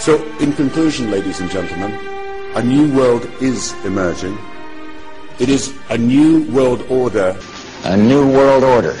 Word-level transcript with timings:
So, 0.00 0.16
in 0.40 0.54
conclusion, 0.54 1.10
ladies 1.10 1.40
and 1.40 1.50
gentlemen, 1.50 1.92
a 2.54 2.62
new 2.62 2.90
world 2.96 3.28
is 3.42 3.74
emerging. 3.84 4.34
It 5.38 5.50
is 5.50 5.74
a 5.90 5.98
new 5.98 6.50
world 6.50 6.86
order. 6.88 7.36
A 7.84 7.98
new 7.98 8.26
world 8.32 8.64
order. 8.64 8.96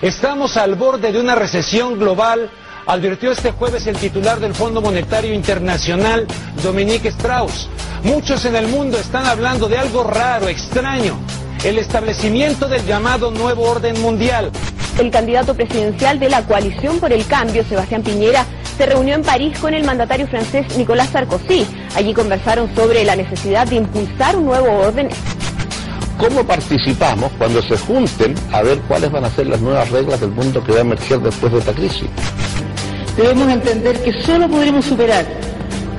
Estamos 0.00 0.56
al 0.56 0.76
borde 0.76 1.10
de 1.10 1.18
una 1.18 1.34
recesión 1.34 1.98
global, 1.98 2.48
advirtió 2.86 3.32
este 3.32 3.50
jueves 3.50 3.84
el 3.88 3.96
titular 3.96 4.38
del 4.38 4.54
Fondo 4.54 4.80
Monetario 4.80 5.34
Internacional, 5.34 6.28
Dominique 6.62 7.08
Strauss. 7.08 7.68
Muchos 8.04 8.44
en 8.44 8.54
el 8.54 8.68
mundo 8.68 8.98
están 8.98 9.26
hablando 9.26 9.68
de 9.68 9.78
algo 9.78 10.04
raro, 10.04 10.46
extraño, 10.46 11.18
el 11.64 11.78
establecimiento 11.78 12.68
del 12.68 12.86
llamado 12.86 13.32
nuevo 13.32 13.64
orden 13.64 14.00
mundial. 14.00 14.52
El 14.96 15.10
candidato 15.10 15.56
presidencial 15.56 16.20
de 16.20 16.28
la 16.28 16.46
coalición 16.46 17.00
por 17.00 17.12
el 17.12 17.26
cambio, 17.26 17.64
Sebastián 17.64 18.02
Piñera, 18.02 18.46
se 18.82 18.86
reunió 18.86 19.14
en 19.14 19.22
París 19.22 19.56
con 19.60 19.74
el 19.74 19.84
mandatario 19.84 20.26
francés 20.26 20.76
Nicolas 20.76 21.08
Sarkozy. 21.10 21.64
Allí 21.94 22.12
conversaron 22.12 22.68
sobre 22.74 23.04
la 23.04 23.14
necesidad 23.14 23.64
de 23.68 23.76
impulsar 23.76 24.34
un 24.34 24.46
nuevo 24.46 24.66
orden. 24.80 25.08
¿Cómo 26.18 26.42
participamos 26.44 27.30
cuando 27.38 27.62
se 27.62 27.78
junten 27.78 28.34
a 28.52 28.60
ver 28.62 28.80
cuáles 28.88 29.12
van 29.12 29.24
a 29.24 29.30
ser 29.30 29.46
las 29.46 29.60
nuevas 29.60 29.88
reglas 29.92 30.20
del 30.20 30.30
mundo 30.30 30.64
que 30.64 30.72
va 30.72 30.78
a 30.78 30.80
emerger 30.80 31.20
después 31.20 31.52
de 31.52 31.60
esta 31.60 31.72
crisis? 31.72 32.08
Debemos 33.16 33.52
entender 33.52 34.02
que 34.02 34.20
solo 34.20 34.48
podremos 34.48 34.84
superar 34.84 35.26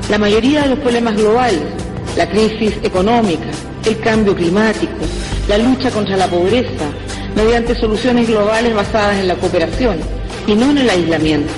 la 0.09 0.17
mayoría 0.17 0.63
de 0.63 0.69
los 0.71 0.79
problemas 0.79 1.15
globales, 1.15 1.63
la 2.17 2.27
crisis 2.27 2.73
económica, 2.83 3.47
el 3.86 3.97
cambio 4.02 4.36
climático, 4.36 5.05
la 5.47 5.58
lucha 5.58 5.89
contra 5.89 6.17
la 6.17 6.27
pobreza, 6.27 6.89
mediante 7.33 7.75
soluciones 7.75 8.27
globales 8.27 8.75
basadas 8.75 9.19
en 9.19 9.30
la 9.30 9.36
cooperación 9.36 9.99
y 10.47 10.53
no 10.53 10.71
en 10.71 10.80
el 10.80 10.89
aislamiento. 10.89 11.53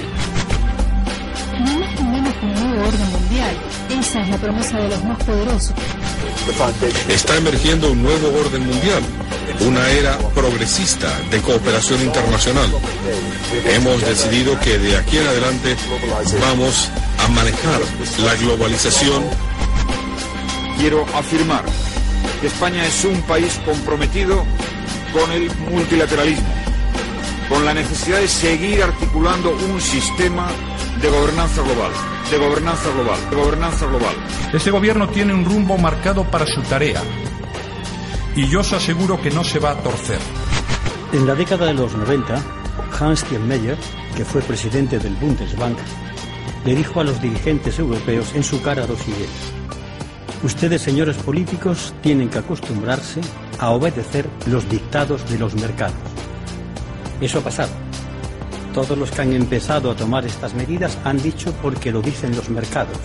Esa 4.15 4.23
es 4.23 4.29
la 4.29 4.37
promesa 4.37 4.77
de 4.77 4.87
los 4.87 5.03
más 5.03 5.23
poderosos. 5.25 5.73
Está 7.09 7.35
emergiendo 7.35 7.91
un 7.91 8.01
nuevo 8.01 8.29
orden 8.39 8.65
mundial, 8.65 9.03
una 9.59 9.89
era 9.89 10.17
progresista 10.33 11.19
de 11.29 11.41
cooperación 11.41 12.01
internacional. 12.01 12.69
Hemos 13.65 13.99
decidido 13.99 14.57
que 14.61 14.77
de 14.77 14.95
aquí 14.95 15.17
en 15.17 15.27
adelante 15.27 15.75
vamos 16.39 16.89
a 17.19 17.27
manejar 17.27 17.81
la 18.23 18.35
globalización. 18.35 19.21
Quiero 20.77 21.05
afirmar 21.13 21.65
que 22.39 22.47
España 22.47 22.85
es 22.85 23.03
un 23.03 23.21
país 23.23 23.59
comprometido 23.65 24.45
con 25.11 25.29
el 25.33 25.53
multilateralismo, 25.69 26.47
con 27.49 27.65
la 27.65 27.73
necesidad 27.73 28.21
de 28.21 28.29
seguir 28.29 28.81
articulando 28.81 29.49
un 29.49 29.81
sistema 29.81 30.47
de 31.01 31.09
gobernanza 31.09 31.61
global 31.63 31.91
de 32.35 32.45
gobernanza 32.45 32.91
global, 32.91 33.29
de 33.29 33.35
gobernanza 33.37 33.85
global. 33.85 34.15
Este 34.51 34.69
gobierno 34.69 35.07
tiene 35.07 35.33
un 35.33 35.45
rumbo 35.45 35.77
marcado 35.77 36.25
para 36.25 36.45
su 36.45 36.61
tarea 36.63 37.01
y 38.35 38.49
yo 38.49 38.59
os 38.59 38.73
aseguro 38.73 39.21
que 39.21 39.31
no 39.31 39.41
se 39.45 39.59
va 39.59 39.71
a 39.71 39.77
torcer. 39.77 40.19
En 41.13 41.25
la 41.25 41.33
década 41.33 41.67
de 41.67 41.75
los 41.75 41.95
90, 41.95 42.35
Hans 42.99 43.21
Steinmeier, 43.21 43.77
que 44.17 44.25
fue 44.25 44.41
presidente 44.41 44.99
del 44.99 45.15
Bundesbank, 45.15 45.77
le 46.65 46.75
dijo 46.75 46.99
a 46.99 47.05
los 47.05 47.21
dirigentes 47.21 47.79
europeos 47.79 48.35
en 48.35 48.43
su 48.43 48.61
cara 48.61 48.85
dos 48.85 49.07
ideas. 49.07 49.29
Ustedes, 50.43 50.81
señores 50.81 51.15
políticos, 51.15 51.93
tienen 52.01 52.27
que 52.27 52.39
acostumbrarse 52.39 53.21
a 53.59 53.69
obedecer 53.69 54.29
los 54.47 54.67
dictados 54.69 55.29
de 55.29 55.39
los 55.39 55.55
mercados. 55.55 55.95
Eso 57.21 57.39
ha 57.39 57.43
pasado. 57.43 57.84
Todos 58.75 58.97
los 58.97 59.09
que 59.09 59.21
han 59.21 59.31
empezado 59.31 59.89
a 59.89 59.95
tomar 59.95 60.25
estas 60.25 60.53
medidas 60.53 60.97
han 61.05 61.17
dicho 61.23 61.53
porque 61.61 61.93
lo 61.93 62.01
dicen 62.01 62.35
los 62.35 62.49
mercados. 62.49 62.97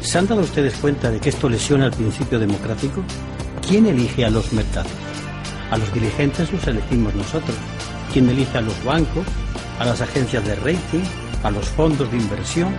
¿Se 0.00 0.18
han 0.18 0.26
dado 0.26 0.40
ustedes 0.40 0.74
cuenta 0.74 1.08
de 1.08 1.20
que 1.20 1.28
esto 1.28 1.48
lesiona 1.48 1.86
el 1.86 1.92
principio 1.92 2.36
democrático? 2.40 3.00
¿Quién 3.64 3.86
elige 3.86 4.24
a 4.24 4.30
los 4.30 4.52
mercados? 4.52 4.90
A 5.70 5.78
los 5.78 5.94
dirigentes 5.94 6.52
los 6.52 6.66
elegimos 6.66 7.14
nosotros. 7.14 7.56
¿Quién 8.12 8.28
elige 8.28 8.58
a 8.58 8.60
los 8.60 8.82
bancos, 8.82 9.24
a 9.78 9.84
las 9.84 10.00
agencias 10.00 10.44
de 10.44 10.56
rating, 10.56 11.04
a 11.44 11.52
los 11.52 11.68
fondos 11.68 12.10
de 12.10 12.16
inversión? 12.16 12.74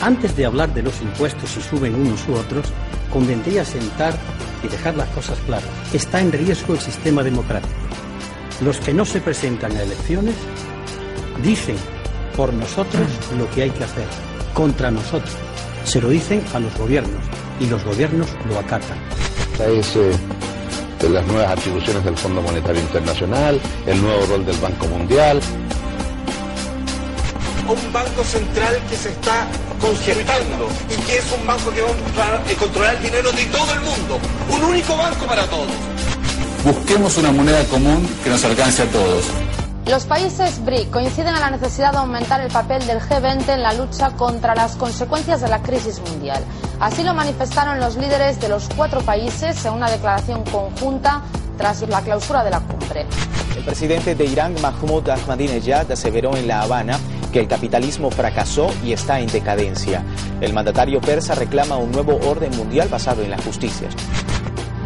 Antes 0.00 0.36
de 0.36 0.46
hablar 0.46 0.72
de 0.74 0.84
los 0.84 1.02
impuestos 1.02 1.50
si 1.50 1.60
suben 1.60 1.96
unos 1.96 2.20
u 2.28 2.34
otros, 2.34 2.66
convendría 3.12 3.64
sentar 3.64 4.16
y 4.62 4.68
dejar 4.68 4.94
las 4.94 5.08
cosas 5.08 5.40
claras. 5.40 5.68
Está 5.92 6.20
en 6.20 6.30
riesgo 6.30 6.74
el 6.74 6.80
sistema 6.80 7.24
democrático. 7.24 7.74
Los 8.64 8.78
que 8.78 8.94
no 8.94 9.04
se 9.04 9.20
presentan 9.20 9.76
a 9.76 9.82
elecciones 9.82 10.36
dicen 11.42 11.76
por 12.36 12.52
nosotros 12.52 13.06
lo 13.36 13.50
que 13.50 13.62
hay 13.62 13.70
que 13.70 13.84
hacer, 13.84 14.06
contra 14.54 14.90
nosotros. 14.90 15.34
Se 15.84 16.00
lo 16.00 16.08
dicen 16.08 16.42
a 16.54 16.60
los 16.60 16.76
gobiernos 16.76 17.22
y 17.58 17.66
los 17.66 17.84
gobiernos 17.84 18.28
lo 18.48 18.58
acatan. 18.58 18.98
Es 19.58 19.96
eh, 19.96 20.12
de 21.00 21.08
las 21.10 21.26
nuevas 21.26 21.52
atribuciones 21.52 22.04
del 22.04 22.16
Fondo 22.16 22.42
Monetario 22.42 22.80
Internacional, 22.80 23.60
el 23.86 24.00
nuevo 24.02 24.26
rol 24.26 24.46
del 24.46 24.56
Banco 24.56 24.86
Mundial. 24.86 25.40
Un 27.68 27.92
banco 27.92 28.24
central 28.24 28.80
que 28.88 28.96
se 28.96 29.10
está 29.10 29.46
congelando 29.80 30.68
y 30.90 31.00
que 31.02 31.18
es 31.18 31.32
un 31.38 31.46
banco 31.46 31.70
que 31.70 31.82
va 31.82 32.36
a 32.36 32.58
controlar 32.58 32.96
el 32.96 33.02
dinero 33.02 33.30
de 33.32 33.44
todo 33.46 33.72
el 33.74 33.80
mundo. 33.80 34.18
Un 34.50 34.64
único 34.64 34.96
banco 34.96 35.26
para 35.26 35.46
todos. 35.46 35.70
Busquemos 36.64 37.16
una 37.16 37.32
moneda 37.32 37.64
común 37.64 38.06
que 38.22 38.30
nos 38.30 38.44
alcance 38.44 38.82
a 38.82 38.86
todos. 38.86 39.24
Los 39.90 40.04
países 40.04 40.64
BRIC 40.64 40.88
coinciden 40.88 41.34
en 41.34 41.40
la 41.40 41.50
necesidad 41.50 41.90
de 41.90 41.98
aumentar 41.98 42.40
el 42.40 42.52
papel 42.52 42.86
del 42.86 43.00
G20 43.00 43.48
en 43.48 43.60
la 43.60 43.72
lucha 43.72 44.10
contra 44.10 44.54
las 44.54 44.76
consecuencias 44.76 45.40
de 45.40 45.48
la 45.48 45.60
crisis 45.62 46.00
mundial. 46.08 46.44
Así 46.78 47.02
lo 47.02 47.12
manifestaron 47.12 47.80
los 47.80 47.96
líderes 47.96 48.40
de 48.40 48.48
los 48.48 48.68
cuatro 48.76 49.00
países 49.00 49.64
en 49.64 49.72
una 49.72 49.90
declaración 49.90 50.44
conjunta 50.44 51.22
tras 51.58 51.82
la 51.88 52.02
clausura 52.02 52.44
de 52.44 52.50
la 52.50 52.60
cumbre. 52.60 53.04
El 53.56 53.64
presidente 53.64 54.14
de 54.14 54.24
Irán, 54.26 54.54
Mahmoud 54.62 55.08
Ahmadinejad, 55.08 55.90
aseveró 55.90 56.36
en 56.36 56.46
La 56.46 56.62
Habana 56.62 56.96
que 57.32 57.40
el 57.40 57.48
capitalismo 57.48 58.12
fracasó 58.12 58.70
y 58.84 58.92
está 58.92 59.18
en 59.18 59.26
decadencia. 59.26 60.04
El 60.40 60.52
mandatario 60.52 61.00
persa 61.00 61.34
reclama 61.34 61.78
un 61.78 61.90
nuevo 61.90 62.16
orden 62.28 62.56
mundial 62.56 62.88
basado 62.88 63.22
en 63.22 63.32
la 63.32 63.38
justicia. 63.38 63.88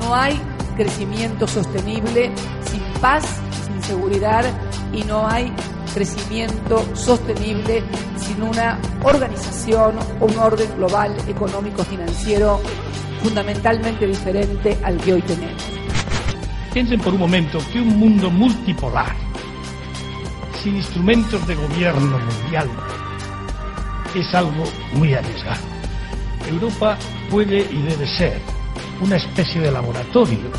No 0.01 0.15
hay 0.15 0.41
crecimiento 0.77 1.47
sostenible 1.47 2.33
sin 2.71 2.83
paz, 3.03 3.25
seguridad 3.85 4.45
y 4.93 5.03
no 5.05 5.27
hay 5.27 5.53
crecimiento 5.93 6.85
sostenible 6.95 7.83
sin 8.17 8.43
una 8.43 8.79
organización 9.05 9.95
o 10.21 10.27
un 10.27 10.39
orden 10.39 10.69
global 10.77 11.17
económico-financiero 11.29 12.61
fundamentalmente 13.23 14.07
diferente 14.07 14.77
al 14.83 14.97
que 14.99 15.15
hoy 15.15 15.23
tenemos. 15.23 15.63
Piensen 16.73 17.01
por 17.01 17.15
un 17.15 17.21
momento 17.21 17.59
que 17.73 17.81
un 17.81 17.99
mundo 17.99 18.31
multipolar, 18.31 19.15
sin 20.63 20.77
instrumentos 20.77 21.47
de 21.47 21.55
gobierno 21.55 22.19
mundial, 22.19 22.69
es 24.15 24.35
algo 24.35 24.65
muy 24.95 25.15
arriesgado. 25.15 25.63
Europa 26.51 26.99
puede 27.31 27.61
y 27.61 27.83
debe 27.83 28.07
ser 28.07 28.41
una 29.01 29.17
especie 29.17 29.61
de 29.61 29.71
laboratorio 29.71 30.51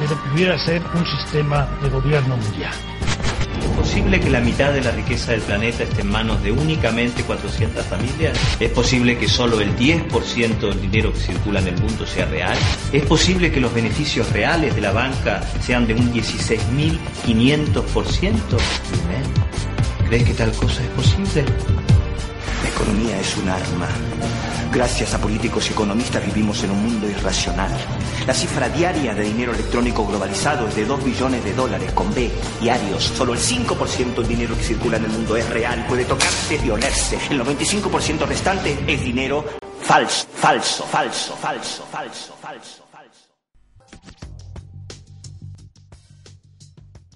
de 0.00 0.08
lo 0.08 0.20
que 0.22 0.28
pudiera 0.30 0.58
ser 0.58 0.82
un 0.94 1.04
sistema 1.06 1.68
de 1.82 1.90
gobierno 1.90 2.36
mundial. 2.36 2.72
¿Es 3.62 3.68
posible 3.76 4.18
que 4.20 4.30
la 4.30 4.40
mitad 4.40 4.72
de 4.72 4.80
la 4.80 4.92
riqueza 4.92 5.32
del 5.32 5.42
planeta 5.42 5.82
esté 5.84 6.00
en 6.00 6.08
manos 6.08 6.42
de 6.42 6.50
únicamente 6.52 7.22
400 7.22 7.84
familias? 7.84 8.38
¿Es 8.58 8.70
posible 8.70 9.18
que 9.18 9.28
solo 9.28 9.60
el 9.60 9.76
10% 9.76 10.58
del 10.58 10.80
dinero 10.80 11.12
que 11.12 11.20
circula 11.20 11.60
en 11.60 11.66
el 11.68 11.78
mundo 11.80 12.06
sea 12.06 12.24
real? 12.26 12.56
¿Es 12.92 13.04
posible 13.04 13.52
que 13.52 13.60
los 13.60 13.74
beneficios 13.74 14.32
reales 14.32 14.74
de 14.74 14.80
la 14.80 14.92
banca 14.92 15.42
sean 15.60 15.86
de 15.86 15.92
un 15.94 16.12
16.500%? 16.12 18.32
¿Crees 20.08 20.24
que 20.24 20.34
tal 20.34 20.50
cosa 20.52 20.82
es 20.82 20.88
posible? 20.90 21.44
La 22.62 22.68
economía 22.68 23.18
es 23.20 23.36
un 23.36 23.48
arma. 23.48 23.88
Gracias 24.72 25.14
a 25.14 25.20
políticos 25.20 25.68
y 25.68 25.72
economistas 25.72 26.24
vivimos 26.26 26.62
en 26.64 26.70
un 26.70 26.82
mundo 26.82 27.08
irracional. 27.08 27.70
La 28.26 28.34
cifra 28.34 28.68
diaria 28.68 29.14
de 29.14 29.22
dinero 29.22 29.52
electrónico 29.52 30.06
globalizado 30.06 30.68
es 30.68 30.76
de 30.76 30.84
2 30.84 31.04
billones 31.04 31.42
de 31.42 31.54
dólares 31.54 31.90
con 31.92 32.12
B 32.14 32.30
diarios. 32.60 33.02
Solo 33.04 33.32
el 33.32 33.38
5% 33.38 34.14
del 34.14 34.28
dinero 34.28 34.54
que 34.56 34.62
circula 34.62 34.98
en 34.98 35.04
el 35.04 35.10
mundo 35.10 35.36
es 35.36 35.48
real, 35.48 35.84
puede 35.88 36.04
tocarse 36.04 36.60
y 36.64 36.70
olerse. 36.70 37.18
El 37.30 37.40
95% 37.40 38.26
restante 38.26 38.78
es 38.86 39.02
dinero 39.02 39.44
falso, 39.80 40.26
falso, 40.34 40.84
falso, 40.84 41.34
falso, 41.36 41.84
falso, 41.86 42.34
falso, 42.40 42.84
falso. 42.90 43.24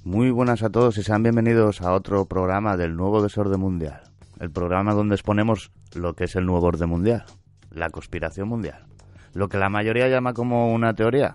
Muy 0.02 0.30
buenas 0.30 0.62
a 0.62 0.70
todos 0.70 0.98
y 0.98 1.02
sean 1.02 1.22
bienvenidos 1.22 1.82
a 1.82 1.92
otro 1.92 2.24
programa 2.26 2.76
del 2.76 2.96
nuevo 2.96 3.22
desorden 3.22 3.60
mundial. 3.60 4.02
El 4.40 4.50
programa 4.50 4.94
donde 4.94 5.14
exponemos 5.14 5.70
lo 5.94 6.14
que 6.14 6.24
es 6.24 6.34
el 6.34 6.46
nuevo 6.46 6.66
orden 6.66 6.88
mundial, 6.88 7.24
la 7.70 7.90
conspiración 7.90 8.48
mundial. 8.48 8.93
Lo 9.34 9.48
que 9.48 9.58
la 9.58 9.68
mayoría 9.68 10.08
llama 10.08 10.32
como 10.32 10.72
una 10.72 10.94
teoría, 10.94 11.34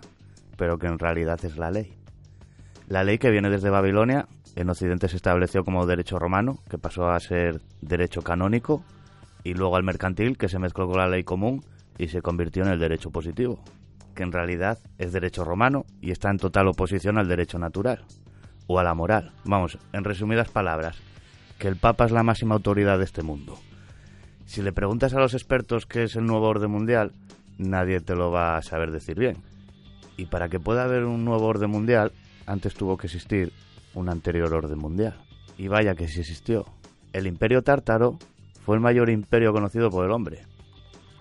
pero 0.58 0.78
que 0.78 0.88
en 0.88 0.98
realidad 0.98 1.44
es 1.44 1.58
la 1.58 1.70
ley. 1.70 1.94
La 2.88 3.04
ley 3.04 3.18
que 3.18 3.30
viene 3.30 3.50
desde 3.50 3.70
Babilonia, 3.70 4.28
en 4.56 4.70
Occidente 4.70 5.10
se 5.10 5.18
estableció 5.18 5.64
como 5.64 5.86
derecho 5.86 6.18
romano, 6.18 6.60
que 6.70 6.78
pasó 6.78 7.10
a 7.10 7.20
ser 7.20 7.62
derecho 7.82 8.22
canónico, 8.22 8.84
y 9.44 9.54
luego 9.54 9.76
al 9.76 9.84
mercantil 9.84 10.38
que 10.38 10.48
se 10.48 10.60
mezcló 10.60 10.88
con 10.88 10.98
la 10.98 11.08
ley 11.08 11.24
común 11.24 11.64
y 11.98 12.08
se 12.08 12.22
convirtió 12.22 12.64
en 12.64 12.70
el 12.70 12.80
derecho 12.80 13.12
positivo, 13.12 13.62
que 14.16 14.24
en 14.24 14.32
realidad 14.32 14.80
es 14.98 15.12
derecho 15.12 15.44
romano 15.44 15.86
y 16.02 16.12
está 16.12 16.30
en 16.30 16.38
total 16.38 16.68
oposición 16.70 17.18
al 17.18 17.28
derecho 17.28 17.60
natural 17.60 18.06
o 18.68 18.80
a 18.80 18.84
la 18.84 18.94
moral. 18.94 19.34
Vamos, 19.44 19.78
en 19.92 20.06
resumidas 20.06 20.50
palabras, 20.50 20.98
que 21.58 21.68
el 21.68 21.76
Papa 21.76 22.06
es 22.06 22.12
la 22.12 22.24
máxima 22.24 22.56
autoridad 22.56 22.98
de 22.98 23.04
este 23.04 23.24
mundo. 23.24 23.58
Si 24.46 24.62
le 24.62 24.72
preguntas 24.72 25.14
a 25.14 25.20
los 25.20 25.34
expertos 25.34 25.86
qué 25.86 26.04
es 26.04 26.16
el 26.16 26.26
nuevo 26.26 26.48
orden 26.48 26.72
mundial, 26.72 27.12
nadie 27.60 28.00
te 28.00 28.16
lo 28.16 28.32
va 28.32 28.58
a 28.58 28.64
saber 28.64 28.92
decir 28.92 29.20
bien. 29.20 29.38
Y 30.18 30.26
para 30.26 30.50
que 30.50 30.60
pueda 30.60 30.84
haber 30.86 31.06
un 31.06 31.24
nuevo 31.24 31.46
orden 31.46 31.70
mundial, 31.70 32.12
antes 32.48 32.74
tuvo 32.74 32.98
que 32.98 33.08
existir 33.08 33.54
un 33.94 34.10
anterior 34.10 34.52
orden 34.54 34.80
mundial. 34.80 35.16
Y 35.58 35.68
vaya 35.68 35.94
que 35.94 36.08
sí 36.08 36.22
existió. 36.22 36.66
El 37.14 37.28
imperio 37.28 37.62
tártaro 37.62 38.18
fue 38.66 38.76
el 38.76 38.82
mayor 38.82 39.10
imperio 39.10 39.54
conocido 39.54 39.90
por 39.90 40.06
el 40.06 40.12
hombre. 40.12 40.42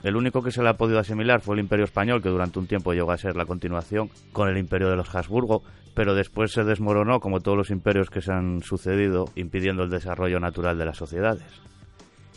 El 0.03 0.17
único 0.17 0.43
que 0.43 0.53
se 0.53 0.63
le 0.63 0.69
ha 0.69 0.77
podido 0.77 1.01
asimilar 1.01 1.41
fue 1.41 1.57
el 1.57 1.61
imperio 1.61 1.85
español, 1.85 2.23
que 2.23 2.29
durante 2.29 2.59
un 2.59 2.69
tiempo 2.69 2.93
llegó 2.93 3.11
a 3.11 3.19
ser 3.19 3.37
la 3.37 3.47
continuación 3.47 4.11
con 4.33 4.49
el 4.49 4.57
imperio 4.57 4.89
de 4.89 4.97
los 4.97 5.13
Habsburgo, 5.13 5.63
pero 5.95 6.15
después 6.15 6.53
se 6.53 6.63
desmoronó 6.63 7.19
como 7.19 7.41
todos 7.41 7.59
los 7.59 7.71
imperios 7.71 8.09
que 8.09 8.21
se 8.21 8.33
han 8.33 8.63
sucedido, 8.63 9.25
impidiendo 9.35 9.83
el 9.83 9.91
desarrollo 9.91 10.39
natural 10.39 10.79
de 10.79 10.85
las 10.85 10.97
sociedades. 10.97 11.49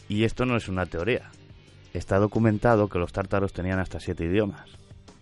Y 0.10 0.24
esto 0.24 0.46
no 0.46 0.56
es 0.56 0.68
una 0.68 0.88
teoría. 0.88 1.30
Está 1.94 2.20
documentado 2.20 2.88
que 2.88 3.00
los 3.00 3.12
tártaros 3.12 3.54
tenían 3.54 3.80
hasta 3.80 4.00
siete 4.00 4.24
idiomas. 4.26 4.70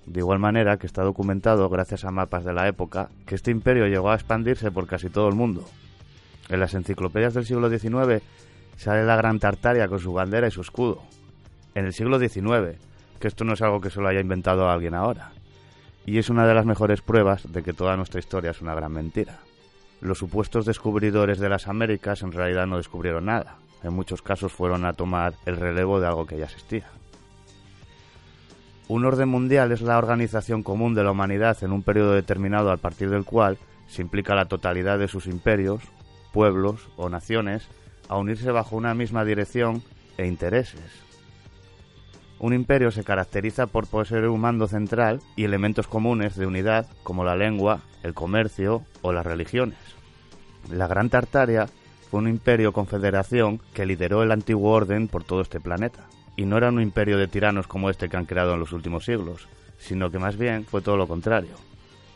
De 0.05 0.19
igual 0.19 0.39
manera 0.39 0.77
que 0.77 0.87
está 0.87 1.03
documentado, 1.03 1.69
gracias 1.69 2.05
a 2.05 2.11
mapas 2.11 2.43
de 2.43 2.53
la 2.53 2.67
época, 2.67 3.09
que 3.25 3.35
este 3.35 3.51
imperio 3.51 3.87
llegó 3.87 4.11
a 4.11 4.15
expandirse 4.15 4.71
por 4.71 4.87
casi 4.87 5.09
todo 5.09 5.27
el 5.27 5.35
mundo. 5.35 5.65
En 6.49 6.59
las 6.59 6.73
enciclopedias 6.73 7.33
del 7.33 7.45
siglo 7.45 7.69
XIX 7.69 8.23
sale 8.77 9.03
la 9.03 9.15
Gran 9.15 9.39
Tartaria 9.39 9.87
con 9.87 9.99
su 9.99 10.13
bandera 10.13 10.47
y 10.47 10.51
su 10.51 10.61
escudo. 10.61 11.01
En 11.75 11.85
el 11.85 11.93
siglo 11.93 12.19
XIX, 12.19 12.77
que 13.19 13.27
esto 13.27 13.43
no 13.43 13.53
es 13.53 13.61
algo 13.61 13.81
que 13.81 13.89
solo 13.89 14.07
haya 14.07 14.19
inventado 14.19 14.69
alguien 14.69 14.95
ahora. 14.95 15.31
Y 16.05 16.17
es 16.17 16.29
una 16.29 16.47
de 16.47 16.55
las 16.55 16.65
mejores 16.65 17.01
pruebas 17.01 17.51
de 17.51 17.61
que 17.61 17.73
toda 17.73 17.97
nuestra 17.97 18.19
historia 18.19 18.51
es 18.51 18.61
una 18.61 18.73
gran 18.73 18.91
mentira. 18.91 19.39
Los 20.01 20.17
supuestos 20.17 20.65
descubridores 20.65 21.39
de 21.39 21.49
las 21.49 21.67
Américas 21.67 22.23
en 22.23 22.31
realidad 22.31 22.65
no 22.65 22.77
descubrieron 22.77 23.25
nada. 23.25 23.57
En 23.83 23.93
muchos 23.93 24.21
casos 24.21 24.51
fueron 24.51 24.85
a 24.85 24.93
tomar 24.93 25.33
el 25.45 25.57
relevo 25.57 25.99
de 25.99 26.07
algo 26.07 26.25
que 26.25 26.37
ya 26.37 26.45
existía. 26.45 26.87
Un 28.87 29.05
orden 29.05 29.29
mundial 29.29 29.71
es 29.71 29.81
la 29.81 29.97
organización 29.97 30.63
común 30.63 30.95
de 30.95 31.03
la 31.03 31.11
humanidad 31.11 31.63
en 31.63 31.71
un 31.71 31.83
periodo 31.83 32.13
determinado 32.13 32.71
a 32.71 32.77
partir 32.77 33.09
del 33.09 33.23
cual 33.23 33.59
se 33.87 34.01
implica 34.01 34.35
la 34.35 34.45
totalidad 34.45 34.97
de 34.97 35.07
sus 35.07 35.27
imperios, 35.27 35.81
pueblos 36.33 36.89
o 36.97 37.07
naciones 37.09 37.67
a 38.07 38.17
unirse 38.17 38.51
bajo 38.51 38.75
una 38.75 38.93
misma 38.95 39.23
dirección 39.23 39.83
e 40.17 40.25
intereses. 40.25 41.09
Un 42.39 42.53
imperio 42.53 42.89
se 42.89 43.03
caracteriza 43.03 43.67
por 43.67 43.85
poseer 43.85 44.27
un 44.27 44.41
mando 44.41 44.67
central 44.67 45.19
y 45.35 45.43
elementos 45.43 45.87
comunes 45.87 46.35
de 46.35 46.45
unidad 46.45 46.87
como 47.03 47.23
la 47.23 47.35
lengua, 47.35 47.81
el 48.01 48.13
comercio 48.13 48.83
o 49.01 49.11
las 49.11 49.25
religiones. 49.25 49.77
La 50.71 50.87
Gran 50.87 51.09
Tartaria 51.09 51.67
fue 52.09 52.19
un 52.19 52.27
imperio 52.27 52.73
confederación 52.73 53.59
que 53.73 53.85
lideró 53.85 54.23
el 54.23 54.31
antiguo 54.31 54.71
orden 54.71 55.07
por 55.07 55.23
todo 55.23 55.41
este 55.41 55.59
planeta. 55.59 56.05
Y 56.35 56.45
no 56.45 56.57
era 56.57 56.69
un 56.69 56.81
imperio 56.81 57.17
de 57.17 57.27
tiranos 57.27 57.67
como 57.67 57.89
este 57.89 58.09
que 58.09 58.17
han 58.17 58.25
creado 58.25 58.53
en 58.53 58.59
los 58.59 58.71
últimos 58.71 59.05
siglos, 59.05 59.47
sino 59.77 60.09
que 60.09 60.19
más 60.19 60.37
bien 60.37 60.65
fue 60.65 60.81
todo 60.81 60.97
lo 60.97 61.07
contrario. 61.07 61.55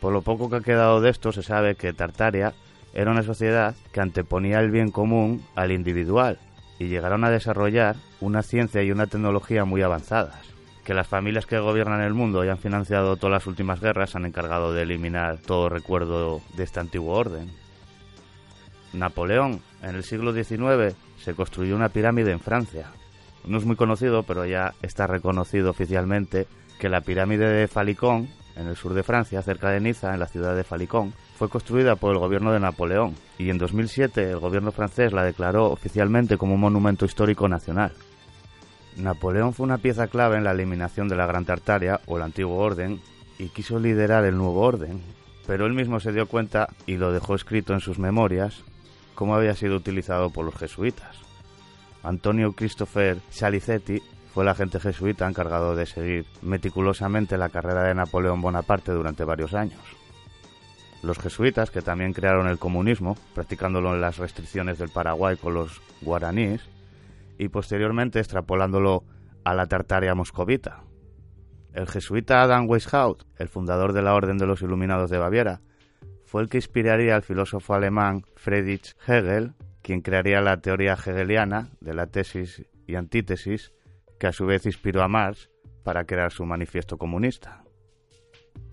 Por 0.00 0.12
lo 0.12 0.22
poco 0.22 0.50
que 0.50 0.56
ha 0.56 0.60
quedado 0.60 1.00
de 1.00 1.10
esto 1.10 1.32
se 1.32 1.42
sabe 1.42 1.76
que 1.76 1.92
Tartaria 1.92 2.54
era 2.92 3.10
una 3.10 3.22
sociedad 3.22 3.74
que 3.92 4.00
anteponía 4.00 4.60
el 4.60 4.70
bien 4.70 4.90
común 4.90 5.42
al 5.54 5.72
individual 5.72 6.38
y 6.78 6.86
llegaron 6.86 7.24
a 7.24 7.30
desarrollar 7.30 7.96
una 8.20 8.42
ciencia 8.42 8.82
y 8.82 8.90
una 8.90 9.06
tecnología 9.06 9.64
muy 9.64 9.82
avanzadas. 9.82 10.54
Que 10.84 10.94
las 10.94 11.06
familias 11.08 11.46
que 11.46 11.58
gobiernan 11.58 12.02
el 12.02 12.14
mundo 12.14 12.44
y 12.44 12.48
han 12.48 12.58
financiado 12.58 13.16
todas 13.16 13.32
las 13.32 13.46
últimas 13.46 13.80
guerras 13.80 14.10
se 14.10 14.18
han 14.18 14.26
encargado 14.26 14.72
de 14.72 14.82
eliminar 14.82 15.38
todo 15.38 15.68
recuerdo 15.68 16.42
de 16.56 16.64
este 16.64 16.80
antiguo 16.80 17.14
orden. 17.14 17.50
Napoleón, 18.94 19.60
en 19.82 19.96
el 19.96 20.04
siglo 20.04 20.32
XIX, 20.32 20.96
se 21.18 21.34
construyó 21.34 21.76
una 21.76 21.88
pirámide 21.88 22.32
en 22.32 22.40
Francia. 22.40 22.88
No 23.46 23.58
es 23.58 23.64
muy 23.64 23.76
conocido, 23.76 24.22
pero 24.22 24.46
ya 24.46 24.74
está 24.82 25.06
reconocido 25.06 25.70
oficialmente 25.70 26.46
que 26.78 26.88
la 26.88 27.02
pirámide 27.02 27.48
de 27.48 27.68
Falicón, 27.68 28.28
en 28.56 28.68
el 28.68 28.76
sur 28.76 28.94
de 28.94 29.02
Francia, 29.02 29.42
cerca 29.42 29.70
de 29.70 29.80
Niza, 29.80 30.14
en 30.14 30.20
la 30.20 30.26
ciudad 30.26 30.56
de 30.56 30.64
Falicón, 30.64 31.12
fue 31.36 31.48
construida 31.48 31.96
por 31.96 32.12
el 32.12 32.20
gobierno 32.20 32.52
de 32.52 32.60
Napoleón 32.60 33.14
y 33.38 33.50
en 33.50 33.58
2007 33.58 34.30
el 34.30 34.38
gobierno 34.38 34.70
francés 34.70 35.12
la 35.12 35.24
declaró 35.24 35.70
oficialmente 35.70 36.36
como 36.36 36.54
un 36.54 36.60
monumento 36.60 37.04
histórico 37.04 37.48
nacional. 37.48 37.92
Napoleón 38.96 39.52
fue 39.52 39.64
una 39.64 39.78
pieza 39.78 40.06
clave 40.06 40.36
en 40.36 40.44
la 40.44 40.52
eliminación 40.52 41.08
de 41.08 41.16
la 41.16 41.26
Gran 41.26 41.44
Tartaria 41.44 42.00
o 42.06 42.16
el 42.16 42.22
antiguo 42.22 42.58
orden 42.58 43.00
y 43.38 43.48
quiso 43.48 43.80
liderar 43.80 44.24
el 44.24 44.36
nuevo 44.36 44.60
orden, 44.60 45.02
pero 45.46 45.66
él 45.66 45.72
mismo 45.72 45.98
se 45.98 46.12
dio 46.12 46.26
cuenta 46.26 46.68
y 46.86 46.96
lo 46.96 47.12
dejó 47.12 47.34
escrito 47.34 47.72
en 47.72 47.80
sus 47.80 47.98
memorias 47.98 48.62
cómo 49.14 49.34
había 49.34 49.54
sido 49.54 49.76
utilizado 49.76 50.30
por 50.30 50.44
los 50.44 50.54
jesuitas. 50.54 51.16
Antonio 52.02 52.52
Christopher 52.52 53.18
Salicetti 53.30 54.02
fue 54.32 54.42
el 54.42 54.48
agente 54.48 54.80
jesuita 54.80 55.28
encargado 55.28 55.76
de 55.76 55.86
seguir 55.86 56.26
meticulosamente 56.42 57.38
la 57.38 57.48
carrera 57.48 57.84
de 57.84 57.94
Napoleón 57.94 58.40
Bonaparte 58.40 58.92
durante 58.92 59.24
varios 59.24 59.54
años. 59.54 59.80
Los 61.02 61.18
jesuitas, 61.18 61.70
que 61.70 61.82
también 61.82 62.12
crearon 62.12 62.48
el 62.48 62.58
comunismo, 62.58 63.16
practicándolo 63.34 63.94
en 63.94 64.00
las 64.00 64.18
restricciones 64.18 64.78
del 64.78 64.88
Paraguay 64.88 65.36
con 65.36 65.54
los 65.54 65.80
guaraníes, 66.00 66.62
y 67.38 67.48
posteriormente 67.48 68.20
extrapolándolo 68.20 69.04
a 69.44 69.54
la 69.54 69.66
Tartaria 69.66 70.14
moscovita. 70.14 70.82
El 71.72 71.86
jesuita 71.88 72.42
Adam 72.42 72.68
Weishaupt, 72.68 73.22
el 73.38 73.48
fundador 73.48 73.92
de 73.92 74.02
la 74.02 74.14
Orden 74.14 74.38
de 74.38 74.46
los 74.46 74.62
Iluminados 74.62 75.10
de 75.10 75.18
Baviera, 75.18 75.60
fue 76.34 76.42
el 76.42 76.48
que 76.48 76.58
inspiraría 76.58 77.14
al 77.14 77.22
filósofo 77.22 77.74
alemán 77.74 78.24
Friedrich 78.34 78.96
Hegel, 79.06 79.52
quien 79.82 80.00
crearía 80.00 80.40
la 80.40 80.56
teoría 80.56 80.94
hegeliana 80.94 81.68
de 81.80 81.94
la 81.94 82.08
tesis 82.08 82.66
y 82.88 82.96
antítesis, 82.96 83.72
que 84.18 84.26
a 84.26 84.32
su 84.32 84.44
vez 84.44 84.66
inspiró 84.66 85.04
a 85.04 85.06
Marx 85.06 85.48
para 85.84 86.06
crear 86.06 86.32
su 86.32 86.44
manifiesto 86.44 86.98
comunista. 86.98 87.62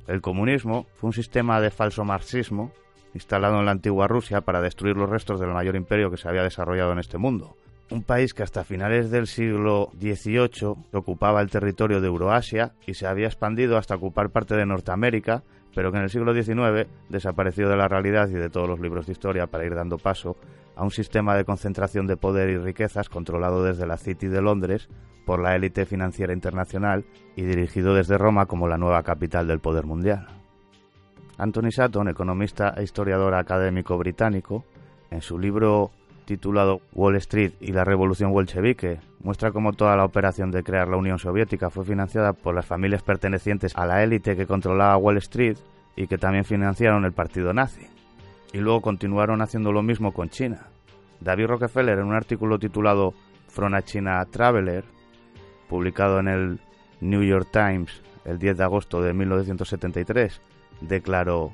El 0.07 0.21
comunismo 0.21 0.87
fue 0.95 1.09
un 1.09 1.13
sistema 1.13 1.61
de 1.61 1.69
falso 1.69 2.03
marxismo 2.03 2.71
instalado 3.13 3.59
en 3.59 3.65
la 3.65 3.73
antigua 3.73 4.07
Rusia 4.07 4.41
para 4.41 4.59
destruir 4.59 4.97
los 4.97 5.11
restos 5.11 5.39
del 5.39 5.49
mayor 5.49 5.75
imperio 5.75 6.09
que 6.09 6.17
se 6.17 6.27
había 6.27 6.41
desarrollado 6.41 6.93
en 6.93 6.97
este 6.97 7.19
mundo. 7.19 7.55
Un 7.91 8.01
país 8.01 8.33
que 8.33 8.41
hasta 8.41 8.63
finales 8.63 9.11
del 9.11 9.27
siglo 9.27 9.91
XVIII 9.99 10.77
ocupaba 10.93 11.41
el 11.41 11.51
territorio 11.51 12.01
de 12.01 12.07
Euroasia 12.07 12.73
y 12.87 12.95
se 12.95 13.05
había 13.05 13.27
expandido 13.27 13.77
hasta 13.77 13.93
ocupar 13.93 14.31
parte 14.31 14.55
de 14.55 14.65
Norteamérica, 14.65 15.43
pero 15.73 15.91
que 15.91 15.97
en 15.97 16.03
el 16.03 16.09
siglo 16.09 16.33
XIX 16.33 16.87
desapareció 17.09 17.69
de 17.69 17.77
la 17.77 17.87
realidad 17.87 18.29
y 18.29 18.33
de 18.33 18.49
todos 18.49 18.67
los 18.67 18.79
libros 18.79 19.05
de 19.05 19.13
historia 19.13 19.47
para 19.47 19.65
ir 19.65 19.75
dando 19.75 19.97
paso 19.97 20.35
a 20.75 20.83
un 20.83 20.91
sistema 20.91 21.35
de 21.35 21.45
concentración 21.45 22.07
de 22.07 22.17
poder 22.17 22.49
y 22.49 22.57
riquezas 22.57 23.09
controlado 23.09 23.63
desde 23.63 23.85
la 23.85 23.97
City 23.97 24.27
de 24.27 24.41
Londres 24.41 24.89
por 25.25 25.39
la 25.39 25.55
élite 25.55 25.85
financiera 25.85 26.33
internacional 26.33 27.05
y 27.35 27.43
dirigido 27.43 27.93
desde 27.93 28.17
Roma 28.17 28.45
como 28.47 28.67
la 28.67 28.77
nueva 28.77 29.03
capital 29.03 29.47
del 29.47 29.59
poder 29.59 29.85
mundial. 29.85 30.27
Anthony 31.37 31.71
Sutton, 31.71 32.07
economista 32.09 32.73
e 32.77 32.83
historiador 32.83 33.33
académico 33.33 33.97
británico, 33.97 34.65
en 35.09 35.21
su 35.21 35.39
libro 35.39 35.91
titulado 36.31 36.79
Wall 36.93 37.17
Street 37.17 37.51
y 37.59 37.73
la 37.73 37.83
revolución 37.83 38.31
bolchevique, 38.31 39.01
muestra 39.21 39.51
cómo 39.51 39.73
toda 39.73 39.97
la 39.97 40.05
operación 40.05 40.49
de 40.49 40.63
crear 40.63 40.87
la 40.87 40.95
Unión 40.95 41.19
Soviética 41.19 41.69
fue 41.69 41.83
financiada 41.83 42.31
por 42.31 42.55
las 42.55 42.65
familias 42.65 43.03
pertenecientes 43.03 43.75
a 43.75 43.85
la 43.85 44.01
élite 44.01 44.37
que 44.37 44.47
controlaba 44.47 44.95
Wall 44.95 45.17
Street 45.17 45.57
y 45.97 46.07
que 46.07 46.17
también 46.17 46.45
financiaron 46.45 47.03
el 47.03 47.11
partido 47.11 47.53
nazi. 47.53 47.85
Y 48.53 48.59
luego 48.59 48.81
continuaron 48.81 49.41
haciendo 49.41 49.73
lo 49.73 49.83
mismo 49.83 50.13
con 50.13 50.29
China. 50.29 50.67
David 51.19 51.47
Rockefeller, 51.47 51.99
en 51.99 52.05
un 52.05 52.15
artículo 52.15 52.59
titulado 52.59 53.13
From 53.49 53.73
a 53.73 53.81
China 53.81 54.25
Traveler, 54.31 54.85
publicado 55.67 56.19
en 56.19 56.29
el 56.29 56.59
New 57.01 57.23
York 57.23 57.49
Times 57.51 58.01
el 58.23 58.39
10 58.39 58.57
de 58.57 58.63
agosto 58.63 59.01
de 59.01 59.13
1973, 59.13 60.41
declaró, 60.79 61.51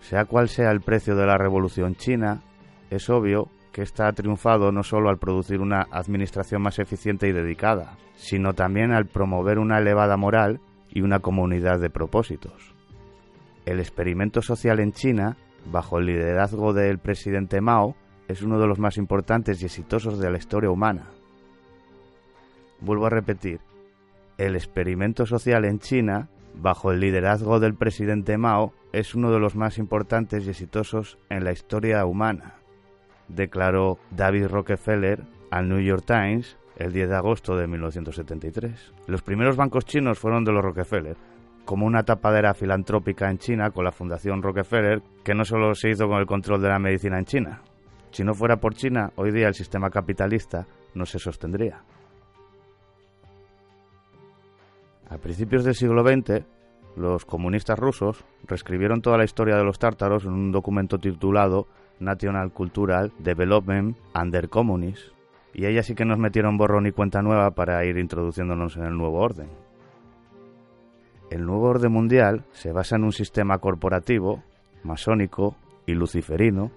sea 0.00 0.24
cual 0.24 0.48
sea 0.48 0.70
el 0.70 0.80
precio 0.80 1.16
de 1.16 1.26
la 1.26 1.36
revolución 1.36 1.96
china, 1.96 2.40
es 2.88 3.10
obvio 3.10 3.50
que 3.76 3.82
ésta 3.82 4.08
ha 4.08 4.12
triunfado 4.14 4.72
no 4.72 4.82
solo 4.82 5.10
al 5.10 5.18
producir 5.18 5.60
una 5.60 5.86
administración 5.90 6.62
más 6.62 6.78
eficiente 6.78 7.28
y 7.28 7.32
dedicada, 7.32 7.98
sino 8.14 8.54
también 8.54 8.90
al 8.90 9.04
promover 9.04 9.58
una 9.58 9.76
elevada 9.76 10.16
moral 10.16 10.60
y 10.88 11.02
una 11.02 11.18
comunidad 11.18 11.78
de 11.78 11.90
propósitos. 11.90 12.74
El 13.66 13.78
experimento 13.78 14.40
social 14.40 14.80
en 14.80 14.92
China, 14.92 15.36
bajo 15.70 15.98
el 15.98 16.06
liderazgo 16.06 16.72
del 16.72 16.98
presidente 16.98 17.60
Mao, 17.60 17.96
es 18.28 18.40
uno 18.40 18.58
de 18.58 18.66
los 18.66 18.78
más 18.78 18.96
importantes 18.96 19.60
y 19.60 19.66
exitosos 19.66 20.18
de 20.18 20.30
la 20.30 20.38
historia 20.38 20.70
humana. 20.70 21.10
Vuelvo 22.80 23.04
a 23.04 23.10
repetir, 23.10 23.60
el 24.38 24.56
experimento 24.56 25.26
social 25.26 25.66
en 25.66 25.80
China, 25.80 26.30
bajo 26.54 26.92
el 26.92 27.00
liderazgo 27.00 27.60
del 27.60 27.74
presidente 27.74 28.38
Mao, 28.38 28.72
es 28.94 29.14
uno 29.14 29.30
de 29.30 29.38
los 29.38 29.54
más 29.54 29.76
importantes 29.76 30.46
y 30.46 30.48
exitosos 30.48 31.18
en 31.28 31.44
la 31.44 31.52
historia 31.52 32.06
humana, 32.06 32.54
declaró 33.28 33.98
David 34.10 34.46
Rockefeller 34.46 35.22
al 35.50 35.68
New 35.68 35.80
York 35.80 36.04
Times 36.06 36.56
el 36.76 36.92
10 36.92 37.08
de 37.08 37.16
agosto 37.16 37.56
de 37.56 37.66
1973. 37.66 38.92
Los 39.06 39.22
primeros 39.22 39.56
bancos 39.56 39.84
chinos 39.84 40.18
fueron 40.18 40.44
de 40.44 40.52
los 40.52 40.62
Rockefeller, 40.62 41.16
como 41.64 41.86
una 41.86 42.04
tapadera 42.04 42.54
filantrópica 42.54 43.30
en 43.30 43.38
China 43.38 43.70
con 43.70 43.84
la 43.84 43.92
Fundación 43.92 44.42
Rockefeller, 44.42 45.02
que 45.24 45.34
no 45.34 45.44
solo 45.44 45.74
se 45.74 45.90
hizo 45.90 46.06
con 46.06 46.18
el 46.18 46.26
control 46.26 46.60
de 46.60 46.68
la 46.68 46.78
medicina 46.78 47.18
en 47.18 47.24
China. 47.24 47.62
Si 48.10 48.24
no 48.24 48.34
fuera 48.34 48.56
por 48.56 48.74
China, 48.74 49.10
hoy 49.16 49.32
día 49.32 49.48
el 49.48 49.54
sistema 49.54 49.90
capitalista 49.90 50.66
no 50.94 51.04
se 51.06 51.18
sostendría. 51.18 51.82
A 55.08 55.18
principios 55.18 55.64
del 55.64 55.74
siglo 55.74 56.02
XX, 56.02 56.44
los 56.96 57.24
comunistas 57.24 57.78
rusos 57.78 58.24
reescribieron 58.44 59.02
toda 59.02 59.18
la 59.18 59.24
historia 59.24 59.56
de 59.56 59.64
los 59.64 59.78
tártaros 59.78 60.24
en 60.24 60.32
un 60.32 60.52
documento 60.52 60.98
titulado 60.98 61.66
National 62.00 62.52
Cultural 62.52 63.12
Development 63.18 63.96
Under 64.14 64.48
Communists, 64.48 65.12
y 65.54 65.64
ahí 65.64 65.82
sí 65.82 65.94
que 65.94 66.04
nos 66.04 66.18
metieron 66.18 66.58
borrón 66.58 66.86
y 66.86 66.92
cuenta 66.92 67.22
nueva 67.22 67.52
para 67.52 67.84
ir 67.84 67.96
introduciéndonos 67.96 68.76
en 68.76 68.84
el 68.84 68.96
nuevo 68.96 69.18
orden. 69.18 69.48
El 71.30 71.44
nuevo 71.44 71.68
orden 71.68 71.90
mundial 71.90 72.44
se 72.52 72.72
basa 72.72 72.96
en 72.96 73.04
un 73.04 73.12
sistema 73.12 73.58
corporativo, 73.58 74.42
masónico 74.84 75.56
y 75.86 75.94
luciferino, 75.94 76.70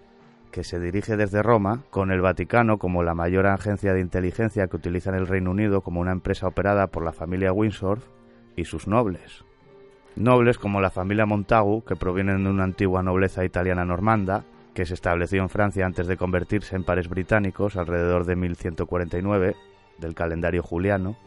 que 0.52 0.64
se 0.64 0.80
dirige 0.80 1.18
desde 1.18 1.44
Roma, 1.44 1.84
con 1.90 2.12
el 2.12 2.22
Vaticano 2.22 2.78
como 2.78 3.04
la 3.04 3.14
mayor 3.14 3.48
agencia 3.48 3.94
de 3.94 4.02
inteligencia 4.02 4.68
que 4.68 4.78
utiliza 4.78 5.12
en 5.12 5.18
el 5.18 5.28
Reino 5.28 5.52
Unido 5.52 5.82
como 5.82 6.02
una 6.02 6.12
empresa 6.12 6.48
operada 6.48 6.88
por 6.88 7.04
la 7.04 7.12
familia 7.12 7.54
Windsor 7.54 8.00
y 8.56 8.66
sus 8.66 8.88
nobles. 8.88 9.46
Nobles 10.16 10.58
como 10.58 10.82
la 10.82 10.90
familia 10.90 11.26
Montagu, 11.26 11.84
que 11.84 11.96
provienen 11.96 12.44
de 12.44 12.50
una 12.50 12.64
antigua 12.64 13.04
nobleza 13.04 13.46
italiana 13.46 13.86
normanda, 13.86 14.44
que 14.74 14.86
se 14.86 14.94
estableció 14.94 15.42
en 15.42 15.50
Francia 15.50 15.86
antes 15.86 16.08
de 16.08 16.18
convertirse 16.18 16.76
en 16.76 16.84
pares 16.84 17.10
británicos 17.10 17.76
alrededor 17.76 18.26
de 18.26 18.36
1149 18.36 19.56
del 19.98 20.16
calendario 20.16 20.64
juliano, 20.64 21.18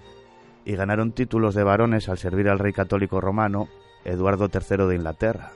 y 0.65 0.77
ganaron 0.77 1.13
títulos 1.13 1.55
de 1.55 1.65
varones 1.65 2.09
al 2.09 2.19
servir 2.19 2.49
al 2.49 2.59
rey 2.59 2.73
católico 2.73 3.21
romano 3.21 3.69
Eduardo 4.05 4.49
III 4.53 4.87
de 4.87 4.95
Inglaterra, 4.95 5.53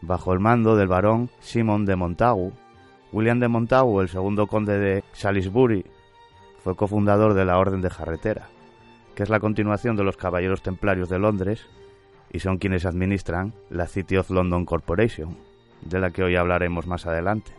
bajo 0.00 0.32
el 0.32 0.40
mando 0.40 0.76
del 0.76 0.88
barón 0.88 1.30
Simon 1.40 1.86
de 1.86 1.96
Montagu. 1.96 2.52
William 3.12 3.40
de 3.40 3.48
Montagu, 3.48 4.00
el 4.00 4.08
segundo 4.08 4.46
conde 4.46 4.78
de 4.78 5.04
Salisbury, 5.12 5.84
fue 6.62 6.76
cofundador 6.76 7.34
de 7.34 7.44
la 7.44 7.58
Orden 7.58 7.82
de 7.82 7.90
Jarretera, 7.90 8.48
que 9.14 9.22
es 9.22 9.28
la 9.28 9.40
continuación 9.40 9.96
de 9.96 10.04
los 10.04 10.16
Caballeros 10.16 10.62
Templarios 10.62 11.08
de 11.08 11.18
Londres 11.18 11.66
y 12.32 12.40
son 12.40 12.58
quienes 12.58 12.86
administran 12.86 13.52
la 13.68 13.86
City 13.86 14.16
of 14.16 14.30
London 14.30 14.64
Corporation, 14.64 15.36
de 15.84 16.00
la 16.00 16.10
que 16.10 16.22
hoy 16.22 16.36
hablaremos 16.36 16.86
más 16.86 17.06
adelante. 17.06 17.52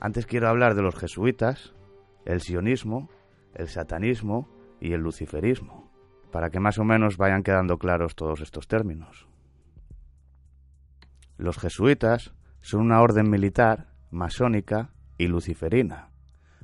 Antes 0.00 0.26
quiero 0.26 0.48
hablar 0.48 0.74
de 0.74 0.82
los 0.82 0.96
jesuitas, 0.96 1.74
el 2.24 2.40
sionismo, 2.40 3.08
el 3.54 3.68
satanismo 3.68 4.48
y 4.80 4.92
el 4.92 5.00
luciferismo, 5.00 5.90
para 6.30 6.50
que 6.50 6.60
más 6.60 6.78
o 6.78 6.84
menos 6.84 7.16
vayan 7.16 7.42
quedando 7.42 7.78
claros 7.78 8.14
todos 8.14 8.40
estos 8.40 8.66
términos. 8.66 9.28
Los 11.38 11.58
jesuitas 11.58 12.34
son 12.60 12.80
una 12.82 13.00
orden 13.00 13.30
militar, 13.30 13.88
masónica 14.10 14.90
y 15.18 15.26
luciferina. 15.26 16.10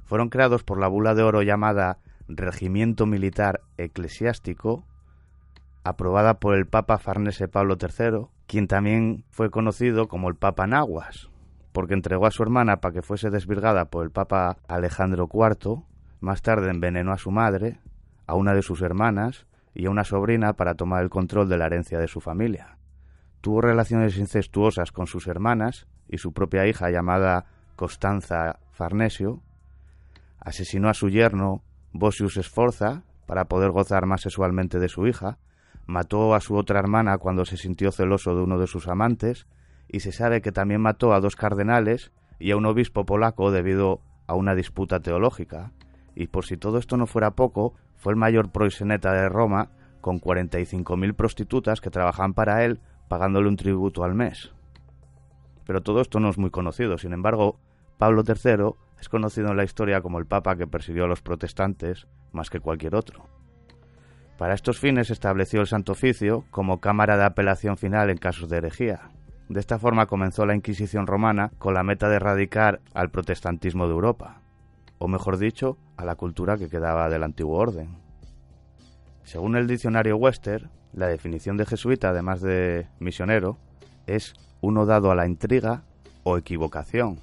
Fueron 0.04 0.28
creados 0.28 0.62
por 0.64 0.78
la 0.78 0.88
bula 0.88 1.14
de 1.14 1.23
oro 1.23 1.42
llamada 1.42 1.99
Regimiento 2.28 3.06
Militar 3.06 3.62
Eclesiástico, 3.76 4.87
aprobada 5.85 6.40
por 6.40 6.54
el 6.54 6.66
Papa 6.66 6.99
Farnese 6.99 7.49
Pablo 7.49 7.76
III, 7.80 8.26
quien 8.49 8.67
también 8.67 9.25
fue 9.31 9.50
conocido 9.50 10.09
como 10.09 10.28
el 10.28 10.35
Papa 10.35 10.67
Naguas, 10.67 11.28
porque 11.73 11.93
entregó 11.93 12.26
a 12.26 12.31
su 12.31 12.43
hermana 12.43 12.78
para 12.81 12.95
que 12.95 13.02
fuese 13.02 13.28
desvirgada 13.31 13.85
por 13.85 14.05
el 14.05 14.11
Papa 14.11 14.57
Alejandro 14.67 15.28
IV, 15.33 15.85
más 16.21 16.40
tarde 16.40 16.71
envenenó 16.71 17.12
a 17.12 17.19
su 17.19 17.31
madre, 17.31 17.78
a 18.26 18.35
una 18.35 18.55
de 18.55 18.62
sus 18.62 18.81
hermanas 18.81 19.47
y 19.75 19.87
a 19.87 19.90
una 19.90 20.02
sobrina 20.02 20.55
para 20.55 20.75
tomar 20.75 21.02
el 21.02 21.11
control 21.11 21.49
de 21.49 21.59
la 21.59 21.67
herencia 21.67 21.99
de 21.99 22.09
su 22.09 22.21
familia. 22.21 22.78
Tuvo 23.43 23.61
relaciones 23.61 24.17
incestuosas 24.17 24.93
con 24.93 25.07
sus 25.07 25.26
hermanas 25.26 25.87
y 26.09 26.17
su 26.17 26.33
propia 26.33 26.67
hija 26.67 26.90
llamada 26.90 27.45
Constanza 27.76 28.61
Farnesio, 28.73 29.43
asesinó 30.40 30.88
a 30.88 30.95
su 30.95 31.11
yerno 31.11 31.62
Bosius 31.93 32.40
Sforza 32.43 33.02
para 33.26 33.45
poder 33.45 33.73
gozar 33.73 34.07
más 34.07 34.23
sexualmente 34.23 34.78
de 34.78 34.88
su 34.88 35.07
hija, 35.07 35.38
mató 35.88 36.35
a 36.35 36.40
su 36.40 36.54
otra 36.54 36.78
hermana 36.78 37.16
cuando 37.16 37.47
se 37.47 37.57
sintió 37.57 37.90
celoso 37.90 38.37
de 38.37 38.42
uno 38.42 38.59
de 38.59 38.66
sus 38.66 38.87
amantes, 38.88 39.47
y 39.88 40.00
se 40.00 40.12
sabe 40.12 40.42
que 40.42 40.52
también 40.52 40.83
mató 40.83 41.14
a 41.14 41.21
dos 41.21 41.35
cardenales 41.35 42.12
y 42.38 42.50
a 42.50 42.57
un 42.57 42.66
obispo 42.66 43.07
polaco 43.07 43.50
debido 43.50 44.02
a 44.26 44.35
una 44.35 44.54
disputa 44.54 45.00
teológica. 45.00 45.73
Y 46.14 46.26
por 46.26 46.45
si 46.45 46.59
todo 46.59 46.76
esto 46.76 46.99
no 46.99 47.07
fuera 47.07 47.30
poco, 47.30 47.75
fue 47.97 48.12
el 48.12 48.18
mayor 48.18 48.52
proxeneta 48.52 49.14
de 49.14 49.30
Roma, 49.30 49.71
con 50.02 50.21
45.000 50.21 51.14
prostitutas 51.14 51.80
que 51.80 51.90
trabajaban 51.90 52.35
para 52.35 52.64
él, 52.64 52.80
pagándole 53.09 53.49
un 53.49 53.57
tributo 53.57 54.04
al 54.04 54.14
mes. 54.14 54.52
Pero 55.66 55.80
todo 55.80 56.02
esto 56.02 56.21
no 56.21 56.28
es 56.28 56.37
muy 56.37 56.50
conocido, 56.50 56.99
sin 56.99 57.14
embargo, 57.14 57.59
Pablo 57.97 58.25
III 58.26 58.75
es 59.00 59.09
conocido 59.09 59.50
en 59.50 59.57
la 59.57 59.64
historia 59.64 60.02
como 60.02 60.18
el 60.18 60.26
papa 60.26 60.57
que 60.57 60.66
persiguió 60.66 61.04
a 61.04 61.09
los 61.09 61.23
protestantes 61.23 62.07
más 62.30 62.50
que 62.50 62.61
cualquier 62.61 62.95
otro. 62.95 63.38
Para 64.38 64.54
estos 64.54 64.78
fines 64.78 65.11
estableció 65.11 65.61
el 65.61 65.66
Santo 65.66 65.92
Oficio 65.92 66.45
como 66.52 66.78
cámara 66.78 67.16
de 67.16 67.25
apelación 67.25 67.76
final 67.76 68.09
en 68.09 68.18
casos 68.18 68.49
de 68.49 68.59
herejía. 68.59 69.11
De 69.49 69.59
esta 69.59 69.80
forma 69.80 70.07
comenzó 70.07 70.47
la 70.47 70.54
Inquisición 70.54 71.09
romana 71.09 71.50
con 71.59 71.75
la 71.75 71.83
meta 71.83 72.09
de 72.09 72.16
erradicar 72.16 72.80
al 72.95 73.11
protestantismo 73.11 73.87
de 73.87 73.95
Europa, 73.95 74.40
o 74.99 75.09
mejor 75.09 75.38
dicho, 75.38 75.76
a 75.97 76.04
la 76.04 76.14
cultura 76.14 76.57
que 76.57 76.68
quedaba 76.68 77.09
del 77.09 77.25
antiguo 77.25 77.59
orden. 77.59 77.97
Según 79.25 79.57
el 79.57 79.66
diccionario 79.66 80.16
Webster, 80.16 80.68
la 80.92 81.09
definición 81.09 81.57
de 81.57 81.66
jesuita, 81.66 82.11
además 82.11 82.40
de 82.40 82.87
misionero, 83.00 83.59
es 84.07 84.35
uno 84.61 84.87
dado 84.87 85.11
a 85.11 85.16
la 85.16 85.26
intriga 85.26 85.83
o 86.23 86.38
equivocación. 86.38 87.18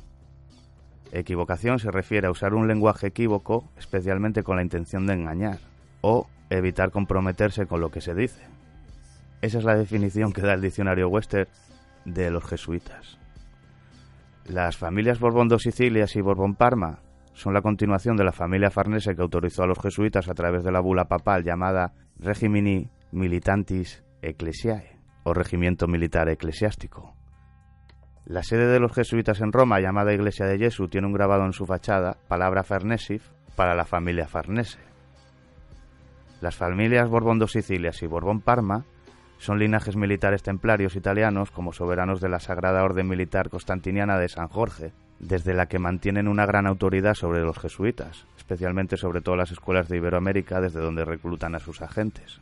Equivocación 1.14 1.80
se 1.80 1.92
refiere 1.92 2.28
a 2.28 2.32
usar 2.32 2.54
un 2.54 2.68
lenguaje 2.68 3.08
equívoco, 3.08 3.70
especialmente 3.78 4.44
con 4.44 4.58
la 4.58 4.64
intención 4.64 5.08
de 5.08 5.14
engañar, 5.14 5.60
o 6.02 6.28
evitar 6.50 6.92
comprometerse 6.92 7.66
con 7.66 7.82
lo 7.82 7.90
que 7.90 8.02
se 8.02 8.14
dice. 8.14 8.44
Esa 9.42 9.60
es 9.60 9.64
la 9.64 9.76
definición 9.76 10.32
que 10.32 10.42
da 10.42 10.54
el 10.54 10.62
diccionario 10.62 11.10
Webster 11.10 11.48
de 12.06 12.32
los 12.32 12.46
jesuitas. 12.46 13.18
Las 14.46 14.78
familias 14.78 15.20
Borbón 15.20 15.48
dos 15.48 15.64
Sicilias 15.64 16.16
y 16.16 16.22
Borbón 16.22 16.56
Parma 16.56 17.00
son 17.34 17.54
la 17.54 17.62
continuación 17.62 18.16
de 18.16 18.24
la 18.24 18.32
familia 18.32 18.70
Farnese 18.70 19.16
que 19.16 19.22
autorizó 19.22 19.64
a 19.64 19.68
los 19.68 19.80
jesuitas 19.80 20.30
a 20.30 20.34
través 20.34 20.64
de 20.64 20.72
la 20.72 20.80
bula 20.80 21.06
papal 21.06 21.44
llamada 21.44 21.94
Regimini 22.18 22.90
Militantis 23.12 24.04
Ecclesiae 24.22 25.00
o 25.24 25.34
Regimiento 25.34 25.88
Militar 25.88 26.30
Eclesiástico. 26.30 27.16
La 28.26 28.42
sede 28.42 28.68
de 28.68 28.80
los 28.80 28.94
jesuitas 28.94 29.42
en 29.42 29.52
Roma, 29.52 29.80
llamada 29.80 30.14
Iglesia 30.14 30.48
de 30.48 30.58
Jesús, 30.58 30.90
tiene 30.90 31.08
un 31.08 31.14
grabado 31.14 31.46
en 31.46 31.54
su 31.54 31.66
fachada, 31.66 32.18
palabra 32.28 32.64
Farnesif, 32.64 33.30
para 33.56 33.76
la 33.76 33.86
familia 33.86 34.28
Farnese. 34.28 34.80
Las 36.42 36.56
familias 36.56 37.10
Borbón 37.10 37.40
dos 37.40 37.54
Sicilias 37.54 38.02
y 38.04 38.08
Borbón 38.08 38.42
Parma 38.42 38.86
son 39.38 39.60
linajes 39.60 39.96
militares 39.96 40.44
templarios 40.44 40.96
italianos 40.96 41.52
como 41.52 41.74
soberanos 41.74 42.22
de 42.22 42.30
la 42.30 42.40
Sagrada 42.40 42.84
Orden 42.84 43.08
Militar 43.08 43.50
Constantiniana 43.50 44.18
de 44.18 44.30
San 44.30 44.48
Jorge, 44.48 44.94
desde 45.20 45.54
la 45.54 45.68
que 45.68 45.80
mantienen 45.80 46.28
una 46.28 46.46
gran 46.46 46.68
autoridad 46.68 47.14
sobre 47.14 47.42
los 47.42 47.58
jesuitas, 47.58 48.26
especialmente 48.38 48.98
sobre 48.98 49.22
todas 49.22 49.38
las 49.38 49.52
escuelas 49.52 49.88
de 49.88 49.98
Iberoamérica 49.98 50.62
desde 50.62 50.82
donde 50.82 51.06
reclutan 51.06 51.56
a 51.56 51.60
sus 51.60 51.82
agentes. 51.82 52.42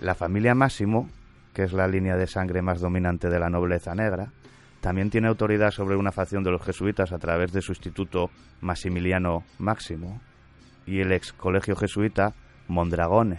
La 0.00 0.14
familia 0.14 0.54
Máximo, 0.54 1.10
que 1.52 1.64
es 1.64 1.72
la 1.72 1.86
línea 1.86 2.16
de 2.16 2.26
sangre 2.26 2.62
más 2.62 2.80
dominante 2.80 3.28
de 3.28 3.38
la 3.38 3.50
nobleza 3.50 3.94
negra, 3.94 4.32
también 4.80 5.10
tiene 5.10 5.28
autoridad 5.28 5.72
sobre 5.72 5.96
una 5.96 6.10
facción 6.10 6.42
de 6.42 6.50
los 6.50 6.62
jesuitas 6.62 7.12
a 7.12 7.18
través 7.18 7.52
de 7.52 7.60
su 7.60 7.72
instituto 7.72 8.30
Maximiliano 8.62 9.44
Máximo, 9.58 10.22
y 10.90 11.00
el 11.00 11.12
ex 11.12 11.32
colegio 11.32 11.76
jesuita 11.76 12.34
Mondragone, 12.66 13.38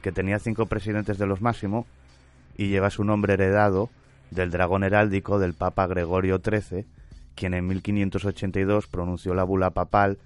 que 0.00 0.12
tenía 0.12 0.38
cinco 0.38 0.64
presidentes 0.64 1.18
de 1.18 1.26
los 1.26 1.42
máximo 1.42 1.86
y 2.56 2.68
lleva 2.68 2.88
su 2.88 3.04
nombre 3.04 3.34
heredado 3.34 3.90
del 4.30 4.50
dragón 4.50 4.82
heráldico 4.82 5.38
del 5.38 5.52
Papa 5.52 5.86
Gregorio 5.86 6.40
XIII, 6.42 6.86
quien 7.34 7.52
en 7.52 7.66
1582 7.66 8.86
pronunció 8.86 9.34
la 9.34 9.44
bula 9.44 9.70
papal 9.70 10.20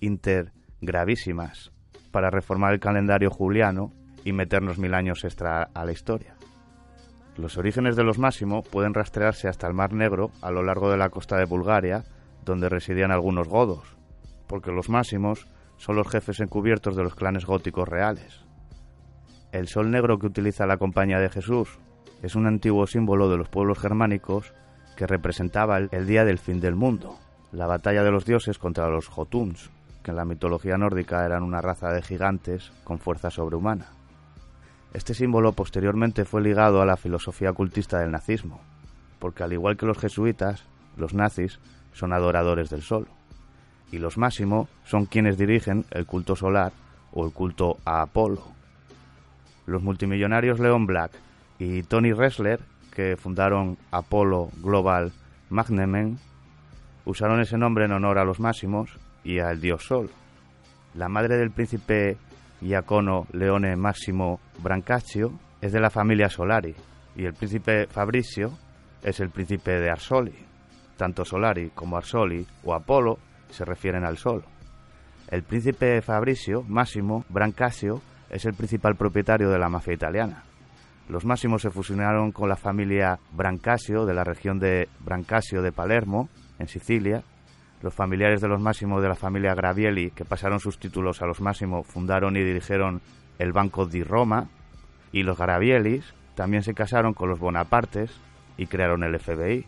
Inter 0.00 0.52
Gravísimas 0.82 1.72
para 2.10 2.28
reformar 2.28 2.74
el 2.74 2.80
calendario 2.80 3.30
juliano 3.30 3.90
y 4.24 4.32
meternos 4.32 4.78
mil 4.78 4.92
años 4.92 5.24
extra 5.24 5.70
a 5.72 5.84
la 5.86 5.92
historia. 5.92 6.34
Los 7.38 7.56
orígenes 7.56 7.96
de 7.96 8.04
los 8.04 8.18
Máximo 8.18 8.62
pueden 8.62 8.92
rastrearse 8.92 9.48
hasta 9.48 9.66
el 9.66 9.74
Mar 9.74 9.94
Negro 9.94 10.32
a 10.42 10.50
lo 10.50 10.62
largo 10.62 10.90
de 10.90 10.98
la 10.98 11.08
costa 11.08 11.38
de 11.38 11.46
Bulgaria, 11.46 12.04
donde 12.44 12.68
residían 12.68 13.10
algunos 13.10 13.48
godos, 13.48 13.96
porque 14.46 14.70
los 14.70 14.90
Máximos 14.90 15.46
son 15.84 15.96
los 15.96 16.08
jefes 16.08 16.40
encubiertos 16.40 16.96
de 16.96 17.02
los 17.02 17.14
clanes 17.14 17.44
góticos 17.44 17.86
reales. 17.86 18.40
El 19.52 19.68
sol 19.68 19.90
negro 19.90 20.18
que 20.18 20.26
utiliza 20.26 20.64
la 20.64 20.78
compañía 20.78 21.18
de 21.18 21.28
Jesús 21.28 21.78
es 22.22 22.36
un 22.36 22.46
antiguo 22.46 22.86
símbolo 22.86 23.28
de 23.28 23.36
los 23.36 23.50
pueblos 23.50 23.78
germánicos 23.78 24.54
que 24.96 25.06
representaba 25.06 25.76
el 25.76 26.06
día 26.06 26.24
del 26.24 26.38
fin 26.38 26.58
del 26.58 26.74
mundo, 26.74 27.18
la 27.52 27.66
batalla 27.66 28.02
de 28.02 28.10
los 28.10 28.24
dioses 28.24 28.58
contra 28.58 28.88
los 28.88 29.08
Jotuns. 29.08 29.70
que 30.02 30.10
en 30.10 30.16
la 30.16 30.24
mitología 30.24 30.78
nórdica 30.78 31.24
eran 31.24 31.42
una 31.42 31.60
raza 31.60 31.90
de 31.90 32.00
gigantes 32.00 32.72
con 32.84 32.98
fuerza 32.98 33.30
sobrehumana. 33.30 33.88
Este 34.94 35.12
símbolo 35.12 35.52
posteriormente 35.52 36.24
fue 36.24 36.40
ligado 36.40 36.80
a 36.80 36.86
la 36.86 36.96
filosofía 36.96 37.50
ocultista 37.50 37.98
del 37.98 38.10
nazismo, 38.10 38.60
porque 39.18 39.44
al 39.44 39.52
igual 39.52 39.76
que 39.76 39.86
los 39.86 39.98
jesuitas, 39.98 40.64
los 40.96 41.12
nazis 41.12 41.60
son 41.92 42.14
adoradores 42.14 42.70
del 42.70 42.82
sol, 42.82 43.06
y 43.94 43.98
los 43.98 44.18
Máximo 44.18 44.68
son 44.84 45.06
quienes 45.06 45.38
dirigen 45.38 45.84
el 45.92 46.04
culto 46.04 46.34
solar 46.34 46.72
o 47.12 47.24
el 47.24 47.32
culto 47.32 47.78
a 47.84 48.02
Apolo. 48.02 48.42
Los 49.66 49.84
multimillonarios 49.84 50.58
Leon 50.58 50.84
Black 50.84 51.12
y 51.60 51.84
Tony 51.84 52.12
Ressler, 52.12 52.58
que 52.92 53.16
fundaron 53.16 53.78
Apollo 53.92 54.48
Global 54.60 55.12
Management, 55.48 56.18
usaron 57.04 57.40
ese 57.40 57.56
nombre 57.56 57.84
en 57.84 57.92
honor 57.92 58.18
a 58.18 58.24
los 58.24 58.40
Máximos 58.40 58.90
y 59.22 59.38
al 59.38 59.60
dios 59.60 59.84
Sol. 59.84 60.10
La 60.94 61.08
madre 61.08 61.36
del 61.36 61.52
príncipe 61.52 62.16
Iacono 62.62 63.28
Leone 63.32 63.76
Máximo 63.76 64.40
Brancaccio 64.58 65.38
es 65.60 65.72
de 65.72 65.80
la 65.80 65.90
familia 65.90 66.28
Solari 66.28 66.74
y 67.14 67.26
el 67.26 67.34
príncipe 67.34 67.86
Fabrizio 67.86 68.50
es 69.04 69.20
el 69.20 69.30
príncipe 69.30 69.78
de 69.78 69.90
Arsoli. 69.90 70.34
Tanto 70.96 71.24
Solari 71.24 71.70
como 71.70 71.96
Arsoli 71.96 72.44
o 72.64 72.74
Apolo 72.74 73.18
se 73.54 73.64
refieren 73.64 74.04
al 74.04 74.18
Sol. 74.18 74.44
El 75.28 75.42
príncipe 75.42 76.02
Fabrizio 76.02 76.62
Máximo 76.68 77.24
Brancaccio 77.28 78.02
es 78.30 78.44
el 78.44 78.54
principal 78.54 78.96
propietario 78.96 79.50
de 79.50 79.58
la 79.58 79.68
mafia 79.68 79.94
italiana. 79.94 80.42
Los 81.08 81.24
Máximos 81.24 81.62
se 81.62 81.70
fusionaron 81.70 82.32
con 82.32 82.48
la 82.48 82.56
familia 82.56 83.18
Brancasio 83.32 84.06
de 84.06 84.14
la 84.14 84.24
región 84.24 84.58
de 84.58 84.88
Brancasio 85.00 85.60
de 85.60 85.72
Palermo, 85.72 86.28
en 86.58 86.66
Sicilia. 86.66 87.22
Los 87.82 87.94
familiares 87.94 88.40
de 88.40 88.48
los 88.48 88.60
Máximos 88.60 89.02
de 89.02 89.08
la 89.08 89.14
familia 89.14 89.54
Gravielli, 89.54 90.10
que 90.10 90.24
pasaron 90.24 90.60
sus 90.60 90.78
títulos 90.78 91.20
a 91.20 91.26
los 91.26 91.40
Máximos, 91.40 91.86
fundaron 91.86 92.36
y 92.36 92.42
dirigieron 92.42 93.02
el 93.38 93.52
Banco 93.52 93.86
di 93.86 94.02
Roma. 94.02 94.48
Y 95.12 95.22
los 95.22 95.38
Graviellis 95.38 96.14
también 96.34 96.62
se 96.62 96.74
casaron 96.74 97.12
con 97.12 97.28
los 97.28 97.38
Bonapartes 97.38 98.10
y 98.56 98.66
crearon 98.66 99.04
el 99.04 99.18
FBI. 99.18 99.66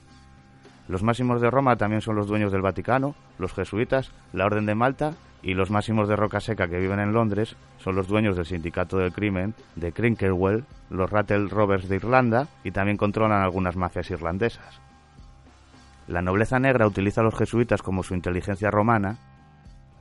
Los 0.89 1.03
Máximos 1.03 1.41
de 1.41 1.51
Roma 1.51 1.77
también 1.77 2.01
son 2.01 2.17
los 2.17 2.29
dueños 2.29 2.53
del 2.53 2.63
Vaticano, 2.63 3.15
los 3.39 3.53
jesuitas, 3.53 4.13
la 4.33 4.47
Orden 4.47 4.67
de 4.67 4.75
Malta 4.75 5.15
y 5.43 5.55
los 5.55 5.71
máximos 5.71 6.09
de 6.09 6.17
Roca 6.17 6.41
Seca 6.41 6.69
que 6.69 6.79
viven 6.79 6.99
en 6.99 7.13
Londres 7.13 7.57
son 7.79 7.95
los 7.95 8.09
dueños 8.09 8.37
del 8.37 8.47
sindicato 8.47 8.99
del 8.99 9.13
crimen 9.13 9.55
de 9.75 9.93
Crinkerwell, 9.93 10.65
los 10.91 11.11
Rattle 11.11 11.49
Roberts 11.49 11.89
de 11.89 11.97
Irlanda 11.97 12.49
y 12.65 12.71
también 12.71 12.97
controlan 12.97 13.43
algunas 13.43 13.77
mafias 13.77 14.11
irlandesas. 14.11 14.81
La 16.09 16.23
nobleza 16.23 16.59
negra 16.59 16.87
utiliza 16.87 17.21
a 17.21 17.25
los 17.25 17.37
jesuitas 17.37 17.83
como 17.83 18.03
su 18.03 18.15
inteligencia 18.15 18.71
romana 18.71 19.19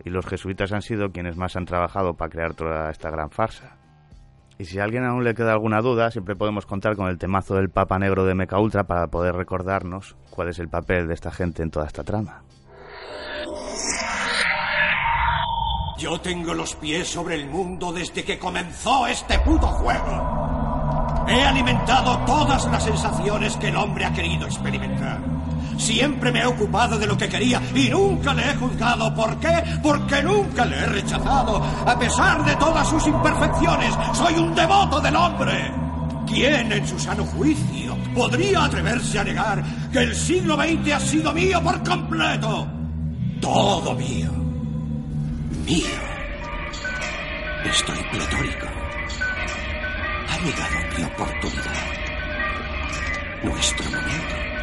y 0.04 0.10
los 0.10 0.25
jesuitas 0.25 0.72
han 0.72 0.82
sido 0.82 1.12
quienes 1.12 1.36
más 1.36 1.56
han 1.56 1.65
trabajado 1.65 2.13
para 2.13 2.30
crear 2.30 2.54
toda 2.54 2.89
esta 2.89 3.10
gran 3.10 3.32
farsa. 3.32 3.75
Y 4.58 4.66
si 4.66 4.80
a 4.80 4.86
alguien 4.86 5.04
aún 5.04 5.24
le 5.24 5.36
queda 5.36 5.52
alguna 5.52 5.82
duda, 5.82 6.12
siempre 6.12 6.36
podemos 6.36 6.66
contar 6.66 6.96
con 6.96 7.10
el 7.10 7.18
temazo 7.18 7.56
del 7.56 7.70
Papa 7.70 8.00
Negro 8.00 8.26
de 8.26 8.36
Meca 8.36 8.58
Ultra 8.58 8.86
para 8.86 9.08
poder 9.08 9.36
recordarnos 9.36 10.16
cuál 10.30 10.50
es 10.50 10.60
el 10.60 10.70
papel 10.70 11.08
de 11.08 11.14
esta 11.14 11.32
gente 11.32 11.62
en 11.62 11.72
toda 11.72 11.88
esta 11.88 12.04
trama. 12.04 12.44
Yo 15.98 16.20
tengo 16.20 16.54
los 16.54 16.76
pies 16.76 17.08
sobre 17.08 17.36
el 17.36 17.48
mundo 17.48 17.92
desde 17.92 18.24
que 18.24 18.38
comenzó 18.38 19.08
este 19.08 19.40
puto 19.40 19.68
juego. 19.68 21.26
He 21.28 21.41
alimentado 21.41 22.18
todas 22.26 22.65
las 22.68 22.84
sensaciones 22.84 23.58
que 23.58 23.70
el 23.70 23.76
hombre 23.76 24.06
ha 24.06 24.13
querido 24.13 24.46
experimentar. 24.46 25.20
Siempre 25.78 26.32
me 26.32 26.40
he 26.40 26.46
ocupado 26.46 26.98
de 26.98 27.08
lo 27.08 27.18
que 27.18 27.30
quería 27.30 27.62
y 27.74 27.90
nunca 27.90 28.34
le 28.34 28.50
he 28.50 28.56
juzgado. 28.56 29.14
¿Por 29.14 29.40
qué? 29.40 29.64
Porque 29.82 30.24
nunca 30.24 30.66
le 30.66 30.78
he 30.78 30.86
rechazado. 30.86 31.64
A 31.86 31.98
pesar 31.98 32.44
de 32.46 32.56
todas 32.56 32.88
sus 32.88 33.06
imperfecciones, 33.08 33.94
soy 34.14 34.36
un 34.36 34.56
devoto 34.56 35.00
del 35.00 35.16
hombre. 35.16 35.72
¿Quién 36.28 36.72
en 36.72 36.88
su 36.88 36.98
sano 37.00 37.24
juicio 37.26 37.96
podría 38.16 38.66
atreverse 38.66 39.20
a 39.20 39.24
negar 39.24 39.64
que 39.92 40.00
el 40.00 40.16
siglo 40.16 40.56
XX 40.56 40.94
ha 40.94 41.00
sido 41.00 41.34
mío 41.34 41.62
por 41.62 41.84
completo? 41.84 42.68
Todo 43.40 43.94
mío 43.94 44.46
mío. 45.66 45.86
Estoy 47.66 47.98
pletórico. 48.12 48.68
Ha 50.30 50.38
llegado 50.40 50.98
mi 50.98 51.04
oportunidad. 51.04 51.86
Nuestro 53.44 53.86
momento. 53.86 54.55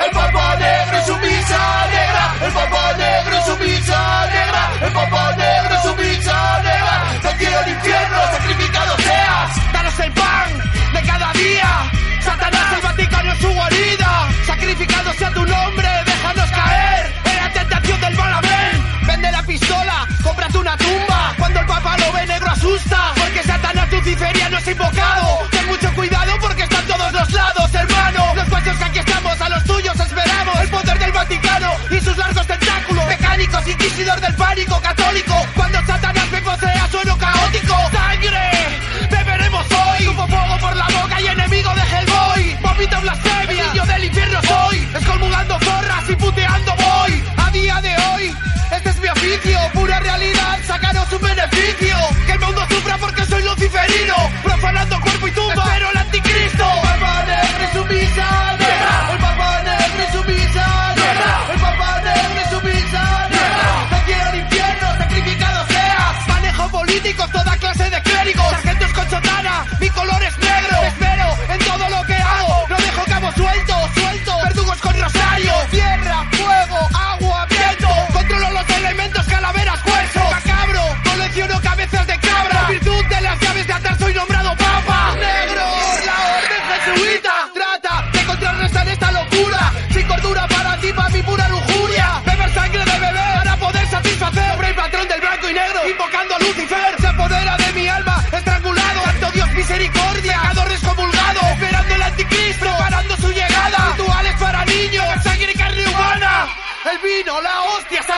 El 0.00 0.10
papá 0.12 0.56
negro 0.56 0.98
es 0.98 1.06
su 1.06 1.16
pizza 1.20 1.86
negra. 1.90 2.34
El 2.40 2.52
papá 2.52 2.94
negro 2.96 3.36
es 3.36 3.44
su 3.44 3.56
pizza 3.58 4.26
negra. 4.32 4.70
El 4.80 4.92
papá 4.92 5.36
negro 5.36 5.74
es 5.74 5.82
su 5.82 5.94
pizza 5.94 6.60
negra. 6.62 7.20
Te 7.20 7.36
quiero 7.36 7.58
al 7.58 7.68
infierno, 7.68 8.18
sacrificado 8.32 8.96
seas. 8.96 9.72
Danos 9.72 10.00
el 10.00 10.12
pan 10.12 10.48
de 10.94 11.02
cada 11.02 11.32
día. 11.34 11.90
Satanás, 12.22 12.72
el 12.74 12.80
Vaticano 12.80 13.32
es 13.32 13.38
su 13.40 13.50
guarida. 13.50 14.28
Sacrificado 14.46 15.12
sea 15.12 15.30
tu 15.32 15.44
nombre, 15.44 15.88
déjanos 16.06 16.50
caer 16.50 17.14
en 17.24 17.36
la 17.36 17.52
tentación 17.52 18.00
del 18.00 18.16
Balamén. 18.16 19.06
Vende 19.06 19.32
la 19.32 19.42
pistola, 19.42 20.08
cómprate 20.22 20.58
una 20.58 20.76
tumba. 20.78 21.34
Cuando 21.36 21.60
el 21.60 21.66
papá 21.66 21.98
lo 21.98 22.12
ve 22.12 22.26
negro 22.26 22.50
asusta. 22.50 23.12
Porque 23.16 23.42
Satanás 23.42 23.92
luciferiano 23.92 24.56
es 24.56 24.66
invocado. 24.66 25.48
Ten 25.50 25.66
mucho 25.66 25.92
cuidado 25.94 26.19
porque 26.60 26.74
están 26.74 26.86
todos 26.86 27.12
los 27.12 27.32
lados, 27.32 27.74
hermano. 27.74 28.34
Los 28.34 28.48
guachos 28.48 28.76
que 28.76 28.84
aquí 28.84 28.98
estamos, 28.98 29.40
a 29.40 29.48
los 29.48 29.64
tuyos 29.64 29.98
esperamos. 29.98 30.60
El 30.60 30.68
poder 30.68 30.98
del 30.98 31.12
Vaticano 31.12 31.72
y 31.90 32.00
sus 32.00 32.16
largos 32.16 32.46
tentáculos. 32.46 33.06
Mecánicos, 33.06 33.66
inquisidor 33.66 34.20
del 34.20 34.34
pánico 34.34 34.80
católico. 34.80 35.34
Cuando 35.54 35.78
Satanás 35.86 36.30
me 36.30 36.42
posea, 36.42 36.88
sueno 36.90 37.16
caótico. 37.16 37.74
¡Sangre! 37.92 38.78
Beberemos 39.10 39.66
hoy. 39.70 40.06
Como 40.06 40.28
fuego 40.28 40.58
por 40.58 40.76
la 40.76 40.86
boca 40.88 41.20
y 41.20 41.26
enemigo 41.28 41.74
de 41.74 41.82
Hellboy. 41.82 42.58
Vomito 42.62 43.00
blasfemia. 43.00 43.66
Niño 43.72 43.86
del 43.86 44.04
infierno 44.04 44.40
soy. 44.42 44.78
Excomulgando 44.94 45.58
zorras 45.60 45.89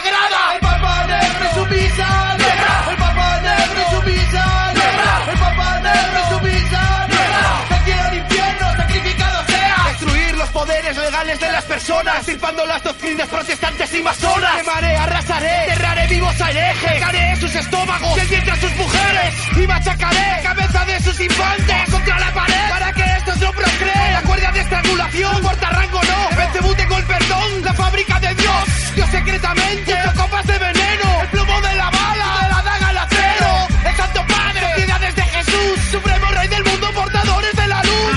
sagrada. 0.02 0.54
El 0.54 0.60
papá 0.60 1.06
negro 1.06 1.44
y 1.44 1.54
su 1.54 1.66
misa 1.66 2.36
negra. 2.36 2.74
El 2.90 2.96
papá 2.96 3.40
negro 3.40 3.80
y 3.80 3.94
su 3.94 4.02
misa 4.02 4.72
negra. 4.74 5.12
El 5.32 5.38
papá 5.38 5.80
negro 5.80 6.18
y 6.20 6.32
su 6.32 6.40
misa 6.40 7.06
negra. 7.08 7.82
Quiero 7.84 8.02
al 8.02 8.14
infierno, 8.18 8.76
sacrificado 8.76 9.46
sea. 9.46 9.76
Destruir 9.88 10.36
los 10.36 10.48
poderes 10.50 10.96
legales 10.96 11.40
de 11.40 11.52
las 11.52 11.64
personas. 11.64 12.16
Extirpando 12.16 12.66
las 12.66 12.82
doctrinas 12.82 13.28
protestantes 13.28 13.94
y 13.94 14.02
masonas. 14.02 14.56
Quemaré, 14.56 14.96
arrasaré, 14.96 15.64
enterraré 15.64 16.06
vivos 16.08 16.40
a 16.40 16.50
herejes. 16.50 17.00
Sacaré 17.00 17.36
sus 17.36 17.54
estómagos, 17.54 18.16
del 18.16 18.28
vientre 18.28 18.52
a 18.52 18.56
sus 18.56 18.76
mujeres. 18.76 19.34
Y 19.56 19.66
machacaré 19.66 20.30
la 20.36 20.42
cabeza 20.42 20.84
de 20.84 21.00
sus 21.00 21.20
infantes 21.20 21.90
contra 21.90 22.18
la 22.18 22.32
pared. 22.32 22.70
Para 22.70 22.92
que 22.92 23.02
estos 23.02 23.38
no 23.38 23.52
procreen. 23.52 24.12
La 24.12 24.22
cuerda 24.22 24.52
de 24.52 24.60
estrangulación, 24.60 25.42
porta 25.42 25.70
rango 25.70 26.00
no. 26.02 26.30
En 26.30 26.36
Belcebú 26.36 26.74
tengo 26.74 26.98
el 26.98 27.04
perdón, 27.04 27.62
la 27.64 27.74
fábrica 27.74 28.20
de 28.20 28.34
Dios. 28.34 28.71
De 29.52 30.58
veneno. 30.58 31.20
El 31.22 31.28
plomo 31.28 31.60
de 31.60 31.74
la 31.76 31.90
bala, 31.90 32.38
de 32.42 32.48
la 32.48 32.62
daga 32.62 32.88
al 32.88 32.98
acero. 32.98 33.68
El 33.84 33.96
Santo 33.96 34.26
Padre, 34.26 34.60
sociedades 34.70 35.14
de 35.14 35.22
Jesús. 35.22 35.78
Supremo 35.90 36.26
Rey 36.30 36.48
del 36.48 36.64
mundo, 36.64 36.90
portadores 36.94 37.52
de 37.54 37.68
la 37.68 37.82
luz. 37.82 38.16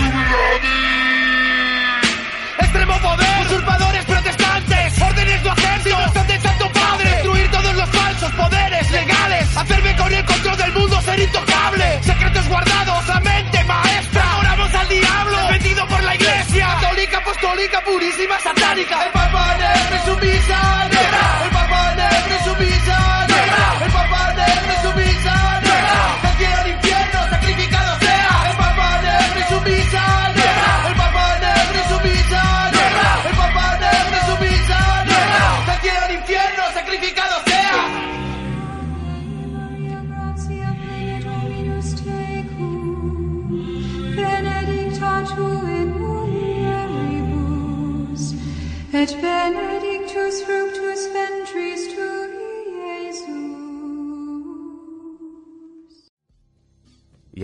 Extremo 2.57 2.97
poder, 2.99 3.45
usurpadores 3.45 4.05
protestantes, 4.05 5.01
órdenes 5.01 5.43
no 5.43 5.53
ejércitos, 5.53 6.27
del 6.27 6.41
Santo 6.41 6.71
Padre, 6.71 7.09
destruir 7.11 7.51
todos 7.51 7.75
los 7.75 7.89
falsos 7.89 8.31
poderes, 8.31 8.91
legales. 8.91 9.57
Hacerme 9.57 9.95
con 9.97 10.13
el 10.13 10.25
control 10.25 10.57
del 10.57 10.73
mundo, 10.73 11.01
ser 11.01 11.19
intocable. 11.19 12.03
Secretos 12.03 12.47
guardados, 12.47 13.07
la 13.07 13.19
mente 13.19 13.63
maestra. 13.65 14.37
Oramos 14.39 14.73
al 14.73 14.87
diablo, 14.87 15.47
vendido 15.49 15.87
por 15.87 16.01
la 16.01 16.15
iglesia. 16.15 16.67
Católica, 16.79 17.17
apostólica, 17.17 17.81
purísima, 17.83 18.39
satánica. 18.39 19.05
El 19.05 19.11
Papa 19.11 19.57
Negro 19.57 19.85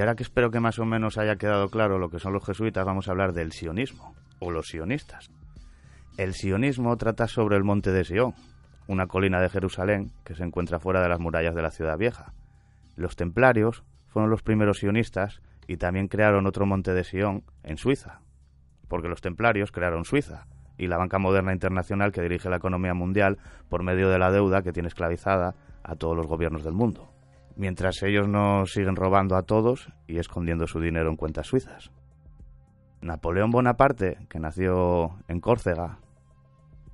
ahora 0.02 0.16
que 0.16 0.24
espero 0.24 0.52
que 0.52 0.60
más 0.60 0.80
o 0.80 0.86
menos 0.86 1.18
haya 1.18 1.36
quedado 1.36 1.70
claro 1.70 2.00
lo 2.00 2.10
que 2.10 2.20
son 2.20 2.34
los 2.34 2.46
jesuitas, 2.46 2.86
vamos 2.86 3.08
a 3.08 3.12
hablar 3.12 3.34
del 3.34 3.52
sionismo, 3.52 4.16
o 4.40 4.52
los 4.52 4.68
sionistas. 4.68 5.30
El 6.18 6.34
sionismo 6.34 6.98
trata 6.98 7.28
sobre 7.28 7.56
el 7.56 7.64
monte 7.64 7.92
de 7.92 8.04
Sion, 8.04 8.34
una 8.88 9.08
colina 9.08 9.40
de 9.40 9.50
Jerusalén 9.50 10.12
que 10.24 10.36
se 10.36 10.44
encuentra 10.44 10.80
fuera 10.80 11.02
de 11.02 11.10
las 11.10 11.20
murallas 11.20 11.56
de 11.56 11.62
la 11.62 11.72
ciudad 11.72 11.98
vieja. 11.98 12.34
Los 12.96 13.16
templarios 13.16 13.84
fueron 14.08 14.30
los 14.30 14.44
primeros 14.44 14.80
sionistas 14.80 15.42
y 15.68 15.78
también 15.78 16.08
crearon 16.08 16.48
otro 16.48 16.66
monte 16.66 16.94
de 16.94 17.04
Sion 17.04 17.44
en 17.64 17.78
Suiza, 17.78 18.22
porque 18.88 19.08
los 19.08 19.22
templarios 19.22 19.72
crearon 19.72 20.04
Suiza 20.04 20.48
y 20.78 20.88
la 20.88 20.98
banca 20.98 21.20
moderna 21.20 21.54
internacional 21.54 22.12
que 22.12 22.22
dirige 22.22 22.50
la 22.50 22.58
economía 22.58 22.94
mundial 22.94 23.38
por 23.70 23.84
medio 23.84 24.10
de 24.10 24.20
la 24.20 24.32
deuda 24.32 24.64
que 24.64 24.74
tiene 24.74 24.88
esclavizada 24.88 25.56
a 25.84 25.96
todos 25.96 26.18
los 26.18 26.28
gobiernos 26.28 26.64
del 26.64 26.74
mundo, 26.74 27.11
mientras 27.62 28.02
ellos 28.02 28.28
no 28.28 28.66
siguen 28.66 28.96
robando 28.96 29.36
a 29.36 29.44
todos 29.44 29.94
y 30.08 30.18
escondiendo 30.18 30.66
su 30.66 30.80
dinero 30.80 31.12
en 31.12 31.16
cuentas 31.16 31.46
suizas. 31.46 31.92
Napoleón 33.02 33.52
Bonaparte, 33.52 34.18
que 34.30 34.40
nació 34.40 35.20
en 35.28 35.40
Córcega, 35.40 36.00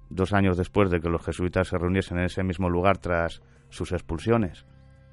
dos 0.10 0.34
años 0.34 0.58
después 0.58 0.90
de 0.90 1.00
que 1.00 1.08
los 1.08 1.24
jesuitas 1.24 1.70
se 1.70 1.78
reuniesen 1.78 2.18
en 2.18 2.26
ese 2.26 2.44
mismo 2.44 2.70
lugar 2.70 2.98
tras 2.98 3.42
sus 3.70 3.94
expulsiones, 3.94 4.66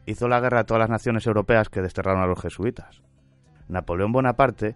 hizo 0.07 0.27
la 0.27 0.41
guerra 0.41 0.63
a 0.63 0.65
todas 0.65 0.81
las 0.81 0.91
naciones 0.91 1.25
europeas 1.25 1.69
que 1.69 1.83
desterraron 1.83 2.25
a 2.25 2.27
los 2.27 2.41
jesuitas. 2.41 3.01
Napoleón 3.69 4.11
Bonaparte 4.11 4.75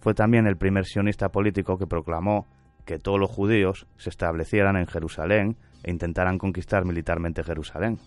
fue 0.00 0.12
también 0.12 0.48
el 0.48 0.56
primer 0.56 0.86
sionista 0.86 1.28
político 1.28 1.78
que 1.78 1.86
proclamó 1.86 2.48
que 2.84 2.98
todos 2.98 3.20
los 3.20 3.30
judíos 3.30 3.86
se 3.96 4.10
establecieran 4.10 4.76
en 4.76 4.88
Jerusalén 4.88 5.56
e 5.84 5.92
intentaran 5.92 6.38
conquistar 6.38 6.84
militarmente 6.84 7.44
Jerusalén. 7.44 8.00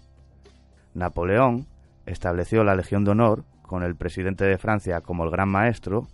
Napoleón 0.94 1.66
estableció 2.12 2.64
la 2.64 2.76
Legión 2.76 3.04
de 3.04 3.12
Honor 3.12 3.44
con 3.62 3.84
el 3.84 3.96
presidente 3.96 4.46
de 4.46 4.58
Francia 4.58 5.02
como 5.02 5.24
el 5.24 5.32
Gran 5.32 5.50
Maestro, 5.50 6.08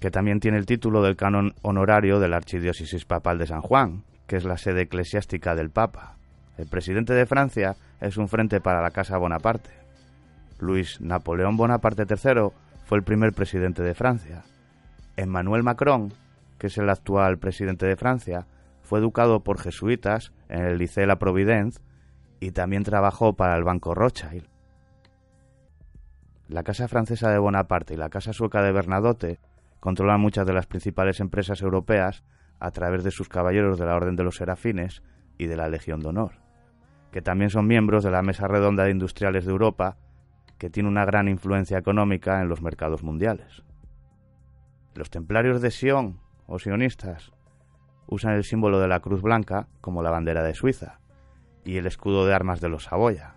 que 0.00 0.10
también 0.10 0.40
tiene 0.40 0.58
el 0.58 0.66
título 0.66 1.02
del 1.02 1.16
canon 1.16 1.54
honorario 1.62 2.20
de 2.20 2.28
la 2.28 2.36
Archidiócesis 2.36 3.04
Papal 3.04 3.38
de 3.38 3.46
San 3.46 3.60
Juan, 3.60 4.04
que 4.26 4.36
es 4.36 4.44
la 4.44 4.58
sede 4.58 4.82
eclesiástica 4.82 5.54
del 5.54 5.70
Papa. 5.70 6.16
El 6.56 6.66
presidente 6.66 7.14
de 7.14 7.26
Francia 7.26 7.76
es 8.00 8.16
un 8.16 8.28
frente 8.28 8.60
para 8.60 8.82
la 8.82 8.90
Casa 8.90 9.16
Bonaparte. 9.16 9.70
Luis 10.58 11.00
Napoleón 11.00 11.56
Bonaparte 11.56 12.02
III 12.02 12.48
fue 12.84 12.98
el 12.98 13.04
primer 13.04 13.32
presidente 13.32 13.82
de 13.82 13.94
Francia. 13.94 14.42
Emmanuel 15.16 15.62
Macron, 15.62 16.12
que 16.58 16.66
es 16.66 16.78
el 16.78 16.90
actual 16.90 17.38
presidente 17.38 17.86
de 17.86 17.96
Francia, 17.96 18.46
fue 18.82 18.98
educado 18.98 19.40
por 19.40 19.60
jesuitas 19.60 20.32
en 20.48 20.64
el 20.64 20.78
Liceo 20.78 21.06
La 21.06 21.18
Providence 21.18 21.80
y 22.40 22.50
también 22.50 22.82
trabajó 22.82 23.34
para 23.34 23.56
el 23.56 23.64
Banco 23.64 23.94
Rothschild. 23.94 24.57
La 26.48 26.62
Casa 26.62 26.88
Francesa 26.88 27.30
de 27.30 27.38
Bonaparte 27.38 27.92
y 27.92 27.98
la 27.98 28.08
Casa 28.08 28.32
Sueca 28.32 28.62
de 28.62 28.72
Bernadotte 28.72 29.38
controlan 29.80 30.18
muchas 30.18 30.46
de 30.46 30.54
las 30.54 30.66
principales 30.66 31.20
empresas 31.20 31.60
europeas 31.60 32.24
a 32.58 32.70
través 32.70 33.04
de 33.04 33.10
sus 33.10 33.28
caballeros 33.28 33.78
de 33.78 33.84
la 33.84 33.94
Orden 33.94 34.16
de 34.16 34.24
los 34.24 34.36
Serafines 34.36 35.02
y 35.36 35.46
de 35.46 35.56
la 35.56 35.68
Legión 35.68 36.00
de 36.00 36.08
Honor, 36.08 36.32
que 37.12 37.20
también 37.20 37.50
son 37.50 37.66
miembros 37.66 38.02
de 38.02 38.10
la 38.10 38.22
Mesa 38.22 38.48
Redonda 38.48 38.84
de 38.84 38.92
Industriales 38.92 39.44
de 39.44 39.52
Europa, 39.52 39.98
que 40.56 40.70
tiene 40.70 40.88
una 40.88 41.04
gran 41.04 41.28
influencia 41.28 41.76
económica 41.76 42.40
en 42.40 42.48
los 42.48 42.62
mercados 42.62 43.02
mundiales. 43.02 43.62
Los 44.94 45.10
templarios 45.10 45.60
de 45.60 45.70
Sion, 45.70 46.18
o 46.46 46.58
sionistas, 46.58 47.30
usan 48.06 48.32
el 48.32 48.44
símbolo 48.44 48.80
de 48.80 48.88
la 48.88 49.00
Cruz 49.00 49.20
Blanca 49.20 49.68
como 49.82 50.02
la 50.02 50.10
bandera 50.10 50.42
de 50.42 50.54
Suiza 50.54 50.98
y 51.62 51.76
el 51.76 51.86
escudo 51.86 52.24
de 52.24 52.32
armas 52.32 52.62
de 52.62 52.70
los 52.70 52.84
Saboya. 52.84 53.34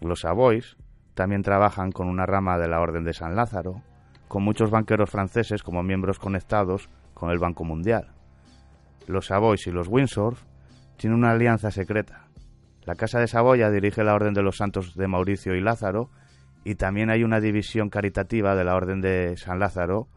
Los 0.00 0.20
Savoys 0.20 0.76
también 1.16 1.42
trabajan 1.42 1.92
con 1.92 2.08
una 2.08 2.26
rama 2.26 2.58
de 2.58 2.68
la 2.68 2.78
Orden 2.78 3.02
de 3.02 3.14
San 3.14 3.34
Lázaro, 3.34 3.82
con 4.28 4.44
muchos 4.44 4.70
banqueros 4.70 5.08
franceses 5.08 5.62
como 5.62 5.82
miembros 5.82 6.18
conectados 6.18 6.90
con 7.14 7.30
el 7.30 7.38
Banco 7.38 7.64
Mundial. 7.64 8.12
Los 9.06 9.26
Savoys 9.26 9.66
y 9.66 9.70
los 9.70 9.88
Windsor 9.88 10.36
tienen 10.98 11.18
una 11.18 11.30
alianza 11.30 11.70
secreta. 11.70 12.26
La 12.84 12.96
Casa 12.96 13.18
de 13.18 13.28
Saboya 13.28 13.70
dirige 13.70 14.04
la 14.04 14.14
Orden 14.14 14.34
de 14.34 14.42
los 14.42 14.58
Santos 14.58 14.94
de 14.94 15.08
Mauricio 15.08 15.54
y 15.54 15.62
Lázaro 15.62 16.10
y 16.64 16.74
también 16.74 17.08
hay 17.08 17.24
una 17.24 17.40
división 17.40 17.88
caritativa 17.88 18.54
de 18.54 18.64
la 18.64 18.74
Orden 18.74 19.00
de 19.00 19.38
San 19.38 19.58
Lázaro, 19.58 20.08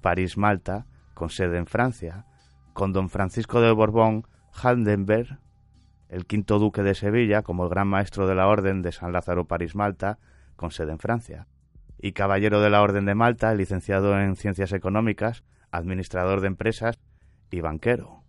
París-Malta, 0.00 0.86
con 1.12 1.28
sede 1.28 1.58
en 1.58 1.66
Francia, 1.66 2.24
con 2.72 2.94
don 2.94 3.10
Francisco 3.10 3.60
de 3.60 3.72
Borbón 3.72 4.26
Handenberg, 4.54 5.38
el 6.08 6.24
quinto 6.24 6.58
duque 6.58 6.82
de 6.82 6.94
Sevilla, 6.94 7.42
como 7.42 7.64
el 7.64 7.70
gran 7.70 7.88
maestro 7.88 8.26
de 8.26 8.34
la 8.34 8.48
Orden 8.48 8.80
de 8.80 8.92
San 8.92 9.12
Lázaro 9.12 9.44
París-Malta, 9.44 10.18
con 10.56 10.70
sede 10.70 10.92
en 10.92 10.98
Francia, 10.98 11.46
y 11.98 12.12
caballero 12.12 12.60
de 12.60 12.70
la 12.70 12.82
Orden 12.82 13.06
de 13.06 13.14
Malta, 13.14 13.54
licenciado 13.54 14.18
en 14.18 14.36
Ciencias 14.36 14.72
Económicas, 14.72 15.44
administrador 15.70 16.40
de 16.40 16.48
empresas 16.48 16.98
y 17.50 17.60
banquero. 17.60 18.22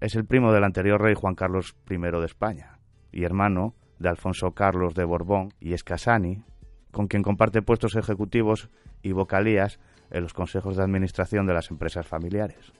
Es 0.00 0.14
el 0.16 0.26
primo 0.26 0.52
del 0.52 0.64
anterior 0.64 1.00
rey 1.00 1.14
Juan 1.14 1.34
Carlos 1.34 1.76
I 1.88 1.96
de 1.96 2.24
España 2.26 2.78
y 3.12 3.24
hermano 3.24 3.74
de 3.98 4.08
Alfonso 4.08 4.52
Carlos 4.52 4.94
de 4.94 5.04
Borbón 5.04 5.54
y 5.60 5.72
Escasani, 5.72 6.42
con 6.90 7.06
quien 7.06 7.22
comparte 7.22 7.62
puestos 7.62 7.96
ejecutivos 7.96 8.68
y 9.02 9.12
vocalías 9.12 9.78
en 10.10 10.22
los 10.22 10.34
consejos 10.34 10.76
de 10.76 10.82
administración 10.82 11.46
de 11.46 11.54
las 11.54 11.70
empresas 11.70 12.06
familiares. 12.06 12.72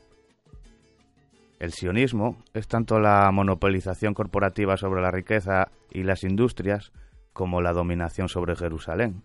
El 1.58 1.72
sionismo 1.72 2.36
es 2.52 2.68
tanto 2.68 2.98
la 2.98 3.30
monopolización 3.32 4.12
corporativa 4.12 4.76
sobre 4.76 5.00
la 5.00 5.10
riqueza 5.10 5.68
y 5.90 6.02
las 6.02 6.24
industrias 6.24 6.92
como 7.35 7.61
la 7.61 7.73
dominación 7.73 8.29
sobre 8.31 8.57
Jerusalén. 8.57 9.25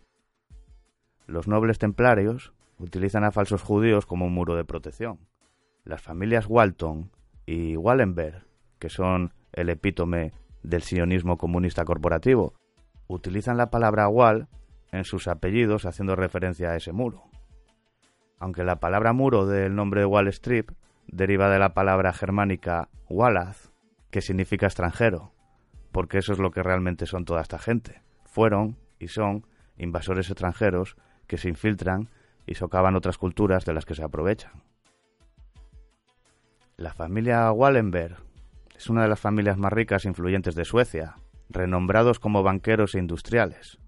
Los 1.28 1.48
nobles 1.48 1.78
templarios 1.78 2.54
utilizan 2.80 3.24
a 3.24 3.32
falsos 3.32 3.62
judíos 3.62 4.06
como 4.06 4.26
un 4.26 4.34
muro 4.34 4.56
de 4.56 4.66
protección. 4.66 5.20
Las 5.86 6.02
familias 6.02 6.48
Walton 6.50 7.12
y 7.46 7.78
Wallenberg, 7.78 8.46
que 8.80 8.90
son 8.90 9.32
el 9.54 9.70
epítome 9.70 10.34
del 10.64 10.82
sionismo 10.82 11.38
comunista 11.38 11.86
corporativo, 11.86 12.56
utilizan 13.08 13.58
la 13.58 13.70
palabra 13.70 14.08
Wall 14.10 14.48
en 14.92 15.04
sus 15.04 15.28
apellidos 15.28 15.86
haciendo 15.86 16.16
referencia 16.16 16.72
a 16.72 16.76
ese 16.76 16.92
muro. 16.92 17.24
Aunque 18.40 18.64
la 18.64 18.80
palabra 18.80 19.14
muro 19.14 19.46
del 19.46 19.76
nombre 19.76 20.02
de 20.02 20.08
Wall 20.08 20.28
Street 20.30 20.66
deriva 21.08 21.50
de 21.50 21.60
la 21.60 21.74
palabra 21.74 22.12
germánica 22.12 22.90
Wallaz, 23.08 23.72
que 24.10 24.22
significa 24.22 24.66
extranjero, 24.66 25.32
porque 25.92 26.20
eso 26.20 26.34
es 26.34 26.40
lo 26.40 26.52
que 26.52 26.64
realmente 26.64 27.06
son 27.06 27.26
toda 27.26 27.42
esta 27.42 27.60
gente. 27.60 28.02
Fueron 28.26 28.78
y 29.00 29.08
son 29.08 29.46
invasores 29.78 30.30
extranjeros 30.30 30.96
que 31.28 31.38
se 31.38 31.50
infiltran 31.50 32.10
y 32.46 32.56
socavan 32.56 32.96
otras 32.96 33.18
culturas 33.18 33.66
de 33.66 33.74
las 33.74 33.86
que 33.86 33.96
se 33.96 34.04
aprovechan. 34.04 34.64
La 36.78 36.94
familia 36.94 37.52
Wallenberg 37.52 38.18
es 38.76 38.90
una 38.90 39.04
de 39.04 39.10
las 39.10 39.20
familias 39.20 39.58
más 39.58 39.74
ricas 39.74 40.06
e 40.06 40.08
influyentes 40.08 40.56
de 40.56 40.66
Suecia, 40.66 41.16
renombrados 41.50 42.20
como 42.20 42.44
banqueros 42.44 42.96
e 42.96 43.00
industriales. 43.00 43.80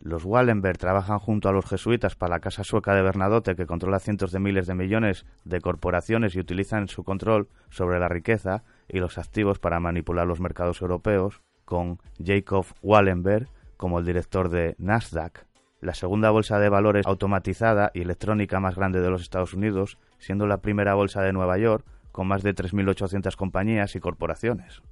Los 0.00 0.24
Wallenberg 0.24 0.78
trabajan 0.78 1.18
junto 1.18 1.48
a 1.48 1.52
los 1.52 1.66
jesuitas 1.66 2.14
para 2.14 2.36
la 2.36 2.40
Casa 2.40 2.64
Sueca 2.64 2.94
de 2.94 3.02
Bernadotte, 3.02 3.56
que 3.56 3.66
controla 3.66 3.98
cientos 3.98 4.30
de 4.30 4.38
miles 4.38 4.66
de 4.66 4.74
millones 4.74 5.26
de 5.44 5.60
corporaciones 5.60 6.36
y 6.36 6.40
utilizan 6.40 6.88
su 6.88 7.02
control 7.02 7.48
sobre 7.70 7.98
la 7.98 8.08
riqueza 8.08 8.62
y 8.88 8.98
los 8.98 9.18
activos 9.18 9.58
para 9.58 9.80
manipular 9.80 10.26
los 10.26 10.40
mercados 10.40 10.80
europeos, 10.80 11.42
con 11.64 11.98
Jacob 12.24 12.66
Wallenberg 12.82 13.48
como 13.76 13.98
el 13.98 14.06
director 14.06 14.48
de 14.48 14.76
Nasdaq, 14.78 15.46
la 15.80 15.94
segunda 15.94 16.30
bolsa 16.30 16.58
de 16.58 16.68
valores 16.68 17.06
automatizada 17.06 17.90
y 17.92 18.02
electrónica 18.02 18.60
más 18.60 18.76
grande 18.76 19.00
de 19.00 19.10
los 19.10 19.22
Estados 19.22 19.54
Unidos, 19.54 19.98
siendo 20.18 20.46
la 20.46 20.58
primera 20.58 20.94
bolsa 20.94 21.22
de 21.22 21.32
Nueva 21.32 21.58
York 21.58 21.84
con 22.12 22.28
más 22.28 22.42
de 22.42 22.54
3.800 22.54 23.36
compañías 23.36 23.94
y 23.94 24.00
corporaciones. 24.00 24.82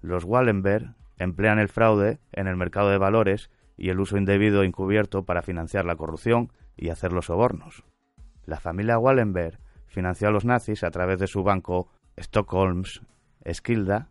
Los 0.00 0.24
Wallenberg 0.24 0.94
emplean 1.18 1.58
el 1.58 1.68
fraude 1.68 2.18
en 2.32 2.46
el 2.46 2.56
mercado 2.56 2.90
de 2.90 2.98
valores 2.98 3.50
y 3.76 3.90
el 3.90 4.00
uso 4.00 4.16
indebido 4.16 4.62
encubierto 4.62 5.24
para 5.24 5.42
financiar 5.42 5.84
la 5.84 5.96
corrupción 5.96 6.50
y 6.76 6.88
hacer 6.88 7.12
los 7.12 7.26
sobornos. 7.26 7.84
La 8.44 8.60
familia 8.60 8.98
Wallenberg 8.98 9.58
financió 9.86 10.28
a 10.28 10.30
los 10.30 10.44
nazis 10.44 10.84
a 10.84 10.90
través 10.90 11.18
de 11.18 11.26
su 11.26 11.42
banco 11.42 11.88
Stockholms 12.16 13.02
Skilda 13.52 14.08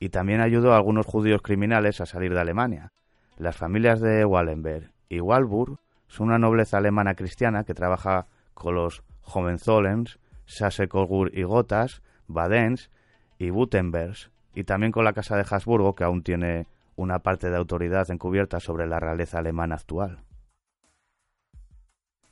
y 0.00 0.10
también 0.10 0.40
ayudó 0.40 0.72
a 0.72 0.76
algunos 0.76 1.06
judíos 1.06 1.42
criminales 1.42 2.00
a 2.00 2.06
salir 2.06 2.32
de 2.32 2.40
Alemania. 2.40 2.92
Las 3.36 3.56
familias 3.56 4.00
de 4.00 4.24
Wallenberg 4.24 4.90
y 5.08 5.20
Walburg 5.20 5.78
son 6.08 6.28
una 6.28 6.38
nobleza 6.38 6.78
alemana 6.78 7.14
cristiana 7.14 7.64
que 7.64 7.74
trabaja 7.74 8.26
con 8.54 8.74
los 8.74 9.02
Hohenzollens, 9.22 10.18
Saxe-Coburg 10.46 11.30
y 11.34 11.42
Gotas, 11.42 12.02
Badens 12.26 12.90
y 13.38 13.50
Württembergs, 13.50 14.30
y 14.54 14.64
también 14.64 14.92
con 14.92 15.04
la 15.04 15.12
Casa 15.12 15.36
de 15.36 15.46
Habsburgo, 15.48 15.94
que 15.94 16.04
aún 16.04 16.22
tiene 16.22 16.66
una 16.98 17.20
parte 17.20 17.48
de 17.48 17.56
autoridad 17.56 18.10
encubierta 18.10 18.58
sobre 18.58 18.88
la 18.88 18.98
realeza 18.98 19.38
alemana 19.38 19.76
actual. 19.76 20.18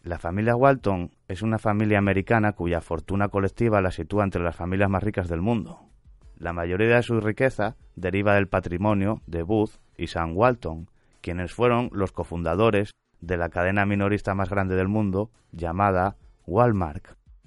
La 0.03 0.19
familia 0.19 0.57
Walton 0.57 1.13
es 1.29 1.43
una 1.43 1.59
familia 1.59 1.99
americana 1.99 2.53
cuya 2.53 2.81
fortuna 2.81 3.29
colectiva 3.29 3.81
la 3.81 3.93
sitúa 3.93 4.25
entre 4.25 4.43
las 4.43 4.57
familias 4.57 4.91
más 4.91 5.05
ricas 5.05 5.29
del 5.29 5.41
mundo. 5.41 5.81
La 6.37 6.53
mayoría 6.53 6.97
de 6.97 7.03
su 7.03 7.21
riqueza 7.21 7.77
deriva 7.95 8.35
del 8.35 8.49
patrimonio 8.49 9.23
de 9.27 9.45
Booth 9.45 9.79
y 9.97 10.09
Sam 10.09 10.37
Walton, 10.37 10.91
quienes 11.21 11.53
fueron 11.53 11.89
los 11.93 12.11
cofundadores 12.11 12.91
de 13.21 13.37
la 13.37 13.51
cadena 13.51 13.87
minorista 13.87 14.35
más 14.35 14.51
grande 14.51 14.75
del 14.75 14.89
mundo 14.89 15.31
llamada 15.53 16.17
Walmart. 16.45 17.07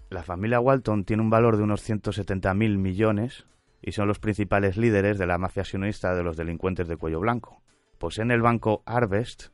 La 0.09 0.23
familia 0.23 0.61
Walton 0.61 1.03
tiene 1.03 1.21
un 1.21 1.29
valor 1.29 1.57
de 1.57 1.63
unos 1.63 1.87
170.000 1.87 2.77
millones 2.77 3.45
y 3.81 3.91
son 3.91 4.07
los 4.07 4.19
principales 4.19 4.77
líderes 4.77 5.17
de 5.17 5.27
la 5.27 5.37
mafia 5.37 5.63
sionista 5.63 6.13
de 6.15 6.23
los 6.23 6.37
delincuentes 6.37 6.87
de 6.87 6.97
cuello 6.97 7.19
blanco. 7.19 7.61
Poseen 7.97 8.31
el 8.31 8.41
banco 8.41 8.83
Harvest, 8.85 9.47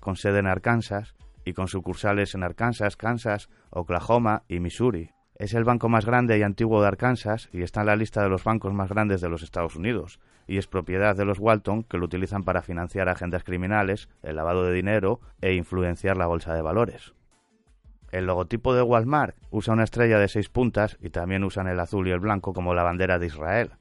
con 0.00 0.16
sede 0.16 0.38
en 0.38 0.46
Arkansas 0.46 1.14
y 1.44 1.52
con 1.52 1.68
sucursales 1.68 2.34
en 2.34 2.42
Arkansas, 2.42 2.96
Kansas, 2.96 3.48
Oklahoma 3.70 4.44
y 4.48 4.60
Missouri. 4.60 5.10
Es 5.36 5.54
el 5.54 5.64
banco 5.64 5.88
más 5.88 6.04
grande 6.04 6.38
y 6.38 6.42
antiguo 6.42 6.82
de 6.82 6.88
Arkansas 6.88 7.48
y 7.52 7.62
está 7.62 7.80
en 7.80 7.86
la 7.86 7.96
lista 7.96 8.22
de 8.22 8.28
los 8.28 8.44
bancos 8.44 8.74
más 8.74 8.90
grandes 8.90 9.20
de 9.20 9.28
los 9.30 9.42
Estados 9.42 9.74
Unidos, 9.74 10.20
y 10.46 10.58
es 10.58 10.66
propiedad 10.66 11.16
de 11.16 11.24
los 11.24 11.38
Walton 11.38 11.82
que 11.82 11.96
lo 11.96 12.04
utilizan 12.04 12.42
para 12.42 12.60
financiar 12.60 13.08
agendas 13.08 13.44
criminales, 13.44 14.08
el 14.22 14.36
lavado 14.36 14.64
de 14.64 14.74
dinero 14.74 15.20
e 15.40 15.54
influenciar 15.54 16.16
la 16.16 16.26
bolsa 16.26 16.54
de 16.54 16.60
valores. 16.60 17.14
El 18.10 18.26
logotipo 18.26 18.74
de 18.74 18.82
Walmart 18.82 19.36
usa 19.50 19.74
una 19.74 19.84
estrella 19.84 20.18
de 20.18 20.28
seis 20.28 20.48
puntas 20.48 20.96
y 21.00 21.10
también 21.10 21.44
usan 21.44 21.68
el 21.68 21.78
azul 21.78 22.08
y 22.08 22.10
el 22.10 22.20
blanco 22.20 22.52
como 22.52 22.74
la 22.74 22.82
bandera 22.82 23.18
de 23.18 23.26
Israel. 23.26 23.72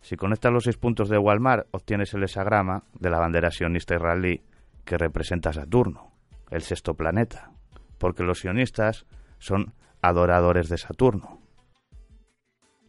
Si 0.00 0.16
conectas 0.16 0.52
los 0.52 0.64
seis 0.64 0.76
puntos 0.76 1.08
de 1.08 1.18
Walmart, 1.18 1.68
obtienes 1.70 2.14
el 2.14 2.24
hexagrama 2.24 2.84
de 2.98 3.10
la 3.10 3.18
bandera 3.18 3.50
sionista 3.50 3.94
israelí 3.94 4.42
que 4.84 4.98
representa 4.98 5.50
a 5.50 5.52
Saturno, 5.52 6.12
el 6.50 6.62
sexto 6.62 6.94
planeta, 6.94 7.50
porque 7.98 8.22
los 8.22 8.40
sionistas 8.40 9.06
son 9.38 9.74
adoradores 10.00 10.68
de 10.68 10.78
Saturno. 10.78 11.40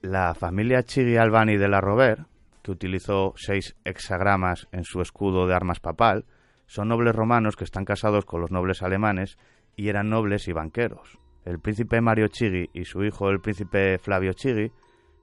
La 0.01 0.33
familia 0.33 0.83
Chigi 0.83 1.17
Albani 1.17 1.57
de 1.57 1.67
la 1.67 1.81
Rover, 1.81 2.25
que 2.63 2.71
utilizó 2.71 3.33
seis 3.35 3.75
hexagramas 3.83 4.67
en 4.71 4.85
su 4.85 5.01
escudo 5.01 5.45
de 5.45 5.55
armas 5.55 5.79
papal, 5.79 6.25
son 6.67 6.87
nobles 6.87 7.15
romanos 7.15 7.55
que 7.55 7.63
están 7.63 7.83
casados 7.83 8.25
con 8.25 8.41
los 8.41 8.51
nobles 8.51 8.83
alemanes 8.83 9.37
y 9.79 9.87
eran 9.87 10.09
nobles 10.09 10.49
y 10.49 10.51
banqueros. 10.51 11.19
El 11.45 11.59
príncipe 11.59 12.01
Mario 12.01 12.27
Chigi 12.27 12.69
y 12.73 12.83
su 12.83 13.01
hijo 13.05 13.29
el 13.29 13.39
príncipe 13.39 13.97
Flavio 13.97 14.33
Chigi 14.33 14.73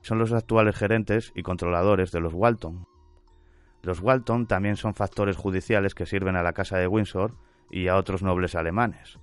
son 0.01 0.19
los 0.19 0.33
actuales 0.33 0.75
gerentes 0.75 1.31
y 1.35 1.43
controladores 1.43 2.11
de 2.11 2.21
los 2.21 2.33
Walton. 2.33 2.87
Los 3.83 4.01
Walton 4.01 4.47
también 4.47 4.77
son 4.77 4.95
factores 4.95 5.37
judiciales 5.37 5.95
que 5.95 6.07
sirven 6.07 6.37
a 6.37 6.43
la 6.43 6.55
Casa 6.55 6.79
de 6.79 6.87
Windsor 6.87 7.35
y 7.71 7.89
a 7.89 7.97
otros 7.97 8.23
nobles 8.23 8.55
alemanes. 8.55 9.19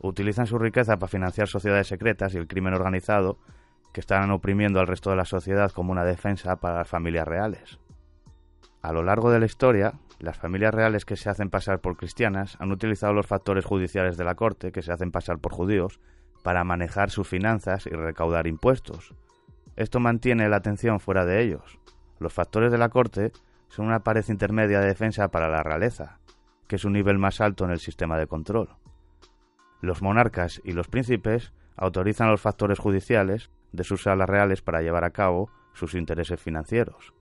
Utilizan 0.00 0.46
su 0.46 0.58
riqueza 0.58 0.98
para 0.98 1.08
financiar 1.08 1.48
sociedades 1.48 1.86
secretas 1.86 2.34
y 2.34 2.36
el 2.36 2.46
crimen 2.46 2.74
organizado 2.74 3.38
que 3.94 4.00
están 4.00 4.30
oprimiendo 4.32 4.80
al 4.80 4.86
resto 4.86 5.08
de 5.08 5.16
la 5.16 5.24
sociedad 5.24 5.72
como 5.72 5.92
una 5.92 6.04
defensa 6.04 6.56
para 6.56 6.80
las 6.80 6.88
familias 6.88 7.26
reales. 7.26 7.78
A 8.82 8.92
lo 8.92 9.02
largo 9.02 9.30
de 9.30 9.40
la 9.40 9.46
historia, 9.46 9.94
las 10.18 10.38
familias 10.38 10.74
reales 10.74 11.04
que 11.04 11.16
se 11.16 11.28
hacen 11.28 11.50
pasar 11.50 11.80
por 11.80 11.96
cristianas 11.96 12.56
han 12.60 12.72
utilizado 12.72 13.12
los 13.12 13.26
factores 13.26 13.64
judiciales 13.64 14.16
de 14.16 14.24
la 14.24 14.34
corte, 14.34 14.72
que 14.72 14.82
se 14.82 14.92
hacen 14.92 15.10
pasar 15.10 15.38
por 15.38 15.52
judíos, 15.52 16.00
para 16.42 16.64
manejar 16.64 17.10
sus 17.10 17.26
finanzas 17.26 17.86
y 17.86 17.90
recaudar 17.90 18.46
impuestos. 18.46 19.14
Esto 19.76 19.98
mantiene 19.98 20.48
la 20.48 20.56
atención 20.56 21.00
fuera 21.00 21.24
de 21.24 21.42
ellos. 21.42 21.78
Los 22.18 22.32
factores 22.32 22.70
de 22.70 22.78
la 22.78 22.90
corte 22.90 23.32
son 23.68 23.86
una 23.86 24.00
pared 24.00 24.24
intermedia 24.28 24.80
de 24.80 24.86
defensa 24.86 25.28
para 25.28 25.48
la 25.48 25.62
realeza, 25.62 26.20
que 26.68 26.76
es 26.76 26.84
un 26.84 26.92
nivel 26.92 27.18
más 27.18 27.40
alto 27.40 27.64
en 27.64 27.70
el 27.70 27.80
sistema 27.80 28.18
de 28.18 28.26
control. 28.26 28.68
Los 29.80 30.00
monarcas 30.00 30.60
y 30.64 30.72
los 30.72 30.88
príncipes 30.88 31.52
autorizan 31.76 32.28
a 32.28 32.30
los 32.30 32.40
factores 32.40 32.78
judiciales 32.78 33.50
de 33.72 33.84
sus 33.84 34.04
salas 34.04 34.28
reales 34.28 34.62
para 34.62 34.80
llevar 34.80 35.04
a 35.04 35.10
cabo 35.10 35.50
sus 35.72 35.94
intereses 35.94 36.40
financieros. 36.40 37.12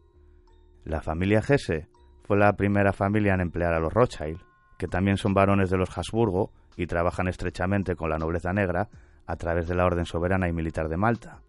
La 0.85 1.01
familia 1.01 1.41
Gese 1.41 1.87
fue 2.23 2.37
la 2.37 2.53
primera 2.53 2.93
familia 2.93 3.33
en 3.33 3.41
emplear 3.41 3.73
a 3.73 3.79
los 3.79 3.93
Rothschild, 3.93 4.41
que 4.77 4.87
también 4.87 5.17
son 5.17 5.33
varones 5.33 5.69
de 5.69 5.77
los 5.77 5.95
Habsburgo 5.97 6.51
y 6.75 6.87
trabajan 6.87 7.27
estrechamente 7.27 7.95
con 7.95 8.09
la 8.09 8.17
nobleza 8.17 8.53
negra 8.53 8.89
a 9.25 9.35
través 9.35 9.67
de 9.67 9.75
la 9.75 9.85
Orden 9.85 10.05
Soberana 10.05 10.47
y 10.47 10.53
Militar 10.53 10.89
de 10.89 10.97
Malta. 10.97 11.39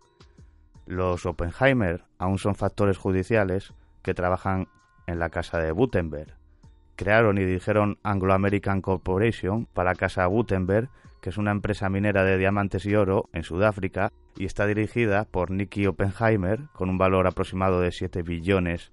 Los 0.87 1.27
Oppenheimer 1.27 2.05
aún 2.19 2.39
son 2.39 2.55
factores 2.55 2.99
judiciales 2.99 3.73
que 4.03 4.15
trabajan 4.15 4.69
en 5.07 5.19
la 5.19 5.31
casa 5.31 5.59
de 5.59 5.71
Gutenberg. 5.71 6.35
Crearon 6.97 7.39
y 7.39 7.45
dirigieron 7.45 7.99
Anglo 8.03 8.35
American 8.35 8.81
Corporation 8.81 9.67
para 9.67 9.95
casa 9.95 10.27
Gutenberg, 10.27 10.91
que 11.21 11.31
es 11.31 11.39
una 11.39 11.51
empresa 11.53 11.89
minera 11.89 12.23
de 12.23 12.37
diamantes 12.37 12.85
y 12.85 12.95
oro 12.95 13.31
en 13.33 13.43
Sudáfrica 13.43 14.13
y 14.37 14.45
está 14.45 14.67
dirigida 14.67 15.25
por 15.25 15.51
Nicky 15.51 15.87
Oppenheimer 15.87 16.61
con 16.73 16.91
un 16.91 16.99
valor 16.99 17.27
aproximado 17.27 17.81
de 17.81 17.91
7 17.91 18.23
billones 18.23 18.93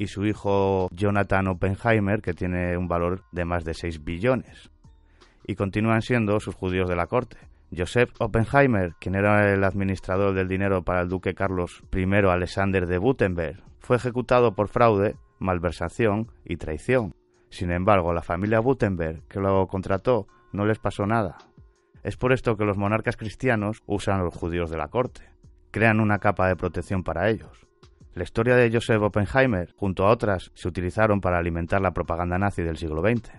y 0.00 0.06
su 0.06 0.24
hijo 0.24 0.88
Jonathan 0.92 1.48
Oppenheimer, 1.48 2.22
que 2.22 2.32
tiene 2.32 2.74
un 2.78 2.88
valor 2.88 3.24
de 3.32 3.44
más 3.44 3.66
de 3.66 3.74
6 3.74 4.02
billones. 4.02 4.70
Y 5.46 5.56
continúan 5.56 6.00
siendo 6.00 6.40
sus 6.40 6.54
judíos 6.54 6.88
de 6.88 6.96
la 6.96 7.06
corte. 7.06 7.36
Joseph 7.76 8.10
Oppenheimer, 8.18 8.94
quien 8.98 9.14
era 9.14 9.52
el 9.52 9.62
administrador 9.62 10.32
del 10.34 10.48
dinero 10.48 10.82
para 10.84 11.02
el 11.02 11.10
duque 11.10 11.34
Carlos 11.34 11.82
I 11.94 12.06
Alexander 12.14 12.86
de 12.86 12.98
Württemberg, 12.98 13.62
fue 13.78 13.96
ejecutado 13.96 14.54
por 14.54 14.68
fraude, 14.68 15.16
malversación 15.38 16.32
y 16.46 16.56
traición. 16.56 17.14
Sin 17.50 17.70
embargo, 17.70 18.14
la 18.14 18.22
familia 18.22 18.62
Württemberg, 18.62 19.28
que 19.28 19.38
lo 19.38 19.66
contrató, 19.66 20.28
no 20.50 20.64
les 20.64 20.78
pasó 20.78 21.04
nada. 21.04 21.36
Es 22.02 22.16
por 22.16 22.32
esto 22.32 22.56
que 22.56 22.64
los 22.64 22.78
monarcas 22.78 23.18
cristianos 23.18 23.82
usan 23.84 24.18
a 24.18 24.24
los 24.24 24.34
judíos 24.34 24.70
de 24.70 24.78
la 24.78 24.88
corte. 24.88 25.28
Crean 25.70 26.00
una 26.00 26.20
capa 26.20 26.48
de 26.48 26.56
protección 26.56 27.02
para 27.02 27.28
ellos. 27.28 27.69
La 28.12 28.24
historia 28.24 28.56
de 28.56 28.70
Joseph 28.72 29.02
Oppenheimer, 29.02 29.72
junto 29.76 30.04
a 30.04 30.10
otras, 30.10 30.50
se 30.54 30.66
utilizaron 30.66 31.20
para 31.20 31.38
alimentar 31.38 31.80
la 31.80 31.92
propaganda 31.92 32.38
nazi 32.38 32.62
del 32.62 32.76
siglo 32.76 33.02
XX. 33.02 33.30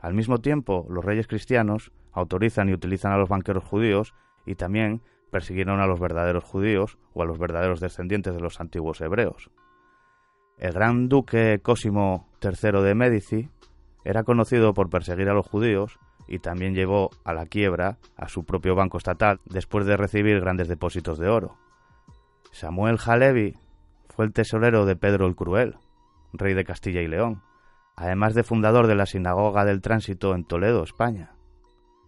Al 0.00 0.12
mismo 0.12 0.38
tiempo, 0.38 0.86
los 0.90 1.04
reyes 1.04 1.28
cristianos 1.28 1.92
autorizan 2.12 2.68
y 2.68 2.72
utilizan 2.72 3.12
a 3.12 3.16
los 3.16 3.28
banqueros 3.28 3.62
judíos 3.62 4.14
y 4.44 4.56
también 4.56 5.02
persiguieron 5.30 5.80
a 5.80 5.86
los 5.86 6.00
verdaderos 6.00 6.42
judíos 6.42 6.98
o 7.12 7.22
a 7.22 7.26
los 7.26 7.38
verdaderos 7.38 7.80
descendientes 7.80 8.34
de 8.34 8.40
los 8.40 8.60
antiguos 8.60 9.00
hebreos. 9.00 9.50
El 10.58 10.72
gran 10.72 11.08
duque 11.08 11.60
Cosimo 11.62 12.28
III 12.42 12.82
de 12.82 12.94
Medici 12.94 13.50
era 14.04 14.24
conocido 14.24 14.74
por 14.74 14.88
perseguir 14.90 15.28
a 15.28 15.34
los 15.34 15.46
judíos 15.46 15.98
y 16.26 16.38
también 16.40 16.74
llevó 16.74 17.10
a 17.24 17.34
la 17.34 17.46
quiebra 17.46 17.98
a 18.16 18.28
su 18.28 18.44
propio 18.44 18.74
banco 18.74 18.98
estatal 18.98 19.40
después 19.44 19.86
de 19.86 19.96
recibir 19.96 20.40
grandes 20.40 20.66
depósitos 20.68 21.18
de 21.18 21.28
oro. 21.28 21.56
Samuel 22.52 22.98
Halevi 23.04 23.54
fue 24.16 24.24
el 24.24 24.32
tesorero 24.32 24.86
de 24.86 24.96
Pedro 24.96 25.26
el 25.26 25.36
Cruel, 25.36 25.76
rey 26.32 26.54
de 26.54 26.64
Castilla 26.64 27.02
y 27.02 27.06
León, 27.06 27.42
además 27.96 28.32
de 28.32 28.44
fundador 28.44 28.86
de 28.86 28.94
la 28.94 29.04
Sinagoga 29.04 29.66
del 29.66 29.82
Tránsito 29.82 30.34
en 30.34 30.44
Toledo, 30.44 30.82
España. 30.82 31.34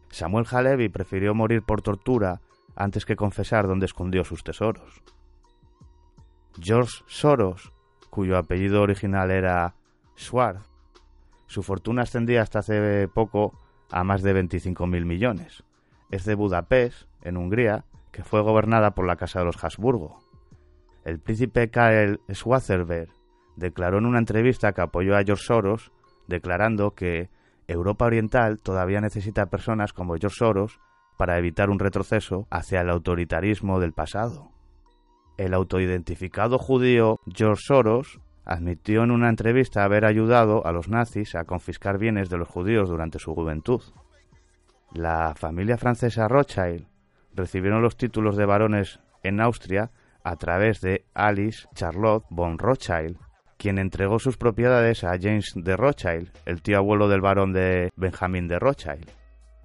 Samuel 0.09 0.47
Halevi 0.51 0.89
prefirió 0.89 1.35
morir 1.35 1.63
por 1.63 1.83
tortura 1.83 2.41
antes 2.75 3.05
que 3.05 3.15
confesar 3.15 3.67
dónde 3.67 3.85
escondió 3.85 4.25
sus 4.25 4.43
tesoros. 4.43 5.03
George 6.59 7.03
Soros, 7.07 7.75
cuyo 8.09 8.39
apellido 8.39 8.81
original 8.81 9.31
era 9.31 9.75
Schwartz, 10.17 10.67
su 11.47 11.63
fortuna 11.63 12.03
ascendía 12.03 12.41
hasta 12.41 12.61
hace 12.61 13.07
poco 13.09 13.53
a 13.91 14.03
más 14.03 14.23
de 14.23 14.35
25.000 14.35 15.05
millones. 15.05 15.63
Es 16.11 16.25
de 16.25 16.35
Budapest, 16.35 17.07
en 17.23 17.37
Hungría, 17.37 17.85
que 18.13 18.25
fue 18.25 18.41
gobernada 18.41 18.93
por 18.93 19.07
la 19.07 19.17
Casa 19.17 19.41
de 19.41 19.45
los 19.45 19.63
Habsburgo 19.63 20.27
el 21.09 21.21
príncipe 21.21 21.71
Karel 21.71 22.21
Schwarzenberg 22.31 23.09
declaró 23.57 23.97
en 23.97 24.05
una 24.05 24.19
entrevista 24.19 24.73
que 24.73 24.83
apoyó 24.83 25.17
a 25.17 25.23
George 25.25 25.43
Soros, 25.43 25.91
declarando 26.27 26.91
que 26.91 27.31
Europa 27.67 28.05
Oriental 28.05 28.61
todavía 28.61 29.01
necesita 29.01 29.47
personas 29.47 29.95
como 29.95 30.17
George 30.17 30.37
Soros 30.37 30.81
para 31.17 31.39
evitar 31.39 31.71
un 31.71 31.79
retroceso 31.79 32.47
hacia 32.51 32.83
el 32.83 32.91
autoritarismo 32.91 33.81
del 33.81 33.95
pasado. 33.95 34.51
El 35.39 35.55
autoidentificado 35.55 36.59
judío 36.59 37.21
George 37.27 37.63
Soros 37.65 38.21
admitió 38.45 39.03
en 39.03 39.11
una 39.11 39.31
entrevista 39.31 39.85
haber 39.85 40.05
ayudado 40.05 40.67
a 40.67 40.73
los 40.73 40.91
nazis 40.91 41.35
a 41.35 41.45
confiscar 41.45 41.97
bienes 41.97 42.29
de 42.29 42.37
los 42.37 42.49
judíos 42.49 42.91
durante 42.91 43.19
su 43.19 43.35
juventud. 43.35 43.81
La 44.93 45.35
familia 45.35 45.79
francesa 45.79 46.29
Rothschild 46.29 46.87
recibieron 47.35 47.81
los 47.81 47.97
títulos 47.97 48.37
de 48.37 48.45
barones 48.45 49.01
en 49.23 49.41
Austria 49.41 49.91
a 50.25 50.37
través 50.37 50.81
de 50.81 51.05
Alice 51.15 51.69
Charlotte 51.75 52.25
von 52.31 52.59
Rothschild, 52.59 53.19
quien 53.57 53.79
entregó 53.79 54.19
sus 54.19 54.37
propiedades 54.37 55.05
a 55.05 55.19
James 55.21 55.53
de 55.55 55.77
Rothschild, 55.77 56.31
el 56.47 56.63
tío 56.63 56.79
abuelo 56.79 57.09
del 57.09 57.21
barón 57.21 57.53
de 57.53 57.91
Benjamin 57.97 58.49
de 58.49 58.59
Rothschild. 58.59 59.11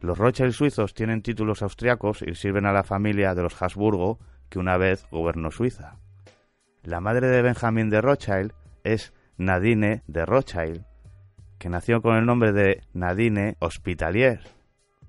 Los 0.01 0.17
Rothschild 0.17 0.53
suizos 0.53 0.93
tienen 0.93 1.21
títulos 1.21 1.61
austriacos 1.61 2.21
y 2.21 2.35
sirven 2.35 2.65
a 2.65 2.73
la 2.73 2.83
familia 2.83 3.35
de 3.35 3.43
los 3.43 3.61
Habsburgo, 3.61 4.19
que 4.49 4.59
una 4.59 4.77
vez 4.77 5.05
gobernó 5.11 5.51
Suiza. 5.51 5.97
La 6.83 6.99
madre 6.99 7.27
de 7.27 7.41
Benjamin 7.41 7.89
de 7.89 8.01
Rothschild 8.01 8.53
es 8.83 9.13
Nadine 9.37 10.03
de 10.07 10.25
Rothschild, 10.25 10.85
que 11.57 11.69
nació 11.69 12.01
con 12.01 12.17
el 12.17 12.25
nombre 12.25 12.51
de 12.51 12.81
Nadine 12.93 13.55
Hospitalier 13.59 14.41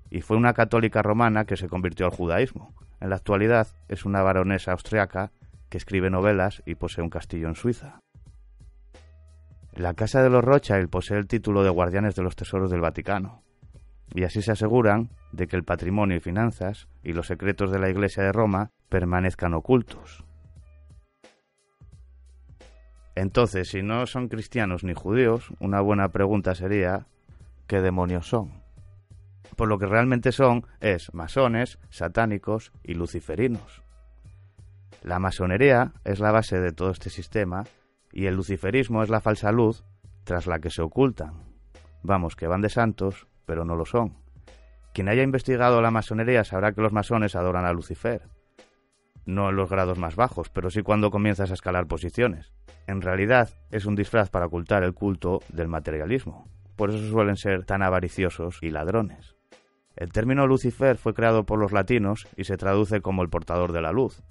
y 0.09 0.21
fue 0.21 0.37
una 0.37 0.53
católica 0.53 1.01
romana 1.01 1.45
que 1.45 1.57
se 1.57 1.67
convirtió 1.67 2.05
al 2.05 2.13
judaísmo. 2.13 2.73
En 3.05 3.11
la 3.11 3.17
actualidad 3.17 3.67
es 3.87 4.03
una 4.03 4.23
baronesa 4.23 4.71
austriaca 4.71 5.31
que 5.69 5.77
escribe 5.77 6.09
novelas 6.09 6.63
y 6.65 6.73
posee 6.73 7.03
un 7.03 7.11
castillo 7.11 7.47
en 7.47 7.53
Suiza. 7.53 7.99
La 9.73 9.93
Casa 9.93 10.23
de 10.23 10.31
los 10.31 10.43
Rothschild 10.43 10.89
posee 10.89 11.19
el 11.19 11.27
título 11.27 11.61
de 11.61 11.69
Guardianes 11.69 12.15
de 12.15 12.23
los 12.23 12.35
Tesoros 12.35 12.71
del 12.71 12.81
Vaticano, 12.81 13.43
y 14.15 14.23
así 14.23 14.41
se 14.41 14.53
aseguran 14.53 15.11
de 15.33 15.45
que 15.45 15.55
el 15.55 15.63
patrimonio 15.63 16.17
y 16.17 16.19
finanzas 16.19 16.87
y 17.03 17.13
los 17.13 17.27
secretos 17.27 17.69
de 17.69 17.77
la 17.77 17.91
Iglesia 17.91 18.23
de 18.23 18.31
Roma 18.31 18.71
permanezcan 18.89 19.53
ocultos. 19.53 20.25
Entonces, 23.13 23.69
si 23.69 23.83
no 23.83 24.07
son 24.07 24.29
cristianos 24.29 24.83
ni 24.83 24.95
judíos, 24.95 25.51
una 25.59 25.79
buena 25.79 26.09
pregunta 26.09 26.55
sería 26.55 27.05
¿qué 27.67 27.81
demonios 27.81 28.27
son? 28.27 28.64
Por 29.55 29.69
lo 29.69 29.79
que 29.79 29.85
realmente 29.85 30.31
son 30.31 30.65
es 30.79 31.13
masones, 31.13 31.79
satánicos 31.89 32.71
y 32.83 32.93
luciferinos. 32.93 33.83
La 35.01 35.19
masonería 35.19 35.93
es 36.03 36.19
la 36.19 36.31
base 36.31 36.59
de 36.59 36.71
todo 36.71 36.91
este 36.91 37.09
sistema 37.09 37.63
y 38.11 38.25
el 38.25 38.35
luciferismo 38.35 39.03
es 39.03 39.09
la 39.09 39.21
falsa 39.21 39.51
luz 39.51 39.83
tras 40.23 40.47
la 40.47 40.59
que 40.59 40.69
se 40.69 40.81
ocultan. 40.81 41.43
Vamos, 42.01 42.35
que 42.35 42.47
van 42.47 42.61
de 42.61 42.69
santos, 42.69 43.27
pero 43.45 43.65
no 43.65 43.75
lo 43.75 43.85
son. 43.85 44.17
Quien 44.93 45.09
haya 45.09 45.23
investigado 45.23 45.81
la 45.81 45.91
masonería 45.91 46.43
sabrá 46.43 46.71
que 46.71 46.81
los 46.81 46.93
masones 46.93 47.35
adoran 47.35 47.65
a 47.65 47.73
Lucifer. 47.73 48.29
No 49.25 49.49
en 49.49 49.55
los 49.55 49.69
grados 49.69 49.97
más 49.97 50.15
bajos, 50.15 50.49
pero 50.49 50.69
sí 50.69 50.81
cuando 50.81 51.11
comienzas 51.11 51.51
a 51.51 51.53
escalar 51.53 51.87
posiciones. 51.87 52.53
En 52.87 53.01
realidad 53.01 53.49
es 53.71 53.85
un 53.85 53.95
disfraz 53.95 54.29
para 54.29 54.45
ocultar 54.45 54.83
el 54.83 54.93
culto 54.93 55.41
del 55.49 55.67
materialismo. 55.67 56.47
Por 56.75 56.89
eso 56.89 57.09
suelen 57.09 57.35
ser 57.35 57.65
tan 57.65 57.81
avariciosos 57.81 58.59
y 58.61 58.69
ladrones. 58.69 59.34
El 59.95 60.11
término 60.11 60.45
Lucifer 60.47 60.97
fue 60.97 61.13
creado 61.13 61.45
por 61.45 61.59
los 61.59 61.71
latinos 61.71 62.27
y 62.35 62.43
se 62.43 62.57
traduce 62.57 63.01
como 63.01 63.21
el 63.21 63.29
portador 63.29 63.71
de 63.71 63.81
la 63.81 63.91
luz. 63.91 64.23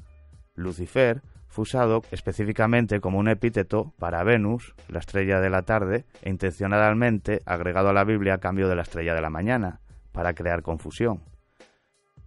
Lucifer 0.54 1.22
fue 1.48 1.62
usado 1.62 2.02
específicamente 2.10 3.00
como 3.00 3.18
un 3.18 3.28
epíteto 3.28 3.94
para 3.98 4.24
Venus, 4.24 4.74
la 4.88 4.98
estrella 4.98 5.40
de 5.40 5.50
la 5.50 5.62
tarde, 5.62 6.04
e 6.22 6.30
intencionadamente 6.30 7.42
agregado 7.46 7.90
a 7.90 7.92
la 7.92 8.04
Biblia 8.04 8.34
a 8.34 8.38
cambio 8.38 8.68
de 8.68 8.76
la 8.76 8.82
estrella 8.82 9.14
de 9.14 9.22
la 9.22 9.30
mañana, 9.30 9.80
para 10.12 10.34
crear 10.34 10.62
confusión. 10.62 11.22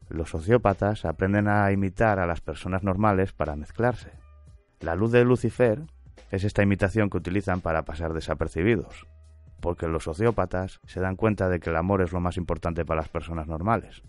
Los 0.10 0.30
sociópatas 0.30 1.06
aprenden 1.06 1.48
a 1.48 1.72
imitar 1.72 2.20
a 2.20 2.26
las 2.26 2.42
personas 2.42 2.84
normales 2.84 3.34
para 3.34 3.56
mezclarse. 3.56 4.12
La 4.80 4.96
luz 4.96 5.12
de 5.12 5.26
Lucifer 5.26 5.82
es 6.32 6.44
esta 6.44 6.64
imitación 6.64 7.10
que 7.10 7.18
utilizan 7.18 7.62
para 7.62 7.84
pasar 7.84 8.14
desapercibidos, 8.14 9.08
porque 9.60 9.88
los 9.88 10.04
sociópatas 10.04 10.80
se 10.86 11.00
dan 11.00 11.16
cuenta 11.16 11.50
de 11.50 11.60
que 11.60 11.70
el 11.70 11.76
amor 11.76 12.02
es 12.02 12.12
lo 12.12 12.20
más 12.20 12.38
importante 12.38 12.86
para 12.86 13.02
las 13.02 13.10
personas 13.10 13.48
normales. 13.48 14.04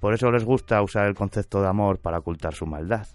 Por 0.00 0.14
eso 0.14 0.30
les 0.30 0.44
gusta 0.44 0.82
usar 0.82 1.06
el 1.06 1.14
concepto 1.14 1.60
de 1.60 1.68
amor 1.68 1.98
para 1.98 2.18
ocultar 2.18 2.54
su 2.54 2.66
maldad. 2.66 3.06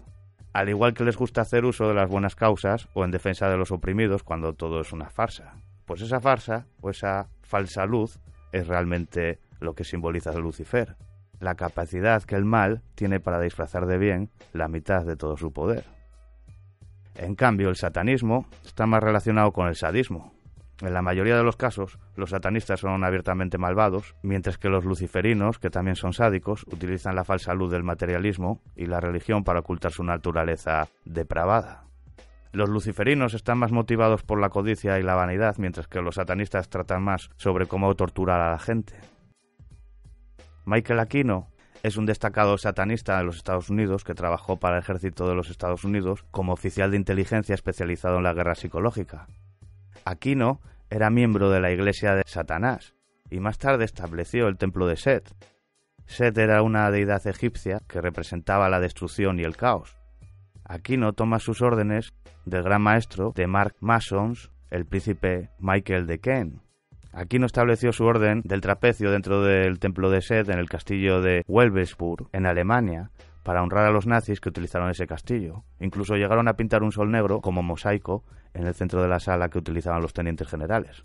Al 0.52 0.68
igual 0.68 0.94
que 0.94 1.04
les 1.04 1.16
gusta 1.16 1.40
hacer 1.40 1.64
uso 1.64 1.88
de 1.88 1.94
las 1.94 2.08
buenas 2.08 2.36
causas 2.36 2.88
o 2.94 3.04
en 3.04 3.10
defensa 3.10 3.48
de 3.48 3.56
los 3.56 3.72
oprimidos 3.72 4.22
cuando 4.22 4.52
todo 4.52 4.80
es 4.80 4.92
una 4.92 5.10
farsa. 5.10 5.54
Pues 5.86 6.00
esa 6.00 6.20
farsa 6.20 6.66
o 6.80 6.90
esa 6.90 7.28
falsa 7.42 7.86
luz 7.86 8.20
es 8.52 8.68
realmente 8.68 9.40
lo 9.60 9.74
que 9.74 9.84
simboliza 9.84 10.32
Lucifer, 10.32 10.96
la 11.40 11.56
capacidad 11.56 12.22
que 12.22 12.36
el 12.36 12.44
mal 12.44 12.82
tiene 12.94 13.18
para 13.18 13.40
disfrazar 13.40 13.86
de 13.86 13.98
bien 13.98 14.30
la 14.52 14.68
mitad 14.68 15.04
de 15.04 15.16
todo 15.16 15.36
su 15.36 15.52
poder. 15.52 15.84
En 17.16 17.34
cambio, 17.34 17.68
el 17.68 17.76
satanismo 17.76 18.46
está 18.64 18.86
más 18.86 19.02
relacionado 19.02 19.52
con 19.52 19.68
el 19.68 19.76
sadismo. 19.76 20.33
En 20.80 20.92
la 20.92 21.02
mayoría 21.02 21.36
de 21.36 21.44
los 21.44 21.56
casos, 21.56 21.98
los 22.16 22.30
satanistas 22.30 22.80
son 22.80 23.04
abiertamente 23.04 23.58
malvados, 23.58 24.16
mientras 24.22 24.58
que 24.58 24.68
los 24.68 24.84
luciferinos, 24.84 25.58
que 25.58 25.70
también 25.70 25.94
son 25.94 26.12
sádicos, 26.12 26.64
utilizan 26.66 27.14
la 27.14 27.24
falsa 27.24 27.54
luz 27.54 27.70
del 27.70 27.84
materialismo 27.84 28.60
y 28.74 28.86
la 28.86 29.00
religión 29.00 29.44
para 29.44 29.60
ocultar 29.60 29.92
su 29.92 30.02
naturaleza 30.02 30.88
depravada. 31.04 31.84
Los 32.52 32.68
luciferinos 32.68 33.34
están 33.34 33.58
más 33.58 33.72
motivados 33.72 34.22
por 34.22 34.40
la 34.40 34.48
codicia 34.48 34.98
y 34.98 35.02
la 35.02 35.14
vanidad, 35.14 35.56
mientras 35.58 35.88
que 35.88 36.00
los 36.00 36.16
satanistas 36.16 36.68
tratan 36.68 37.02
más 37.02 37.30
sobre 37.36 37.66
cómo 37.66 37.94
torturar 37.94 38.40
a 38.40 38.50
la 38.50 38.58
gente. 38.58 38.94
Michael 40.64 41.00
Aquino 41.00 41.48
es 41.82 41.96
un 41.96 42.06
destacado 42.06 42.56
satanista 42.56 43.18
de 43.18 43.24
los 43.24 43.36
Estados 43.36 43.70
Unidos 43.70 44.04
que 44.04 44.14
trabajó 44.14 44.58
para 44.58 44.76
el 44.76 44.82
ejército 44.82 45.28
de 45.28 45.34
los 45.34 45.50
Estados 45.50 45.84
Unidos 45.84 46.24
como 46.30 46.52
oficial 46.52 46.90
de 46.90 46.96
inteligencia 46.96 47.54
especializado 47.54 48.18
en 48.18 48.22
la 48.22 48.34
guerra 48.34 48.54
psicológica. 48.54 49.26
Aquino 50.04 50.60
era 50.90 51.10
miembro 51.10 51.50
de 51.50 51.60
la 51.60 51.70
iglesia 51.70 52.14
de 52.14 52.22
Satanás 52.26 52.94
y 53.30 53.40
más 53.40 53.58
tarde 53.58 53.84
estableció 53.84 54.48
el 54.48 54.58
templo 54.58 54.86
de 54.86 54.96
Set. 54.96 55.34
Set 56.06 56.36
era 56.36 56.62
una 56.62 56.90
deidad 56.90 57.26
egipcia 57.26 57.80
que 57.88 58.00
representaba 58.00 58.68
la 58.68 58.80
destrucción 58.80 59.40
y 59.40 59.42
el 59.42 59.56
caos. 59.56 59.96
Aquino 60.64 61.12
toma 61.12 61.38
sus 61.38 61.62
órdenes 61.62 62.12
del 62.44 62.62
gran 62.62 62.82
maestro 62.82 63.32
de 63.34 63.46
Mark 63.46 63.76
Masons, 63.80 64.50
el 64.70 64.86
príncipe 64.86 65.50
Michael 65.58 66.06
de 66.06 66.18
Ken, 66.20 66.64
Aquí 67.16 67.38
no 67.38 67.46
estableció 67.46 67.92
su 67.92 68.04
orden 68.04 68.42
del 68.44 68.60
trapecio 68.60 69.12
dentro 69.12 69.40
del 69.40 69.78
templo 69.78 70.10
de 70.10 70.20
Seth 70.20 70.48
en 70.48 70.58
el 70.58 70.68
castillo 70.68 71.20
de 71.20 71.44
Welbesburg, 71.46 72.28
en 72.32 72.44
Alemania, 72.44 73.10
para 73.44 73.62
honrar 73.62 73.86
a 73.86 73.92
los 73.92 74.06
nazis 74.06 74.40
que 74.40 74.48
utilizaron 74.48 74.90
ese 74.90 75.06
castillo. 75.06 75.62
Incluso 75.78 76.16
llegaron 76.16 76.48
a 76.48 76.56
pintar 76.56 76.82
un 76.82 76.90
sol 76.90 77.12
negro 77.12 77.40
como 77.40 77.62
mosaico 77.62 78.24
en 78.54 78.66
el 78.66 78.74
centro 78.74 79.02
de 79.02 79.08
la 79.08 79.20
sala 79.20 79.50
que 79.50 79.58
utilizaban 79.58 80.02
los 80.02 80.14
tenientes 80.14 80.48
generales. 80.48 81.04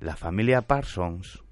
La 0.00 0.16
familia 0.16 0.62
Parsons, 0.62 1.42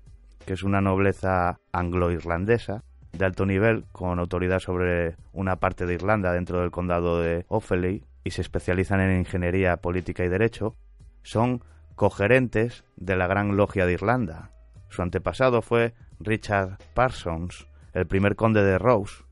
que 0.45 0.53
es 0.53 0.63
una 0.63 0.83
nobleza 0.83 1.59
anglo-irlandesa 1.73 2.85
de 3.13 3.25
alto 3.25 3.47
nivel 3.47 3.87
con 3.93 4.19
autoridad 4.19 4.61
sobre 4.61 5.17
una 5.33 5.57
parte 5.57 5.87
de 5.87 5.95
Irlanda 5.95 6.33
dentro 6.33 6.61
del 6.61 6.71
condado 6.71 7.21
de 7.21 7.47
Offaly 7.49 8.05
y 8.25 8.31
se 8.31 8.43
especializan 8.43 9.01
en 9.01 9.19
ingeniería 9.19 9.79
política 9.79 10.25
y 10.25 10.29
derecho, 10.29 10.77
son 11.23 11.65
cogerentes 11.95 12.85
de 12.97 13.17
la 13.17 13.27
Gran 13.27 13.57
Logia 13.57 13.87
de 13.87 13.93
Irlanda. 13.95 14.51
Su 14.91 15.01
antepasado 15.01 15.63
fue 15.63 15.95
Richard 16.21 16.79
Parsons, 16.95 17.69
el 17.95 18.07
primer 18.07 18.37
conde 18.37 18.63
de 18.63 18.79
Rose, 18.79 19.25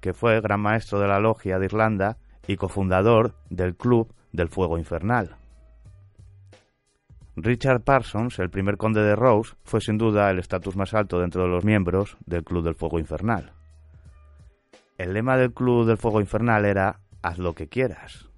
que 0.00 0.14
fue 0.14 0.40
gran 0.40 0.60
maestro 0.60 1.00
de 1.00 1.08
la 1.08 1.20
Logia 1.20 1.58
de 1.58 1.66
Irlanda 1.66 2.18
y 2.46 2.56
cofundador 2.56 3.34
del 3.50 3.76
Club 3.76 4.12
del 4.32 4.48
Fuego 4.48 4.78
Infernal. 4.78 5.36
Richard 7.36 7.82
Parsons, 7.82 8.38
el 8.40 8.50
primer 8.50 8.76
conde 8.76 9.00
de 9.02 9.14
Rose, 9.14 9.54
fue 9.62 9.80
sin 9.80 9.96
duda 9.96 10.30
el 10.30 10.38
estatus 10.38 10.76
más 10.76 10.92
alto 10.94 11.20
dentro 11.20 11.42
de 11.42 11.48
los 11.48 11.64
miembros 11.64 12.16
del 12.26 12.42
Club 12.42 12.64
del 12.64 12.74
Fuego 12.74 12.98
Infernal. 12.98 13.52
El 14.96 15.12
lema 15.12 15.36
del 15.36 15.52
Club 15.52 15.86
del 15.86 15.98
Fuego 15.98 16.20
Infernal 16.20 16.64
era 16.64 17.00
Haz 17.22 17.38
lo 17.38 17.54
que 17.54 17.68
quieras. 17.68 18.28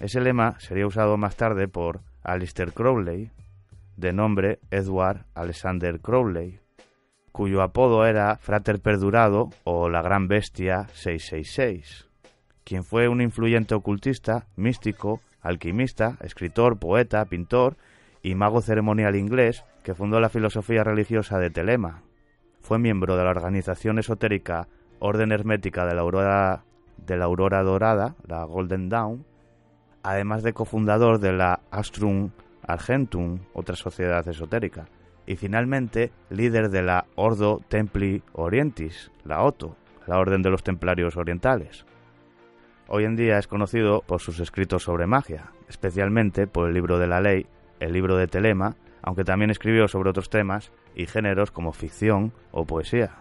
Ese 0.00 0.20
lema 0.20 0.58
sería 0.58 0.86
usado 0.86 1.16
más 1.16 1.36
tarde 1.36 1.68
por 1.68 2.00
Alistair 2.22 2.72
Crowley, 2.72 3.30
de 3.96 4.12
nombre 4.12 4.58
Edward 4.70 5.26
Alexander 5.34 6.00
Crowley, 6.00 6.58
cuyo 7.40 7.62
apodo 7.62 8.04
era 8.04 8.36
Frater 8.36 8.80
Perdurado 8.80 9.48
o 9.64 9.88
la 9.88 10.02
Gran 10.02 10.28
Bestia 10.28 10.88
666, 10.92 12.06
quien 12.64 12.84
fue 12.84 13.08
un 13.08 13.22
influyente 13.22 13.74
ocultista, 13.74 14.46
místico, 14.56 15.22
alquimista, 15.40 16.18
escritor, 16.20 16.78
poeta, 16.78 17.24
pintor 17.24 17.78
y 18.22 18.34
mago 18.34 18.60
ceremonial 18.60 19.16
inglés 19.16 19.64
que 19.82 19.94
fundó 19.94 20.20
la 20.20 20.28
filosofía 20.28 20.84
religiosa 20.84 21.38
de 21.38 21.48
Telema. 21.48 22.02
Fue 22.60 22.78
miembro 22.78 23.16
de 23.16 23.24
la 23.24 23.30
organización 23.30 23.98
esotérica 23.98 24.68
Orden 24.98 25.32
Hermética 25.32 25.86
de 25.86 25.94
la 25.94 26.02
Aurora, 26.02 26.64
de 26.98 27.16
la 27.16 27.24
Aurora 27.24 27.62
Dorada, 27.62 28.16
la 28.28 28.44
Golden 28.44 28.90
Dawn, 28.90 29.24
además 30.02 30.42
de 30.42 30.52
cofundador 30.52 31.20
de 31.20 31.32
la 31.32 31.60
Astrum 31.70 32.32
Argentum, 32.66 33.38
otra 33.54 33.76
sociedad 33.76 34.28
esotérica, 34.28 34.88
y 35.30 35.36
finalmente 35.36 36.10
líder 36.28 36.70
de 36.70 36.82
la 36.82 37.06
Ordo 37.14 37.60
Templi 37.68 38.20
Orientis, 38.32 39.12
la 39.24 39.44
OTO, 39.44 39.76
la 40.08 40.18
Orden 40.18 40.42
de 40.42 40.50
los 40.50 40.64
Templarios 40.64 41.16
Orientales. 41.16 41.86
hoy 42.88 43.04
en 43.04 43.14
día 43.14 43.38
es 43.38 43.46
conocido 43.46 44.02
por 44.04 44.20
sus 44.20 44.40
escritos 44.40 44.82
sobre 44.82 45.06
magia, 45.06 45.52
especialmente 45.68 46.48
por 46.48 46.66
el 46.66 46.74
libro 46.74 46.98
de 46.98 47.06
la 47.06 47.20
ley, 47.20 47.46
el 47.78 47.92
libro 47.92 48.16
de 48.16 48.26
Telema, 48.26 48.74
aunque 49.02 49.22
también 49.22 49.52
escribió 49.52 49.86
sobre 49.86 50.10
otros 50.10 50.30
temas 50.30 50.72
y 50.96 51.06
géneros 51.06 51.52
como 51.52 51.70
ficción 51.70 52.32
o 52.50 52.64
poesía. 52.64 53.18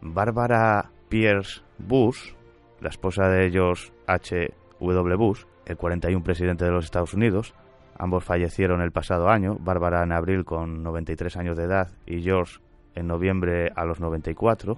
Bárbara 0.00 0.90
Pierce 1.10 1.60
Bush, 1.76 2.32
la 2.80 2.88
esposa 2.88 3.28
de 3.28 3.50
George 3.50 3.92
H. 4.06 4.54
W. 4.80 5.16
Bush, 5.16 5.42
el 5.66 5.76
41 5.76 6.24
presidente 6.24 6.64
de 6.64 6.70
los 6.70 6.86
Estados 6.86 7.12
Unidos, 7.12 7.52
ambos 7.98 8.24
fallecieron 8.24 8.80
el 8.80 8.92
pasado 8.92 9.28
año, 9.28 9.56
Bárbara 9.60 10.02
en 10.02 10.12
abril 10.12 10.44
con 10.44 10.82
93 10.82 11.36
años 11.36 11.56
de 11.56 11.64
edad 11.64 11.88
y 12.06 12.22
George 12.22 12.60
en 12.94 13.06
noviembre 13.06 13.72
a 13.74 13.84
los 13.84 14.00
94. 14.00 14.76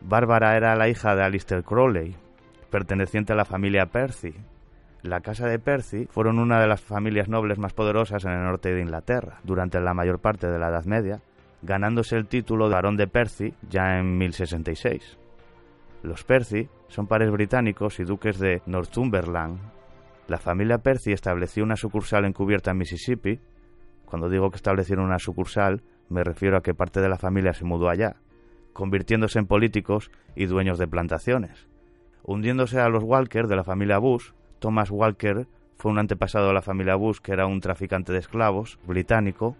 Bárbara 0.00 0.56
era 0.56 0.76
la 0.76 0.88
hija 0.88 1.14
de 1.14 1.24
Alistair 1.24 1.64
Crowley, 1.64 2.16
perteneciente 2.70 3.32
a 3.32 3.36
la 3.36 3.44
familia 3.44 3.86
Percy. 3.86 4.34
La 5.02 5.20
casa 5.20 5.46
de 5.46 5.58
Percy 5.58 6.06
fueron 6.06 6.38
una 6.38 6.60
de 6.60 6.66
las 6.66 6.80
familias 6.80 7.28
nobles 7.28 7.58
más 7.58 7.72
poderosas 7.72 8.24
en 8.24 8.32
el 8.32 8.42
norte 8.42 8.72
de 8.72 8.80
Inglaterra 8.80 9.40
durante 9.44 9.80
la 9.80 9.94
mayor 9.94 10.18
parte 10.20 10.48
de 10.48 10.58
la 10.58 10.68
Edad 10.68 10.84
Media, 10.84 11.20
ganándose 11.62 12.16
el 12.16 12.26
título 12.26 12.68
de 12.68 12.74
barón 12.74 12.96
de 12.96 13.06
Percy 13.06 13.54
ya 13.68 13.98
en 13.98 14.18
1066. 14.18 15.18
Los 16.02 16.24
Percy 16.24 16.68
son 16.88 17.06
pares 17.06 17.30
británicos 17.30 17.98
y 18.00 18.04
duques 18.04 18.38
de 18.38 18.62
Northumberland. 18.66 19.58
La 20.28 20.36
familia 20.36 20.76
Percy 20.78 21.12
estableció 21.12 21.64
una 21.64 21.76
sucursal 21.76 22.26
encubierta 22.26 22.70
en 22.70 22.76
Mississippi. 22.76 23.40
Cuando 24.04 24.28
digo 24.28 24.50
que 24.50 24.56
establecieron 24.56 25.06
una 25.06 25.18
sucursal, 25.18 25.82
me 26.10 26.22
refiero 26.22 26.58
a 26.58 26.62
que 26.62 26.74
parte 26.74 27.00
de 27.00 27.08
la 27.08 27.16
familia 27.16 27.54
se 27.54 27.64
mudó 27.64 27.88
allá, 27.88 28.16
convirtiéndose 28.74 29.38
en 29.38 29.46
políticos 29.46 30.10
y 30.36 30.44
dueños 30.44 30.78
de 30.78 30.86
plantaciones. 30.86 31.66
Hundiéndose 32.24 32.78
a 32.78 32.90
los 32.90 33.04
Walker 33.04 33.46
de 33.46 33.56
la 33.56 33.64
familia 33.64 33.96
Bush, 33.96 34.32
Thomas 34.58 34.90
Walker 34.90 35.46
fue 35.78 35.92
un 35.92 35.98
antepasado 35.98 36.48
de 36.48 36.54
la 36.54 36.62
familia 36.62 36.94
Bush 36.94 37.20
que 37.22 37.32
era 37.32 37.46
un 37.46 37.62
traficante 37.62 38.12
de 38.12 38.18
esclavos 38.18 38.78
británico. 38.86 39.56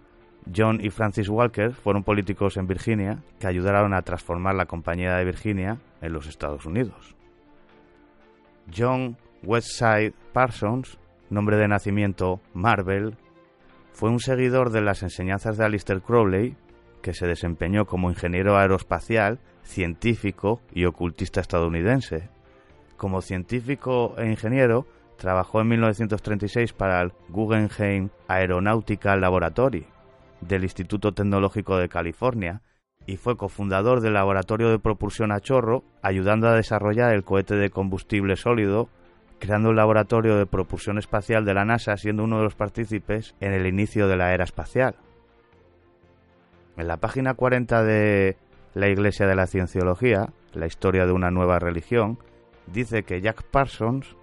John 0.55 0.79
y 0.81 0.91
Francis 0.91 1.29
Walker 1.29 1.71
fueron 1.73 2.03
políticos 2.03 2.57
en 2.57 2.67
Virginia 2.67 3.23
que 3.39 3.47
ayudaron 3.47 3.95
a 3.95 4.03
transformar 4.03 4.53
la 4.53 4.67
Compañía 4.67 5.15
de 5.15 5.25
Virginia 5.25 5.79
en 5.99 6.13
los 6.13 6.27
Estados 6.27 6.67
Unidos. 6.67 7.15
John 8.75 9.17
Westside 9.43 10.13
Parsons, 10.33 10.99
nombre 11.29 11.57
de 11.57 11.67
nacimiento 11.67 12.41
Marvel, 12.53 13.17
fue 13.91 14.09
un 14.09 14.19
seguidor 14.19 14.69
de 14.71 14.81
las 14.81 15.03
enseñanzas 15.03 15.57
de 15.57 15.65
Alistair 15.65 16.01
Crowley, 16.01 16.55
que 17.01 17.13
se 17.13 17.27
desempeñó 17.27 17.85
como 17.85 18.09
ingeniero 18.09 18.57
aeroespacial, 18.57 19.39
científico 19.63 20.61
y 20.73 20.85
ocultista 20.85 21.41
estadounidense. 21.41 22.29
Como 22.97 23.21
científico 23.21 24.15
e 24.17 24.29
ingeniero, 24.29 24.85
trabajó 25.17 25.61
en 25.61 25.67
1936 25.69 26.73
para 26.73 27.01
el 27.01 27.13
Guggenheim 27.29 28.09
Aeronautical 28.27 29.21
Laboratory 29.21 29.85
del 30.41 30.63
Instituto 30.63 31.13
Tecnológico 31.13 31.77
de 31.77 31.89
California 31.89 32.61
y 33.05 33.17
fue 33.17 33.37
cofundador 33.37 34.01
del 34.01 34.13
Laboratorio 34.13 34.69
de 34.69 34.79
Propulsión 34.79 35.31
a 35.31 35.39
Chorro, 35.39 35.83
ayudando 36.01 36.47
a 36.47 36.55
desarrollar 36.55 37.13
el 37.13 37.23
cohete 37.23 37.55
de 37.55 37.69
combustible 37.69 38.35
sólido, 38.35 38.89
creando 39.39 39.69
un 39.69 39.75
laboratorio 39.75 40.37
de 40.37 40.45
propulsión 40.45 40.97
espacial 40.97 41.45
de 41.45 41.53
la 41.53 41.65
NASA, 41.65 41.97
siendo 41.97 42.23
uno 42.23 42.37
de 42.37 42.43
los 42.43 42.55
partícipes 42.55 43.35
en 43.39 43.53
el 43.53 43.65
inicio 43.65 44.07
de 44.07 44.17
la 44.17 44.33
era 44.33 44.43
espacial. 44.43 44.95
En 46.77 46.87
la 46.87 46.97
página 46.97 47.33
40 47.33 47.83
de 47.83 48.37
La 48.73 48.87
Iglesia 48.87 49.27
de 49.27 49.35
la 49.35 49.47
Cienciología, 49.47 50.29
la 50.53 50.67
historia 50.67 51.05
de 51.05 51.11
una 51.11 51.31
nueva 51.31 51.59
religión, 51.59 52.19
dice 52.67 53.03
que 53.03 53.21
Jack 53.21 53.43
Parsons 53.43 54.15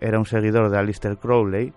era 0.00 0.18
un 0.18 0.26
seguidor 0.26 0.70
de 0.70 0.78
Alistair 0.78 1.18
Crowley 1.18 1.72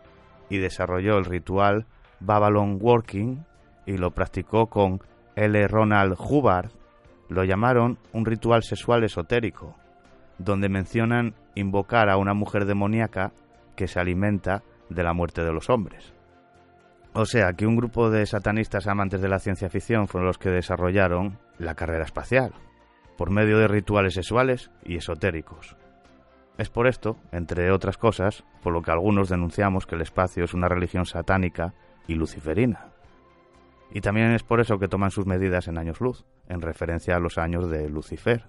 y 0.50 0.58
desarrolló 0.58 1.18
el 1.18 1.26
ritual 1.26 1.86
Babylon 2.20 2.78
Working 2.80 3.44
y 3.86 3.98
lo 3.98 4.12
practicó 4.12 4.68
con 4.68 5.02
L. 5.36 5.68
Ronald 5.68 6.16
Hubbard. 6.20 6.72
Lo 7.30 7.44
llamaron 7.44 7.98
un 8.14 8.26
ritual 8.26 8.64
sexual 8.64 9.04
esotérico, 9.04 9.76
donde 10.44 10.70
mencionan 10.70 11.36
invocar 11.56 12.10
a 12.10 12.18
una 12.18 12.34
mujer 12.34 12.66
demoníaca 12.66 13.32
que 13.76 13.88
se 13.88 14.00
alimenta 14.00 14.64
de 14.90 15.04
la 15.04 15.14
muerte 15.14 15.44
de 15.44 15.54
los 15.54 15.70
hombres. 15.70 16.14
O 17.14 17.26
sea 17.26 17.54
que 17.54 17.66
un 17.66 17.76
grupo 17.76 18.10
de 18.10 18.26
satanistas 18.26 18.88
amantes 18.88 19.22
de 19.22 19.28
la 19.28 19.40
ciencia 19.40 19.70
ficción 19.70 20.08
fueron 20.08 20.28
los 20.28 20.38
que 20.38 20.50
desarrollaron 20.50 21.38
la 21.58 21.76
carrera 21.76 22.06
espacial, 22.06 22.54
por 23.18 23.30
medio 23.30 23.58
de 23.58 23.68
rituales 23.68 24.14
sexuales 24.14 24.72
y 24.84 24.96
esotéricos. 24.96 25.76
Es 26.58 26.70
por 26.70 26.88
esto, 26.88 27.18
entre 27.32 27.72
otras 27.72 27.98
cosas, 27.98 28.44
por 28.62 28.72
lo 28.72 28.82
que 28.82 28.92
algunos 28.92 29.30
denunciamos 29.30 29.86
que 29.86 29.96
el 29.96 30.02
espacio 30.02 30.44
es 30.44 30.54
una 30.54 30.70
religión 30.70 31.06
satánica 31.06 31.74
y 32.08 32.16
luciferina. 32.16 32.92
Y 33.94 34.02
también 34.02 34.32
es 34.32 34.44
por 34.44 34.62
eso 34.62 34.80
que 34.80 34.88
toman 34.88 35.12
sus 35.12 35.26
medidas 35.26 35.68
en 35.68 35.78
años 35.78 36.00
luz, 36.00 36.26
en 36.48 36.62
referencia 36.62 37.16
a 37.16 37.20
los 37.20 37.38
años 37.38 37.70
de 37.70 37.90
Lucifer. 37.90 38.46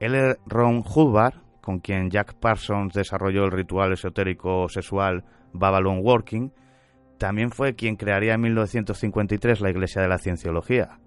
L. 0.00 0.36
Ron 0.46 0.84
Hubbard, 0.84 1.34
con 1.60 1.80
quien 1.80 2.10
Jack 2.10 2.34
Parsons 2.34 2.94
desarrolló 2.94 3.44
el 3.44 3.52
ritual 3.52 3.92
esotérico 3.92 4.68
sexual 4.68 5.24
Babylon 5.52 6.00
Working, 6.02 6.52
también 7.18 7.50
fue 7.50 7.74
quien 7.74 7.96
crearía 7.96 8.34
en 8.34 8.42
1953 8.42 9.60
la 9.60 9.70
Iglesia 9.70 10.02
de 10.02 10.08
la 10.08 10.18
Cienciología. 10.18 10.98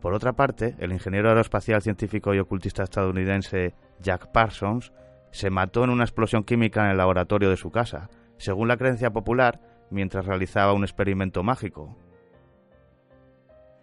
Por 0.00 0.14
otra 0.14 0.32
parte, 0.32 0.74
el 0.78 0.92
ingeniero 0.92 1.28
aeroespacial 1.28 1.82
científico 1.82 2.34
y 2.34 2.38
ocultista 2.38 2.82
estadounidense 2.82 3.74
Jack 4.00 4.32
Parsons 4.32 4.92
se 5.30 5.50
mató 5.50 5.84
en 5.84 5.90
una 5.90 6.04
explosión 6.04 6.42
química 6.42 6.84
en 6.84 6.90
el 6.90 6.96
laboratorio 6.96 7.50
de 7.50 7.56
su 7.56 7.70
casa, 7.70 8.08
según 8.38 8.66
la 8.68 8.76
creencia 8.76 9.12
popular, 9.12 9.60
mientras 9.90 10.26
realizaba 10.26 10.72
un 10.72 10.82
experimento 10.82 11.42
mágico. 11.42 11.96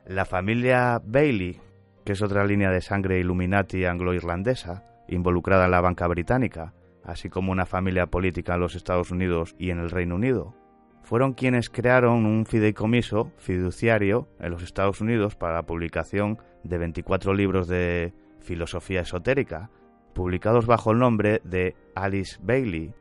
La 0.06 0.26
familia 0.26 1.00
Bailey, 1.04 1.62
que 2.10 2.14
es 2.14 2.24
otra 2.24 2.44
línea 2.44 2.72
de 2.72 2.82
sangre 2.82 3.20
Illuminati 3.20 3.86
anglo-irlandesa, 3.86 4.84
involucrada 5.10 5.66
en 5.66 5.72
la 5.72 5.80
banca 5.80 6.08
británica, 6.08 6.74
así 7.04 7.30
como 7.30 7.52
una 7.52 7.68
familia 7.68 8.08
política 8.08 8.56
en 8.56 8.62
los 8.62 8.74
Estados 8.74 9.12
Unidos 9.12 9.56
y 9.60 9.70
en 9.70 9.78
el 9.78 9.92
Reino 9.92 10.16
Unido, 10.16 10.56
fueron 11.04 11.34
quienes 11.34 11.70
crearon 11.70 12.26
un 12.26 12.48
fideicomiso 12.48 13.32
fiduciario 13.38 14.28
en 14.40 14.50
los 14.50 14.64
Estados 14.64 15.02
Unidos 15.02 15.36
para 15.36 15.54
la 15.54 15.68
publicación 15.68 16.40
de 16.64 16.80
24 16.80 17.36
libros 17.36 17.68
de 17.68 18.12
filosofía 18.40 19.02
esotérica, 19.02 19.70
publicados 20.16 20.66
bajo 20.66 20.90
el 20.90 20.98
nombre 20.98 21.42
de 21.44 21.76
Alice 21.94 22.40
Bailey, 22.42 22.92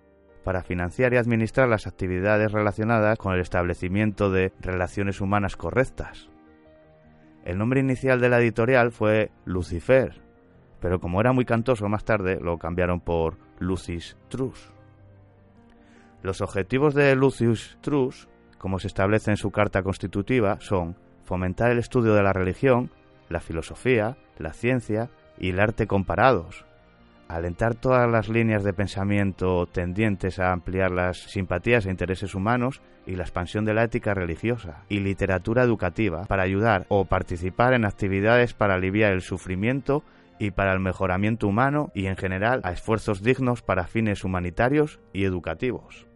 para 0.44 0.62
financiar 0.62 1.14
y 1.14 1.16
administrar 1.16 1.66
las 1.66 1.86
actividades 1.86 2.52
relacionadas 2.52 3.16
con 3.16 3.32
el 3.32 3.40
establecimiento 3.40 4.30
de 4.30 4.52
relaciones 4.61 5.22
humanas 5.22 5.56
correctas. 5.56 6.28
El 7.45 7.59
nombre 7.59 7.80
inicial 7.80 8.20
de 8.20 8.28
la 8.28 8.41
editorial 8.41 8.93
fue 8.93 9.30
Lucifer, 9.45 10.20
pero 10.80 11.01
como 11.01 11.20
era 11.20 11.32
muy 11.32 11.45
cantoso 11.45 11.89
más 11.89 12.05
tarde 12.05 12.39
lo 12.41 12.59
cambiaron 12.59 13.01
por 13.01 13.39
Lucis 13.59 14.16
Trus. 14.28 14.70
Los 16.22 16.41
objetivos 16.41 16.95
de 16.95 17.14
Lucius 17.14 17.78
Trus, 17.80 18.28
como 18.59 18.78
se 18.78 18.89
establece 18.89 19.30
en 19.30 19.36
su 19.36 19.51
carta 19.51 19.82
constitutiva, 19.82 20.59
son 20.61 20.97
fomentar 21.24 21.70
el 21.70 21.78
estudio 21.78 22.14
de 22.14 22.22
la 22.22 22.32
religión, 22.32 22.91
la 23.28 23.41
filosofía, 23.41 24.16
la 24.39 24.53
ciencia 24.53 25.11
y 25.39 25.51
el 25.51 25.61
arte 25.61 25.86
comparados, 25.86 26.64
alentar 27.29 27.74
todas 27.74 28.11
las 28.11 28.29
líneas 28.29 28.64
de 28.64 28.72
pensamiento 28.72 29.66
tendientes 29.66 30.39
a 30.39 30.53
ampliar 30.53 30.91
las 30.91 31.18
simpatías 31.18 31.87
e 31.87 31.91
intereses 31.91 32.35
humanos 32.35 32.81
y 33.07 33.16
la 33.16 33.22
expansión 33.22 33.64
de 33.64 33.74
la 33.74 33.85
ética 33.85 34.14
religiosa 34.14 34.85
y 34.89 35.01
literatura 35.01 35.62
educativa 35.62 36.24
para 36.24 36.43
ayudar 36.43 36.87
o 36.89 37.05
participar 37.05 37.74
en 37.74 37.85
actividades 37.85 38.55
para 38.55 38.74
aliviar 38.74 39.12
el 39.12 39.20
sufrimiento 39.20 40.03
y 40.39 40.53
para 40.53 40.72
el 40.72 40.81
mejoramiento 40.81 41.49
humano 41.49 41.91
y 41.95 42.07
en 42.07 42.16
general 42.16 42.61
a 42.64 42.72
esfuerzos 42.72 43.22
dignos 43.22 43.62
para 43.62 43.87
fines 43.87 44.24
humanitarios 44.24 45.01
y 45.12 45.24
educativos. 45.24 46.07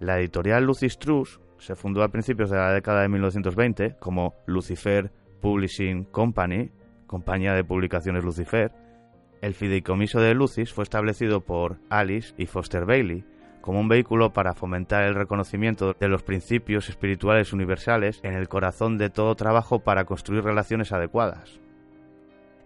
La 0.00 0.18
editorial 0.18 0.64
Lucis 0.64 0.98
Trus 0.98 1.40
se 1.58 1.76
fundó 1.76 2.02
a 2.02 2.08
principios 2.08 2.50
de 2.50 2.56
la 2.56 2.72
década 2.72 3.02
de 3.02 3.08
1920 3.08 3.96
como 4.00 4.34
Lucifer 4.46 5.12
Publishing 5.40 6.04
Company, 6.04 6.72
compañía 7.06 7.52
de 7.54 7.62
publicaciones 7.62 8.24
Lucifer. 8.24 8.72
El 9.42 9.54
fideicomiso 9.54 10.20
de 10.20 10.34
Lucis 10.34 10.72
fue 10.72 10.84
establecido 10.84 11.40
por 11.40 11.78
Alice 11.90 12.32
y 12.38 12.46
Foster 12.46 12.86
Bailey 12.86 13.24
como 13.60 13.80
un 13.80 13.88
vehículo 13.88 14.32
para 14.32 14.54
fomentar 14.54 15.02
el 15.02 15.16
reconocimiento 15.16 15.94
de 15.98 16.08
los 16.08 16.22
principios 16.22 16.88
espirituales 16.88 17.52
universales 17.52 18.20
en 18.22 18.34
el 18.34 18.48
corazón 18.48 18.98
de 18.98 19.10
todo 19.10 19.34
trabajo 19.34 19.80
para 19.80 20.04
construir 20.04 20.44
relaciones 20.44 20.92
adecuadas. 20.92 21.60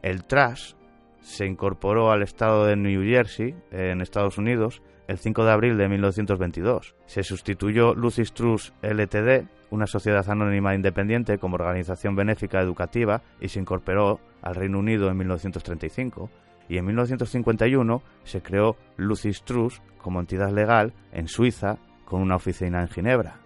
El 0.02 0.24
Trash 0.24 0.74
se 1.20 1.46
incorporó 1.46 2.12
al 2.12 2.22
estado 2.22 2.66
de 2.66 2.76
New 2.76 3.02
Jersey, 3.02 3.54
en 3.70 4.02
Estados 4.02 4.36
Unidos, 4.36 4.82
el 5.08 5.16
5 5.16 5.44
de 5.44 5.52
abril 5.52 5.78
de 5.78 5.88
1922. 5.88 6.94
Se 7.06 7.22
sustituyó 7.22 7.94
Lucis 7.94 8.34
Trust 8.34 8.74
LTD, 8.82 9.48
una 9.70 9.86
sociedad 9.86 10.28
anónima 10.28 10.74
independiente 10.74 11.38
como 11.38 11.54
organización 11.54 12.16
benéfica 12.16 12.60
educativa, 12.60 13.22
y 13.40 13.48
se 13.48 13.60
incorporó 13.60 14.20
al 14.42 14.54
Reino 14.54 14.78
Unido 14.78 15.08
en 15.10 15.16
1935. 15.16 16.30
Y 16.68 16.78
en 16.78 16.86
1951 16.86 18.02
se 18.24 18.42
creó 18.42 18.76
Lucis 18.96 19.42
Trust 19.42 19.82
como 19.98 20.20
entidad 20.20 20.52
legal 20.52 20.92
en 21.12 21.28
Suiza 21.28 21.78
con 22.04 22.22
una 22.22 22.36
oficina 22.36 22.80
en 22.80 22.88
Ginebra. 22.88 23.40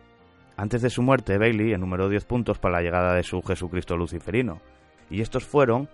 Antes 0.56 0.82
de 0.82 0.90
su 0.90 1.02
muerte, 1.02 1.38
Bailey 1.38 1.72
enumeró 1.72 2.08
10 2.08 2.24
puntos 2.26 2.58
para 2.58 2.76
la 2.76 2.82
llegada 2.82 3.14
de 3.14 3.22
su 3.22 3.40
Jesucristo 3.42 3.96
luciferino, 3.96 4.60
y 5.08 5.22
estos 5.22 5.44
fueron 5.44 5.88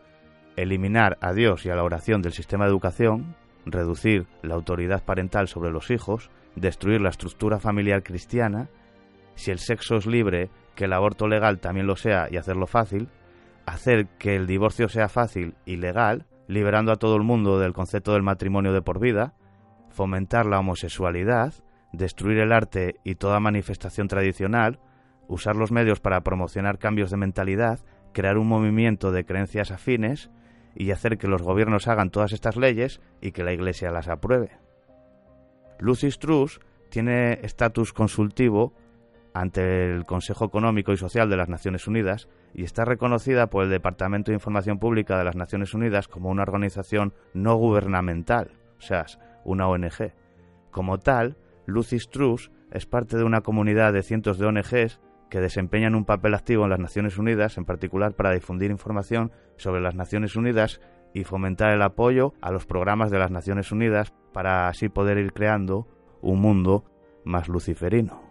eliminar 0.56 1.18
a 1.20 1.32
Dios 1.32 1.64
y 1.64 1.70
a 1.70 1.76
la 1.76 1.84
oración 1.84 2.22
del 2.22 2.32
sistema 2.32 2.64
de 2.64 2.70
educación, 2.70 3.36
reducir 3.64 4.26
la 4.42 4.54
autoridad 4.54 5.04
parental 5.04 5.48
sobre 5.48 5.70
los 5.70 5.90
hijos, 5.90 6.30
destruir 6.56 7.00
la 7.00 7.10
estructura 7.10 7.60
familiar 7.60 8.02
cristiana, 8.02 8.68
si 9.34 9.50
el 9.50 9.58
sexo 9.58 9.96
es 9.96 10.06
libre, 10.06 10.50
que 10.74 10.86
el 10.86 10.92
aborto 10.92 11.28
legal 11.28 11.60
también 11.60 11.86
lo 11.86 11.96
sea 11.96 12.28
y 12.30 12.36
hacerlo 12.36 12.66
fácil, 12.66 13.08
hacer 13.66 14.06
que 14.18 14.34
el 14.34 14.46
divorcio 14.46 14.88
sea 14.88 15.08
fácil 15.08 15.54
y 15.64 15.76
legal, 15.76 16.26
liberando 16.48 16.92
a 16.92 16.96
todo 16.96 17.16
el 17.16 17.22
mundo 17.22 17.58
del 17.58 17.72
concepto 17.72 18.12
del 18.12 18.22
matrimonio 18.22 18.72
de 18.72 18.82
por 18.82 19.00
vida, 19.00 19.34
fomentar 19.90 20.46
la 20.46 20.60
homosexualidad, 20.60 21.54
destruir 21.92 22.38
el 22.38 22.52
arte 22.52 22.96
y 23.04 23.14
toda 23.16 23.40
manifestación 23.40 24.08
tradicional, 24.08 24.78
usar 25.28 25.56
los 25.56 25.72
medios 25.72 26.00
para 26.00 26.22
promocionar 26.22 26.78
cambios 26.78 27.10
de 27.10 27.16
mentalidad, 27.16 27.80
crear 28.12 28.38
un 28.38 28.48
movimiento 28.48 29.12
de 29.12 29.24
creencias 29.24 29.70
afines 29.70 30.30
y 30.74 30.90
hacer 30.90 31.18
que 31.18 31.28
los 31.28 31.42
gobiernos 31.42 31.88
hagan 31.88 32.10
todas 32.10 32.32
estas 32.32 32.56
leyes 32.56 33.00
y 33.20 33.32
que 33.32 33.44
la 33.44 33.52
Iglesia 33.52 33.90
las 33.90 34.08
apruebe. 34.08 34.58
Lucy 35.78 36.06
Strauss 36.08 36.60
tiene 36.90 37.40
estatus 37.42 37.92
consultivo 37.92 38.74
ante 39.34 39.92
el 39.92 40.04
Consejo 40.04 40.46
Económico 40.46 40.92
y 40.92 40.96
Social 40.96 41.28
de 41.28 41.36
las 41.36 41.48
Naciones 41.48 41.86
Unidas 41.86 42.28
y 42.56 42.64
está 42.64 42.86
reconocida 42.86 43.48
por 43.48 43.64
el 43.64 43.70
Departamento 43.70 44.30
de 44.30 44.36
Información 44.36 44.78
Pública 44.78 45.18
de 45.18 45.24
las 45.24 45.36
Naciones 45.36 45.74
Unidas 45.74 46.08
como 46.08 46.30
una 46.30 46.42
organización 46.42 47.12
no 47.34 47.54
gubernamental, 47.56 48.52
o 48.78 48.80
sea, 48.80 49.04
una 49.44 49.68
ONG. 49.68 50.14
Como 50.70 50.98
tal, 50.98 51.36
Lucy 51.66 51.96
Strauss 51.96 52.50
es 52.72 52.86
parte 52.86 53.18
de 53.18 53.24
una 53.24 53.42
comunidad 53.42 53.92
de 53.92 54.02
cientos 54.02 54.38
de 54.38 54.46
ONGs 54.46 55.00
que 55.28 55.40
desempeñan 55.42 55.94
un 55.94 56.06
papel 56.06 56.32
activo 56.32 56.64
en 56.64 56.70
las 56.70 56.80
Naciones 56.80 57.18
Unidas, 57.18 57.58
en 57.58 57.66
particular 57.66 58.14
para 58.14 58.32
difundir 58.32 58.70
información 58.70 59.32
sobre 59.56 59.82
las 59.82 59.94
Naciones 59.94 60.34
Unidas 60.34 60.80
y 61.12 61.24
fomentar 61.24 61.74
el 61.74 61.82
apoyo 61.82 62.32
a 62.40 62.52
los 62.52 62.64
programas 62.64 63.10
de 63.10 63.18
las 63.18 63.30
Naciones 63.30 63.70
Unidas 63.70 64.14
para 64.32 64.68
así 64.68 64.88
poder 64.88 65.18
ir 65.18 65.34
creando 65.34 65.86
un 66.22 66.40
mundo 66.40 66.86
más 67.22 67.48
luciferino. 67.48 68.25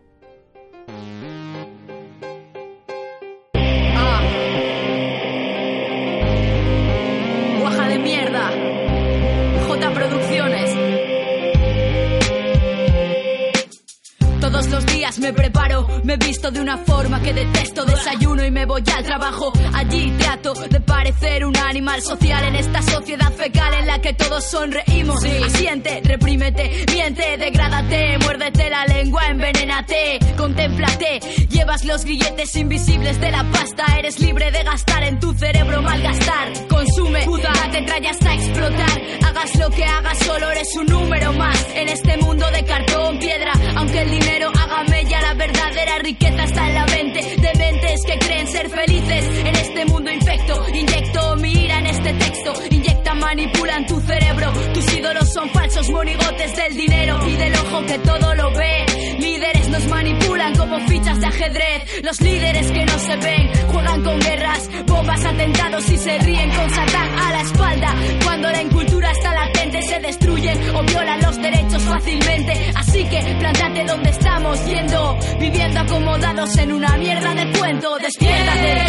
Días 15.06 15.20
me 15.20 15.34
preparo, 15.34 15.88
me 16.04 16.18
visto 16.18 16.50
de 16.50 16.60
una 16.60 16.78
forma 16.78 17.22
que 17.22 17.34
detesto, 17.34 17.86
desayuno 17.86 18.44
y 18.44 18.50
me 18.50 18.66
voy 18.66 18.84
al 18.96 19.04
trabajo. 19.04 19.54
Allí 19.74 20.12
trato 20.18 20.54
de 20.54 20.80
parecer 20.80 21.46
un 21.46 21.56
animal 21.58 22.02
social 22.02 22.44
en 22.46 22.56
esta 22.56 22.82
sociedad 22.82 23.32
fecal 23.34 23.74
en 23.76 23.88
la 23.88 24.00
que 24.00 24.14
todos 24.14 24.44
sonreímos. 24.46 25.24
Asiente, 25.24 26.02
reprímete, 26.04 26.86
miente, 26.92 27.38
degrádate, 27.38 28.18
muérdete 28.20 28.70
la 28.70 28.86
lengua, 28.86 29.28
envenénate, 29.28 30.20
contémplate. 30.38 31.20
Llevas 31.50 31.86
los 31.86 32.04
grilletes 32.04 32.56
invisibles 32.56 33.20
de 33.20 33.32
la 33.32 33.44
pasta, 33.52 33.86
eres 34.00 34.20
libre 34.20 34.50
de 34.52 34.64
gastar 34.64 35.04
en 35.04 35.20
tu 35.20 35.34
cerebro 35.34 35.82
malgastar. 35.82 36.68
Consume, 36.68 37.26
date 37.44 37.82
traya 37.84 38.10
hasta 38.10 38.34
explotar. 38.34 39.02
Hagas 39.24 39.56
lo 39.60 39.70
que 39.70 39.84
hagas, 39.84 40.18
solo 40.20 40.50
eres 40.50 40.76
un 40.76 40.88
número 40.88 41.34
más 41.34 41.68
en 41.76 41.90
este 41.90 42.18
mundo 42.18 42.50
de 42.52 42.64
cartón, 42.66 43.20
piedra, 43.20 43.52
aunque 43.76 44.02
el 44.02 44.10
dinero 44.10 44.52
haga 44.58 44.95
mella, 44.96 45.22
la 45.22 45.34
verdadera 45.34 46.00
riqueza 46.00 46.44
está 46.44 46.68
en 46.68 46.74
la 46.76 46.86
mente 46.86 47.20
de 47.20 47.52
mentes 47.58 48.02
que 48.06 48.18
creen 48.18 48.48
ser 48.48 48.70
felices 48.70 49.26
en 49.46 49.56
este 49.56 49.86
mundo 49.86 50.10
infecto. 50.10 50.66
Inyecto 50.74 51.36
mi 51.36 51.52
ira 51.52 51.80
en 51.80 51.88
este 51.88 52.14
texto, 52.14 52.54
inyectan, 52.72 53.20
manipulan 53.20 53.86
tu 53.86 54.00
cerebro. 54.00 54.54
Tus 54.74 54.94
ídolos 54.94 55.34
son 55.34 55.50
falsos 55.50 55.90
monigotes 55.90 56.56
del 56.56 56.78
dinero 56.78 57.20
y 57.28 57.36
del 57.36 57.54
ojo 57.56 57.86
que 57.86 58.00
todo 58.00 58.36
lo 58.36 58.52
ve. 58.52 59.05
Líderes 59.26 59.70
nos 59.70 59.88
manipulan 59.88 60.56
como 60.56 60.80
fichas 60.88 61.20
de 61.20 61.26
ajedrez. 61.26 62.04
Los 62.04 62.22
líderes 62.22 62.72
que 62.72 62.86
no 62.86 63.00
se 63.00 63.16
ven 63.18 63.50
juegan 63.72 64.04
con 64.04 64.20
guerras, 64.20 64.70
bombas, 64.86 65.26
atentados 65.26 65.90
y 65.90 65.98
se 65.98 66.20
ríen 66.20 66.52
con 66.52 66.70
Satán 66.70 67.10
a 67.18 67.32
la 67.32 67.42
espalda. 67.42 67.96
Cuando 68.24 68.52
la 68.52 68.62
incultura 68.62 69.12
está 69.12 69.34
latente, 69.34 69.82
se 69.82 70.00
destruyen 70.00 70.76
o 70.76 70.84
violan 70.84 71.20
los 71.22 71.38
derechos 71.42 71.82
fácilmente. 71.82 72.72
Así 72.76 73.04
que 73.06 73.20
plántate 73.40 73.84
donde 73.86 74.10
estamos 74.12 74.64
yendo, 74.68 75.18
viviendo 75.40 75.80
acomodados 75.80 76.58
en 76.58 76.72
una 76.74 76.96
mierda 76.98 77.34
de 77.34 77.52
cuento. 77.58 77.98
Despiértate. 77.98 78.86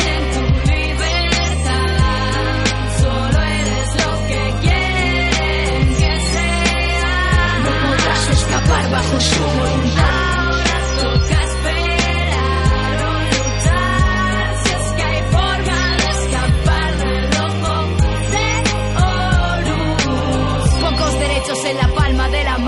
Solo 3.00 3.40
eres 3.40 4.04
lo 4.04 4.26
que 4.28 4.54
quieren 4.60 5.94
que 5.96 6.20
sea. 6.20 7.58
No 7.64 7.88
podrás 7.88 8.30
escapar 8.30 8.90
bajo 8.90 9.20
su 9.20 9.42
voluntad. 9.42 10.15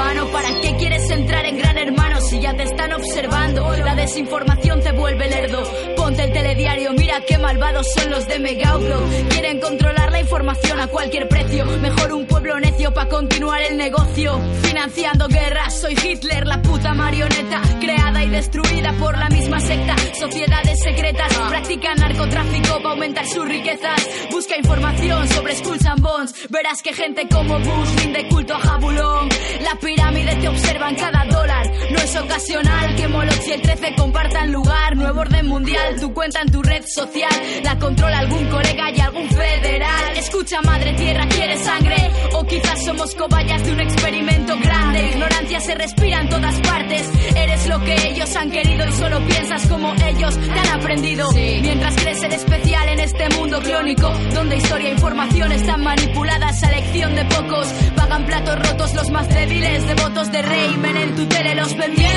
¿Para 0.09 0.59
qué 0.63 0.75
quieres 0.79 1.11
entrar 1.11 1.45
en 1.45 1.59
Gran 1.59 1.77
Hermano 1.77 2.18
ya 2.41 2.55
te 2.55 2.62
están 2.62 2.93
observando? 2.93 3.72
La 3.84 3.95
desinformación 3.95 4.80
te 4.80 4.93
vuelve 4.93 5.28
lerdo. 5.28 5.62
Ponte 5.97 6.24
el 6.24 6.32
telediario, 6.32 6.93
mira 6.93 7.20
qué 7.26 7.39
malvados 7.39 7.93
son 7.93 8.11
los 8.11 8.26
de 8.26 8.39
Megaupload. 8.39 9.28
Quieren 9.30 9.61
controlar 9.61 10.12
la 10.12 10.20
información 10.20 10.80
a 10.80 10.86
cualquier 10.89 11.28
precio. 11.28 11.64
Mejor 11.64 12.12
un 12.12 12.26
pueblo 12.26 12.59
necio 12.61 12.93
para 12.93 13.09
continuar 13.09 13.62
el 13.62 13.76
negocio. 13.76 14.39
Financiando 14.62 15.28
guerras, 15.28 15.80
soy 15.80 15.95
Hitler, 16.03 16.47
la 16.47 16.62
puta 16.62 16.95
marioneta. 16.95 17.61
Creada 17.80 18.24
y 18.24 18.30
destruida 18.30 18.93
por 18.95 19.18
la 19.18 19.28
misma 19.28 19.61
secta. 19.61 19.97
Sociedades 20.18 20.80
secretas 20.80 21.34
practican 21.49 21.99
narcotráfico 21.99 22.76
para 22.76 22.91
aumentar 22.91 23.26
sus 23.26 23.47
riquezas. 23.47 24.09
Busca 24.30 24.57
información 24.57 25.28
sobre 25.28 25.57
Skulls 25.57 25.86
and 25.86 26.03
Bones. 26.03 26.34
Verás 26.51 26.82
que 26.82 26.93
gente 26.93 27.26
como 27.28 27.59
Bush 27.59 28.03
rinde 28.03 28.28
culto 28.28 28.55
a 28.55 28.61
Jabulón. 28.61 29.28
La 29.62 29.74
pirámide 29.80 30.36
te 30.36 30.49
observa 30.49 30.89
en 30.89 30.97
cada 30.97 31.24
dólar. 31.24 31.66
No 31.91 31.99
es 31.99 32.16
ocasional 32.29 32.95
que 32.95 33.09
Moloch 33.09 33.47
y 33.47 33.53
el 33.53 33.62
13 33.62 33.95
compartan 33.97 34.53
lugar. 34.53 34.97
Nuevo 34.97 35.20
orden 35.20 35.47
mundial, 35.47 35.99
tu 35.99 36.12
cuenta 36.12 36.43
en 36.43 36.53
tu 36.53 36.62
red 36.62 36.85
social. 36.87 37.33
La 37.64 37.79
controla 37.79 38.18
algún 38.18 38.47
colega 38.49 38.91
y 38.95 39.01
algún 39.01 39.29
federal. 39.31 40.16
Escucha, 40.16 40.61
madre 40.62 40.93
tierra, 40.93 41.26
¿quieres 41.29 41.61
sangre? 41.61 41.97
O 42.35 42.45
quizás 42.45 42.85
somos 42.85 43.14
cobayas 43.14 43.64
de 43.64 43.72
un 43.72 43.81
experimento 43.81 44.57
grande. 44.61 45.09
Ignorancia 45.09 45.61
se 45.61 45.74
respira 45.74 46.20
en 46.20 46.29
todas 46.29 46.61
partes. 46.61 47.11
Eres 47.35 47.66
lo 47.66 47.81
que 47.81 47.95
ellos 48.09 48.37
han 48.37 48.51
querido 48.51 48.87
y 48.87 48.93
solo 48.93 49.20
piensas 49.26 49.66
como 49.66 49.95
ellos 49.95 50.39
te 50.39 50.59
han 50.59 50.81
aprendido. 50.81 51.31
Mientras 51.33 51.95
crees 51.97 52.20
ser 52.20 52.33
especial 52.33 52.89
en 52.89 53.01
este 53.01 53.29
mundo 53.31 53.61
clónico, 53.61 54.11
donde 54.35 54.57
historia 54.57 54.91
e 54.91 54.93
información 54.93 55.53
están 55.53 55.83
manipuladas 55.83 56.62
a 56.62 56.68
elección 56.72 57.14
de 57.14 57.24
pocos. 57.24 57.68
Pagan 57.97 58.26
platos 58.26 58.59
rotos 58.68 58.95
los 58.95 59.11
más 59.11 59.29
débiles, 59.29 59.87
devotos 59.87 60.31
de 60.31 60.43
rey, 60.43 60.76
ven 60.83 60.97
en 60.97 61.14
tu 61.14 61.26
tele 61.26 61.55
los 61.55 61.72
pendientes. 61.74 62.08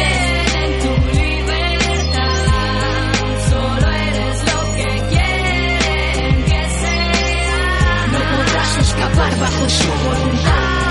Tu 0.82 0.94
libertad. 1.20 2.44
Solo 3.50 3.88
eres 3.92 4.38
lo 4.50 4.60
que 4.76 4.90
quieren 5.10 6.36
que 6.46 6.62
sea. 6.82 8.08
No 8.14 8.20
podrás 8.38 8.72
escapar 8.78 9.32
bajo 9.40 9.70
su 9.70 9.90
voluntad. 10.06 10.82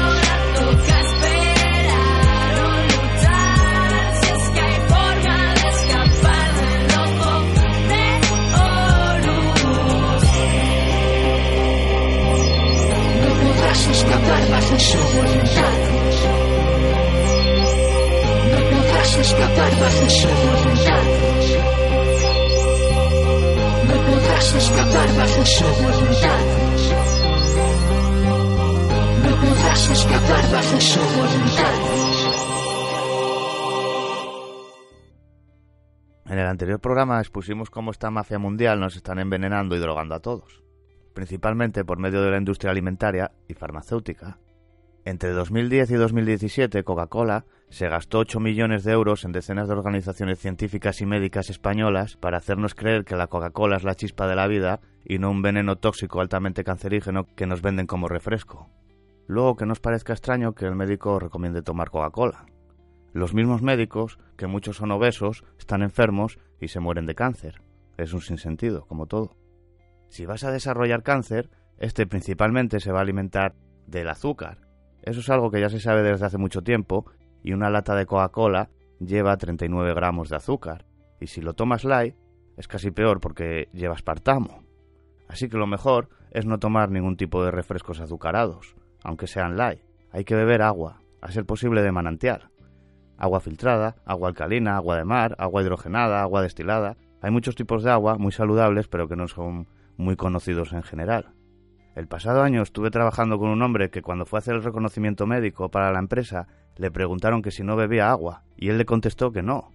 Escapar 19.02 19.70
bajo. 19.80 20.06
No 23.88 23.96
podrás 24.06 24.54
escapar 24.54 25.08
bajo. 25.16 25.42
No 29.22 29.30
podrás 29.40 29.90
escapar 29.90 30.52
bajo. 30.52 30.78
En 36.26 36.38
el 36.38 36.46
anterior 36.46 36.80
programa 36.80 37.20
expusimos 37.20 37.70
cómo 37.70 37.90
esta 37.90 38.10
mafia 38.10 38.38
mundial 38.38 38.78
nos 38.80 38.96
están 38.96 39.18
envenenando 39.18 39.74
y 39.76 39.80
drogando 39.80 40.14
a 40.14 40.20
todos. 40.20 40.62
principalmente 41.14 41.84
por 41.84 41.98
medio 41.98 42.22
de 42.22 42.30
la 42.30 42.38
industria 42.38 42.70
alimentaria 42.70 43.32
y 43.48 43.54
farmacéutica. 43.54 44.38
Entre 45.04 45.30
2010 45.30 45.90
y 45.90 45.94
2017, 45.94 46.84
Coca-Cola 46.84 47.44
se 47.70 47.88
gastó 47.88 48.18
8 48.18 48.40
millones 48.40 48.82
de 48.82 48.92
euros 48.92 49.24
en 49.24 49.30
decenas 49.30 49.68
de 49.68 49.74
organizaciones 49.74 50.40
científicas 50.40 51.00
y 51.00 51.06
médicas 51.06 51.50
españolas 51.50 52.16
para 52.16 52.38
hacernos 52.38 52.74
creer 52.74 53.04
que 53.04 53.14
la 53.14 53.28
Coca-Cola 53.28 53.76
es 53.76 53.84
la 53.84 53.94
chispa 53.94 54.26
de 54.26 54.34
la 54.34 54.48
vida 54.48 54.80
y 55.04 55.18
no 55.18 55.30
un 55.30 55.40
veneno 55.40 55.76
tóxico 55.76 56.20
altamente 56.20 56.64
cancerígeno 56.64 57.26
que 57.36 57.46
nos 57.46 57.62
venden 57.62 57.86
como 57.86 58.08
refresco. 58.08 58.68
Luego 59.28 59.54
que 59.54 59.66
nos 59.66 59.78
parezca 59.78 60.12
extraño 60.12 60.52
que 60.52 60.66
el 60.66 60.74
médico 60.74 61.20
recomiende 61.20 61.62
tomar 61.62 61.90
Coca-Cola. 61.90 62.46
Los 63.12 63.34
mismos 63.34 63.62
médicos, 63.62 64.18
que 64.36 64.48
muchos 64.48 64.76
son 64.76 64.90
obesos, 64.90 65.44
están 65.56 65.82
enfermos 65.82 66.38
y 66.60 66.68
se 66.68 66.80
mueren 66.80 67.06
de 67.06 67.14
cáncer. 67.14 67.62
Es 67.96 68.12
un 68.12 68.20
sinsentido, 68.20 68.84
como 68.86 69.06
todo. 69.06 69.36
Si 70.08 70.26
vas 70.26 70.42
a 70.42 70.50
desarrollar 70.50 71.04
cáncer, 71.04 71.50
este 71.78 72.06
principalmente 72.06 72.80
se 72.80 72.90
va 72.90 72.98
a 72.98 73.02
alimentar 73.02 73.54
del 73.86 74.08
azúcar, 74.08 74.70
eso 75.02 75.20
es 75.20 75.30
algo 75.30 75.50
que 75.50 75.60
ya 75.60 75.68
se 75.68 75.80
sabe 75.80 76.02
desde 76.02 76.26
hace 76.26 76.38
mucho 76.38 76.62
tiempo 76.62 77.06
y 77.42 77.52
una 77.52 77.70
lata 77.70 77.94
de 77.94 78.06
Coca-Cola 78.06 78.70
lleva 78.98 79.36
39 79.36 79.94
gramos 79.94 80.28
de 80.28 80.36
azúcar. 80.36 80.84
Y 81.20 81.26
si 81.26 81.40
lo 81.40 81.54
tomas 81.54 81.84
light, 81.84 82.14
es 82.56 82.68
casi 82.68 82.90
peor 82.90 83.20
porque 83.20 83.68
lleva 83.72 83.94
aspartamo. 83.94 84.62
Así 85.28 85.48
que 85.48 85.56
lo 85.56 85.66
mejor 85.66 86.08
es 86.30 86.46
no 86.46 86.58
tomar 86.58 86.90
ningún 86.90 87.16
tipo 87.16 87.44
de 87.44 87.50
refrescos 87.50 88.00
azucarados, 88.00 88.76
aunque 89.02 89.26
sean 89.26 89.56
light. 89.56 89.80
Hay 90.12 90.24
que 90.24 90.34
beber 90.34 90.62
agua, 90.62 91.00
a 91.20 91.30
ser 91.30 91.46
posible 91.46 91.82
de 91.82 91.92
manantial. 91.92 92.50
Agua 93.16 93.40
filtrada, 93.40 93.96
agua 94.04 94.28
alcalina, 94.28 94.76
agua 94.76 94.96
de 94.96 95.04
mar, 95.04 95.36
agua 95.38 95.62
hidrogenada, 95.62 96.22
agua 96.22 96.42
destilada. 96.42 96.96
Hay 97.20 97.30
muchos 97.30 97.54
tipos 97.54 97.82
de 97.82 97.90
agua 97.90 98.16
muy 98.16 98.32
saludables 98.32 98.88
pero 98.88 99.08
que 99.08 99.16
no 99.16 99.28
son 99.28 99.68
muy 99.96 100.16
conocidos 100.16 100.72
en 100.72 100.82
general. 100.82 101.34
El 101.94 102.06
pasado 102.06 102.42
año 102.42 102.62
estuve 102.62 102.90
trabajando 102.90 103.38
con 103.38 103.50
un 103.50 103.62
hombre 103.62 103.90
que 103.90 104.00
cuando 104.00 104.24
fue 104.24 104.38
a 104.38 104.40
hacer 104.40 104.54
el 104.54 104.62
reconocimiento 104.62 105.26
médico 105.26 105.70
para 105.70 105.92
la 105.92 105.98
empresa 105.98 106.46
le 106.80 106.90
preguntaron 106.90 107.42
que 107.42 107.50
si 107.50 107.62
no 107.62 107.76
bebía 107.76 108.10
agua 108.10 108.42
y 108.56 108.70
él 108.70 108.78
le 108.78 108.86
contestó 108.86 109.32
que 109.32 109.42
no. 109.42 109.70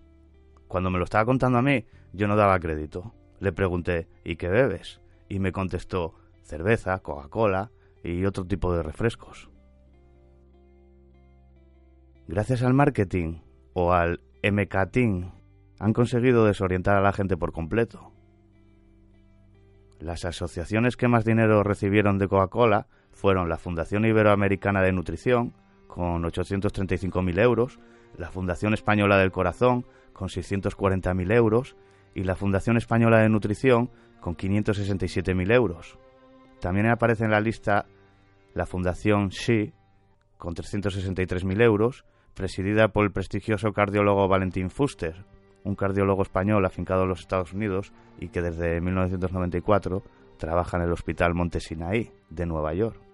Cuando 0.67 0.89
me 0.89 0.97
lo 0.97 1.03
estaba 1.03 1.23
contando 1.23 1.59
a 1.59 1.61
mí, 1.61 1.85
yo 2.13 2.27
no 2.27 2.35
daba 2.35 2.59
crédito. 2.59 3.13
Le 3.39 3.51
pregunté 3.51 4.07
¿y 4.23 4.37
qué 4.37 4.49
bebes? 4.49 5.01
Y 5.29 5.37
me 5.37 5.51
contestó 5.51 6.15
cerveza, 6.41 6.97
Coca-Cola 6.97 7.69
y 8.03 8.25
otro 8.25 8.43
tipo 8.45 8.73
de 8.75 8.81
refrescos. 8.81 9.51
Gracias 12.27 12.63
al 12.63 12.73
marketing 12.73 13.41
o 13.73 13.93
al 13.93 14.21
MKTing 14.41 15.31
han 15.77 15.93
conseguido 15.93 16.43
desorientar 16.47 16.97
a 16.97 17.01
la 17.01 17.13
gente 17.13 17.37
por 17.37 17.51
completo. 17.51 18.13
Las 19.99 20.25
asociaciones 20.25 20.97
que 20.97 21.07
más 21.07 21.23
dinero 21.23 21.61
recibieron 21.61 22.17
de 22.17 22.27
Coca-Cola 22.27 22.87
fueron 23.11 23.47
la 23.47 23.57
Fundación 23.57 24.05
Iberoamericana 24.05 24.81
de 24.81 24.91
Nutrición, 24.91 25.53
con 25.87 26.23
835.000 26.23 27.39
euros, 27.39 27.79
la 28.17 28.31
Fundación 28.31 28.73
Española 28.73 29.17
del 29.17 29.31
Corazón, 29.31 29.85
con 30.13 30.29
640.000 30.29 31.33
euros, 31.33 31.75
y 32.13 32.23
la 32.23 32.35
Fundación 32.35 32.77
Española 32.77 33.19
de 33.19 33.29
Nutrición, 33.29 33.89
con 34.21 34.35
567.000 34.35 35.53
euros. 35.53 35.99
También 36.59 36.87
aparece 36.87 37.25
en 37.25 37.31
la 37.31 37.41
lista 37.41 37.85
la 38.53 38.65
Fundación 38.65 39.29
SHE, 39.29 39.73
con 40.37 40.53
363.000 40.55 41.61
euros, 41.61 42.05
presidida 42.33 42.89
por 42.89 43.05
el 43.05 43.11
prestigioso 43.11 43.71
cardiólogo 43.71 44.27
Valentín 44.27 44.69
Fuster, 44.69 45.25
un 45.63 45.75
cardiólogo 45.75 46.21
español 46.21 46.65
afincado 46.65 47.03
en 47.03 47.09
los 47.09 47.19
Estados 47.19 47.53
Unidos 47.53 47.91
y 48.19 48.29
que 48.29 48.41
desde 48.41 48.79
1994 48.81 50.03
trabaja 50.37 50.77
en 50.77 50.83
el 50.83 50.91
Hospital 50.91 51.33
Monte 51.33 51.59
Sinaí 51.59 52.11
de 52.29 52.45
Nueva 52.45 52.73
York. 52.73 53.04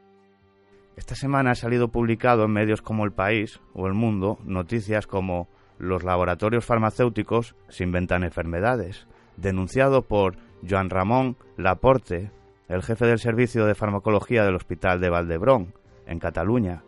Esta 1.01 1.15
semana 1.15 1.49
ha 1.49 1.55
salido 1.55 1.87
publicado 1.87 2.45
en 2.45 2.51
medios 2.51 2.83
como 2.83 3.05
El 3.05 3.11
País 3.11 3.59
o 3.73 3.87
El 3.87 3.95
Mundo 3.95 4.37
noticias 4.45 5.07
como 5.07 5.49
los 5.79 6.03
laboratorios 6.03 6.63
farmacéuticos 6.63 7.55
se 7.69 7.83
inventan 7.83 8.23
enfermedades, 8.23 9.07
denunciado 9.35 10.03
por 10.03 10.37
Joan 10.69 10.91
Ramón 10.91 11.37
Laporte, 11.57 12.29
el 12.67 12.83
jefe 12.83 13.07
del 13.07 13.17
servicio 13.17 13.65
de 13.65 13.73
farmacología 13.73 14.45
del 14.45 14.53
Hospital 14.53 15.01
de 15.01 15.09
Valdebrón, 15.09 15.73
en 16.05 16.19
Cataluña, 16.19 16.83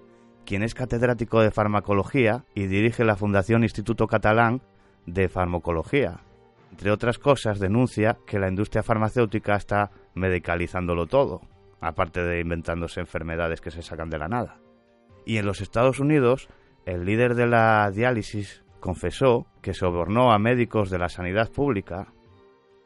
quien 0.45 0.61
es 0.61 0.75
catedrático 0.75 1.41
de 1.41 1.49
farmacología 1.49 2.45
y 2.53 2.67
dirige 2.67 3.03
la 3.05 3.15
Fundación 3.15 3.63
Instituto 3.63 4.05
Catalán 4.05 4.61
de 5.07 5.27
farmacología. 5.27 6.19
Entre 6.69 6.91
otras 6.91 7.17
cosas, 7.17 7.57
denuncia 7.57 8.19
que 8.27 8.37
la 8.37 8.47
industria 8.47 8.83
farmacéutica 8.83 9.55
está 9.55 9.89
medicalizándolo 10.13 11.07
todo, 11.07 11.41
aparte 11.83 12.23
de 12.23 12.39
inventándose 12.39 12.99
enfermedades 12.99 13.61
que 13.61 13.71
se 13.71 13.81
sacan 13.81 14.09
de 14.09 14.17
la 14.17 14.27
nada. 14.27 14.59
Y 15.25 15.37
en 15.37 15.45
los 15.45 15.61
Estados 15.61 15.99
Unidos, 15.99 16.47
el 16.85 17.05
líder 17.05 17.35
de 17.35 17.47
la 17.47 17.89
diálisis 17.91 18.63
confesó 18.79 19.47
que 19.61 19.73
sobornó 19.73 20.33
a 20.33 20.39
médicos 20.39 20.89
de 20.89 20.99
la 20.99 21.09
sanidad 21.09 21.49
pública, 21.49 22.07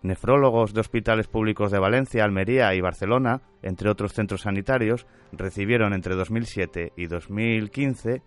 nefrólogos 0.03 0.73
de 0.73 0.81
hospitales 0.81 1.27
públicos 1.27 1.71
de 1.71 1.79
Valencia, 1.79 2.23
Almería 2.23 2.73
y 2.75 2.81
Barcelona, 2.81 3.41
entre 3.63 3.89
otros 3.89 4.13
centros 4.13 4.41
sanitarios, 4.41 5.07
recibieron 5.31 5.93
entre 5.93 6.15
2007 6.15 6.93
y 6.95 7.07
2015 7.07 8.21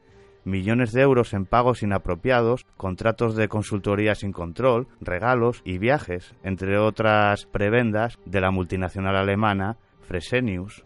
millones 0.45 0.93
de 0.93 1.03
euros 1.03 1.33
en 1.35 1.47
pagos 1.47 1.83
inapropiados, 1.83 2.67
contratos 2.77 3.37
de 3.37 3.49
consultoría 3.49 4.15
sin 4.15 4.33
control, 4.33 4.89
regalos 5.01 5.63
y 5.65 5.79
viajes, 5.79 6.35
entre 6.43 6.79
otras 6.79 7.47
prebendas 7.47 8.19
de 8.25 8.41
la 8.41 8.51
multinacional 8.51 9.17
alemana 9.17 9.77
Fresenius. 10.11 10.85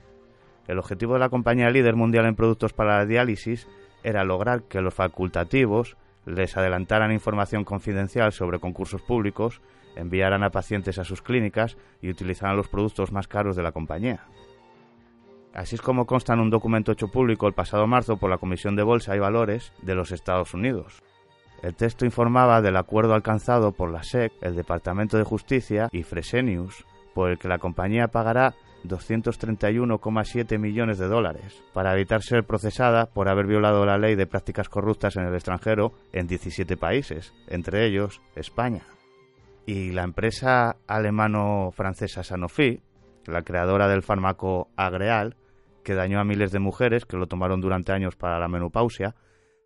El 0.69 0.79
objetivo 0.79 1.15
de 1.15 1.21
la 1.21 1.31
compañía 1.31 1.71
líder 1.71 1.97
mundial 1.97 2.27
en 2.27 2.37
productos 2.37 2.75
para 2.75 2.99
la 2.99 3.07
diálisis 3.07 3.67
era 4.03 4.23
lograr 4.23 4.65
que 4.65 4.83
los 4.83 4.93
facultativos 4.93 5.97
les 6.27 6.59
adelantaran 6.59 7.11
información 7.11 7.65
confidencial 7.65 8.33
sobre 8.33 8.59
concursos 8.59 9.01
públicos, 9.01 9.63
enviaran 9.97 10.43
a 10.43 10.51
pacientes 10.51 10.99
a 10.99 11.05
sus 11.05 11.23
clínicas 11.23 11.79
y 12.03 12.11
utilizaran 12.11 12.59
los 12.59 12.69
productos 12.69 13.13
más 13.13 13.27
caros 13.27 13.57
de 13.57 13.63
la 13.63 13.73
compañía. 13.73 14.27
Así 15.55 15.77
es 15.77 15.81
como 15.81 16.05
consta 16.05 16.35
en 16.35 16.41
un 16.41 16.51
documento 16.51 16.93
hecho 16.93 17.09
público 17.09 17.47
el 17.47 17.55
pasado 17.55 17.87
marzo 17.87 18.19
por 18.19 18.29
la 18.29 18.37
Comisión 18.37 18.77
de 18.77 18.83
Bolsa 18.83 19.17
y 19.17 19.21
Valores 19.21 19.73
de 19.81 19.95
los 19.95 20.13
Estados 20.13 20.53
Unidos. 20.53 21.03
El 21.63 21.75
texto 21.75 22.05
informaba 22.05 22.61
del 22.61 22.77
acuerdo 22.77 23.15
alcanzado 23.15 23.73
por 23.73 23.91
la 23.91 24.03
SEC, 24.03 24.35
el 24.43 24.55
Departamento 24.55 25.17
de 25.17 25.25
Justicia 25.25 25.89
y 25.93 26.03
Fresenius, 26.03 26.85
por 27.15 27.31
el 27.31 27.39
que 27.39 27.49
la 27.49 27.59
compañía 27.59 28.09
pagará 28.09 28.55
231,7 28.85 30.59
millones 30.59 30.99
de 30.99 31.09
dólares 31.09 31.63
para 31.73 31.95
evitar 31.95 32.23
ser 32.23 32.45
procesada 32.45 33.07
por 33.07 33.29
haber 33.29 33.47
violado 33.47 33.85
la 33.87 33.99
ley 33.99 34.15
de 34.15 34.27
prácticas 34.27 34.69
corruptas 34.69 35.17
en 35.17 35.25
el 35.25 35.35
extranjero 35.35 35.93
en 36.13 36.27
17 36.27 36.77
países, 36.77 37.33
entre 37.49 37.87
ellos 37.87 38.21
España. 38.37 38.83
Y 39.67 39.93
la 39.93 40.03
empresa 40.03 40.77
alemano-francesa 40.87 42.23
Sanofi, 42.23 42.81
la 43.27 43.43
creadora 43.43 43.89
del 43.89 44.03
fármaco 44.03 44.69
Agreal, 44.77 45.37
que 45.83 45.95
dañó 45.95 46.21
a 46.21 46.25
miles 46.25 46.53
de 46.53 46.59
mujeres 46.59 47.07
que 47.07 47.17
lo 47.17 47.27
tomaron 47.27 47.61
durante 47.61 47.93
años 47.93 48.17
para 48.17 48.39
la 48.39 48.49
menopausia, 48.49 49.15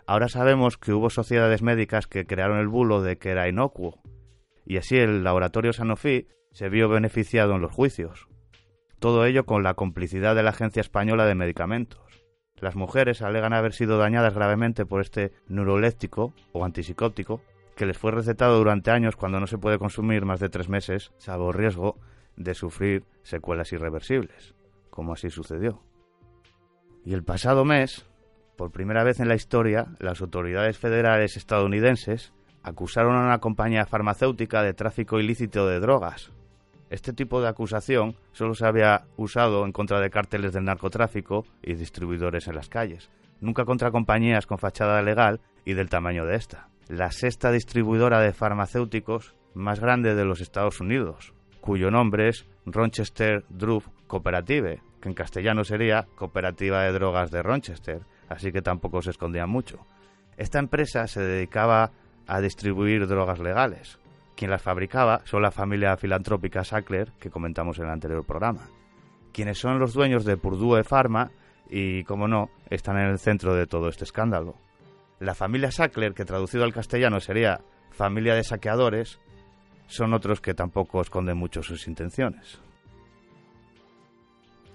ahora 0.07 0.29
sabemos 0.29 0.79
que 0.79 0.93
hubo 0.93 1.11
sociedades 1.11 1.63
médicas 1.63 2.07
que 2.07 2.27
crearon 2.27 2.59
el 2.59 2.69
bulo 2.69 3.03
de 3.03 3.19
que 3.19 3.31
era 3.31 3.49
inocuo, 3.49 4.01
y 4.65 4.77
así 4.77 4.97
el 4.97 5.25
laboratorio 5.25 5.73
Sanofi 5.73 6.29
se 6.53 6.69
vio 6.69 6.89
beneficiado 6.89 7.55
en 7.55 7.63
los 7.63 7.73
juicios. 7.73 8.29
Todo 8.99 9.25
ello 9.25 9.47
con 9.47 9.63
la 9.63 9.75
complicidad 9.75 10.35
de 10.35 10.43
la 10.43 10.51
Agencia 10.51 10.81
Española 10.81 11.25
de 11.25 11.37
Medicamentos. 11.37 12.01
Las 12.57 12.75
mujeres 12.75 13.23
alegan 13.23 13.53
haber 13.53 13.73
sido 13.73 13.99
dañadas 13.99 14.35
gravemente 14.35 14.85
por 14.85 15.01
este 15.01 15.33
neuroléptico 15.47 16.35
o 16.53 16.65
antipsicóptico 16.65 17.41
que 17.77 17.87
les 17.87 17.97
fue 17.97 18.11
recetado 18.11 18.59
durante 18.59 18.91
años 18.91 19.15
cuando 19.15 19.39
no 19.39 19.47
se 19.47 19.59
puede 19.59 19.79
consumir 19.79 20.25
más 20.25 20.41
de 20.41 20.49
tres 20.49 20.69
meses, 20.69 21.13
salvo 21.19 21.53
riesgo 21.53 21.97
de 22.37 22.55
sufrir 22.55 23.05
secuelas 23.23 23.73
irreversibles, 23.73 24.57
como 24.91 25.13
así 25.13 25.31
sucedió. 25.31 25.81
Y 27.05 27.15
el 27.15 27.23
pasado 27.23 27.65
mes, 27.65 28.05
por 28.57 28.73
primera 28.73 29.05
vez 29.05 29.21
en 29.21 29.29
la 29.29 29.37
historia, 29.37 29.87
las 30.01 30.21
autoridades 30.21 30.77
federales 30.77 31.37
estadounidenses 31.37 32.33
acusaron 32.65 33.15
a 33.15 33.25
una 33.27 33.39
compañía 33.39 33.87
farmacéutica 33.87 34.65
de 34.65 34.75
tráfico 34.75 35.21
ilícito 35.21 35.69
de 35.69 35.79
drogas. 35.79 36.33
Este 36.91 37.13
tipo 37.13 37.43
de 37.43 37.49
acusación 37.49 38.17
solo 38.33 38.55
se 38.55 38.67
había 38.67 39.05
usado 39.17 39.65
en 39.65 39.73
contra 39.73 40.01
de 40.01 40.11
cárteles 40.11 40.53
del 40.53 40.65
narcotráfico 40.65 41.45
y 41.63 41.75
distribuidores 41.75 42.49
en 42.49 42.55
las 42.55 42.69
calles, 42.69 43.11
nunca 43.41 43.65
contra 43.65 43.91
compañías 43.91 44.47
con 44.47 44.59
fachada 44.59 45.03
legal 45.03 45.41
y 45.65 45.75
del 45.75 45.91
tamaño 45.91 46.25
de 46.25 46.37
esta. 46.37 46.69
La 46.89 47.11
sexta 47.13 47.53
distribuidora 47.53 48.21
de 48.21 48.33
farmacéuticos 48.33 49.35
más 49.55 49.81
grande 49.81 50.15
de 50.15 50.25
los 50.25 50.41
Estados 50.41 50.81
Unidos, 50.81 51.35
cuyo 51.61 51.91
nombre 51.91 52.29
es 52.29 52.47
Rochester 52.65 53.45
Drug 53.51 53.83
Cooperative, 54.07 54.81
que 55.03 55.09
en 55.09 55.15
castellano 55.15 55.65
sería 55.65 56.07
Cooperativa 56.17 56.83
de 56.83 56.93
Drogas 56.93 57.31
de 57.31 57.43
Rochester, 57.43 58.01
así 58.29 58.51
que 58.51 58.63
tampoco 58.63 59.03
se 59.03 59.11
escondía 59.11 59.47
mucho. 59.47 59.87
Esta 60.39 60.59
empresa 60.59 61.07
se 61.07 61.21
dedicaba 61.21 61.91
a 62.27 62.41
distribuir 62.41 63.07
drogas 63.07 63.41
legales. 63.41 63.99
Quien 64.39 64.53
las 64.53 64.63
fabricaba 64.63 65.23
son 65.25 65.43
la 65.43 65.51
familia 65.51 65.97
filantrópica 65.97 66.63
Sackler, 66.63 67.11
que 67.19 67.29
comentamos 67.29 67.77
en 67.81 67.87
el 67.87 67.91
anterior 67.91 68.25
programa. 68.25 68.69
quienes 69.33 69.59
son 69.59 69.81
los 69.81 69.95
dueños 69.95 70.25
de 70.25 70.37
Purdue 70.37 70.85
Pharma 70.85 71.33
y, 71.69 72.05
como 72.05 72.29
no, 72.29 72.49
están 72.71 72.99
en 72.99 73.09
el 73.09 73.19
centro 73.19 73.53
de 73.57 73.67
todo 73.67 73.89
este 73.89 74.05
escándalo. 74.05 74.55
La 75.19 75.35
familia 75.35 75.73
Sackler, 75.73 76.15
que 76.15 76.25
traducido 76.25 76.63
al 76.63 76.73
castellano 76.73 77.19
sería 77.19 77.63
familia 77.91 78.37
de 78.37 78.45
saqueadores, 78.45 79.19
son 79.89 80.15
otros 80.15 80.41
que 80.41 80.55
tampoco 80.55 81.01
esconden 81.01 81.37
mucho 81.37 81.65
sus 81.65 81.89
intenciones. 81.89 82.61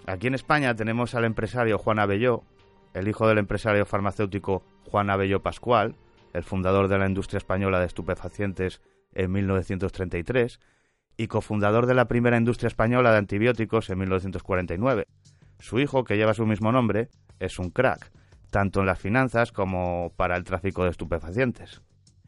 Aquí 0.06 0.28
en 0.28 0.36
España 0.36 0.76
tenemos 0.76 1.16
al 1.16 1.24
empresario 1.24 1.78
Juan 1.78 2.00
Abelló, 2.00 2.44
el 2.94 3.08
hijo 3.08 3.30
del 3.30 3.38
empresario 3.38 3.86
farmacéutico 3.86 4.62
Juan 4.92 5.10
Abelló 5.10 5.42
Pascual, 5.42 5.96
el 6.34 6.44
fundador 6.44 6.90
de 6.90 6.98
la 6.98 7.08
industria 7.08 7.38
española 7.38 7.80
de 7.80 7.86
estupefacientes 7.86 8.82
en 9.16 9.32
1933 9.32 10.60
y 11.18 11.28
cofundador 11.28 11.86
de 11.86 11.94
la 11.94 12.08
primera 12.08 12.38
industria 12.38 12.68
española 12.68 13.12
de 13.12 13.18
antibióticos 13.18 13.90
en 13.90 14.00
1949. 14.00 15.08
Su 15.60 15.80
hijo, 15.80 16.04
que 16.04 16.18
lleva 16.18 16.34
su 16.34 16.46
mismo 16.46 16.72
nombre, 16.72 17.10
es 17.40 17.60
un 17.60 17.70
crack, 17.70 18.12
tanto 18.50 18.82
en 18.82 18.86
las 18.86 19.00
finanzas 19.00 19.52
como 19.52 20.12
para 20.16 20.36
el 20.36 20.44
tráfico 20.44 20.84
de 20.84 20.90
estupefacientes. 20.90 21.82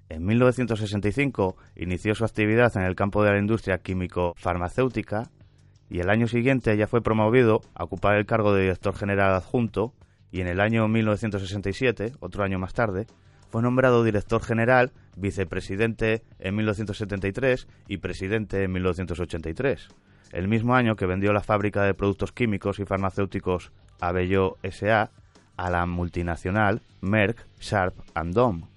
En 0.08 0.26
1965 0.26 1.58
inició 1.76 2.14
su 2.14 2.26
actividad 2.26 2.76
en 2.78 2.84
el 2.84 2.96
campo 2.96 3.24
de 3.24 3.32
la 3.32 3.40
industria 3.40 3.80
químico-farmacéutica 3.80 5.32
y 5.90 6.00
el 6.00 6.10
año 6.10 6.28
siguiente 6.28 6.78
ya 6.78 6.88
fue 6.88 7.02
promovido 7.02 7.62
a 7.74 7.84
ocupar 7.84 8.16
el 8.16 8.26
cargo 8.26 8.54
de 8.54 8.62
director 8.62 8.96
general 8.96 9.34
adjunto 9.34 9.94
y 10.32 10.42
en 10.42 10.48
el 10.48 10.60
año 10.60 10.88
1967, 10.88 12.14
otro 12.20 12.44
año 12.44 12.60
más 12.60 12.74
tarde, 12.74 13.08
fue 13.50 13.62
nombrado 13.62 14.04
director 14.04 14.44
general, 14.44 14.92
vicepresidente 15.16 16.24
en 16.40 16.56
1973 16.56 17.68
y 17.88 17.98
presidente 17.98 18.64
en 18.64 18.72
1983, 18.72 19.88
el 20.32 20.48
mismo 20.48 20.76
año 20.76 20.96
que 20.96 21.06
vendió 21.06 21.34
la 21.34 21.44
fábrica 21.44 21.84
de 21.84 21.94
productos 21.94 22.32
químicos 22.32 22.80
y 22.80 22.86
farmacéuticos 22.86 23.72
Abelló 24.00 24.58
S.A. 24.62 25.12
a 25.58 25.70
la 25.70 25.86
multinacional 25.86 26.82
Merck 27.02 27.46
Sharp 27.60 27.96
Dome 28.32 28.68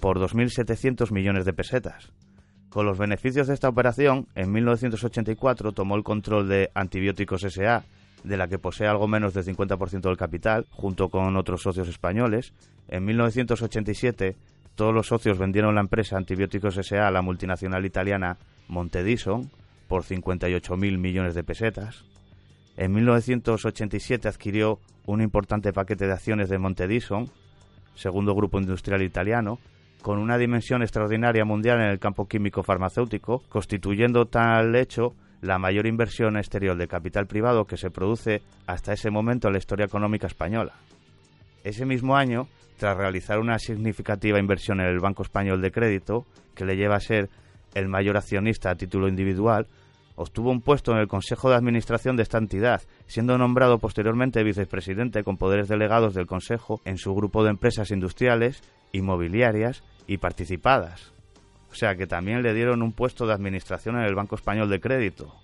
por 0.00 0.18
2.700 0.18 1.12
millones 1.12 1.44
de 1.44 1.52
pesetas. 1.52 2.12
Con 2.70 2.86
los 2.86 2.98
beneficios 2.98 3.48
de 3.48 3.54
esta 3.54 3.68
operación, 3.68 4.28
en 4.34 4.52
1984 4.52 5.72
tomó 5.72 5.96
el 5.96 6.04
control 6.04 6.48
de 6.48 6.70
Antibióticos 6.74 7.44
S.A., 7.44 7.84
de 8.24 8.36
la 8.36 8.48
que 8.48 8.58
posee 8.58 8.86
algo 8.86 9.08
menos 9.08 9.34
del 9.34 9.44
50% 9.44 10.00
del 10.00 10.16
capital, 10.16 10.66
junto 10.70 11.08
con 11.08 11.36
otros 11.36 11.62
socios 11.62 11.88
españoles. 11.88 12.52
En 12.88 13.04
1987, 13.04 14.36
todos 14.74 14.94
los 14.94 15.08
socios 15.08 15.38
vendieron 15.38 15.74
la 15.74 15.80
empresa 15.80 16.16
Antibióticos 16.16 16.76
S.A. 16.76 17.08
a 17.08 17.10
la 17.10 17.22
multinacional 17.22 17.84
italiana 17.84 18.38
Montedison 18.68 19.50
por 19.88 20.04
58.000 20.04 20.98
millones 20.98 21.34
de 21.34 21.44
pesetas. 21.44 22.04
En 22.76 22.92
1987 22.92 24.28
adquirió 24.28 24.78
un 25.06 25.20
importante 25.20 25.72
paquete 25.72 26.06
de 26.06 26.12
acciones 26.12 26.48
de 26.48 26.58
Montedison, 26.58 27.28
segundo 27.94 28.34
grupo 28.34 28.58
industrial 28.58 29.02
italiano, 29.02 29.58
con 30.00 30.18
una 30.18 30.38
dimensión 30.38 30.82
extraordinaria 30.82 31.44
mundial 31.44 31.80
en 31.80 31.88
el 31.88 31.98
campo 31.98 32.26
químico 32.26 32.62
farmacéutico, 32.62 33.42
constituyendo 33.48 34.26
tal 34.26 34.74
hecho 34.76 35.14
la 35.40 35.58
mayor 35.58 35.86
inversión 35.86 36.36
exterior 36.36 36.76
de 36.76 36.88
capital 36.88 37.26
privado 37.26 37.64
que 37.64 37.76
se 37.76 37.90
produce 37.90 38.42
hasta 38.66 38.92
ese 38.92 39.10
momento 39.10 39.48
en 39.48 39.54
la 39.54 39.58
historia 39.58 39.86
económica 39.86 40.26
española. 40.26 40.74
Ese 41.64 41.86
mismo 41.86 42.16
año, 42.16 42.48
tras 42.78 42.96
realizar 42.96 43.38
una 43.38 43.58
significativa 43.58 44.38
inversión 44.38 44.80
en 44.80 44.86
el 44.86 45.00
Banco 45.00 45.22
Español 45.22 45.60
de 45.60 45.70
Crédito, 45.70 46.26
que 46.54 46.64
le 46.64 46.76
lleva 46.76 46.96
a 46.96 47.00
ser 47.00 47.28
el 47.74 47.88
mayor 47.88 48.16
accionista 48.16 48.70
a 48.70 48.76
título 48.76 49.08
individual, 49.08 49.66
obtuvo 50.16 50.50
un 50.50 50.60
puesto 50.60 50.92
en 50.92 50.98
el 50.98 51.08
Consejo 51.08 51.48
de 51.48 51.56
Administración 51.56 52.16
de 52.16 52.22
esta 52.22 52.38
entidad, 52.38 52.82
siendo 53.06 53.38
nombrado 53.38 53.78
posteriormente 53.78 54.42
vicepresidente 54.42 55.24
con 55.24 55.38
poderes 55.38 55.68
delegados 55.68 56.14
del 56.14 56.26
Consejo 56.26 56.80
en 56.84 56.98
su 56.98 57.14
grupo 57.14 57.44
de 57.44 57.50
empresas 57.50 57.90
industriales, 57.90 58.62
inmobiliarias 58.92 59.82
y 60.06 60.18
participadas. 60.18 61.12
O 61.70 61.74
sea 61.74 61.94
que 61.94 62.06
también 62.06 62.42
le 62.42 62.54
dieron 62.54 62.82
un 62.82 62.92
puesto 62.92 63.26
de 63.26 63.32
administración 63.32 63.96
en 63.96 64.02
el 64.02 64.14
Banco 64.14 64.34
Español 64.34 64.68
de 64.68 64.80
Crédito. 64.80 65.34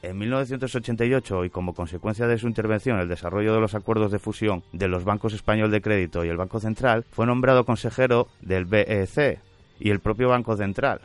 En 0.00 0.16
1988, 0.16 1.44
y 1.44 1.50
como 1.50 1.74
consecuencia 1.74 2.26
de 2.26 2.38
su 2.38 2.46
intervención 2.46 2.96
en 2.96 3.02
el 3.02 3.08
desarrollo 3.08 3.52
de 3.52 3.60
los 3.60 3.74
acuerdos 3.74 4.12
de 4.12 4.20
fusión 4.20 4.62
de 4.72 4.86
los 4.86 5.04
bancos 5.04 5.34
Español 5.34 5.70
de 5.70 5.80
Crédito 5.80 6.24
y 6.24 6.28
el 6.28 6.36
Banco 6.36 6.60
Central, 6.60 7.04
fue 7.10 7.26
nombrado 7.26 7.64
consejero 7.64 8.28
del 8.40 8.64
BEC 8.64 9.40
y 9.80 9.90
el 9.90 10.00
propio 10.00 10.28
Banco 10.28 10.56
Central. 10.56 11.00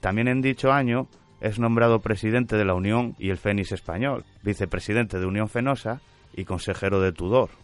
También 0.00 0.28
en 0.28 0.42
dicho 0.42 0.70
año 0.70 1.08
es 1.40 1.58
nombrado 1.58 2.00
presidente 2.00 2.56
de 2.56 2.66
la 2.66 2.74
Unión 2.74 3.16
y 3.18 3.30
el 3.30 3.38
Fénix 3.38 3.72
Español, 3.72 4.24
vicepresidente 4.42 5.18
de 5.18 5.26
Unión 5.26 5.48
Fenosa 5.48 6.00
y 6.34 6.44
consejero 6.44 7.00
de 7.00 7.12
Tudor 7.12 7.63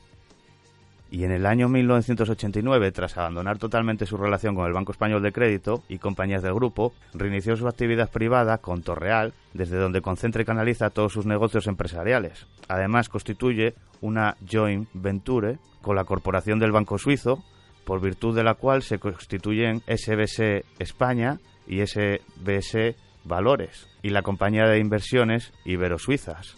y 1.10 1.24
en 1.24 1.32
el 1.32 1.44
año 1.44 1.68
1989, 1.68 2.92
tras 2.92 3.18
abandonar 3.18 3.58
totalmente 3.58 4.06
su 4.06 4.16
relación 4.16 4.54
con 4.54 4.66
el 4.66 4.72
Banco 4.72 4.92
Español 4.92 5.22
de 5.22 5.32
Crédito 5.32 5.82
y 5.88 5.98
compañías 5.98 6.42
del 6.42 6.54
grupo, 6.54 6.92
reinició 7.14 7.56
su 7.56 7.66
actividad 7.66 8.10
privada 8.10 8.58
con 8.58 8.82
Torreal, 8.82 9.34
desde 9.52 9.76
donde 9.76 10.02
concentra 10.02 10.42
y 10.42 10.44
canaliza 10.44 10.90
todos 10.90 11.12
sus 11.12 11.26
negocios 11.26 11.66
empresariales. 11.66 12.46
Además, 12.68 13.08
constituye 13.08 13.74
una 14.00 14.36
joint 14.48 14.88
venture 14.94 15.58
con 15.82 15.96
la 15.96 16.04
Corporación 16.04 16.60
del 16.60 16.72
Banco 16.72 16.96
Suizo, 16.96 17.42
por 17.84 18.00
virtud 18.00 18.36
de 18.36 18.44
la 18.44 18.54
cual 18.54 18.82
se 18.82 18.98
constituyen 18.98 19.80
SBS 19.88 20.64
España 20.78 21.40
y 21.66 21.84
SBS 21.84 22.94
Valores, 23.24 23.88
y 24.02 24.10
la 24.10 24.22
compañía 24.22 24.66
de 24.66 24.78
inversiones 24.78 25.52
Ibero-Suizas, 25.64 26.56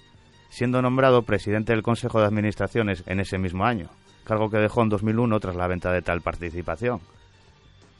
siendo 0.50 0.82
nombrado 0.82 1.22
presidente 1.22 1.72
del 1.72 1.82
Consejo 1.82 2.20
de 2.20 2.26
Administraciones 2.26 3.02
en 3.06 3.20
ese 3.20 3.38
mismo 3.38 3.64
año 3.64 3.88
cargo 4.22 4.50
que 4.50 4.58
dejó 4.58 4.82
en 4.82 4.88
2001 4.88 5.40
tras 5.40 5.56
la 5.56 5.66
venta 5.66 5.92
de 5.92 6.02
tal 6.02 6.20
participación. 6.20 7.00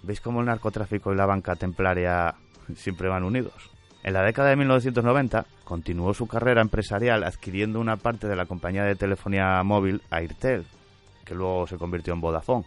¿Veis 0.03 0.21
cómo 0.21 0.41
el 0.41 0.47
narcotráfico 0.47 1.13
y 1.13 1.17
la 1.17 1.27
banca 1.27 1.57
templaria 1.57 2.35
siempre 2.75 3.09
van 3.09 3.25
unidos? 3.25 3.71
En 4.03 4.15
la 4.15 4.23
década 4.23 4.51
de 4.51 4.57
1990 4.57 5.47
continuó 5.65 6.13
su 6.13 6.27
carrera 6.27 6.61
empresarial 6.61 7.23
adquiriendo 7.23 7.79
una 7.79 7.97
parte 7.97 8.27
de 8.27 8.35
la 8.35 8.47
compañía 8.47 8.83
de 8.83 8.97
telefonía 8.97 9.63
móvil 9.63 10.03
Airtel, 10.11 10.65
que 11.25 11.37
luego 11.37 11.69
se 11.69 11.77
convirtió 11.77 12.13
en 12.13 12.21
Vodafone, 12.21 12.67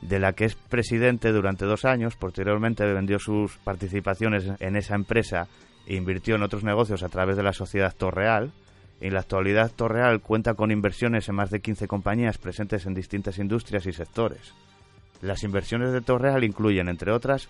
de 0.00 0.18
la 0.18 0.32
que 0.32 0.46
es 0.46 0.54
presidente 0.54 1.30
durante 1.30 1.66
dos 1.66 1.84
años. 1.84 2.16
Posteriormente 2.16 2.86
vendió 2.86 3.18
sus 3.18 3.58
participaciones 3.58 4.50
en 4.60 4.76
esa 4.76 4.94
empresa 4.94 5.46
e 5.86 5.94
invirtió 5.94 6.36
en 6.36 6.42
otros 6.42 6.64
negocios 6.64 7.02
a 7.02 7.08
través 7.08 7.36
de 7.36 7.42
la 7.42 7.52
sociedad 7.52 7.94
Torreal, 7.94 8.52
en 9.02 9.14
la 9.14 9.20
actualidad, 9.20 9.72
Torreal 9.74 10.20
cuenta 10.20 10.54
con 10.54 10.70
inversiones 10.70 11.28
en 11.28 11.34
más 11.34 11.50
de 11.50 11.60
15 11.60 11.88
compañías 11.88 12.38
presentes 12.38 12.86
en 12.86 12.94
distintas 12.94 13.38
industrias 13.38 13.84
y 13.86 13.92
sectores. 13.92 14.54
Las 15.20 15.42
inversiones 15.42 15.92
de 15.92 16.00
Torreal 16.00 16.44
incluyen, 16.44 16.88
entre 16.88 17.10
otras, 17.10 17.48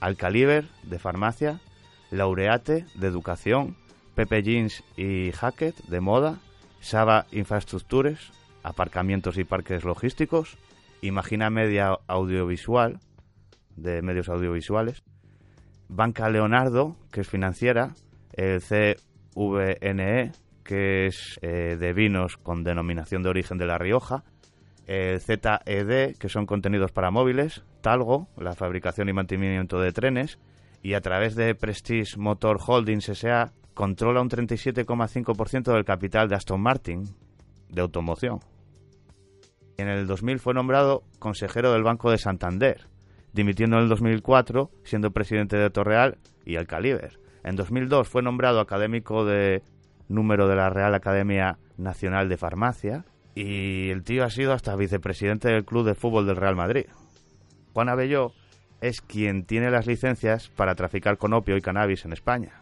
Alcaliber, 0.00 0.66
de 0.84 1.00
farmacia, 1.00 1.60
Laureate, 2.12 2.86
de 2.94 3.06
educación, 3.08 3.76
Pepe 4.14 4.44
Jeans 4.44 4.84
y 4.96 5.32
Hackett, 5.32 5.76
de 5.86 6.00
moda, 6.00 6.38
Saba 6.80 7.26
Infraestructures, 7.32 8.30
aparcamientos 8.62 9.36
y 9.36 9.42
parques 9.42 9.84
logísticos, 9.84 10.58
Imagina 11.02 11.50
Media 11.50 11.98
Audiovisual, 12.06 13.00
de 13.74 14.00
medios 14.00 14.28
audiovisuales, 14.28 15.02
Banca 15.88 16.28
Leonardo, 16.30 16.96
que 17.10 17.22
es 17.22 17.28
financiera, 17.28 17.94
el 18.32 18.60
CVNE, 18.62 20.32
que 20.64 21.06
es 21.06 21.38
eh, 21.42 21.76
de 21.78 21.92
vinos 21.92 22.36
con 22.36 22.64
denominación 22.64 23.22
de 23.22 23.28
origen 23.28 23.58
de 23.58 23.66
La 23.66 23.78
Rioja, 23.78 24.24
el 24.86 25.20
ZED, 25.20 26.16
que 26.16 26.28
son 26.28 26.46
contenidos 26.46 26.92
para 26.92 27.10
móviles, 27.10 27.64
Talgo, 27.80 28.28
la 28.36 28.54
fabricación 28.54 29.08
y 29.08 29.12
mantenimiento 29.12 29.80
de 29.80 29.92
trenes, 29.92 30.38
y 30.82 30.94
a 30.94 31.00
través 31.00 31.34
de 31.34 31.54
Prestige 31.54 32.18
Motor 32.18 32.58
Holdings 32.64 33.08
S.A. 33.08 33.52
controla 33.72 34.20
un 34.20 34.28
37,5% 34.28 35.72
del 35.72 35.84
capital 35.84 36.28
de 36.28 36.34
Aston 36.34 36.60
Martin, 36.60 37.04
de 37.70 37.80
automoción. 37.80 38.40
En 39.76 39.88
el 39.88 40.06
2000 40.06 40.38
fue 40.38 40.54
nombrado 40.54 41.02
consejero 41.18 41.72
del 41.72 41.82
Banco 41.82 42.10
de 42.10 42.18
Santander, 42.18 42.86
dimitiendo 43.32 43.76
en 43.76 43.84
el 43.84 43.88
2004 43.88 44.70
siendo 44.84 45.10
presidente 45.10 45.56
de 45.56 45.70
Torreal 45.70 46.18
y 46.44 46.56
el 46.56 46.66
Caliber. 46.66 47.18
En 47.42 47.56
2002 47.56 48.08
fue 48.08 48.22
nombrado 48.22 48.60
académico 48.60 49.24
de 49.24 49.62
número 50.08 50.48
de 50.48 50.56
la 50.56 50.70
Real 50.70 50.94
Academia 50.94 51.58
Nacional 51.76 52.28
de 52.28 52.36
Farmacia 52.36 53.04
y 53.34 53.90
el 53.90 54.04
tío 54.04 54.24
ha 54.24 54.30
sido 54.30 54.52
hasta 54.52 54.76
vicepresidente 54.76 55.48
del 55.48 55.64
Club 55.64 55.86
de 55.86 55.94
Fútbol 55.94 56.26
del 56.26 56.36
Real 56.36 56.56
Madrid. 56.56 56.86
Juan 57.72 57.88
Abelló 57.88 58.32
es 58.80 59.00
quien 59.00 59.44
tiene 59.44 59.70
las 59.70 59.86
licencias 59.86 60.48
para 60.50 60.74
traficar 60.74 61.18
con 61.18 61.32
opio 61.32 61.56
y 61.56 61.60
cannabis 61.60 62.04
en 62.04 62.12
España. 62.12 62.52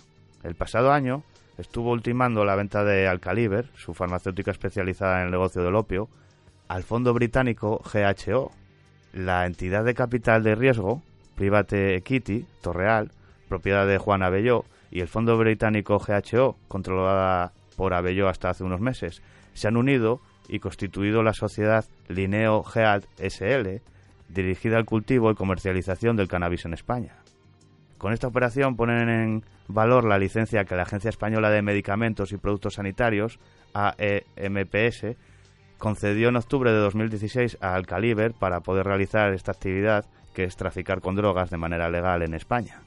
El 0.43 0.55
pasado 0.55 0.93
año 0.93 1.24
estuvo 1.59 1.90
ultimando 1.90 2.45
la 2.45 2.57
venta 2.57 2.84
de 2.84 3.07
Alcaliber, 3.07 3.68
su 3.74 3.93
farmacéutica 3.95 4.51
especializada 4.51 5.20
en 5.20 5.26
el 5.26 5.32
negocio 5.32 5.62
del 5.62 5.74
opio, 5.74 6.09
al 6.68 6.84
fondo 6.84 7.12
británico 7.12 7.82
GHO, 7.93 8.51
la 9.12 9.47
entidad 9.47 9.84
de 9.84 9.95
capital 9.95 10.43
de 10.43 10.55
riesgo, 10.55 11.03
Private 11.34 11.97
Equity, 11.97 12.47
Torreal, 12.62 13.11
propiedad 13.49 13.86
de 13.86 13.99
Juan 13.99 14.22
Abelló, 14.22 14.64
y 14.93 15.01
el 15.01 15.09
fondo 15.09 15.36
británico 15.38 15.99
GHO, 15.99 16.57
controlada 16.68 17.53
por 17.76 17.95
Abelló 17.95 18.28
hasta 18.28 18.51
hace 18.51 18.62
unos 18.62 18.80
meses, 18.80 19.22
se 19.55 19.66
han 19.66 19.78
unido 19.78 20.20
y 20.49 20.59
constituido 20.59 21.22
la 21.22 21.32
sociedad 21.32 21.86
Lineo 22.09 22.62
Gead 22.62 23.05
SL, 23.16 23.80
dirigida 24.28 24.76
al 24.76 24.84
cultivo 24.84 25.30
y 25.30 25.34
comercialización 25.34 26.16
del 26.16 26.28
cannabis 26.28 26.66
en 26.66 26.74
España. 26.74 27.16
Con 27.97 28.12
esta 28.12 28.28
operación 28.28 28.76
ponen 28.76 29.09
en 29.09 29.45
valor 29.66 30.05
la 30.05 30.18
licencia 30.18 30.64
que 30.64 30.76
la 30.76 30.82
Agencia 30.82 31.09
Española 31.09 31.51
de 31.51 31.62
Medicamentos 31.62 32.32
y 32.32 32.36
Productos 32.36 32.74
Sanitarios, 32.74 33.38
AEMPS, 33.72 35.16
concedió 35.78 36.28
en 36.28 36.36
octubre 36.36 36.70
de 36.70 36.78
2016 36.78 37.59
a 37.62 37.74
Alcaliber 37.74 38.34
para 38.34 38.61
poder 38.61 38.86
realizar 38.86 39.32
esta 39.32 39.53
actividad 39.53 40.05
que 40.34 40.45
es 40.45 40.57
traficar 40.57 41.01
con 41.01 41.14
drogas 41.16 41.51
de 41.51 41.57
manera 41.57 41.88
legal 41.88 42.22
en 42.22 42.34
España. 42.34 42.82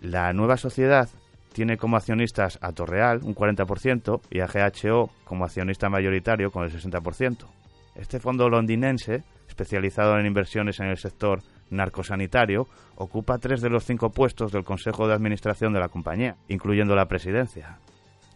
La 0.00 0.32
nueva 0.32 0.56
sociedad 0.56 1.08
tiene 1.54 1.78
como 1.78 1.96
accionistas 1.96 2.58
a 2.60 2.72
Torreal 2.72 3.20
un 3.22 3.34
40% 3.34 4.20
y 4.28 4.40
a 4.40 4.46
GHO 4.46 5.10
como 5.24 5.44
accionista 5.44 5.88
mayoritario 5.88 6.50
con 6.50 6.64
el 6.64 6.70
60%. 6.70 7.46
Este 7.94 8.18
fondo 8.18 8.50
londinense, 8.50 9.22
especializado 9.48 10.18
en 10.18 10.26
inversiones 10.26 10.80
en 10.80 10.88
el 10.88 10.98
sector 10.98 11.42
narcosanitario, 11.70 12.66
ocupa 12.96 13.38
tres 13.38 13.62
de 13.62 13.70
los 13.70 13.84
cinco 13.84 14.10
puestos 14.10 14.50
del 14.52 14.64
Consejo 14.64 15.06
de 15.06 15.14
Administración 15.14 15.72
de 15.72 15.80
la 15.80 15.88
compañía, 15.88 16.36
incluyendo 16.48 16.96
la 16.96 17.06
presidencia. 17.06 17.78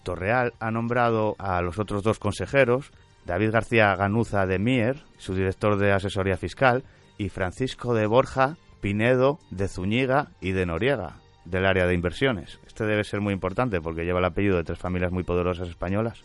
Torreal 0.05 0.55
ha 0.61 0.71
nombrado 0.71 1.35
a 1.39 1.61
los 1.61 1.79
otros 1.79 2.05
dos 2.05 2.21
consejeros, 2.21 2.93
David 3.27 3.51
García 3.51 3.95
Ganuza 3.97 4.47
de 4.47 4.61
Mier, 4.61 5.03
su 5.19 5.35
director 5.35 5.77
de 5.77 5.93
asesoría 5.93 6.37
fiscal, 6.37 6.85
y 7.19 7.31
Francisco 7.31 7.95
de 7.95 8.07
Borja 8.07 8.57
Pinedo 8.81 9.41
de 9.51 9.67
Zúñiga 9.67 10.29
y 10.41 10.53
de 10.53 10.67
Noriega, 10.67 11.17
del 11.49 11.67
área 11.67 11.87
de 11.87 11.95
inversiones. 11.95 12.61
Este 12.67 12.85
debe 12.85 13.05
ser 13.05 13.21
muy 13.21 13.33
importante 13.33 13.81
porque 13.81 14.05
lleva 14.05 14.19
el 14.19 14.25
apellido 14.25 14.57
de 14.57 14.65
tres 14.65 14.79
familias 14.79 15.13
muy 15.13 15.23
poderosas 15.23 15.69
españolas, 15.69 16.23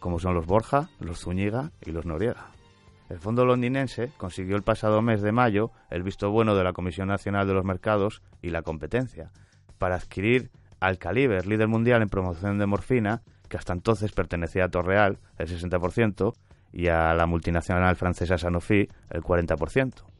como 0.00 0.18
son 0.18 0.34
los 0.34 0.46
Borja, 0.46 0.88
los 0.98 1.20
Zúñiga 1.20 1.70
y 1.84 1.90
los 1.90 2.06
Noriega. 2.06 2.48
El 3.08 3.18
fondo 3.18 3.44
londinense 3.44 4.10
consiguió 4.16 4.56
el 4.56 4.62
pasado 4.62 5.02
mes 5.02 5.20
de 5.20 5.32
mayo 5.32 5.70
el 5.90 6.02
visto 6.02 6.30
bueno 6.30 6.54
de 6.54 6.64
la 6.64 6.72
Comisión 6.72 7.08
Nacional 7.08 7.46
de 7.46 7.54
los 7.54 7.64
Mercados 7.64 8.22
y 8.40 8.48
la 8.48 8.62
Competencia 8.62 9.30
para 9.78 9.96
adquirir 9.96 10.50
Alcaliber, 10.80 11.46
líder 11.46 11.68
mundial 11.68 12.02
en 12.02 12.08
promoción 12.08 12.58
de 12.58 12.66
morfina, 12.66 13.22
que 13.48 13.56
hasta 13.56 13.72
entonces 13.72 14.12
pertenecía 14.12 14.64
a 14.64 14.68
Torreal, 14.68 15.18
el 15.38 15.48
60%, 15.48 16.34
y 16.72 16.88
a 16.88 17.14
la 17.14 17.26
multinacional 17.26 17.94
francesa 17.96 18.38
Sanofi, 18.38 18.88
el 19.10 19.22
40%. 19.22 20.11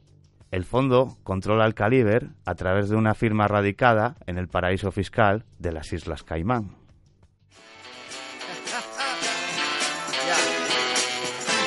El 0.53 0.65
fondo 0.65 1.17
controla 1.23 1.65
Alcaliber 1.65 2.27
a 2.45 2.53
través 2.53 2.87
de 2.87 2.95
una 2.95 3.15
firma 3.15 3.47
radicada 3.47 4.13
en 4.27 4.37
el 4.37 4.47
paraíso 4.47 4.91
fiscal 4.91 5.45
de 5.57 5.71
las 5.71 5.91
Islas 5.93 6.21
Caimán. 6.21 6.75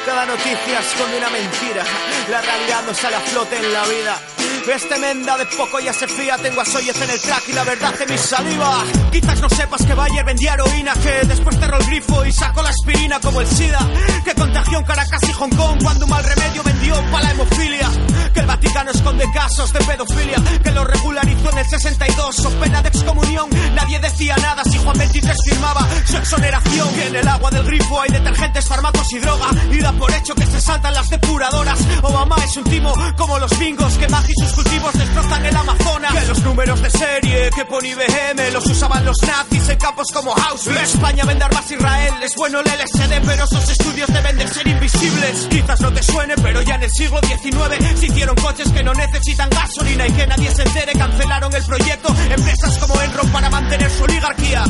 Cada 0.06 0.26
noticia 0.26 0.78
esconde 0.78 1.18
una 1.18 1.30
mentira. 1.30 1.82
La 2.30 2.40
realidad 2.40 2.86
no 2.86 2.94
sale 2.94 3.16
a 3.16 3.20
flote 3.22 3.56
en 3.56 3.72
la 3.72 3.82
vida. 3.88 4.35
Este 4.68 4.98
menda 4.98 5.38
de 5.38 5.46
poco 5.46 5.78
ya 5.80 5.92
se 5.92 6.08
fía. 6.08 6.36
Tengo 6.38 6.60
a 6.60 6.64
Soyez 6.64 7.00
en 7.00 7.08
el 7.08 7.20
track 7.20 7.48
y 7.48 7.52
la 7.52 7.62
verdad 7.62 7.96
de 7.98 8.06
mi 8.06 8.18
saliva. 8.18 8.84
Quizás 9.12 9.40
no 9.40 9.48
sepas 9.48 9.86
que 9.86 9.94
Bayer 9.94 10.24
vendía 10.24 10.54
heroína. 10.54 10.92
Que 10.94 11.26
después 11.26 11.56
cerró 11.56 11.78
el 11.78 11.86
grifo 11.86 12.24
y 12.26 12.32
sacó 12.32 12.62
la 12.62 12.70
aspirina 12.70 13.20
como 13.20 13.40
el 13.40 13.46
SIDA. 13.46 13.78
Que 14.24 14.34
contagió 14.34 14.78
en 14.78 14.84
Caracas 14.84 15.22
y 15.22 15.32
Hong 15.32 15.50
Kong 15.50 15.78
cuando 15.82 16.04
un 16.04 16.10
mal 16.10 16.24
remedio 16.24 16.62
vendió 16.64 16.94
para 17.10 17.24
la 17.24 17.30
hemofilia. 17.30 17.90
Que 18.34 18.40
el 18.40 18.46
Vaticano 18.46 18.90
esconde 18.90 19.24
casos 19.32 19.72
de 19.72 19.78
pedofilia. 19.80 20.36
Que 20.62 20.70
lo 20.72 20.84
regularizó 20.84 21.52
en 21.52 21.58
el 21.58 21.66
62. 21.66 22.44
O 22.44 22.50
pena 22.60 22.82
de 22.82 22.88
excomunión. 22.88 23.48
Nadie 23.74 23.98
decía 24.00 24.36
nada 24.36 24.62
si 24.64 24.78
Juan 24.78 24.98
23 24.98 25.36
firmaba 25.48 25.86
su 26.04 26.16
exoneración. 26.16 26.92
Que 26.94 27.06
en 27.06 27.16
el 27.16 27.28
agua 27.28 27.50
del 27.50 27.64
grifo 27.64 28.00
hay 28.00 28.10
detergentes, 28.10 28.66
fármacos 28.66 29.10
y 29.12 29.20
droga. 29.20 29.46
Y 29.70 29.78
da 29.78 29.92
por 29.92 30.12
hecho 30.12 30.34
que 30.34 30.44
se 30.44 30.60
saltan 30.60 30.92
las 30.92 31.08
depuradoras. 31.08 31.78
Obama 32.02 32.36
es 32.44 32.56
un 32.56 32.64
timo 32.64 32.92
como 33.16 33.38
los 33.38 33.56
bingos. 33.58 33.96
Que 33.96 34.08
Maggi 34.08 34.32
sus 34.40 34.55
cultivos 34.56 34.92
destrozan 34.94 35.46
el 35.46 35.56
Amazonas. 35.56 36.14
Que 36.14 36.26
los 36.26 36.42
números 36.42 36.82
de 36.82 36.90
serie 36.90 37.50
que 37.54 37.64
pone 37.66 37.88
IBM 37.88 38.50
los 38.52 38.66
usaban 38.66 39.04
los 39.04 39.22
nazis 39.22 39.68
en 39.68 39.78
campos 39.78 40.08
como 40.12 40.34
Auschwitz. 40.34 40.94
España 40.94 41.24
vende 41.24 41.44
armas 41.44 41.70
a 41.70 41.74
Israel. 41.74 42.14
Es 42.22 42.34
bueno 42.34 42.60
el 42.60 42.66
LSD, 42.66 43.20
pero 43.24 43.44
esos 43.44 43.68
estudios 43.68 44.08
deben 44.12 44.38
de 44.38 44.48
ser 44.48 44.66
invisibles. 44.66 45.46
Quizás 45.50 45.80
no 45.80 45.92
te 45.92 46.02
suene, 46.02 46.34
pero 46.42 46.62
ya 46.62 46.76
en 46.76 46.82
el 46.84 46.90
siglo 46.90 47.20
XIX 47.20 47.98
se 48.00 48.06
hicieron 48.06 48.34
coches 48.36 48.72
que 48.72 48.82
no 48.82 48.94
necesitan 48.94 49.50
gasolina 49.50 50.06
y 50.06 50.12
que 50.12 50.26
nadie 50.26 50.50
se 50.50 50.62
entere. 50.62 50.92
Cancelaron 50.92 51.54
el 51.54 51.64
proyecto. 51.64 52.08
Empresas 52.30 52.78
como 52.78 53.00
Enron 53.02 53.28
para 53.30 53.50
mantener 53.50 53.90
su 53.90 54.04
oligarquía. 54.04 54.64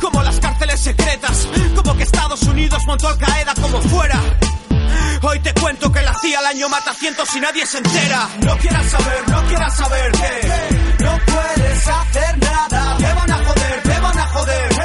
Como 0.00 0.22
las 0.22 0.38
cárceles 0.38 0.80
secretas. 0.80 1.48
Como 1.74 1.96
que 1.96 2.04
Estados 2.04 2.42
Unidos 2.44 2.82
montó 2.86 3.08
Al 3.08 3.18
Qaeda 3.18 3.54
como 3.60 3.80
fuera. 3.82 4.20
Hoy 5.22 5.40
te 5.40 5.52
cuento 5.54 5.90
que 5.92 6.02
la 6.02 6.14
CIA 6.14 6.38
al 6.38 6.46
año 6.46 6.68
mata 6.68 6.94
cientos 6.94 7.28
y 7.36 7.40
nadie 7.40 7.66
se 7.66 7.78
entera. 7.78 8.28
No 8.40 8.56
quieras 8.58 8.86
saber, 8.90 9.28
no 9.28 9.44
quieras 9.48 9.76
saber 9.76 10.12
que 10.12 11.04
no 11.04 11.18
puedes 11.26 11.88
hacer 11.88 12.38
nada. 12.38 12.96
Te 12.98 13.12
van 13.14 13.30
a 13.30 13.44
joder, 13.44 13.82
te 13.82 14.00
van 14.00 14.18
a 14.18 14.26
joder. 14.26 14.78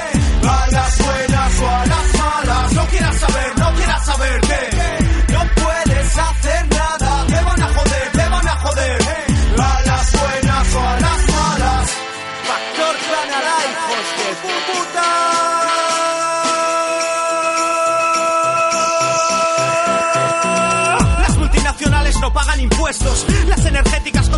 A 1.36 1.93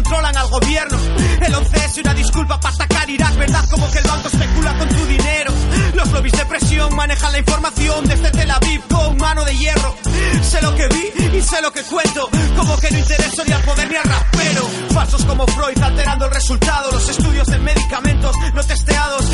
controlan 0.05 0.37
al 0.37 0.47
gobierno. 0.49 0.97
El 1.41 1.55
11 1.55 1.85
es 1.85 1.97
una 1.97 2.13
disculpa 2.13 2.59
para 2.59 2.75
atacar 2.75 3.09
Irak, 3.09 3.35
¿verdad? 3.37 3.65
Como 3.69 3.89
que 3.91 3.97
el 3.97 4.03
banco 4.03 4.27
especula 4.27 4.77
con 4.77 4.89
tu 4.89 5.05
dinero. 5.05 5.51
Los 5.93 6.11
lobbies 6.11 6.33
de 6.33 6.45
presión 6.45 6.95
manejan 6.95 7.31
la 7.31 7.39
información 7.39 8.05
desde 8.05 8.29
Tel 8.31 8.51
Aviv 8.51 8.81
con 8.87 9.17
mano 9.17 9.43
de 9.43 9.57
hierro. 9.57 9.95
Sé 10.43 10.61
lo 10.61 10.75
que 10.75 10.87
vi 10.89 11.37
y 11.37 11.41
sé 11.41 11.61
lo 11.61 11.71
que 11.71 11.81
cuento, 11.83 12.29
como 12.55 12.77
que 12.77 12.91
no 12.91 12.99
intereso 12.99 13.43
ni 13.45 13.53
al 13.53 13.61
poder 13.63 13.89
ni 13.89 13.95
al 13.95 14.03
rapero. 14.03 14.69
Falsos 14.93 15.25
como 15.25 15.47
Freud 15.47 15.81
alterando 15.81 16.25
el 16.25 16.31
resultado, 16.31 16.91
los 16.91 17.09
estudios 17.09 17.47
de 17.47 17.57
medicamentos 17.57 18.35
no 18.53 18.63
testeados 18.63 19.24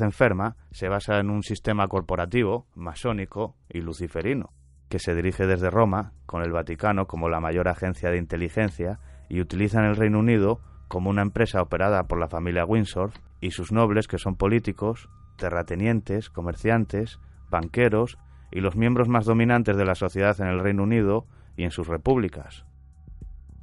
enferma 0.00 0.56
se 0.70 0.88
basa 0.88 1.18
en 1.18 1.30
un 1.30 1.42
sistema 1.42 1.86
corporativo, 1.88 2.66
masónico 2.74 3.56
y 3.68 3.80
luciferino, 3.80 4.50
que 4.88 4.98
se 4.98 5.14
dirige 5.14 5.46
desde 5.46 5.70
Roma, 5.70 6.12
con 6.26 6.42
el 6.42 6.52
Vaticano 6.52 7.06
como 7.06 7.28
la 7.28 7.40
mayor 7.40 7.68
agencia 7.68 8.10
de 8.10 8.18
inteligencia 8.18 8.98
y 9.28 9.40
utilizan 9.40 9.84
el 9.84 9.96
Reino 9.96 10.18
Unido 10.18 10.60
como 10.88 11.10
una 11.10 11.22
empresa 11.22 11.62
operada 11.62 12.04
por 12.04 12.18
la 12.18 12.28
familia 12.28 12.64
Windsor 12.64 13.12
y 13.40 13.52
sus 13.52 13.72
nobles 13.72 14.06
que 14.06 14.18
son 14.18 14.36
políticos, 14.36 15.08
terratenientes, 15.36 16.30
comerciantes, 16.30 17.18
banqueros 17.50 18.18
y 18.50 18.60
los 18.60 18.76
miembros 18.76 19.08
más 19.08 19.24
dominantes 19.24 19.76
de 19.76 19.84
la 19.84 19.94
sociedad 19.94 20.38
en 20.40 20.48
el 20.48 20.60
Reino 20.60 20.82
Unido 20.82 21.26
y 21.56 21.64
en 21.64 21.70
sus 21.70 21.88
repúblicas. 21.88 22.66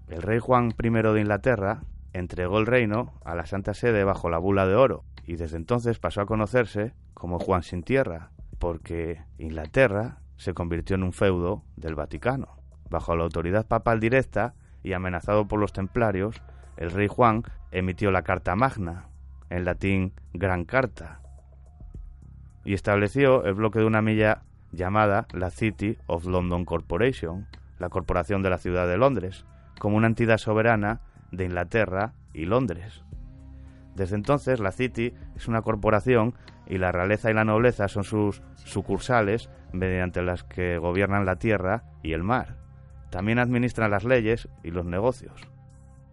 El 0.07 0.23
rey 0.23 0.39
Juan 0.39 0.73
I 0.81 0.89
de 0.89 1.21
Inglaterra 1.21 1.81
entregó 2.13 2.57
el 2.57 2.65
reino 2.65 3.13
a 3.23 3.35
la 3.35 3.45
Santa 3.45 3.73
Sede 3.73 4.03
bajo 4.03 4.29
la 4.29 4.39
bula 4.39 4.65
de 4.65 4.75
oro 4.75 5.03
y 5.29 5.35
desde 5.35 5.57
entonces 5.57 5.99
pasó 5.99 6.21
a 6.21 6.25
conocerse 6.25 6.95
como 7.13 7.37
Juan 7.37 7.61
sin 7.61 7.83
tierra, 7.83 8.31
porque 8.57 9.21
Inglaterra 9.37 10.21
se 10.37 10.55
convirtió 10.55 10.95
en 10.95 11.03
un 11.03 11.13
feudo 11.13 11.61
del 11.75 11.93
Vaticano. 11.93 12.57
Bajo 12.89 13.15
la 13.15 13.25
autoridad 13.25 13.67
papal 13.67 13.99
directa 13.99 14.55
y 14.81 14.93
amenazado 14.93 15.47
por 15.47 15.59
los 15.59 15.71
templarios, 15.71 16.41
el 16.77 16.89
rey 16.89 17.07
Juan 17.07 17.43
emitió 17.69 18.09
la 18.09 18.23
Carta 18.23 18.55
Magna, 18.55 19.09
en 19.51 19.65
latín 19.65 20.13
Gran 20.33 20.65
Carta, 20.65 21.21
y 22.65 22.73
estableció 22.73 23.45
el 23.45 23.53
bloque 23.53 23.77
de 23.77 23.85
una 23.85 24.01
milla 24.01 24.41
llamada 24.71 25.27
la 25.31 25.51
City 25.51 25.99
of 26.07 26.25
London 26.25 26.65
Corporation, 26.65 27.45
la 27.77 27.89
Corporación 27.89 28.41
de 28.41 28.49
la 28.49 28.57
Ciudad 28.57 28.87
de 28.87 28.97
Londres, 28.97 29.45
como 29.77 29.95
una 29.95 30.07
entidad 30.07 30.39
soberana 30.39 31.01
de 31.31 31.45
Inglaterra 31.45 32.13
y 32.33 32.45
Londres. 32.45 33.03
Desde 33.99 34.15
entonces, 34.15 34.61
la 34.61 34.71
City 34.71 35.13
es 35.35 35.49
una 35.49 35.61
corporación 35.61 36.33
y 36.65 36.77
la 36.77 36.93
realeza 36.93 37.29
y 37.29 37.33
la 37.33 37.43
nobleza 37.43 37.89
son 37.89 38.05
sus 38.05 38.41
sucursales 38.55 39.49
mediante 39.73 40.21
las 40.21 40.45
que 40.45 40.77
gobiernan 40.77 41.25
la 41.25 41.35
tierra 41.35 41.83
y 42.01 42.13
el 42.13 42.23
mar. 42.23 42.55
También 43.09 43.39
administran 43.39 43.91
las 43.91 44.05
leyes 44.05 44.47
y 44.63 44.71
los 44.71 44.85
negocios. 44.85 45.49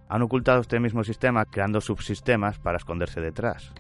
Han 0.09 0.23
ocultado 0.23 0.63
este 0.63 0.81
mismo 0.81 1.05
sistema 1.05 1.45
creando 1.45 1.81
subsistemas 1.81 2.59
para 2.59 2.79
esconderse 2.79 3.21
detrás. 3.21 3.73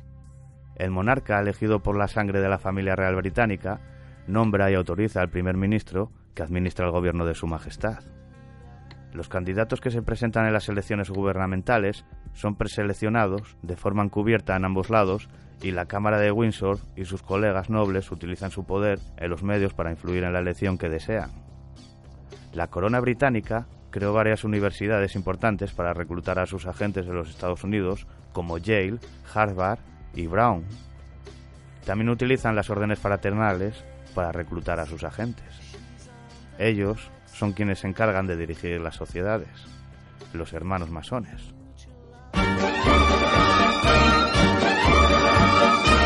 El 0.77 0.93
monarca, 0.93 1.41
elegido 1.41 1.83
por 1.83 1.99
la 1.99 2.07
sangre 2.07 2.41
de 2.41 2.49
la 2.49 2.59
familia 2.59 2.95
real 2.95 3.17
británica, 3.17 3.81
nombra 4.29 4.71
y 4.71 4.75
autoriza 4.75 5.21
al 5.21 5.31
primer 5.31 5.57
ministro 5.57 6.13
que 6.33 6.45
administra 6.45 6.87
el 6.87 6.93
gobierno 6.93 7.27
de 7.27 7.35
su 7.35 7.49
majestad. 7.49 8.05
Los 9.13 9.29
candidatos 9.29 9.81
que 9.81 9.91
se 9.91 10.03
presentan 10.03 10.47
en 10.47 10.53
las 10.53 10.69
elecciones 10.69 11.11
gubernamentales 11.11 12.05
son 12.35 12.57
preseleccionados 12.57 13.57
de 13.63 13.77
forma 13.77 14.03
encubierta 14.03 14.57
en 14.57 14.65
ambos 14.65 14.91
lados 14.91 15.29
y 15.63 15.71
la 15.71 15.87
Cámara 15.87 16.19
de 16.19 16.33
Windsor 16.33 16.79
y 16.97 17.05
sus 17.07 17.23
colegas 17.23 17.71
nobles 17.71 18.11
utilizan 18.13 18.51
su 18.51 18.65
poder 18.65 18.99
en 19.17 19.31
los 19.31 19.43
medios 19.43 19.73
para 19.73 19.91
influir 19.91 20.25
en 20.25 20.33
la 20.33 20.41
elección 20.41 20.77
que 20.77 20.89
desean. 20.89 21.31
La 22.53 22.69
corona 22.69 23.01
británica 23.01 23.67
creó 23.91 24.13
varias 24.13 24.45
universidades 24.45 25.15
importantes 25.15 25.73
para 25.73 25.95
reclutar 25.95 26.39
a 26.39 26.47
sus 26.47 26.67
agentes 26.67 27.07
de 27.07 27.15
los 27.15 27.31
Estados 27.31 27.65
Unidos, 27.65 28.07
como 28.33 28.59
Yale, 28.59 28.99
Harvard 29.35 29.79
y 30.15 30.27
Brown. 30.27 30.65
También 31.87 32.11
utilizan 32.11 32.57
las 32.57 32.69
órdenes 32.69 32.99
fraternales 32.99 33.83
para 34.15 34.33
reclutar 34.33 34.81
a 34.81 34.87
sus 34.87 35.05
agentes. 35.05 35.45
Ellos 36.59 37.11
son 37.37 37.53
quienes 37.53 37.81
se 37.81 37.89
encargan 37.89 38.27
de 38.27 38.37
dirigir 38.37 38.81
las 38.81 38.97
sociedades, 38.97 39.49
los 40.33 40.55
hermanos 40.55 40.89
masones. 40.91 41.43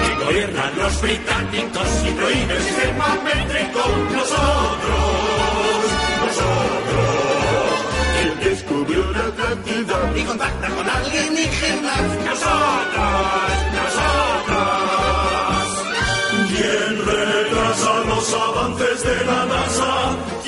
Y 0.07 0.25
gobiernan 0.25 0.77
los 0.77 1.03
británicos 1.03 2.05
y 2.05 2.11
prohíben 2.13 2.51
el 2.51 2.63
sistema 2.63 3.17
métrico. 3.23 3.81
Nosotros, 4.13 5.07
nosotros. 6.27 7.11
¿Quién 8.21 8.41
descubrió 8.41 9.11
la 9.13 9.21
Atlántida 9.31 10.13
y 10.17 10.23
contacta 10.25 10.69
con 10.69 10.91
alienígenas? 10.91 12.03
Nosotros, 12.27 13.53
nosotros. 13.79 14.81
¿Quién 16.49 17.07
retrasa 17.07 17.93
los 18.09 18.35
avances 18.35 19.05
de 19.05 19.25
la 19.25 19.47
NASA? 19.47 19.90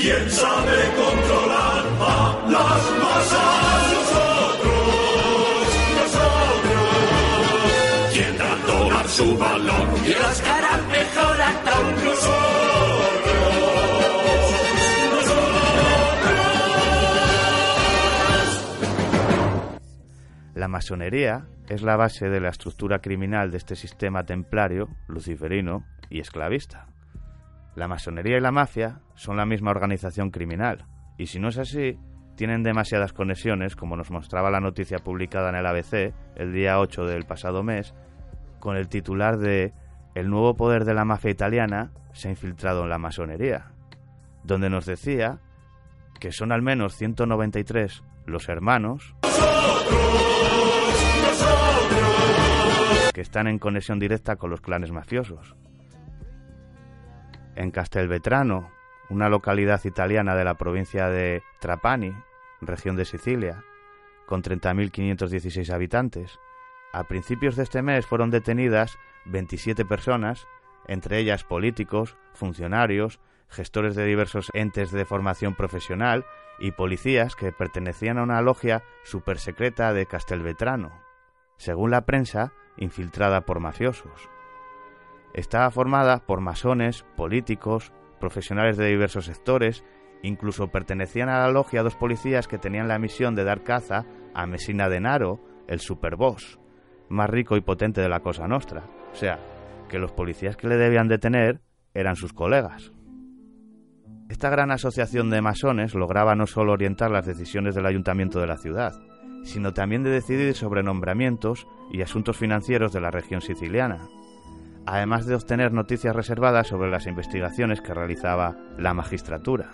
¿Quién 0.02 0.28
sabe 0.32 0.78
controlar 0.96 1.84
a 2.00 2.44
las 2.50 2.90
masas? 3.02 3.92
Nosotros, 3.94 4.98
nosotros. 5.94 6.90
¿Quién 8.12 8.36
da 8.36 8.56
dólar 8.66 9.06
su 9.06 9.38
valor? 9.38 9.88
Y 10.04 10.08
las 10.14 10.42
caras 10.42 10.80
mejor 10.88 11.40
actor? 11.40 11.84
Nosotros, 12.02 12.42
La 20.56 20.66
masonería 20.66 21.46
es 21.68 21.82
la 21.82 21.94
base 21.94 22.28
de 22.28 22.40
la 22.40 22.48
estructura 22.48 22.98
criminal 22.98 23.52
de 23.52 23.58
este 23.58 23.76
sistema 23.76 24.26
templario, 24.26 24.88
luciferino 25.06 25.84
y 26.10 26.18
esclavista. 26.18 26.91
La 27.74 27.88
masonería 27.88 28.36
y 28.36 28.40
la 28.40 28.52
mafia 28.52 29.00
son 29.14 29.36
la 29.36 29.46
misma 29.46 29.70
organización 29.70 30.30
criminal, 30.30 30.86
y 31.16 31.26
si 31.26 31.38
no 31.38 31.48
es 31.48 31.58
así, 31.58 31.98
tienen 32.36 32.62
demasiadas 32.62 33.12
conexiones, 33.12 33.76
como 33.76 33.96
nos 33.96 34.10
mostraba 34.10 34.50
la 34.50 34.60
noticia 34.60 34.98
publicada 34.98 35.50
en 35.50 35.56
el 35.56 35.66
ABC 35.66 36.14
el 36.36 36.52
día 36.52 36.78
8 36.80 37.04
del 37.06 37.24
pasado 37.24 37.62
mes, 37.62 37.94
con 38.60 38.76
el 38.76 38.88
titular 38.88 39.38
de 39.38 39.72
El 40.14 40.28
nuevo 40.28 40.54
poder 40.54 40.84
de 40.84 40.94
la 40.94 41.04
mafia 41.04 41.30
italiana 41.30 41.92
se 42.12 42.28
ha 42.28 42.30
infiltrado 42.30 42.82
en 42.82 42.90
la 42.90 42.98
masonería, 42.98 43.72
donde 44.44 44.68
nos 44.68 44.84
decía 44.84 45.40
que 46.20 46.32
son 46.32 46.52
al 46.52 46.62
menos 46.62 46.94
193 46.96 48.04
los 48.26 48.48
hermanos 48.48 49.14
que 53.12 53.20
están 53.20 53.46
en 53.46 53.58
conexión 53.58 53.98
directa 53.98 54.36
con 54.36 54.50
los 54.50 54.60
clanes 54.60 54.92
mafiosos. 54.92 55.56
En 57.54 57.70
Castelvetrano, 57.70 58.70
una 59.10 59.28
localidad 59.28 59.84
italiana 59.84 60.34
de 60.34 60.44
la 60.44 60.54
provincia 60.54 61.08
de 61.08 61.42
Trapani, 61.60 62.14
región 62.60 62.96
de 62.96 63.04
Sicilia, 63.04 63.64
con 64.26 64.42
30.516 64.42 65.70
habitantes, 65.70 66.38
a 66.92 67.04
principios 67.04 67.56
de 67.56 67.62
este 67.62 67.82
mes 67.82 68.06
fueron 68.06 68.30
detenidas 68.30 68.98
27 69.26 69.84
personas, 69.84 70.46
entre 70.86 71.18
ellas 71.18 71.44
políticos, 71.44 72.16
funcionarios, 72.34 73.20
gestores 73.48 73.94
de 73.94 74.04
diversos 74.04 74.50
entes 74.54 74.90
de 74.90 75.04
formación 75.04 75.54
profesional 75.54 76.24
y 76.58 76.72
policías 76.72 77.36
que 77.36 77.52
pertenecían 77.52 78.18
a 78.18 78.22
una 78.22 78.40
logia 78.40 78.82
supersecreta 79.04 79.92
de 79.92 80.06
Castelvetrano, 80.06 80.92
según 81.56 81.90
la 81.90 82.06
prensa, 82.06 82.52
infiltrada 82.76 83.42
por 83.42 83.60
mafiosos. 83.60 84.31
Estaba 85.34 85.70
formada 85.70 86.18
por 86.26 86.40
masones, 86.40 87.04
políticos, 87.16 87.92
profesionales 88.20 88.76
de 88.76 88.86
diversos 88.86 89.24
sectores, 89.24 89.84
incluso 90.22 90.68
pertenecían 90.68 91.28
a 91.28 91.40
la 91.40 91.50
logia 91.50 91.82
dos 91.82 91.96
policías 91.96 92.46
que 92.46 92.58
tenían 92.58 92.88
la 92.88 92.98
misión 92.98 93.34
de 93.34 93.44
dar 93.44 93.62
caza 93.62 94.04
a 94.34 94.46
Messina 94.46 94.88
Denaro, 94.88 95.40
el 95.68 95.80
superboss, 95.80 96.58
más 97.08 97.30
rico 97.30 97.56
y 97.56 97.62
potente 97.62 98.00
de 98.00 98.08
la 98.08 98.20
Cosa 98.20 98.46
Nostra. 98.46 98.84
O 99.12 99.14
sea, 99.14 99.38
que 99.88 99.98
los 99.98 100.12
policías 100.12 100.56
que 100.56 100.68
le 100.68 100.76
debían 100.76 101.08
detener 101.08 101.60
eran 101.94 102.16
sus 102.16 102.32
colegas. 102.32 102.92
Esta 104.28 104.48
gran 104.48 104.70
asociación 104.70 105.28
de 105.28 105.42
masones 105.42 105.94
lograba 105.94 106.34
no 106.34 106.46
solo 106.46 106.72
orientar 106.72 107.10
las 107.10 107.26
decisiones 107.26 107.74
del 107.74 107.86
ayuntamiento 107.86 108.40
de 108.40 108.46
la 108.46 108.56
ciudad, 108.56 108.92
sino 109.44 109.72
también 109.72 110.02
de 110.02 110.10
decidir 110.10 110.54
sobre 110.54 110.82
nombramientos 110.82 111.66
y 111.90 112.00
asuntos 112.00 112.38
financieros 112.38 112.92
de 112.92 113.00
la 113.00 113.10
región 113.10 113.40
siciliana, 113.40 114.08
además 114.86 115.26
de 115.26 115.34
obtener 115.34 115.72
noticias 115.72 116.14
reservadas 116.14 116.68
sobre 116.68 116.90
las 116.90 117.06
investigaciones 117.06 117.80
que 117.80 117.94
realizaba 117.94 118.56
la 118.78 118.94
magistratura. 118.94 119.70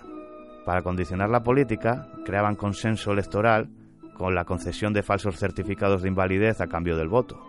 Para 0.65 0.83
condicionar 0.83 1.31
la 1.31 1.43
política, 1.43 2.09
creaban 2.25 2.57
consenso 2.57 3.13
electoral 3.13 3.71
con 4.15 4.35
la 4.35 4.45
concesión 4.45 4.93
de 4.93 5.03
falsos 5.03 5.39
certificados 5.39 6.03
de 6.03 6.09
invalidez 6.09 6.61
a 6.61 6.67
cambio 6.67 6.97
del 6.97 7.09
voto. 7.09 7.41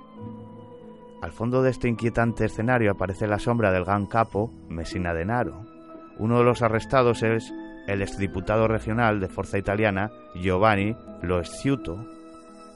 Al 1.22 1.32
fondo 1.32 1.62
de 1.62 1.72
este 1.72 1.90
inquietante 1.90 2.46
escenario 2.46 2.92
aparece 2.92 3.28
la 3.28 3.40
sombra 3.40 3.72
del 3.72 3.84
gran 3.84 4.06
capo 4.06 4.54
Messina 4.70 5.14
Denaro. 5.14 5.66
Uno 6.18 6.38
de 6.38 6.46
los 6.46 6.62
arrestados 6.62 7.24
es 7.24 7.52
el 7.88 8.02
exdiputado 8.02 8.68
regional 8.68 9.20
de 9.20 9.28
Forza 9.28 9.58
Italiana 9.58 10.12
Giovanni 10.36 10.96
Loesciuto. 11.22 12.06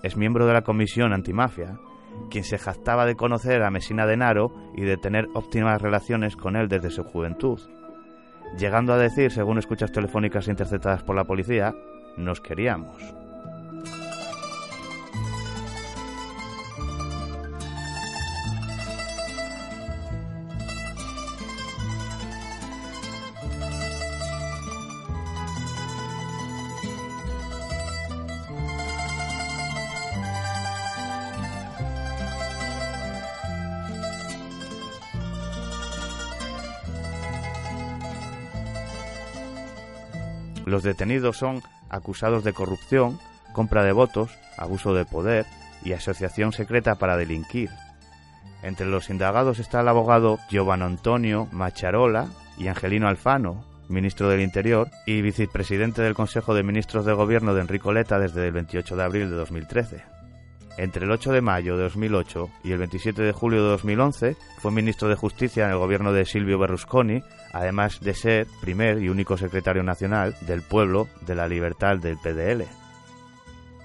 Es 0.01 0.17
miembro 0.17 0.45
de 0.45 0.53
la 0.53 0.63
Comisión 0.63 1.13
Antimafia, 1.13 1.77
quien 2.29 2.43
se 2.43 2.57
jactaba 2.57 3.05
de 3.05 3.15
conocer 3.15 3.63
a 3.63 3.71
Messina 3.71 4.05
Denaro 4.05 4.51
y 4.75 4.81
de 4.81 4.97
tener 4.97 5.29
óptimas 5.33 5.81
relaciones 5.81 6.35
con 6.35 6.55
él 6.55 6.67
desde 6.67 6.89
su 6.89 7.03
juventud, 7.03 7.59
llegando 8.57 8.93
a 8.93 8.97
decir, 8.97 9.31
según 9.31 9.57
escuchas 9.57 9.91
telefónicas 9.91 10.47
interceptadas 10.47 11.03
por 11.03 11.15
la 11.15 11.25
policía, 11.25 11.75
nos 12.17 12.41
queríamos. 12.41 13.22
Los 40.73 40.81
detenidos 40.81 41.37
son 41.37 41.61
acusados 41.91 42.43
de 42.43 42.51
corrupción, 42.51 43.19
compra 43.53 43.83
de 43.83 43.91
votos, 43.91 44.31
abuso 44.57 44.95
de 44.95 45.05
poder 45.05 45.45
y 45.85 45.93
asociación 45.93 46.51
secreta 46.51 46.95
para 46.95 47.15
delinquir. 47.15 47.69
Entre 48.63 48.87
los 48.87 49.11
indagados 49.11 49.59
está 49.59 49.81
el 49.81 49.87
abogado 49.87 50.39
Giovanni 50.49 50.85
Antonio 50.85 51.47
Macharola 51.51 52.25
y 52.57 52.69
Angelino 52.69 53.07
Alfano, 53.07 53.63
ministro 53.87 54.29
del 54.29 54.41
Interior 54.41 54.89
y 55.05 55.21
vicepresidente 55.21 56.01
del 56.01 56.15
Consejo 56.15 56.55
de 56.55 56.63
Ministros 56.63 57.05
de 57.05 57.13
Gobierno 57.13 57.53
de 57.53 57.61
Enrico 57.61 57.93
Leta 57.93 58.17
desde 58.17 58.47
el 58.47 58.53
28 58.53 58.95
de 58.95 59.03
abril 59.03 59.29
de 59.29 59.35
2013. 59.35 60.12
Entre 60.77 61.05
el 61.05 61.11
8 61.11 61.31
de 61.31 61.41
mayo 61.41 61.77
de 61.77 61.83
2008 61.83 62.49
y 62.63 62.71
el 62.71 62.79
27 62.79 63.21
de 63.21 63.31
julio 63.31 63.63
de 63.63 63.69
2011 63.69 64.35
fue 64.57 64.71
ministro 64.71 65.07
de 65.07 65.15
Justicia 65.15 65.65
en 65.65 65.71
el 65.71 65.77
gobierno 65.77 66.11
de 66.13 66.25
Silvio 66.25 66.57
Berlusconi, 66.57 67.21
además 67.51 67.99
de 67.99 68.15
ser 68.15 68.47
primer 68.59 69.01
y 69.01 69.09
único 69.09 69.37
secretario 69.37 69.83
nacional 69.83 70.35
del 70.41 70.63
pueblo 70.63 71.07
de 71.21 71.35
la 71.35 71.47
libertad 71.47 71.97
del 71.97 72.17
PDL. 72.17 72.63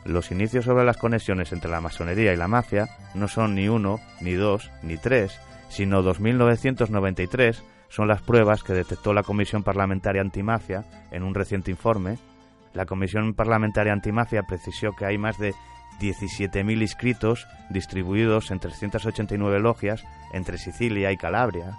Los 0.07 0.31
inicios 0.31 0.65
sobre 0.65 0.87
las 0.87 0.97
conexiones 0.97 1.53
entre 1.53 1.71
la 1.71 1.83
masonería 1.83 2.33
y 2.33 2.37
la 2.37 2.49
mafia 2.49 2.89
no 3.15 3.29
son 3.29 3.55
ni 3.55 3.69
uno, 3.69 4.01
ni 4.23 4.33
dos, 4.33 4.71
ni 4.83 4.97
tres, 4.97 5.39
sino 5.69 6.03
2993 6.03 7.63
son 7.89 8.09
las 8.09 8.23
pruebas 8.23 8.63
que 8.63 8.73
detectó 8.73 9.13
la 9.13 9.23
Comisión 9.23 9.63
Parlamentaria 9.63 10.23
Antimafia 10.23 10.85
en 11.11 11.23
un 11.23 11.35
reciente 11.35 11.71
informe. 11.71 12.19
La 12.73 12.87
Comisión 12.87 13.35
Parlamentaria 13.35 13.93
Antimafia 13.93 14.43
precisó 14.45 14.93
que 14.93 15.05
hay 15.05 15.19
más 15.19 15.39
de 15.39 15.55
17.000 16.01 16.81
inscritos 16.81 17.47
distribuidos 17.71 18.51
en 18.51 18.61
389 18.61 19.61
logias 19.61 20.05
entre 20.33 20.59
Sicilia 20.59 21.13
y 21.13 21.17
Calabria, 21.17 21.77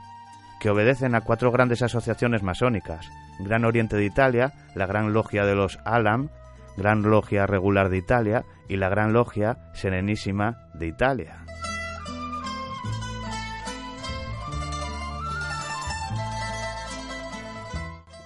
que 0.60 0.70
obedecen 0.70 1.16
a 1.16 1.22
cuatro 1.22 1.52
grandes 1.52 1.82
asociaciones 1.82 2.44
masónicas, 2.44 3.10
Gran 3.40 3.66
Oriente 3.66 3.96
de 3.96 4.06
Italia, 4.06 4.54
la 4.76 4.86
Gran 4.86 5.14
Logia 5.14 5.46
de 5.46 5.56
los 5.56 5.80
Alam, 5.86 6.30
Gran 6.76 7.02
Logia 7.02 7.48
Regular 7.48 7.90
de 7.90 7.98
Italia 7.98 8.46
y 8.68 8.78
la 8.78 8.90
Gran 8.90 9.14
Logia 9.14 9.58
Serenísima 9.74 10.70
de 10.74 10.88
Italia. 10.88 11.46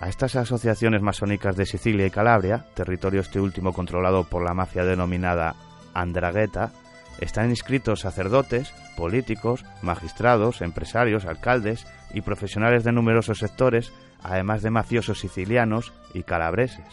A 0.02 0.10
estas 0.10 0.36
asociaciones 0.36 1.02
masónicas 1.02 1.56
de 1.56 1.66
Sicilia 1.66 2.06
y 2.06 2.12
Calabria, 2.12 2.66
territorio 2.74 3.22
este 3.22 3.40
último 3.40 3.72
controlado 3.72 4.26
por 4.26 4.44
la 4.44 4.54
mafia 4.54 4.84
denominada 4.84 5.56
Andragueta, 5.94 6.72
están 7.20 7.50
inscritos 7.50 8.02
sacerdotes, 8.02 8.74
políticos, 8.98 9.66
magistrados, 9.82 10.62
empresarios, 10.62 11.26
alcaldes 11.26 11.88
y 12.14 12.22
profesionales 12.22 12.84
de 12.84 12.92
numerosos 12.92 13.40
sectores, 13.40 13.94
además 14.22 14.62
de 14.62 14.72
mafiosos 14.72 15.20
sicilianos 15.20 15.94
y 16.14 16.24
calabreses. 16.24 16.86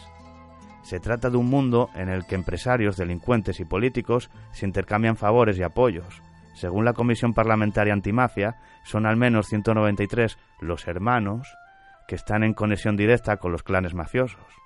Se 0.83 0.99
trata 0.99 1.29
de 1.29 1.37
un 1.37 1.49
mundo 1.49 1.89
en 1.95 2.09
el 2.09 2.25
que 2.25 2.35
empresarios, 2.35 2.97
delincuentes 2.97 3.59
y 3.59 3.65
políticos 3.65 4.29
se 4.51 4.65
intercambian 4.65 5.15
favores 5.15 5.57
y 5.57 5.63
apoyos. 5.63 6.21
Según 6.53 6.85
la 6.85 6.93
Comisión 6.93 7.33
Parlamentaria 7.33 7.93
Antimafia, 7.93 8.57
son 8.83 9.05
al 9.05 9.15
menos 9.15 9.47
193 9.47 10.37
los 10.59 10.87
hermanos 10.87 11.47
que 12.07 12.15
están 12.15 12.43
en 12.43 12.53
conexión 12.53 12.97
directa 12.97 13.37
con 13.37 13.51
los 13.51 13.63
clanes 13.63 13.93
mafiosos. 13.93 14.60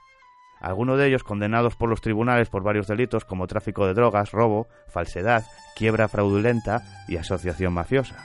Algunos 0.66 0.98
de 0.98 1.06
ellos 1.06 1.24
condenados 1.24 1.76
por 1.76 1.90
los 1.90 2.02
tribunales 2.02 2.50
por 2.50 2.64
varios 2.64 2.88
delitos 2.88 3.24
como 3.24 3.46
tráfico 3.46 3.86
de 3.86 3.94
drogas, 3.94 4.32
robo, 4.32 4.68
falsedad, 4.88 5.46
quiebra 5.76 6.08
fraudulenta 6.08 6.82
y 7.08 7.18
asociación 7.18 7.72
mafiosa. 7.72 8.16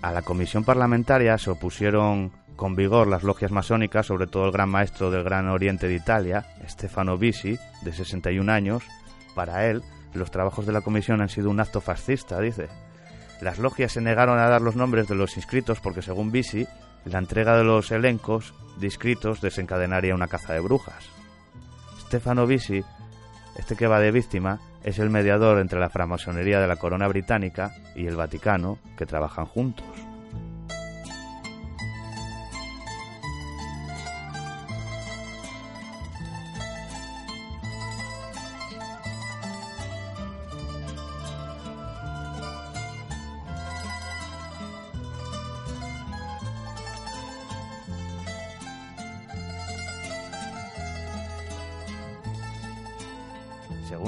A 0.00 0.10
la 0.10 0.22
comisión 0.22 0.64
parlamentaria 0.64 1.36
se 1.36 1.50
opusieron 1.50 2.32
con 2.56 2.76
vigor 2.76 3.08
las 3.08 3.24
logias 3.24 3.52
masónicas, 3.52 4.06
sobre 4.06 4.26
todo 4.26 4.46
el 4.46 4.52
gran 4.52 4.70
maestro 4.70 5.10
del 5.10 5.22
Gran 5.22 5.48
Oriente 5.50 5.86
de 5.86 5.96
Italia, 5.96 6.46
Stefano 6.66 7.18
Bisi, 7.18 7.58
de 7.82 7.92
61 7.92 8.50
años. 8.50 8.84
Para 9.34 9.66
él, 9.66 9.82
los 10.14 10.30
trabajos 10.30 10.64
de 10.64 10.72
la 10.72 10.80
comisión 10.80 11.20
han 11.20 11.28
sido 11.28 11.50
un 11.50 11.60
acto 11.60 11.82
fascista, 11.82 12.40
dice. 12.40 12.68
Las 13.42 13.58
logias 13.58 13.92
se 13.92 14.00
negaron 14.00 14.38
a 14.38 14.48
dar 14.48 14.62
los 14.62 14.76
nombres 14.76 15.08
de 15.08 15.14
los 15.14 15.36
inscritos 15.36 15.80
porque, 15.80 16.00
según 16.00 16.32
Bisi, 16.32 16.66
la 17.04 17.18
entrega 17.18 17.54
de 17.54 17.64
los 17.64 17.90
elencos 17.90 18.54
descritos 18.78 19.40
desencadenaría 19.40 20.14
una 20.14 20.28
caza 20.28 20.52
de 20.52 20.60
brujas. 20.60 21.04
Stefano 22.00 22.46
Bisi, 22.46 22.84
este 23.56 23.76
que 23.76 23.86
va 23.86 24.00
de 24.00 24.10
víctima, 24.10 24.60
es 24.82 24.98
el 24.98 25.10
mediador 25.10 25.58
entre 25.58 25.80
la 25.80 25.90
francmasonería 25.90 26.60
de 26.60 26.68
la 26.68 26.76
corona 26.76 27.08
británica 27.08 27.74
y 27.94 28.06
el 28.06 28.16
Vaticano, 28.16 28.78
que 28.96 29.06
trabajan 29.06 29.46
juntos. 29.46 30.13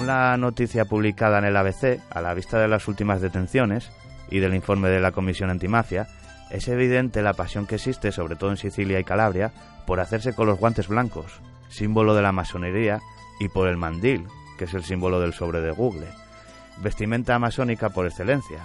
La 0.07 0.37
noticia 0.37 0.85
publicada 0.85 1.41
en 1.41 1.47
el 1.47 1.57
ABC, 1.57 2.01
a 2.11 2.21
la 2.21 2.33
vista 2.33 2.61
de 2.61 2.69
las 2.69 2.87
últimas 2.87 3.21
detenciones 3.21 3.91
y 4.31 4.39
del 4.39 4.55
informe 4.55 4.89
de 4.89 5.01
la 5.01 5.11
Comisión 5.11 5.51
Antimafia, 5.51 6.07
es 6.49 6.69
evidente 6.69 7.23
la 7.23 7.33
pasión 7.33 7.67
que 7.67 7.75
existe, 7.75 8.13
sobre 8.13 8.37
todo 8.37 8.51
en 8.51 8.57
Sicilia 8.57 9.01
y 9.01 9.05
Calabria, 9.05 9.51
por 9.85 9.99
hacerse 9.99 10.33
con 10.33 10.47
los 10.47 10.61
guantes 10.61 10.87
blancos, 10.87 11.41
símbolo 11.71 12.15
de 12.15 12.23
la 12.23 12.31
masonería, 12.31 13.01
y 13.41 13.49
por 13.49 13.67
el 13.67 13.79
mandil, 13.79 14.29
que 14.57 14.67
es 14.67 14.75
el 14.75 14.85
símbolo 14.85 15.19
del 15.19 15.33
sobre 15.33 15.61
de 15.61 15.73
Google, 15.73 16.07
vestimenta 16.77 17.37
masónica 17.41 17.89
por 17.89 18.07
excelencia. 18.07 18.61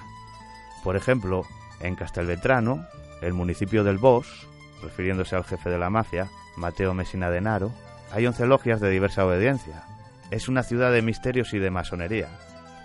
Por 0.84 0.96
ejemplo, 0.96 1.48
en 1.80 1.96
Castelvetrano, 1.96 2.86
el 3.24 3.34
municipio 3.34 3.84
del 3.84 3.98
Bosch, 3.98 4.46
refiriéndose 4.84 5.36
al 5.36 5.44
jefe 5.44 5.72
de 5.72 5.80
la 5.80 5.90
mafia, 5.90 6.28
Mateo 6.56 6.94
Messina 6.94 7.32
Denaro, 7.32 7.72
hay 8.12 8.28
once 8.28 8.46
logias 8.46 8.80
de 8.80 8.92
diversa 8.92 9.26
obediencia, 9.26 9.86
es 10.32 10.48
una 10.48 10.64
ciudad 10.64 10.92
de 10.92 11.02
misterios 11.02 11.54
y 11.54 11.60
de 11.60 11.70
masonería, 11.70 12.30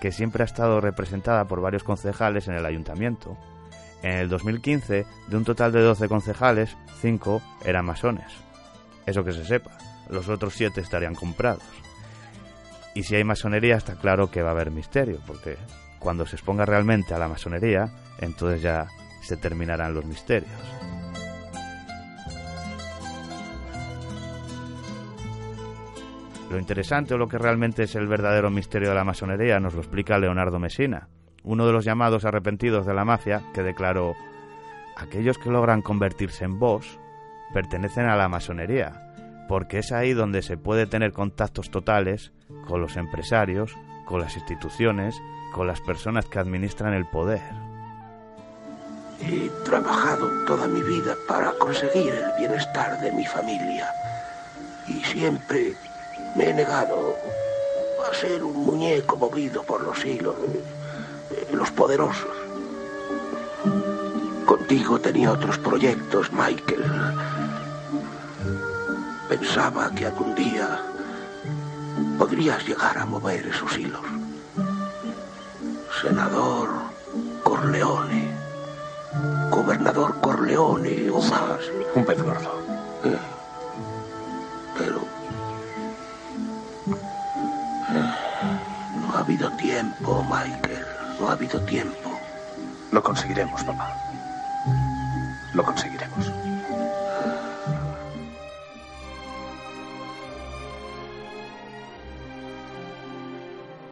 que 0.01 0.12
siempre 0.12 0.43
ha 0.43 0.47
estado 0.47 0.81
representada 0.81 1.47
por 1.47 1.60
varios 1.60 1.85
concejales 1.85 2.48
en 2.48 2.55
el 2.55 2.66
ayuntamiento. 2.66 3.36
En 4.02 4.12
el 4.12 4.28
2015, 4.28 5.06
de 5.28 5.36
un 5.36 5.44
total 5.44 5.73
de 5.73 5.81
12 5.81 6.09
concejales, 6.09 6.77
5 7.01 7.40
eran 7.64 7.86
masones. 7.86 8.27
Eso 9.06 9.24
que 9.24 9.32
se 9.32 9.44
sepa, 9.44 9.78
los 10.10 10.28
otros 10.28 10.55
7 10.55 10.81
estarían 10.81 11.14
comprados. 11.14 11.62
Y 12.94 13.05
si 13.05 13.14
hay 13.14 13.24
masonería 13.24 13.77
está 13.77 13.94
claro 13.94 14.31
que 14.31 14.43
va 14.43 14.51
a 14.51 14.52
haber 14.52 14.70
misterio, 14.70 15.20
porque 15.27 15.56
cuando 15.98 16.27
se 16.27 16.36
exponga 16.36 16.64
realmente 16.64 17.14
a 17.14 17.18
la 17.18 17.28
masonería, 17.28 17.90
entonces 18.20 18.62
ya 18.62 18.89
se 19.23 19.36
terminarán 19.36 19.94
los 19.94 20.05
misterios. 20.05 20.51
Lo 26.51 26.59
interesante 26.59 27.14
o 27.14 27.18
lo 27.18 27.28
que 27.28 27.39
realmente 27.39 27.85
es 27.85 27.94
el 27.97 28.06
verdadero 28.06 28.51
misterio 28.51 28.90
de 28.90 28.94
la 28.94 29.05
masonería 29.05 29.59
nos 29.59 29.74
lo 29.74 29.81
explica 29.81 30.18
Leonardo 30.18 30.59
Messina, 30.59 31.09
uno 31.43 31.66
de 31.66 31.73
los 31.73 31.85
llamados 31.85 32.24
arrepentidos 32.24 32.86
de 32.86 32.94
la 32.94 33.05
mafia 33.05 33.43
que 33.52 33.62
declaró 33.62 34.14
aquellos 34.97 35.39
que 35.39 35.51
logran 35.51 35.82
convertirse 35.82 36.44
en 36.44 36.59
vos 36.59 36.98
pertenecen 37.52 38.06
a 38.06 38.16
la 38.16 38.28
masonería, 38.28 39.12
porque 39.48 39.78
es 39.78 39.93
ahí 39.93 40.12
donde 40.12 40.43
se 40.43 40.56
puede 40.56 40.86
tener 40.86 41.12
contactos 41.12 41.70
totales 41.70 42.32
con 42.66 42.81
los 42.81 42.97
empresarios, 42.97 43.77
con 44.05 44.20
las 44.20 44.36
instituciones, 44.36 45.16
con 45.52 45.66
las 45.66 45.81
personas 45.81 46.27
que 46.27 46.39
administran 46.39 46.94
el 46.94 47.06
poder. 47.06 47.43
He 49.20 49.48
trabajado 49.64 50.28
toda 50.47 50.68
mi 50.68 50.82
vida 50.82 51.14
para 51.27 51.52
conseguir 51.52 52.12
el 52.12 52.39
bienestar 52.39 53.01
de 53.01 53.12
mi 53.12 53.24
familia 53.24 53.89
y 54.86 55.02
siempre 55.05 55.74
me 56.37 56.51
he 56.51 56.55
negado 56.55 57.17
a 58.09 58.15
ser 58.15 58.43
un 58.45 58.65
muñeco 58.65 59.17
movido 59.17 59.63
por 59.63 59.83
los 59.83 60.05
hilos 60.05 60.35
de 61.31 61.57
los 61.57 61.71
poderosos. 61.71 62.37
Contigo 64.45 65.01
tenía 65.01 65.33
otros 65.33 65.59
proyectos, 65.59 66.31
Michael. 66.33 66.85
Pensaba 69.29 69.91
que 69.95 70.07
algún 70.07 70.35
día 70.35 70.83
podrías 72.19 72.67
llegar 72.67 72.99
a 72.99 73.07
mover 73.07 73.47
esos 73.47 73.77
hilos. 73.79 74.01
Senador 76.03 76.69
Corleone, 77.43 78.31
gobernador 79.51 80.21
Corleone 80.21 81.11
o 81.11 81.21
más. 81.23 81.61
Un 81.95 82.05
pez 82.05 82.23
gordo. 82.23 82.61
Eh, 83.05 83.19
Ha 89.27 89.28
habido 89.28 89.51
tiempo, 89.57 90.23
Michael. 90.23 90.86
No 91.19 91.28
ha 91.28 91.32
habido 91.32 91.61
tiempo. 91.62 92.16
Lo 92.93 93.03
conseguiremos, 93.03 93.61
papá. 93.65 93.93
Lo 95.53 95.65
conseguiremos. 95.65 96.32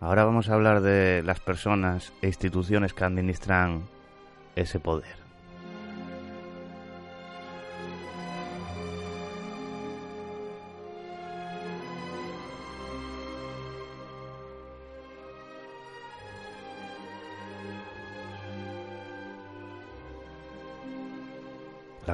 Ahora 0.01 0.25
vamos 0.25 0.49
a 0.49 0.55
hablar 0.55 0.81
de 0.83 1.25
las 1.25 1.41
personas 1.41 2.13
e 2.23 2.29
instituciones 2.29 2.95
que 2.95 3.03
administran 3.03 3.89
ese 4.55 4.79
poder. 4.79 5.24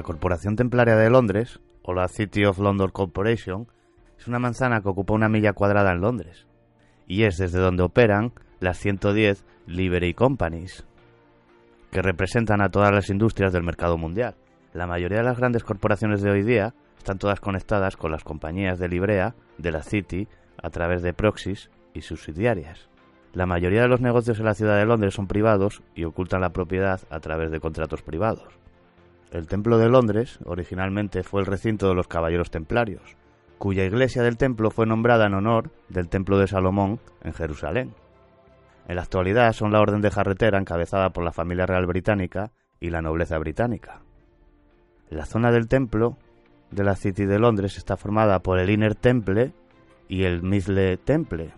La 0.01 0.05
Corporación 0.05 0.55
Templaria 0.55 0.95
de 0.95 1.11
Londres, 1.11 1.59
o 1.83 1.93
la 1.93 2.07
City 2.07 2.43
of 2.43 2.57
London 2.57 2.89
Corporation, 2.89 3.67
es 4.17 4.27
una 4.27 4.39
manzana 4.39 4.81
que 4.81 4.89
ocupa 4.89 5.13
una 5.13 5.29
milla 5.29 5.53
cuadrada 5.53 5.91
en 5.91 6.01
Londres, 6.01 6.47
y 7.05 7.25
es 7.25 7.37
desde 7.37 7.59
donde 7.59 7.83
operan 7.83 8.33
las 8.59 8.79
110 8.79 9.45
Livery 9.67 10.15
Companies, 10.15 10.87
que 11.91 12.01
representan 12.01 12.61
a 12.61 12.69
todas 12.69 12.91
las 12.91 13.11
industrias 13.11 13.53
del 13.53 13.61
mercado 13.61 13.95
mundial. 13.99 14.33
La 14.73 14.87
mayoría 14.87 15.19
de 15.19 15.25
las 15.25 15.37
grandes 15.37 15.63
corporaciones 15.63 16.23
de 16.23 16.31
hoy 16.31 16.41
día 16.41 16.73
están 16.97 17.19
todas 17.19 17.39
conectadas 17.39 17.95
con 17.95 18.11
las 18.11 18.23
compañías 18.23 18.79
de 18.79 18.89
librea 18.89 19.35
de 19.59 19.71
la 19.71 19.83
City 19.83 20.27
a 20.63 20.71
través 20.71 21.03
de 21.03 21.13
proxies 21.13 21.69
y 21.93 22.01
subsidiarias. 22.01 22.89
La 23.33 23.45
mayoría 23.45 23.83
de 23.83 23.87
los 23.87 24.01
negocios 24.01 24.39
en 24.39 24.45
la 24.45 24.55
ciudad 24.55 24.77
de 24.79 24.85
Londres 24.87 25.13
son 25.13 25.27
privados 25.27 25.83
y 25.93 26.05
ocultan 26.05 26.41
la 26.41 26.53
propiedad 26.53 27.01
a 27.11 27.19
través 27.19 27.51
de 27.51 27.59
contratos 27.59 28.01
privados. 28.01 28.60
El 29.31 29.47
Templo 29.47 29.77
de 29.77 29.87
Londres 29.87 30.39
originalmente 30.43 31.23
fue 31.23 31.39
el 31.39 31.47
recinto 31.47 31.87
de 31.87 31.95
los 31.95 32.09
Caballeros 32.09 32.51
Templarios, 32.51 33.15
cuya 33.57 33.85
iglesia 33.85 34.23
del 34.23 34.35
templo 34.35 34.71
fue 34.71 34.85
nombrada 34.85 35.27
en 35.27 35.35
honor 35.35 35.71
del 35.87 36.09
Templo 36.09 36.37
de 36.37 36.47
Salomón 36.47 36.99
en 37.23 37.33
Jerusalén. 37.33 37.93
En 38.89 38.97
la 38.97 39.03
actualidad 39.03 39.53
son 39.53 39.71
la 39.71 39.79
Orden 39.79 40.01
de 40.01 40.11
Jarretera 40.11 40.59
encabezada 40.59 41.11
por 41.11 41.23
la 41.23 41.31
familia 41.31 41.65
real 41.65 41.85
británica 41.85 42.51
y 42.81 42.89
la 42.89 43.01
nobleza 43.01 43.37
británica. 43.37 44.01
La 45.09 45.25
zona 45.25 45.49
del 45.49 45.69
templo 45.69 46.17
de 46.69 46.83
la 46.83 46.97
City 46.97 47.25
de 47.25 47.39
Londres 47.39 47.77
está 47.77 47.95
formada 47.95 48.39
por 48.39 48.59
el 48.59 48.69
Inner 48.69 48.95
Temple 48.95 49.53
y 50.09 50.23
el 50.23 50.43
Middle 50.43 50.97
Temple, 50.97 51.53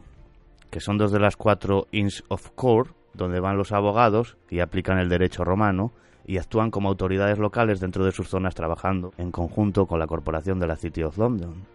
que 0.70 0.80
son 0.80 1.00
dos 1.00 1.12
de 1.12 1.20
las 1.20 1.38
cuatro 1.38 1.88
Inns 1.92 2.24
of 2.28 2.52
Court 2.52 2.96
donde 3.16 3.40
van 3.40 3.58
los 3.58 3.72
abogados 3.72 4.38
y 4.52 4.60
aplican 4.60 5.00
el 5.00 5.10
derecho 5.10 5.44
romano 5.44 5.92
y 6.26 6.38
actúan 6.38 6.72
como 6.72 6.90
autoridades 6.90 7.38
locales 7.38 7.80
dentro 7.80 8.06
de 8.06 8.12
sus 8.12 8.30
zonas 8.30 8.56
trabajando 8.56 9.12
en 9.18 9.32
conjunto 9.32 9.86
con 9.86 10.00
la 10.00 10.08
Corporación 10.08 10.60
de 10.60 10.68
la 10.68 10.76
City 10.76 11.04
of 11.04 11.18
London. 11.18 11.66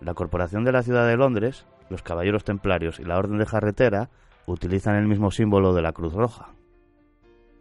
La 0.00 0.14
Corporación 0.14 0.64
de 0.64 0.72
la 0.72 0.82
Ciudad 0.82 1.06
de 1.06 1.16
Londres, 1.16 1.66
los 1.90 2.02
Caballeros 2.02 2.44
Templarios 2.44 3.00
y 3.00 3.04
la 3.04 3.18
Orden 3.18 3.38
de 3.38 3.46
Jarretera 3.46 4.10
utilizan 4.46 4.96
el 4.96 5.06
mismo 5.06 5.30
símbolo 5.30 5.74
de 5.74 5.82
la 5.82 5.92
Cruz 5.92 6.12
Roja. 6.12 6.50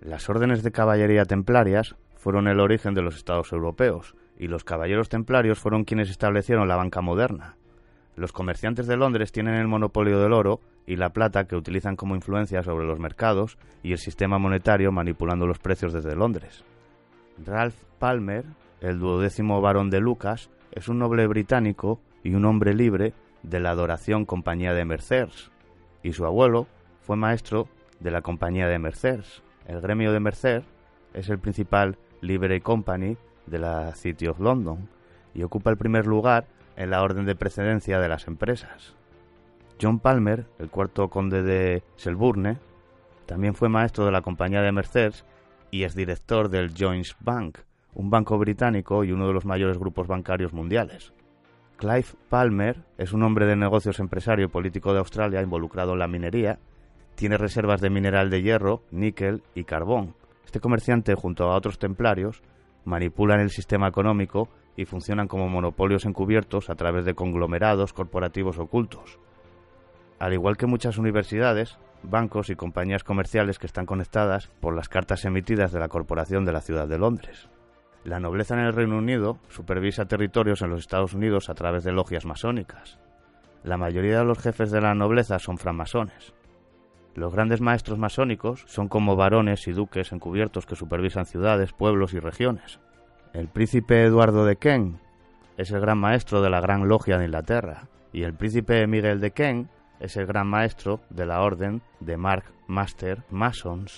Las 0.01 0.29
órdenes 0.29 0.63
de 0.63 0.71
caballería 0.71 1.25
templarias 1.25 1.95
fueron 2.15 2.47
el 2.47 2.59
origen 2.59 2.93
de 2.93 3.01
los 3.01 3.15
estados 3.15 3.51
europeos 3.51 4.15
y 4.37 4.47
los 4.47 4.63
caballeros 4.63 5.09
templarios 5.09 5.59
fueron 5.59 5.83
quienes 5.83 6.09
establecieron 6.09 6.67
la 6.67 6.75
banca 6.75 7.01
moderna. 7.01 7.55
Los 8.15 8.33
comerciantes 8.33 8.87
de 8.87 8.97
Londres 8.97 9.31
tienen 9.31 9.55
el 9.55 9.67
monopolio 9.67 10.19
del 10.19 10.33
oro 10.33 10.59
y 10.85 10.95
la 10.95 11.09
plata 11.09 11.45
que 11.45 11.55
utilizan 11.55 11.95
como 11.95 12.15
influencia 12.15 12.63
sobre 12.63 12.85
los 12.85 12.99
mercados 12.99 13.57
y 13.83 13.93
el 13.93 13.97
sistema 13.97 14.37
monetario 14.37 14.91
manipulando 14.91 15.47
los 15.47 15.59
precios 15.59 15.93
desde 15.93 16.15
Londres. 16.15 16.63
Ralph 17.45 17.75
Palmer, 17.99 18.45
el 18.81 18.99
duodécimo 18.99 19.61
barón 19.61 19.89
de 19.89 20.01
Lucas, 20.01 20.49
es 20.71 20.87
un 20.89 20.99
noble 20.99 21.27
británico 21.27 21.99
y 22.23 22.33
un 22.33 22.45
hombre 22.45 22.73
libre 22.73 23.13
de 23.43 23.59
la 23.59 23.71
adoración 23.71 24.25
Compañía 24.25 24.73
de 24.73 24.85
Mercers, 24.85 25.51
y 26.03 26.13
su 26.13 26.25
abuelo 26.25 26.67
fue 27.01 27.15
maestro 27.15 27.67
de 27.99 28.11
la 28.11 28.21
Compañía 28.21 28.67
de 28.67 28.79
Mercers. 28.79 29.43
El 29.65 29.81
gremio 29.81 30.11
de 30.11 30.19
Mercer 30.19 30.63
es 31.13 31.29
el 31.29 31.39
principal 31.39 31.97
livery 32.21 32.61
company 32.61 33.17
de 33.45 33.59
la 33.59 33.93
City 33.95 34.27
of 34.27 34.39
London 34.39 34.89
y 35.33 35.43
ocupa 35.43 35.69
el 35.71 35.77
primer 35.77 36.05
lugar 36.05 36.45
en 36.81 36.89
la 36.89 37.03
orden 37.03 37.25
de 37.25 37.35
precedencia 37.35 37.99
de 37.99 38.09
las 38.09 38.27
empresas. 38.27 38.95
John 39.79 39.99
Palmer, 39.99 40.47
el 40.57 40.71
cuarto 40.71 41.09
conde 41.09 41.43
de 41.43 41.83
Selburne, 41.95 42.57
también 43.27 43.53
fue 43.53 43.69
maestro 43.69 44.03
de 44.03 44.11
la 44.11 44.23
Compañía 44.23 44.61
de 44.61 44.71
Mercers 44.71 45.23
y 45.69 45.83
es 45.83 45.93
director 45.93 46.49
del 46.49 46.73
Jones 46.75 47.15
Bank, 47.19 47.59
un 47.93 48.09
banco 48.09 48.35
británico 48.39 49.03
y 49.03 49.11
uno 49.11 49.27
de 49.27 49.33
los 49.33 49.45
mayores 49.45 49.77
grupos 49.77 50.07
bancarios 50.07 50.53
mundiales. 50.53 51.13
Clive 51.77 52.07
Palmer 52.29 52.83
es 52.97 53.13
un 53.13 53.21
hombre 53.21 53.45
de 53.45 53.55
negocios 53.55 53.99
empresario 53.99 54.45
y 54.45 54.49
político 54.49 54.91
de 54.91 54.99
Australia 54.99 55.43
involucrado 55.43 55.93
en 55.93 55.99
la 55.99 56.07
minería. 56.07 56.57
Tiene 57.13 57.37
reservas 57.37 57.79
de 57.79 57.91
mineral 57.91 58.31
de 58.31 58.41
hierro, 58.41 58.81
níquel 58.89 59.43
y 59.53 59.65
carbón. 59.65 60.15
Este 60.45 60.59
comerciante, 60.59 61.13
junto 61.13 61.43
a 61.43 61.55
otros 61.55 61.77
templarios, 61.77 62.41
manipulan 62.85 63.39
el 63.39 63.51
sistema 63.51 63.87
económico 63.87 64.49
y 64.75 64.85
funcionan 64.85 65.27
como 65.27 65.49
monopolios 65.49 66.05
encubiertos 66.05 66.69
a 66.69 66.75
través 66.75 67.05
de 67.05 67.13
conglomerados 67.13 67.93
corporativos 67.93 68.59
ocultos. 68.59 69.19
Al 70.19 70.33
igual 70.33 70.57
que 70.57 70.67
muchas 70.67 70.97
universidades, 70.97 71.77
bancos 72.03 72.49
y 72.49 72.55
compañías 72.55 73.03
comerciales 73.03 73.59
que 73.59 73.67
están 73.67 73.85
conectadas 73.85 74.49
por 74.59 74.75
las 74.75 74.89
cartas 74.89 75.25
emitidas 75.25 75.71
de 75.71 75.79
la 75.79 75.89
Corporación 75.89 76.45
de 76.45 76.51
la 76.51 76.61
Ciudad 76.61 76.87
de 76.87 76.97
Londres. 76.97 77.49
La 78.03 78.19
nobleza 78.19 78.55
en 78.55 78.61
el 78.61 78.73
Reino 78.73 78.97
Unido 78.97 79.37
supervisa 79.49 80.05
territorios 80.05 80.61
en 80.61 80.69
los 80.69 80.79
Estados 80.79 81.13
Unidos 81.13 81.49
a 81.49 81.53
través 81.53 81.83
de 81.83 81.91
logias 81.91 82.25
masónicas. 82.25 82.99
La 83.63 83.77
mayoría 83.77 84.19
de 84.19 84.25
los 84.25 84.39
jefes 84.39 84.71
de 84.71 84.81
la 84.81 84.95
nobleza 84.95 85.37
son 85.37 85.57
francmasones. 85.57 86.33
Los 87.13 87.33
grandes 87.33 87.61
maestros 87.61 87.99
masónicos 87.99 88.63
son 88.67 88.87
como 88.87 89.15
varones 89.15 89.67
y 89.67 89.71
duques 89.73 90.11
encubiertos 90.11 90.65
que 90.65 90.75
supervisan 90.75 91.25
ciudades, 91.25 91.73
pueblos 91.73 92.13
y 92.13 92.19
regiones. 92.19 92.79
El 93.33 93.47
príncipe 93.47 94.03
Eduardo 94.03 94.45
de 94.45 94.57
Kent 94.57 94.99
es 95.55 95.71
el 95.71 95.79
gran 95.79 95.97
maestro 95.97 96.41
de 96.41 96.49
la 96.49 96.59
Gran 96.59 96.89
Logia 96.89 97.17
de 97.17 97.25
Inglaterra 97.25 97.87
y 98.11 98.23
el 98.23 98.33
príncipe 98.33 98.85
Miguel 98.87 99.21
de 99.21 99.31
Kent 99.31 99.69
es 100.01 100.17
el 100.17 100.25
gran 100.25 100.47
maestro 100.47 100.99
de 101.09 101.25
la 101.25 101.41
orden 101.41 101.81
de 102.01 102.17
Mark 102.17 102.43
Master 102.67 103.23
Masons. 103.29 103.95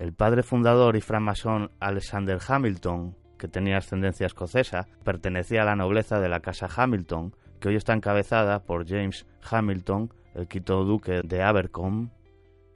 El 0.00 0.12
padre 0.14 0.42
fundador 0.42 0.96
y 0.96 1.00
francmasón 1.00 1.70
Alexander 1.78 2.40
Hamilton, 2.44 3.16
que 3.38 3.46
tenía 3.46 3.76
ascendencia 3.76 4.26
escocesa, 4.26 4.88
pertenecía 5.04 5.62
a 5.62 5.66
la 5.66 5.76
nobleza 5.76 6.18
de 6.18 6.28
la 6.28 6.40
casa 6.40 6.66
Hamilton, 6.74 7.36
que 7.60 7.68
hoy 7.68 7.76
está 7.76 7.92
encabezada 7.92 8.64
por 8.64 8.88
James 8.88 9.26
Hamilton, 9.48 10.12
el 10.34 10.48
quinto 10.48 10.82
duque 10.84 11.20
de 11.22 11.42
Abercombe, 11.42 12.10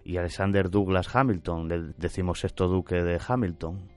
y 0.04 0.18
Alexander 0.18 0.70
Douglas 0.70 1.16
Hamilton, 1.16 1.72
el 1.72 1.94
decimosexto 1.96 2.68
duque 2.68 3.02
de 3.02 3.20
Hamilton. 3.26 3.93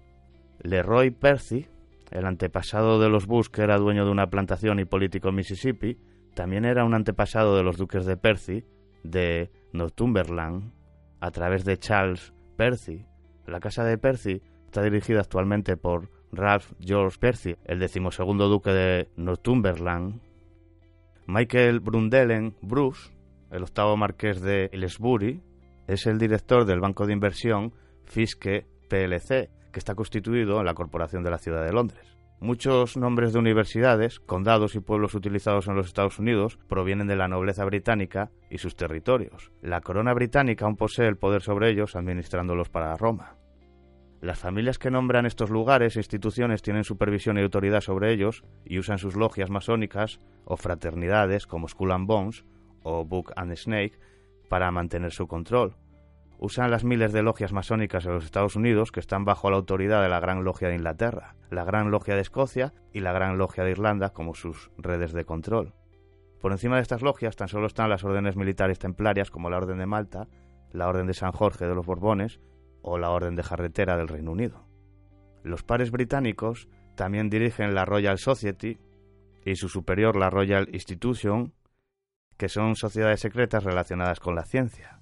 Leroy 0.61 1.11
Percy, 1.11 1.67
el 2.11 2.25
antepasado 2.25 2.99
de 2.99 3.09
los 3.09 3.27
Bush, 3.27 3.47
que 3.47 3.61
era 3.61 3.77
dueño 3.77 4.05
de 4.05 4.11
una 4.11 4.29
plantación 4.29 4.79
y 4.79 4.85
político 4.85 5.29
en 5.29 5.35
Mississippi, 5.35 5.97
también 6.33 6.65
era 6.65 6.85
un 6.85 6.93
antepasado 6.93 7.55
de 7.57 7.63
los 7.63 7.77
duques 7.77 8.05
de 8.05 8.17
Percy, 8.17 8.63
de 9.03 9.49
Northumberland, 9.73 10.71
a 11.19 11.31
través 11.31 11.65
de 11.65 11.77
Charles 11.77 12.33
Percy. 12.55 13.05
La 13.45 13.59
casa 13.59 13.83
de 13.83 13.97
Percy 13.97 14.41
está 14.65 14.81
dirigida 14.83 15.21
actualmente 15.21 15.77
por 15.77 16.09
Ralph 16.31 16.73
George 16.79 17.17
Percy, 17.19 17.55
el 17.65 17.79
decimosegundo 17.79 18.49
duque 18.49 18.71
de 18.71 19.09
Northumberland. 19.15 20.21
Michael 21.25 21.79
Brundelen 21.79 22.55
Bruce, 22.61 23.11
el 23.51 23.63
octavo 23.63 23.97
marqués 23.97 24.41
de 24.41 24.69
Aylesbury, 24.71 25.41
es 25.87 26.05
el 26.05 26.17
director 26.17 26.65
del 26.65 26.79
banco 26.79 27.05
de 27.05 27.13
inversión 27.13 27.73
Fiske 28.05 28.67
PLC, 28.89 29.49
que 29.77 29.79
está 29.79 29.93
constituido 29.93 30.59
en 30.59 30.65
la 30.65 30.73
Corporación 30.73 31.21
de 31.21 31.29
la 31.29 31.37
Ciudad 31.37 31.63
de 31.63 31.71
Londres. 31.71 32.17
Muchos 32.39 32.97
nombres 32.97 33.31
de 33.31 33.37
universidades, 33.37 34.19
condados 34.19 34.73
y 34.73 34.79
pueblos 34.79 35.13
utilizados 35.13 35.67
en 35.67 35.75
los 35.75 35.85
Estados 35.85 36.17
Unidos 36.17 36.57
provienen 36.67 37.05
de 37.05 37.15
la 37.15 37.27
nobleza 37.27 37.63
británica 37.63 38.31
y 38.49 38.57
sus 38.57 38.75
territorios. 38.75 39.51
La 39.61 39.81
corona 39.81 40.15
británica 40.15 40.65
aún 40.65 40.77
posee 40.77 41.07
el 41.07 41.17
poder 41.17 41.43
sobre 41.43 41.69
ellos 41.69 41.95
administrándolos 41.95 42.69
para 42.69 42.97
Roma. 42.97 43.35
Las 44.19 44.39
familias 44.39 44.79
que 44.79 44.89
nombran 44.89 45.27
estos 45.27 45.51
lugares 45.51 45.95
e 45.95 45.99
instituciones 45.99 46.63
tienen 46.63 46.83
supervisión 46.83 47.37
y 47.37 47.43
autoridad 47.43 47.81
sobre 47.81 48.11
ellos 48.11 48.45
y 48.65 48.79
usan 48.79 48.97
sus 48.97 49.15
logias 49.15 49.51
masónicas 49.51 50.19
o 50.43 50.57
fraternidades 50.57 51.45
como 51.45 51.67
Skull 51.67 51.91
and 51.91 52.07
Bones 52.07 52.45
o 52.81 53.05
Book 53.05 53.31
and 53.35 53.55
Snake 53.55 53.99
para 54.49 54.71
mantener 54.71 55.11
su 55.11 55.27
control. 55.27 55.75
Usan 56.39 56.69
las 56.69 56.83
miles 56.83 57.13
de 57.13 57.23
logias 57.23 57.51
masónicas 57.51 58.05
en 58.05 58.13
los 58.13 58.23
Estados 58.23 58.55
Unidos 58.55 58.91
que 58.91 58.99
están 58.99 59.25
bajo 59.25 59.49
la 59.49 59.57
autoridad 59.57 60.03
de 60.03 60.09
la 60.09 60.19
Gran 60.19 60.43
Logia 60.43 60.67
de 60.67 60.75
Inglaterra, 60.75 61.35
la 61.49 61.63
Gran 61.63 61.89
Logia 61.89 62.13
de 62.13 62.21
Escocia 62.21 62.73
y 62.93 62.99
la 62.99 63.11
Gran 63.11 63.39
Logia 63.39 63.63
de 63.63 63.71
Irlanda 63.71 64.11
como 64.11 64.35
sus 64.35 64.69
redes 64.77 65.13
de 65.13 65.25
control. 65.25 65.73
Por 66.39 66.51
encima 66.51 66.75
de 66.75 66.83
estas 66.83 67.01
logias 67.01 67.35
tan 67.35 67.47
solo 67.47 67.65
están 67.65 67.89
las 67.89 68.03
órdenes 68.03 68.35
militares 68.35 68.77
templarias 68.77 69.31
como 69.31 69.49
la 69.49 69.57
Orden 69.57 69.79
de 69.79 69.87
Malta, 69.87 70.27
la 70.71 70.87
Orden 70.87 71.07
de 71.07 71.15
San 71.15 71.31
Jorge 71.31 71.65
de 71.65 71.73
los 71.73 71.87
Borbones 71.87 72.39
o 72.83 72.99
la 72.99 73.09
Orden 73.09 73.35
de 73.35 73.41
Jarretera 73.41 73.97
del 73.97 74.07
Reino 74.07 74.31
Unido. 74.31 74.67
Los 75.43 75.63
pares 75.63 75.89
británicos 75.89 76.67
también 76.95 77.31
dirigen 77.31 77.73
la 77.73 77.85
Royal 77.85 78.19
Society 78.19 78.77
y 79.43 79.55
su 79.55 79.69
superior 79.69 80.15
la 80.15 80.29
Royal 80.29 80.69
Institution, 80.71 81.55
que 82.37 82.47
son 82.47 82.75
sociedades 82.75 83.21
secretas 83.21 83.63
relacionadas 83.63 84.19
con 84.19 84.35
la 84.35 84.43
ciencia 84.43 85.01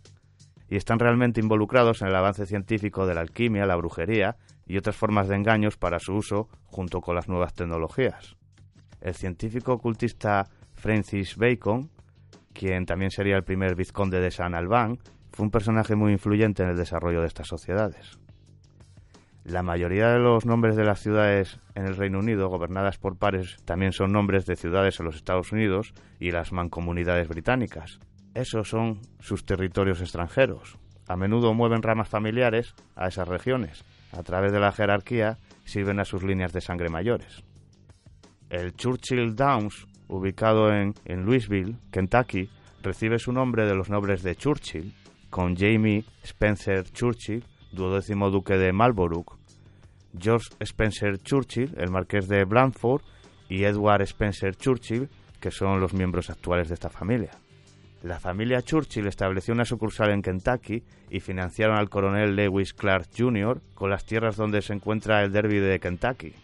y 0.70 0.76
están 0.76 1.00
realmente 1.00 1.40
involucrados 1.40 2.02
en 2.02 2.08
el 2.08 2.16
avance 2.16 2.46
científico 2.46 3.06
de 3.06 3.16
la 3.16 3.22
alquimia, 3.22 3.66
la 3.66 3.76
brujería 3.76 4.38
y 4.66 4.78
otras 4.78 4.96
formas 4.96 5.28
de 5.28 5.36
engaños 5.36 5.78
para 5.78 6.00
su 6.00 6.14
uso 6.14 6.50
junto 6.66 7.02
con 7.02 7.16
las 7.16 7.28
nuevas 7.28 7.54
tecnologías. 7.54 8.36
El 9.02 9.14
científico 9.14 9.74
ocultista 9.74 10.48
Francis 10.74 11.38
Bacon, 11.38 11.90
quien 12.54 12.86
también 12.86 13.12
sería 13.12 13.38
el 13.38 13.44
primer 13.44 13.76
vizconde 13.76 14.20
de 14.20 14.32
San 14.32 14.56
Albán, 14.56 15.00
fue 15.32 15.46
un 15.46 15.52
personaje 15.52 15.96
muy 15.96 16.14
influyente 16.14 16.64
en 16.64 16.70
el 16.70 16.78
desarrollo 16.78 17.22
de 17.22 17.28
estas 17.28 17.48
sociedades. 17.48 18.18
La 19.44 19.62
mayoría 19.62 20.10
de 20.10 20.18
los 20.18 20.46
nombres 20.48 20.76
de 20.76 20.86
las 20.86 21.02
ciudades 21.02 21.60
en 21.76 21.86
el 21.86 21.96
Reino 21.96 22.18
Unido, 22.18 22.50
gobernadas 22.50 22.98
por 22.98 23.18
pares, 23.18 23.58
también 23.64 23.92
son 23.92 24.12
nombres 24.12 24.48
de 24.48 24.56
ciudades 24.56 25.00
en 25.00 25.06
los 25.06 25.18
Estados 25.18 25.52
Unidos 25.52 25.94
y 26.20 26.32
las 26.32 26.52
mancomunidades 26.52 27.28
británicas. 27.28 28.00
Esos 28.36 28.68
son 28.68 29.00
sus 29.22 29.46
territorios 29.46 30.02
extranjeros. 30.02 30.78
A 31.08 31.16
menudo 31.16 31.54
mueven 31.54 31.82
ramas 31.82 32.10
familiares 32.10 32.76
a 32.96 33.08
esas 33.08 33.30
regiones. 33.30 33.86
A 34.12 34.24
través 34.24 34.52
de 34.52 34.60
la 34.60 34.74
jerarquía 34.74 35.38
sirven 35.64 36.02
a 36.02 36.06
sus 36.06 36.22
líneas 36.22 36.52
de 36.52 36.60
sangre 36.60 36.90
mayores. 36.90 37.44
El 38.50 38.76
Churchill 38.76 39.36
Downs, 39.36 39.88
ubicado 40.10 40.70
en, 40.70 40.94
Louisville, 41.26 41.78
Kentucky, 41.92 42.50
recibe 42.84 43.20
su 43.20 43.32
nombre 43.32 43.66
de 43.66 43.74
los 43.74 43.90
nobles 43.90 44.22
de 44.22 44.36
Churchill, 44.36 44.94
con 45.30 45.56
Jamie 45.56 46.04
Spencer 46.22 46.84
Churchill, 46.92 47.46
duodécimo 47.72 48.30
duque 48.32 48.58
de 48.58 48.74
Marlborough, 48.74 49.38
George 50.18 50.50
Spencer 50.60 51.20
Churchill, 51.20 51.74
el 51.78 51.90
marqués 51.90 52.28
de 52.28 52.44
Blandford, 52.44 53.02
y 53.48 53.64
Edward 53.64 54.02
Spencer 54.02 54.56
Churchill, 54.58 55.08
que 55.40 55.52
son 55.52 55.80
los 55.80 55.94
miembros 55.94 56.30
actuales 56.30 56.68
de 56.68 56.74
esta 56.74 56.90
familia. 56.90 57.32
La 58.06 58.20
familia 58.20 58.62
Churchill 58.62 59.08
estableció 59.08 59.52
una 59.52 59.66
sucursal 59.66 60.12
en 60.12 60.22
Kentucky 60.22 60.84
y 61.10 61.22
financiaron 61.22 61.76
al 61.76 61.90
coronel 61.90 62.36
Lewis 62.36 62.72
Clark 62.72 63.08
Jr. 63.18 63.60
con 63.74 63.90
las 63.90 64.06
tierras 64.06 64.36
donde 64.36 64.62
se 64.62 64.74
encuentra 64.74 65.24
el 65.24 65.32
Derby 65.32 65.58
de 65.58 65.80
Kentucky. 65.80 66.36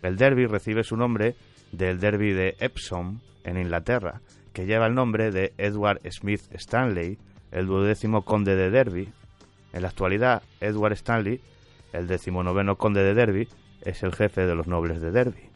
El 0.00 0.16
Derby 0.16 0.46
recibe 0.46 0.82
su 0.82 0.96
nombre 0.96 1.36
del 1.72 2.00
Derby 2.00 2.32
de 2.32 2.56
Epsom, 2.58 3.20
en 3.44 3.58
Inglaterra, 3.58 4.22
que 4.54 4.64
lleva 4.64 4.86
el 4.86 4.94
nombre 4.94 5.30
de 5.30 5.52
Edward 5.58 6.00
Smith 6.10 6.40
Stanley, 6.52 7.18
el 7.52 7.66
duodécimo 7.66 8.24
conde 8.24 8.56
de 8.56 8.70
Derby. 8.70 9.12
En 9.74 9.82
la 9.82 9.88
actualidad, 9.88 10.42
Edward 10.58 10.94
Stanley, 10.94 11.38
el 11.92 12.06
decimonoveno 12.06 12.76
conde 12.76 13.02
de 13.02 13.12
Derby, 13.12 13.48
es 13.82 14.02
el 14.02 14.14
jefe 14.14 14.46
de 14.46 14.54
los 14.54 14.66
nobles 14.66 15.02
de 15.02 15.10
Derby. 15.10 15.50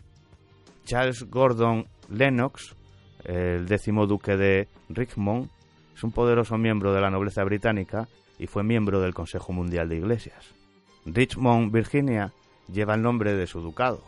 Charles 0.84 1.24
Gordon 1.30 1.86
Lennox, 2.10 2.76
el 3.24 3.66
décimo 3.66 4.06
duque 4.06 4.36
de 4.36 4.68
Richmond, 4.88 5.48
es 5.94 6.04
un 6.04 6.12
poderoso 6.12 6.56
miembro 6.58 6.92
de 6.92 7.00
la 7.00 7.10
nobleza 7.10 7.42
británica 7.44 8.08
y 8.38 8.46
fue 8.46 8.62
miembro 8.62 9.00
del 9.00 9.14
Consejo 9.14 9.52
Mundial 9.52 9.88
de 9.88 9.96
Iglesias. 9.96 10.54
Richmond, 11.04 11.72
Virginia, 11.72 12.32
lleva 12.72 12.94
el 12.94 13.02
nombre 13.02 13.34
de 13.34 13.46
su 13.46 13.60
ducado. 13.60 14.02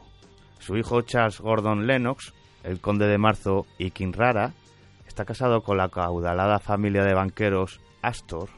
Su 0.59 0.77
hijo 0.77 1.03
Charles 1.03 1.41
Gordon 1.41 1.87
Lennox, 1.87 2.33
el 2.63 2.81
conde 2.81 3.07
de 3.07 3.19
Marzo 3.19 3.67
y 3.79 3.91
Kinrara, 3.91 4.53
está 5.07 5.25
casado 5.25 5.63
con 5.63 5.79
la 5.79 5.89
caudalada 5.89 6.59
familia 6.59 7.03
de 7.03 7.15
banqueros 7.15 7.81
Astor. 8.03 8.49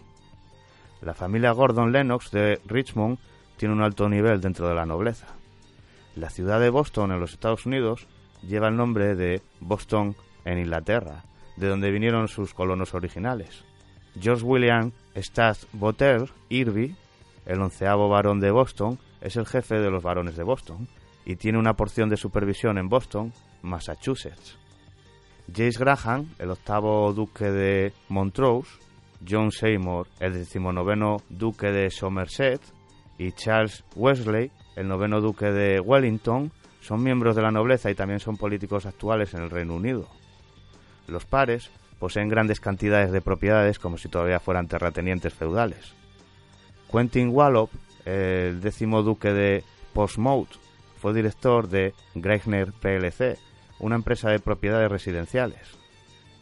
La 1.01 1.15
familia 1.15 1.53
Gordon 1.53 1.93
Lennox 1.93 2.31
de 2.31 2.61
Richmond 2.67 3.19
tiene 3.57 3.75
un 3.75 3.83
alto 3.83 4.09
nivel 4.09 4.41
dentro 4.41 4.69
de 4.69 4.75
la 4.75 4.87
nobleza. 4.87 5.29
La 6.15 6.29
ciudad 6.29 6.61
de 6.61 6.71
Boston 6.71 7.13
en 7.13 7.21
los 7.21 7.33
Estados 7.33 7.65
Unidos 7.65 8.07
lleva 8.47 8.69
el 8.69 8.77
nombre 8.77 9.15
de 9.15 9.41
Boston 9.61 10.15
en 10.45 10.59
Inglaterra, 10.59 11.25
de 11.57 11.69
donde 11.69 11.91
vinieron 11.91 12.29
sus 12.29 12.55
colonos 12.55 12.95
originales. 12.95 13.65
George 14.21 14.45
William 14.45 14.93
Stas 15.17 15.67
Botter 15.73 16.31
Irby, 16.49 16.95
el 17.47 17.61
onceavo 17.61 18.09
barón 18.09 18.41
de 18.41 18.51
Boston, 18.51 18.99
es 19.21 19.37
el 19.37 19.47
jefe 19.47 19.77
de 19.79 19.91
los 19.91 20.03
barones 20.03 20.37
de 20.37 20.43
Boston 20.43 20.89
y 21.25 21.37
tiene 21.37 21.59
una 21.59 21.75
porción 21.75 22.09
de 22.09 22.17
supervisión 22.17 22.79
en 22.79 22.89
Boston, 22.89 23.33
Massachusetts. 23.63 24.59
James 25.55 25.79
Graham, 25.79 26.29
el 26.39 26.51
octavo 26.51 27.13
duque 27.13 27.51
de 27.51 27.93
Montrose, 28.09 28.71
John 29.29 29.51
Seymour, 29.53 30.09
el 30.21 30.35
decimonoveno 30.35 31.19
duque 31.29 31.71
de 31.71 31.91
Somerset, 31.91 32.61
y 33.19 33.33
Charles 33.33 33.85
Wesley, 33.95 34.51
el 34.77 34.89
noveno 34.89 35.21
duque 35.21 35.47
de 35.47 35.81
Wellington, 35.81 36.51
son 36.81 37.03
miembros 37.03 37.37
de 37.37 37.43
la 37.43 37.51
nobleza 37.51 37.91
y 37.91 37.95
también 37.95 38.19
son 38.19 38.37
políticos 38.37 38.87
actuales 38.87 39.33
en 39.35 39.43
el 39.43 39.51
Reino 39.51 39.75
Unido. 39.75 40.09
Los 41.13 41.27
pares 41.27 41.71
poseen 41.99 42.31
grandes 42.31 42.59
cantidades 42.59 43.13
de 43.13 43.21
propiedades 43.21 43.79
como 43.79 43.99
si 43.99 44.09
todavía 44.09 44.41
fueran 44.41 44.67
terratenientes 44.67 45.35
feudales. 45.35 45.93
Quentin 46.91 47.29
Wallop, 47.29 47.71
el 48.07 48.63
décimo 48.63 49.03
duque 49.03 49.31
de 49.31 49.63
Portsmouth, 49.93 50.49
fue 50.97 51.13
director 51.13 51.69
de 51.69 51.93
Greichner 52.15 52.73
plc, 52.73 53.39
una 53.79 53.97
empresa 53.97 54.31
de 54.31 54.39
propiedades 54.39 54.91
residenciales. 54.91 55.61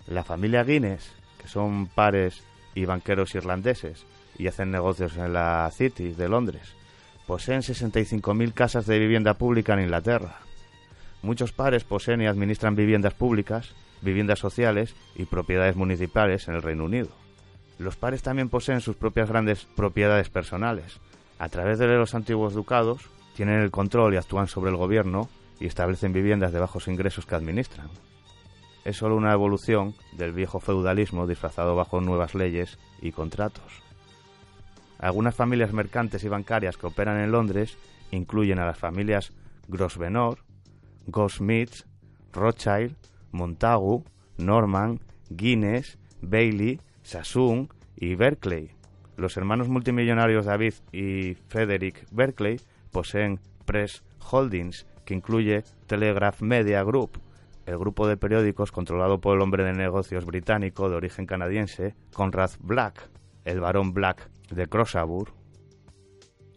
La 0.06 0.22
familia 0.22 0.62
Guinness, 0.62 1.10
que 1.40 1.48
son 1.48 1.88
pares 1.88 2.44
y 2.76 2.84
banqueros 2.84 3.34
irlandeses 3.34 4.06
y 4.38 4.46
hacen 4.46 4.70
negocios 4.70 5.16
en 5.16 5.32
la 5.32 5.68
City 5.72 6.12
de 6.12 6.28
Londres, 6.28 6.76
poseen 7.26 7.62
65.000 7.62 8.54
casas 8.54 8.86
de 8.86 9.00
vivienda 9.00 9.34
pública 9.34 9.74
en 9.74 9.80
Inglaterra. 9.80 10.36
Muchos 11.22 11.50
pares 11.50 11.82
poseen 11.82 12.22
y 12.22 12.26
administran 12.26 12.76
viviendas 12.76 13.14
públicas, 13.14 13.74
viviendas 14.02 14.38
sociales 14.38 14.94
y 15.14 15.24
propiedades 15.24 15.76
municipales 15.76 16.48
en 16.48 16.54
el 16.54 16.62
Reino 16.62 16.84
Unido. 16.84 17.08
Los 17.78 17.96
pares 17.96 18.22
también 18.22 18.48
poseen 18.48 18.80
sus 18.80 18.96
propias 18.96 19.28
grandes 19.28 19.64
propiedades 19.64 20.28
personales. 20.28 21.00
A 21.38 21.48
través 21.48 21.78
de 21.78 21.86
los 21.86 22.14
antiguos 22.14 22.52
ducados, 22.52 23.08
tienen 23.34 23.60
el 23.60 23.70
control 23.70 24.12
y 24.14 24.18
actúan 24.18 24.48
sobre 24.48 24.70
el 24.70 24.76
gobierno 24.76 25.28
y 25.58 25.66
establecen 25.66 26.12
viviendas 26.12 26.52
de 26.52 26.60
bajos 26.60 26.88
ingresos 26.88 27.24
que 27.24 27.34
administran. 27.34 27.88
Es 28.84 28.96
solo 28.96 29.16
una 29.16 29.32
evolución 29.32 29.94
del 30.12 30.32
viejo 30.32 30.60
feudalismo 30.60 31.26
disfrazado 31.26 31.76
bajo 31.76 32.00
nuevas 32.00 32.34
leyes 32.34 32.78
y 33.00 33.12
contratos. 33.12 33.82
Algunas 34.98 35.34
familias 35.34 35.72
mercantes 35.72 36.24
y 36.24 36.28
bancarias 36.28 36.76
que 36.76 36.86
operan 36.86 37.18
en 37.18 37.32
Londres 37.32 37.78
incluyen 38.10 38.58
a 38.58 38.66
las 38.66 38.78
familias 38.78 39.32
Grosvenor, 39.68 40.38
Goldsmith, 41.06 41.86
Rothschild, 42.32 42.94
Montagu, 43.32 44.04
Norman, 44.38 45.00
Guinness, 45.28 45.98
Bailey, 46.20 46.80
Sassoon 47.02 47.68
y 47.96 48.14
Berkeley. 48.14 48.70
Los 49.16 49.36
hermanos 49.36 49.68
multimillonarios 49.68 50.46
David 50.46 50.74
y 50.92 51.34
Frederick 51.48 52.06
Berkeley 52.10 52.60
poseen 52.90 53.38
Press 53.64 54.02
Holdings, 54.30 54.86
que 55.04 55.14
incluye 55.14 55.64
Telegraph 55.86 56.40
Media 56.40 56.82
Group, 56.82 57.20
el 57.66 57.78
grupo 57.78 58.08
de 58.08 58.16
periódicos 58.16 58.72
controlado 58.72 59.20
por 59.20 59.36
el 59.36 59.42
hombre 59.42 59.64
de 59.64 59.72
negocios 59.72 60.24
británico 60.24 60.88
de 60.88 60.96
origen 60.96 61.26
canadiense, 61.26 61.94
Conrad 62.12 62.50
Black, 62.60 63.10
el 63.44 63.60
barón 63.60 63.92
Black 63.92 64.30
de 64.50 64.66
Crossabur. 64.66 65.32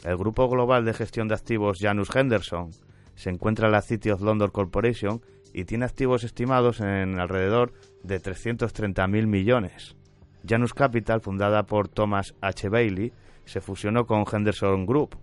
El 0.03 0.17
grupo 0.17 0.49
global 0.49 0.85
de 0.85 0.93
gestión 0.93 1.27
de 1.27 1.35
activos 1.35 1.79
Janus 1.79 2.13
Henderson 2.15 2.71
se 3.15 3.29
encuentra 3.29 3.67
en 3.67 3.73
la 3.73 3.81
City 3.81 4.09
of 4.09 4.21
London 4.21 4.49
Corporation 4.49 5.21
y 5.53 5.65
tiene 5.65 5.85
activos 5.85 6.23
estimados 6.23 6.81
en 6.81 7.19
alrededor 7.19 7.73
de 8.03 8.19
330.000 8.21 9.27
millones. 9.27 9.95
Janus 10.47 10.73
Capital, 10.73 11.21
fundada 11.21 11.63
por 11.63 11.87
Thomas 11.87 12.33
H. 12.41 12.67
Bailey, 12.67 13.13
se 13.45 13.61
fusionó 13.61 14.05
con 14.05 14.25
Henderson 14.29 14.85
Group. 14.85 15.17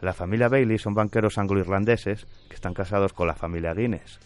La 0.00 0.12
familia 0.12 0.48
Bailey 0.48 0.78
son 0.78 0.94
banqueros 0.94 1.38
anglo-irlandeses 1.38 2.26
que 2.48 2.54
están 2.54 2.74
casados 2.74 3.12
con 3.12 3.26
la 3.26 3.34
familia 3.34 3.74
Guinness. 3.74 4.20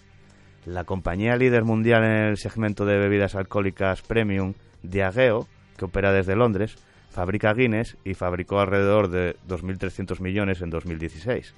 La 0.66 0.84
compañía 0.84 1.36
líder 1.36 1.64
mundial 1.64 2.04
en 2.04 2.24
el 2.26 2.36
segmento 2.36 2.84
de 2.84 2.98
bebidas 2.98 3.34
alcohólicas 3.34 4.02
premium, 4.02 4.54
Diageo, 4.82 5.46
que 5.76 5.84
opera 5.84 6.12
desde 6.12 6.36
Londres, 6.36 6.76
fabrica 7.10 7.54
Guinness 7.54 7.96
y 8.04 8.14
fabricó 8.14 8.60
alrededor 8.60 9.08
de 9.08 9.36
2.300 9.48 10.20
millones 10.20 10.60
en 10.60 10.70
2016. 10.70 11.54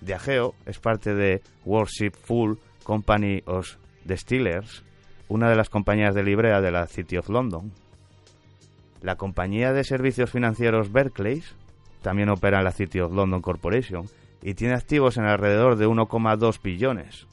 Diageo 0.00 0.54
es 0.66 0.78
parte 0.78 1.14
de 1.14 1.42
Worship 1.64 2.12
Full 2.12 2.56
Company 2.84 3.42
of 3.46 3.76
Distillers, 4.04 4.84
una 5.28 5.50
de 5.50 5.56
las 5.56 5.70
compañías 5.70 6.14
de 6.14 6.22
librea 6.22 6.60
de 6.60 6.70
la 6.70 6.86
City 6.86 7.16
of 7.16 7.28
London. 7.28 7.72
La 9.02 9.16
compañía 9.16 9.72
de 9.72 9.82
servicios 9.82 10.30
financieros 10.30 10.92
Barclays 10.92 11.56
también 12.02 12.28
opera 12.28 12.58
en 12.58 12.64
la 12.64 12.72
City 12.72 13.00
of 13.00 13.12
London 13.12 13.42
Corporation 13.42 14.06
y 14.42 14.54
tiene 14.54 14.74
activos 14.74 15.16
en 15.16 15.24
alrededor 15.24 15.76
de 15.76 15.88
1,2 15.88 16.62
billones. 16.62 17.26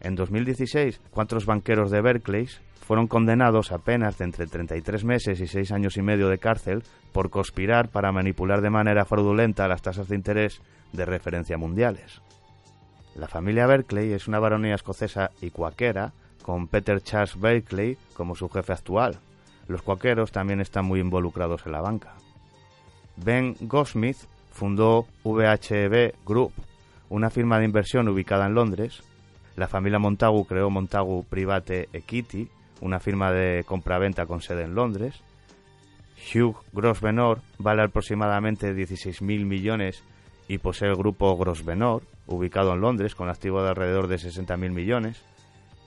En 0.00 0.16
2016, 0.16 1.00
cuatro 1.10 1.38
banqueros 1.46 1.90
de 1.90 2.00
Berkeley 2.00 2.48
fueron 2.86 3.06
condenados 3.06 3.72
a 3.72 3.78
penas 3.78 4.18
de 4.18 4.24
entre 4.24 4.46
33 4.46 5.04
meses 5.04 5.40
y 5.40 5.46
6 5.46 5.72
años 5.72 5.96
y 5.96 6.02
medio 6.02 6.28
de 6.28 6.38
cárcel 6.38 6.82
por 7.12 7.30
conspirar 7.30 7.88
para 7.88 8.12
manipular 8.12 8.60
de 8.60 8.70
manera 8.70 9.04
fraudulenta 9.04 9.68
las 9.68 9.82
tasas 9.82 10.08
de 10.08 10.16
interés 10.16 10.60
de 10.92 11.04
referencia 11.04 11.56
mundiales. 11.56 12.20
La 13.18 13.28
familia 13.28 13.66
Berkeley 13.66 14.12
es 14.12 14.28
una 14.28 14.38
baronía 14.38 14.74
escocesa 14.74 15.30
y 15.40 15.48
cuaquera 15.48 16.12
con 16.42 16.68
Peter 16.68 17.00
Charles 17.00 17.40
Berkeley 17.40 17.96
como 18.12 18.34
su 18.34 18.50
jefe 18.50 18.74
actual. 18.74 19.18
Los 19.68 19.80
cuaqueros 19.80 20.32
también 20.32 20.60
están 20.60 20.84
muy 20.84 21.00
involucrados 21.00 21.64
en 21.64 21.72
la 21.72 21.80
banca. 21.80 22.12
Ben 23.16 23.56
Goldsmith 23.62 24.18
fundó 24.52 25.06
VHB 25.24 26.26
Group, 26.26 26.52
una 27.08 27.30
firma 27.30 27.58
de 27.58 27.64
inversión 27.64 28.06
ubicada 28.08 28.46
en 28.46 28.54
Londres. 28.54 29.02
La 29.56 29.66
familia 29.66 29.98
Montagu 29.98 30.44
creó 30.44 30.68
Montagu 30.68 31.24
Private 31.24 31.88
Equity, 31.94 32.50
una 32.82 33.00
firma 33.00 33.32
de 33.32 33.64
compraventa 33.64 34.26
con 34.26 34.42
sede 34.42 34.64
en 34.64 34.74
Londres. 34.74 35.22
Hugh 36.34 36.56
Grosvenor 36.72 37.40
vale 37.58 37.82
aproximadamente 37.82 38.74
16.000 38.74 39.46
millones 39.46 40.04
y 40.48 40.58
posee 40.58 40.88
el 40.88 40.96
grupo 40.96 41.36
Grosvenor, 41.36 42.02
ubicado 42.26 42.72
en 42.74 42.80
Londres, 42.80 43.14
con 43.14 43.28
activo 43.28 43.62
de 43.62 43.70
alrededor 43.70 44.06
de 44.06 44.16
60.000 44.16 44.70
millones. 44.70 45.22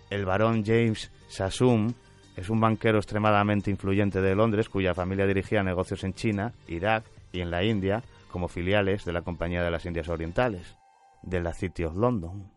El 0.10 0.26
barón 0.26 0.64
James 0.65 1.11
Sassoon 1.27 1.95
es 2.36 2.49
un 2.49 2.60
banquero 2.60 2.98
extremadamente 2.98 3.69
influyente 3.69 4.22
de 4.22 4.36
Londres 4.36 4.69
cuya 4.69 4.94
familia 4.94 5.27
dirigía 5.27 5.64
negocios 5.64 6.03
en 6.03 6.14
China, 6.14 6.53
Irak 6.68 7.03
y 7.31 7.41
en 7.41 7.52
la 7.52 7.64
India 7.64 8.03
como 8.31 8.48
filiales 8.48 9.06
de 9.06 9.14
la 9.14 9.22
Compañía 9.22 9.64
de 9.64 9.72
las 9.72 9.86
Indias 9.86 10.10
Orientales, 10.10 10.77
de 11.22 11.41
la 11.41 11.53
City 11.53 11.84
of 11.84 11.95
London. 11.95 12.52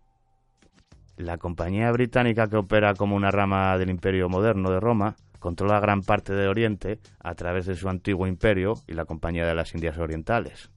La 1.16 1.38
compañía 1.38 1.90
británica 1.92 2.48
que 2.48 2.56
opera 2.56 2.94
como 2.94 3.16
una 3.16 3.30
rama 3.30 3.76
del 3.76 3.90
Imperio 3.90 4.28
Moderno 4.28 4.70
de 4.70 4.80
Roma 4.80 5.16
controla 5.38 5.80
gran 5.80 6.02
parte 6.02 6.32
de 6.32 6.48
Oriente 6.48 7.00
a 7.20 7.34
través 7.34 7.66
de 7.66 7.74
su 7.74 7.88
antiguo 7.88 8.26
imperio 8.26 8.74
y 8.86 8.94
la 8.94 9.04
Compañía 9.04 9.46
de 9.46 9.54
las 9.54 9.74
Indias 9.74 9.98
Orientales. 9.98 10.70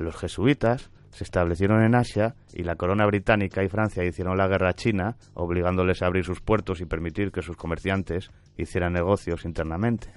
Los 0.00 0.16
jesuitas 0.16 0.90
se 1.10 1.24
establecieron 1.24 1.82
en 1.84 1.94
Asia 1.94 2.34
y 2.54 2.62
la 2.62 2.76
corona 2.76 3.04
británica 3.04 3.62
y 3.62 3.68
Francia 3.68 4.02
hicieron 4.02 4.38
la 4.38 4.48
guerra 4.48 4.70
a 4.70 4.72
China, 4.72 5.18
obligándoles 5.34 6.00
a 6.00 6.06
abrir 6.06 6.24
sus 6.24 6.40
puertos 6.40 6.80
y 6.80 6.86
permitir 6.86 7.30
que 7.30 7.42
sus 7.42 7.54
comerciantes 7.54 8.30
hicieran 8.56 8.94
negocios 8.94 9.44
internamente. 9.44 10.10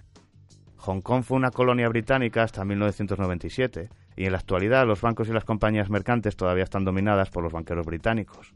Hong 0.78 1.02
Kong 1.02 1.24
fue 1.24 1.36
una 1.36 1.52
colonia 1.52 1.90
británica 1.90 2.44
hasta 2.44 2.64
1997 2.64 3.90
y 4.16 4.24
en 4.26 4.32
la 4.32 4.38
actualidad 4.38 4.88
los 4.88 5.02
bancos 5.02 5.28
y 5.28 5.34
las 5.34 5.44
compañías 5.44 5.90
mercantes 5.90 6.38
todavía 6.38 6.64
están 6.64 6.86
dominadas 6.86 7.30
por 7.30 7.44
los 7.44 7.52
banqueros 7.52 7.86
británicos. 7.86 8.54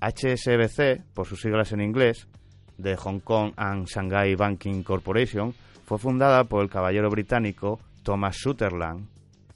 HSBC, 0.00 1.04
por 1.14 1.28
sus 1.28 1.40
siglas 1.40 1.70
en 1.70 1.82
inglés, 1.82 2.26
de 2.78 2.96
Hong 2.96 3.20
Kong 3.20 3.52
and 3.56 3.86
Shanghai 3.86 4.34
Banking 4.34 4.82
Corporation, 4.82 5.54
fue 5.84 5.98
fundada 5.98 6.42
por 6.42 6.64
el 6.64 6.68
caballero 6.68 7.10
británico 7.10 7.78
Thomas 8.02 8.38
Sutherland. 8.38 9.06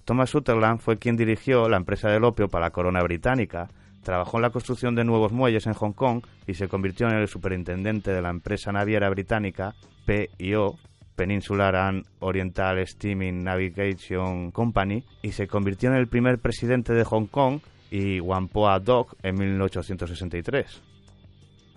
Thomas 0.06 0.30
Sutherland 0.30 0.78
fue 0.78 0.98
quien 0.98 1.16
dirigió 1.16 1.68
la 1.68 1.76
empresa 1.76 2.08
del 2.08 2.22
opio 2.22 2.48
para 2.48 2.66
la 2.66 2.70
corona 2.70 3.02
británica, 3.02 3.68
trabajó 4.04 4.38
en 4.38 4.42
la 4.42 4.50
construcción 4.50 4.94
de 4.94 5.02
nuevos 5.02 5.32
muelles 5.32 5.66
en 5.66 5.72
Hong 5.72 5.94
Kong 5.94 6.22
y 6.46 6.54
se 6.54 6.68
convirtió 6.68 7.08
en 7.08 7.16
el 7.16 7.26
superintendente 7.26 8.12
de 8.12 8.22
la 8.22 8.30
empresa 8.30 8.70
naviera 8.70 9.10
británica 9.10 9.74
PIO, 10.06 10.78
Peninsular 11.16 11.74
and 11.74 12.06
Oriental 12.20 12.86
Steaming 12.86 13.42
Navigation 13.42 14.52
Company, 14.52 15.02
y 15.22 15.32
se 15.32 15.48
convirtió 15.48 15.90
en 15.90 15.96
el 15.96 16.06
primer 16.06 16.38
presidente 16.38 16.92
de 16.92 17.02
Hong 17.02 17.26
Kong 17.26 17.58
y 17.90 18.20
Whampoa 18.20 18.78
Dock 18.78 19.16
en 19.24 19.34
1863. 19.36 20.82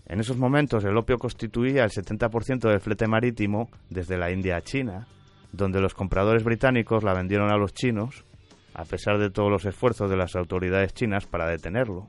En 0.06 0.20
esos 0.20 0.38
momentos 0.38 0.84
el 0.84 0.96
opio 0.96 1.18
constituía 1.18 1.84
el 1.84 1.90
70% 1.90 2.70
del 2.70 2.80
flete 2.80 3.08
marítimo 3.08 3.72
desde 3.90 4.18
la 4.18 4.30
India 4.30 4.58
a 4.58 4.62
China, 4.62 5.08
donde 5.52 5.82
los 5.82 5.94
compradores 5.94 6.44
británicos 6.44 7.04
la 7.04 7.14
vendieron 7.14 7.52
a 7.52 7.58
los 7.58 7.74
chinos, 7.74 8.26
a 8.74 8.86
pesar 8.86 9.18
de 9.18 9.30
todos 9.30 9.52
los 9.52 9.66
esfuerzos 9.66 10.10
de 10.10 10.18
las 10.18 10.36
autoridades 10.36 10.94
chinas 10.94 11.26
para 11.26 11.50
detenerlo. 11.50 12.08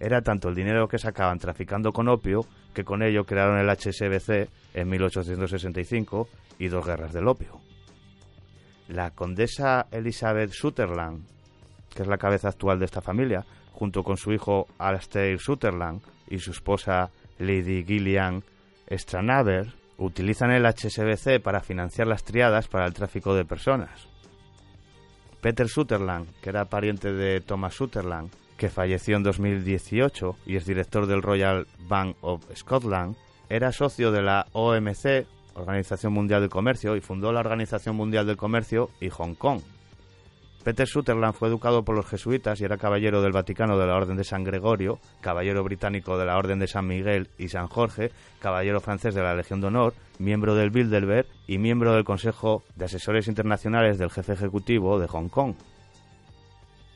Era 0.00 0.22
tanto 0.22 0.48
el 0.48 0.54
dinero 0.54 0.86
que 0.86 0.98
sacaban 0.98 1.38
traficando 1.38 1.92
con 1.92 2.08
opio 2.08 2.42
que 2.72 2.84
con 2.84 3.02
ello 3.02 3.24
crearon 3.24 3.58
el 3.58 3.68
HSBC 3.68 4.48
en 4.74 4.88
1865 4.88 6.28
y 6.58 6.68
dos 6.68 6.86
guerras 6.86 7.12
del 7.12 7.26
opio. 7.26 7.60
La 8.88 9.10
condesa 9.10 9.86
Elizabeth 9.90 10.50
Sutherland, 10.50 11.26
que 11.94 12.02
es 12.02 12.08
la 12.08 12.18
cabeza 12.18 12.48
actual 12.48 12.78
de 12.78 12.84
esta 12.84 13.00
familia, 13.00 13.44
junto 13.72 14.02
con 14.02 14.16
su 14.16 14.32
hijo 14.32 14.66
Alastair 14.78 15.38
Sutherland 15.38 16.00
y 16.28 16.38
su 16.38 16.52
esposa 16.52 17.10
Lady 17.38 17.84
Gillian 17.84 18.42
Stranaber, 18.90 19.74
utilizan 19.98 20.50
el 20.52 20.64
HSBC 20.64 21.42
para 21.42 21.60
financiar 21.60 22.06
las 22.06 22.24
triadas 22.24 22.68
para 22.68 22.86
el 22.86 22.94
tráfico 22.94 23.34
de 23.34 23.44
personas. 23.44 24.08
Peter 25.40 25.68
Sutherland, 25.68 26.28
que 26.40 26.50
era 26.50 26.64
pariente 26.64 27.12
de 27.12 27.40
Thomas 27.40 27.74
Sutherland, 27.74 28.30
que 28.56 28.70
falleció 28.70 29.16
en 29.16 29.22
2018 29.22 30.36
y 30.46 30.56
es 30.56 30.66
director 30.66 31.06
del 31.06 31.22
Royal 31.22 31.66
Bank 31.86 32.16
of 32.22 32.44
Scotland, 32.56 33.16
era 33.48 33.72
socio 33.72 34.10
de 34.10 34.22
la 34.22 34.46
OMC, 34.52 35.26
Organización 35.54 36.12
Mundial 36.12 36.40
del 36.40 36.50
Comercio, 36.50 36.96
y 36.96 37.00
fundó 37.00 37.32
la 37.32 37.40
Organización 37.40 37.96
Mundial 37.96 38.26
del 38.26 38.36
Comercio 38.36 38.90
y 39.00 39.08
Hong 39.10 39.34
Kong. 39.34 39.60
Peter 40.64 40.86
Sutherland 40.86 41.34
fue 41.34 41.48
educado 41.48 41.84
por 41.84 41.96
los 41.96 42.06
jesuitas 42.06 42.60
y 42.60 42.64
era 42.64 42.76
caballero 42.76 43.22
del 43.22 43.32
Vaticano 43.32 43.78
de 43.78 43.86
la 43.86 43.96
Orden 43.96 44.16
de 44.16 44.24
San 44.24 44.44
Gregorio, 44.44 44.98
caballero 45.20 45.62
británico 45.64 46.18
de 46.18 46.26
la 46.26 46.36
Orden 46.36 46.58
de 46.58 46.66
San 46.66 46.86
Miguel 46.86 47.28
y 47.38 47.48
San 47.48 47.68
Jorge, 47.68 48.10
caballero 48.40 48.80
francés 48.80 49.14
de 49.14 49.22
la 49.22 49.34
Legión 49.34 49.60
de 49.60 49.68
Honor, 49.68 49.94
miembro 50.18 50.54
del 50.54 50.70
Bilderberg 50.70 51.26
y 51.46 51.58
miembro 51.58 51.94
del 51.94 52.04
Consejo 52.04 52.64
de 52.76 52.86
Asesores 52.86 53.28
Internacionales 53.28 53.98
del 53.98 54.10
Jefe 54.10 54.32
Ejecutivo 54.32 54.98
de 54.98 55.06
Hong 55.06 55.28
Kong. 55.28 55.54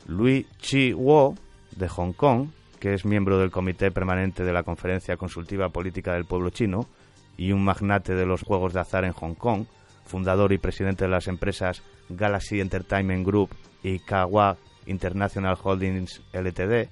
Louis 0.07 0.47
Chi 0.59 0.93
Wo, 0.93 1.37
de 1.77 1.89
Hong 1.89 2.13
Kong, 2.13 2.49
que 2.81 2.95
es 2.95 3.05
miembro 3.05 3.39
del 3.39 3.53
Comité 3.53 3.93
Permanente 3.93 4.43
de 4.43 4.53
la 4.53 4.65
Conferencia 4.65 5.17
Consultiva 5.17 5.69
Política 5.69 6.15
del 6.15 6.25
Pueblo 6.25 6.51
Chino 6.51 6.89
y 7.37 7.53
un 7.53 7.65
magnate 7.65 8.15
de 8.15 8.27
los 8.27 8.43
juegos 8.43 8.73
de 8.73 8.81
azar 8.81 9.05
en 9.05 9.13
Hong 9.13 9.35
Kong, 9.35 9.67
fundador 10.05 10.53
y 10.53 10.59
presidente 10.59 11.05
de 11.05 11.11
las 11.11 11.29
empresas 11.29 11.83
Galaxy 12.17 12.61
Entertainment 12.61 13.27
Group 13.27 13.51
y 13.83 13.99
Kawa 13.99 14.57
International 14.87 15.57
Holdings 15.63 16.23
Ltd. 16.33 16.89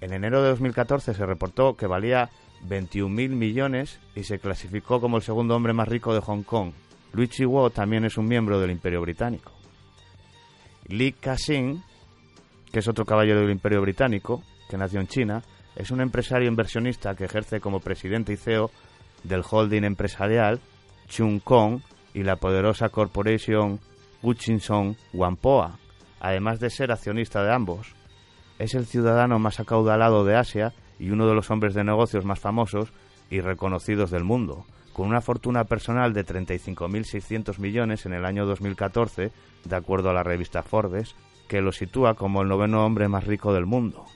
En 0.00 0.12
enero 0.12 0.42
de 0.42 0.50
2014 0.50 1.14
se 1.14 1.26
reportó 1.26 1.76
que 1.76 1.86
valía 1.86 2.30
21.000 2.68 3.30
millones 3.30 4.00
y 4.14 4.24
se 4.24 4.38
clasificó 4.38 5.00
como 5.00 5.16
el 5.16 5.22
segundo 5.22 5.54
hombre 5.56 5.72
más 5.72 5.88
rico 5.88 6.14
de 6.14 6.20
Hong 6.20 6.42
Kong. 6.42 6.72
Luigi 7.12 7.44
Wo 7.44 7.70
también 7.70 8.04
es 8.04 8.16
un 8.16 8.26
miembro 8.26 8.60
del 8.60 8.70
Imperio 8.70 9.00
Británico. 9.00 9.52
Li 10.86 11.12
Ka-shing, 11.12 11.82
que 12.70 12.78
es 12.78 12.88
otro 12.88 13.04
caballero 13.04 13.40
del 13.40 13.50
Imperio 13.50 13.80
Británico, 13.80 14.42
que 14.68 14.76
nació 14.76 15.00
en 15.00 15.08
China, 15.08 15.42
es 15.76 15.90
un 15.90 16.00
empresario 16.00 16.48
inversionista 16.48 17.14
que 17.14 17.24
ejerce 17.24 17.60
como 17.60 17.80
presidente 17.80 18.32
y 18.32 18.36
CEO 18.36 18.70
del 19.22 19.42
holding 19.48 19.84
empresarial 19.84 20.60
Chung 21.08 21.40
Kong 21.40 21.80
y 22.14 22.22
la 22.22 22.36
poderosa 22.36 22.88
corporation 22.88 23.80
Hutchinson 24.22 24.96
Whampoa, 25.12 25.78
además 26.20 26.60
de 26.60 26.70
ser 26.70 26.92
accionista 26.92 27.42
de 27.42 27.52
ambos. 27.52 27.94
Es 28.58 28.74
el 28.74 28.86
ciudadano 28.86 29.38
más 29.38 29.60
acaudalado 29.60 30.24
de 30.24 30.36
Asia 30.36 30.72
y 30.98 31.10
uno 31.10 31.26
de 31.28 31.34
los 31.34 31.50
hombres 31.50 31.74
de 31.74 31.84
negocios 31.84 32.24
más 32.24 32.40
famosos 32.40 32.92
y 33.30 33.40
reconocidos 33.40 34.10
del 34.10 34.24
mundo, 34.24 34.64
con 34.92 35.06
una 35.06 35.20
fortuna 35.20 35.64
personal 35.64 36.12
de 36.12 36.26
35.600 36.26 37.58
millones 37.58 38.06
en 38.06 38.14
el 38.14 38.24
año 38.24 38.46
2014, 38.46 39.30
de 39.64 39.76
acuerdo 39.76 40.10
a 40.10 40.14
la 40.14 40.24
revista 40.24 40.62
Forbes, 40.62 41.14
que 41.46 41.60
lo 41.60 41.72
sitúa 41.72 42.14
como 42.14 42.42
el 42.42 42.48
noveno 42.48 42.84
hombre 42.84 43.08
más 43.08 43.24
rico 43.24 43.52
del 43.52 43.66
mundo. 43.66 44.06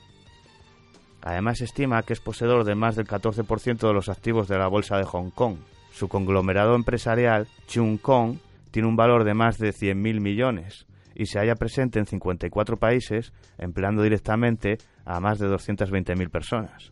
Además, 1.21 1.61
estima 1.61 2.03
que 2.03 2.13
es 2.13 2.19
poseedor 2.19 2.65
de 2.65 2.75
más 2.75 2.97
del 2.97 3.07
14% 3.07 3.87
de 3.87 3.93
los 3.93 4.09
activos 4.09 4.49
de 4.49 4.57
la 4.57 4.67
bolsa 4.67 4.97
de 4.97 5.05
Hong 5.05 5.29
Kong. 5.29 5.55
Su 5.93 6.09
conglomerado 6.09 6.75
empresarial, 6.75 7.47
Chung 7.65 7.97
Kong, 7.97 8.37
tiene 8.73 8.87
un 8.87 8.95
valor 8.95 9.23
de 9.23 9.35
más 9.35 9.59
de 9.59 9.69
100.000 9.69 10.19
millones 10.19 10.87
y 11.13 11.27
se 11.27 11.37
halla 11.37 11.53
presente 11.53 11.99
en 11.99 12.07
54 12.07 12.77
países, 12.77 13.31
empleando 13.59 14.01
directamente 14.01 14.79
a 15.05 15.19
más 15.19 15.37
de 15.37 15.47
220.000 15.47 16.29
personas. 16.31 16.91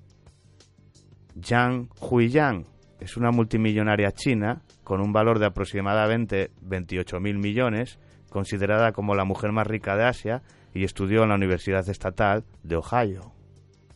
Yang 1.34 1.90
Huiyang 2.00 2.66
es 3.00 3.18
una 3.18 3.32
multimillonaria 3.32 4.12
china 4.12 4.62
con 4.84 5.02
un 5.02 5.12
valor 5.12 5.40
de 5.40 5.48
aproximadamente 5.48 6.52
28.000 6.64 7.40
millones, 7.40 7.98
considerada 8.30 8.92
como 8.92 9.16
la 9.16 9.26
mujer 9.26 9.52
más 9.52 9.66
rica 9.66 9.98
de 9.98 10.04
Asia 10.04 10.44
y 10.76 10.84
estudió 10.84 11.24
en 11.24 11.30
la 11.30 11.36
Universidad 11.36 11.90
Estatal 11.90 12.44
de 12.62 12.76
Ohio. 12.76 13.34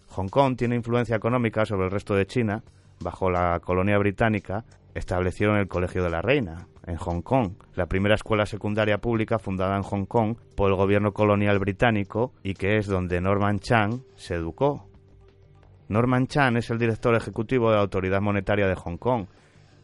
Hong 0.08 0.30
Kong 0.30 0.58
tiene 0.58 0.76
influencia 0.76 1.16
económica 1.16 1.66
sobre 1.66 1.86
el 1.86 1.92
resto 1.92 2.16
de 2.16 2.26
China. 2.26 2.64
Bajo 3.00 3.30
la 3.30 3.60
colonia 3.60 3.98
británica 3.98 4.64
establecieron 4.94 5.58
el 5.58 5.68
Colegio 5.68 6.04
de 6.04 6.10
la 6.10 6.22
Reina, 6.22 6.68
en 6.88 6.98
Hong 6.98 7.22
Kong, 7.22 7.54
la 7.76 7.88
primera 7.88 8.16
escuela 8.16 8.46
secundaria 8.46 9.00
pública 9.00 9.40
fundada 9.40 9.76
en 9.76 9.84
Hong 9.84 10.06
Kong 10.06 10.38
por 10.56 10.70
el 10.70 10.78
gobierno 10.78 11.14
colonial 11.14 11.60
británico 11.60 12.34
y 12.44 12.54
que 12.54 12.78
es 12.78 12.88
donde 12.88 13.22
Norman 13.22 13.60
Chan 13.60 14.04
se 14.16 14.36
educó. 14.36 14.88
Norman 15.88 16.28
Chan 16.28 16.58
es 16.58 16.70
el 16.70 16.78
director 16.78 17.16
ejecutivo 17.16 17.70
de 17.70 17.76
la 17.76 17.82
Autoridad 17.82 18.22
Monetaria 18.22 18.68
de 18.68 18.76
Hong 18.76 18.98
Kong 18.98 19.26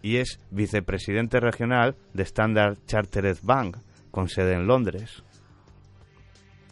y 0.02 0.18
es 0.18 0.40
vicepresidente 0.50 1.40
regional 1.40 1.96
de 2.14 2.24
Standard 2.24 2.78
Chartered 2.86 3.38
Bank, 3.44 3.78
con 4.10 4.28
sede 4.28 4.54
en 4.54 4.68
Londres. 4.68 5.24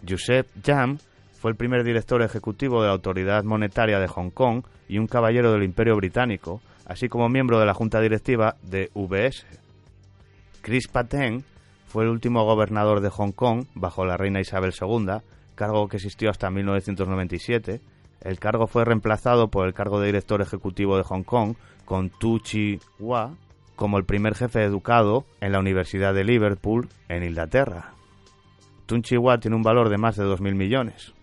Joseph 0.08 0.48
Jam 0.64 0.98
fue 1.40 1.52
el 1.52 1.58
primer 1.58 1.86
director 1.86 2.22
ejecutivo 2.22 2.82
de 2.82 2.88
la 2.88 2.94
Autoridad 2.94 3.46
Monetaria 3.46 3.98
de 4.00 4.10
Hong 4.10 4.30
Kong 4.30 4.64
y 4.90 4.98
un 4.98 5.08
caballero 5.08 5.54
del 5.54 5.64
Imperio 5.64 5.96
Británico, 5.96 6.60
así 6.86 7.08
como 7.08 7.30
miembro 7.30 7.60
de 7.60 7.66
la 7.66 7.74
Junta 7.74 8.02
Directiva 8.02 8.58
de 8.62 8.92
VS. 8.94 9.46
Chris 10.62 10.90
Patten 10.90 11.46
fue 11.88 12.04
el 12.04 12.10
último 12.10 12.44
gobernador 12.44 13.00
de 13.00 13.10
Hong 13.10 13.32
Kong 13.32 13.68
bajo 13.74 14.04
la 14.06 14.18
reina 14.18 14.42
Isabel 14.42 14.74
II, 14.80 15.22
cargo 15.56 15.88
que 15.88 15.96
existió 15.96 16.30
hasta 16.30 16.50
1997. 16.50 17.80
El 18.20 18.38
cargo 18.38 18.68
fue 18.68 18.84
reemplazado 18.84 19.48
por 19.48 19.66
el 19.66 19.74
cargo 19.74 20.02
de 20.02 20.08
director 20.08 20.42
ejecutivo 20.42 20.98
de 20.98 21.04
Hong 21.04 21.24
Kong 21.24 21.56
con 21.86 22.10
Tu 22.10 22.40
Chi 22.40 22.80
Hua 23.00 23.32
como 23.78 23.98
el 23.98 24.04
primer 24.04 24.36
jefe 24.36 24.62
educado 24.62 25.24
en 25.40 25.54
la 25.54 25.60
Universidad 25.60 26.14
de 26.14 26.26
Liverpool, 26.26 26.90
en 27.08 27.24
Inglaterra. 27.24 27.94
Tun 28.88 29.04
Chi 29.04 29.16
Hua 29.16 29.40
tiene 29.40 29.56
un 29.56 29.64
valor 29.64 29.88
de 29.88 29.98
más 29.98 30.18
de 30.18 30.26
2.000 30.26 30.54
millones. 30.54 31.14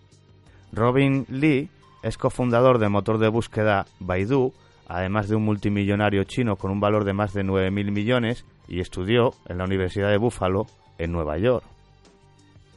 Robin 0.71 1.25
Lee 1.29 1.69
es 2.03 2.17
cofundador 2.17 2.79
del 2.79 2.89
motor 2.89 3.17
de 3.17 3.29
búsqueda 3.29 3.85
Baidu, 3.99 4.53
además 4.87 5.27
de 5.27 5.35
un 5.35 5.43
multimillonario 5.43 6.23
chino 6.23 6.55
con 6.55 6.71
un 6.71 6.79
valor 6.79 7.03
de 7.03 7.13
más 7.13 7.33
de 7.33 7.43
9.000 7.43 7.91
millones 7.91 8.45
y 8.67 8.79
estudió 8.79 9.33
en 9.47 9.57
la 9.57 9.65
Universidad 9.65 10.09
de 10.09 10.17
Buffalo, 10.17 10.67
en 10.97 11.11
Nueva 11.11 11.37
York. 11.37 11.63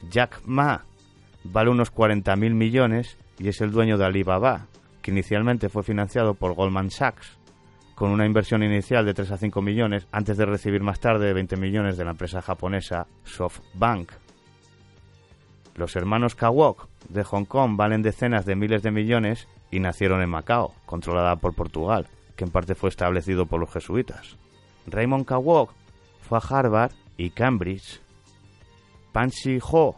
Jack 0.09 0.41
Ma 0.45 0.83
vale 1.43 1.69
unos 1.69 1.93
40.000 1.93 2.53
millones 2.53 3.17
y 3.39 3.47
es 3.47 3.61
el 3.61 3.71
dueño 3.71 3.97
de 3.97 4.05
Alibaba, 4.05 4.67
que 5.01 5.11
inicialmente 5.11 5.69
fue 5.69 5.83
financiado 5.83 6.33
por 6.33 6.53
Goldman 6.53 6.91
Sachs, 6.91 7.37
con 7.95 8.11
una 8.11 8.25
inversión 8.25 8.63
inicial 8.63 9.05
de 9.05 9.13
3 9.13 9.31
a 9.31 9.37
5 9.37 9.61
millones 9.61 10.07
antes 10.11 10.37
de 10.37 10.45
recibir 10.45 10.81
más 10.81 10.99
tarde 10.99 11.33
20 11.33 11.55
millones 11.57 11.97
de 11.97 12.05
la 12.05 12.11
empresa 12.11 12.41
japonesa 12.41 13.07
SoftBank. 13.23 14.11
Los 15.75 15.95
hermanos 15.95 16.35
Kawok 16.35 16.90
de 17.09 17.23
Hong 17.23 17.45
Kong 17.45 17.75
valen 17.75 18.01
decenas 18.01 18.45
de 18.45 18.55
miles 18.55 18.83
de 18.83 18.91
millones 18.91 19.47
y 19.71 19.79
nacieron 19.79 20.21
en 20.21 20.29
Macao, 20.29 20.73
controlada 20.85 21.35
por 21.37 21.55
Portugal, 21.55 22.07
que 22.35 22.43
en 22.43 22.51
parte 22.51 22.75
fue 22.75 22.89
establecido 22.89 23.45
por 23.45 23.59
los 23.59 23.71
jesuitas. 23.71 24.37
Raymond 24.87 25.25
Kawok 25.25 25.71
fue 26.21 26.37
a 26.37 26.41
Harvard 26.41 26.91
y 27.17 27.31
Cambridge. 27.31 28.01
Pansy 29.11 29.59
Ho 29.71 29.95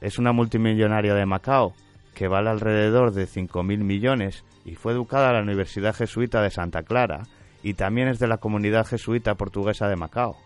es 0.00 0.18
una 0.18 0.32
multimillonaria 0.32 1.14
de 1.14 1.26
Macao 1.26 1.74
que 2.14 2.28
vale 2.28 2.50
alrededor 2.50 3.12
de 3.12 3.26
5.000 3.26 3.78
millones 3.78 4.44
y 4.64 4.76
fue 4.76 4.92
educada 4.92 5.28
en 5.30 5.34
la 5.36 5.42
Universidad 5.42 5.94
Jesuita 5.94 6.40
de 6.42 6.50
Santa 6.50 6.82
Clara 6.82 7.22
y 7.62 7.74
también 7.74 8.08
es 8.08 8.18
de 8.18 8.28
la 8.28 8.38
comunidad 8.38 8.86
jesuita 8.86 9.34
portuguesa 9.34 9.88
de 9.88 9.96
Macao. 9.96 10.36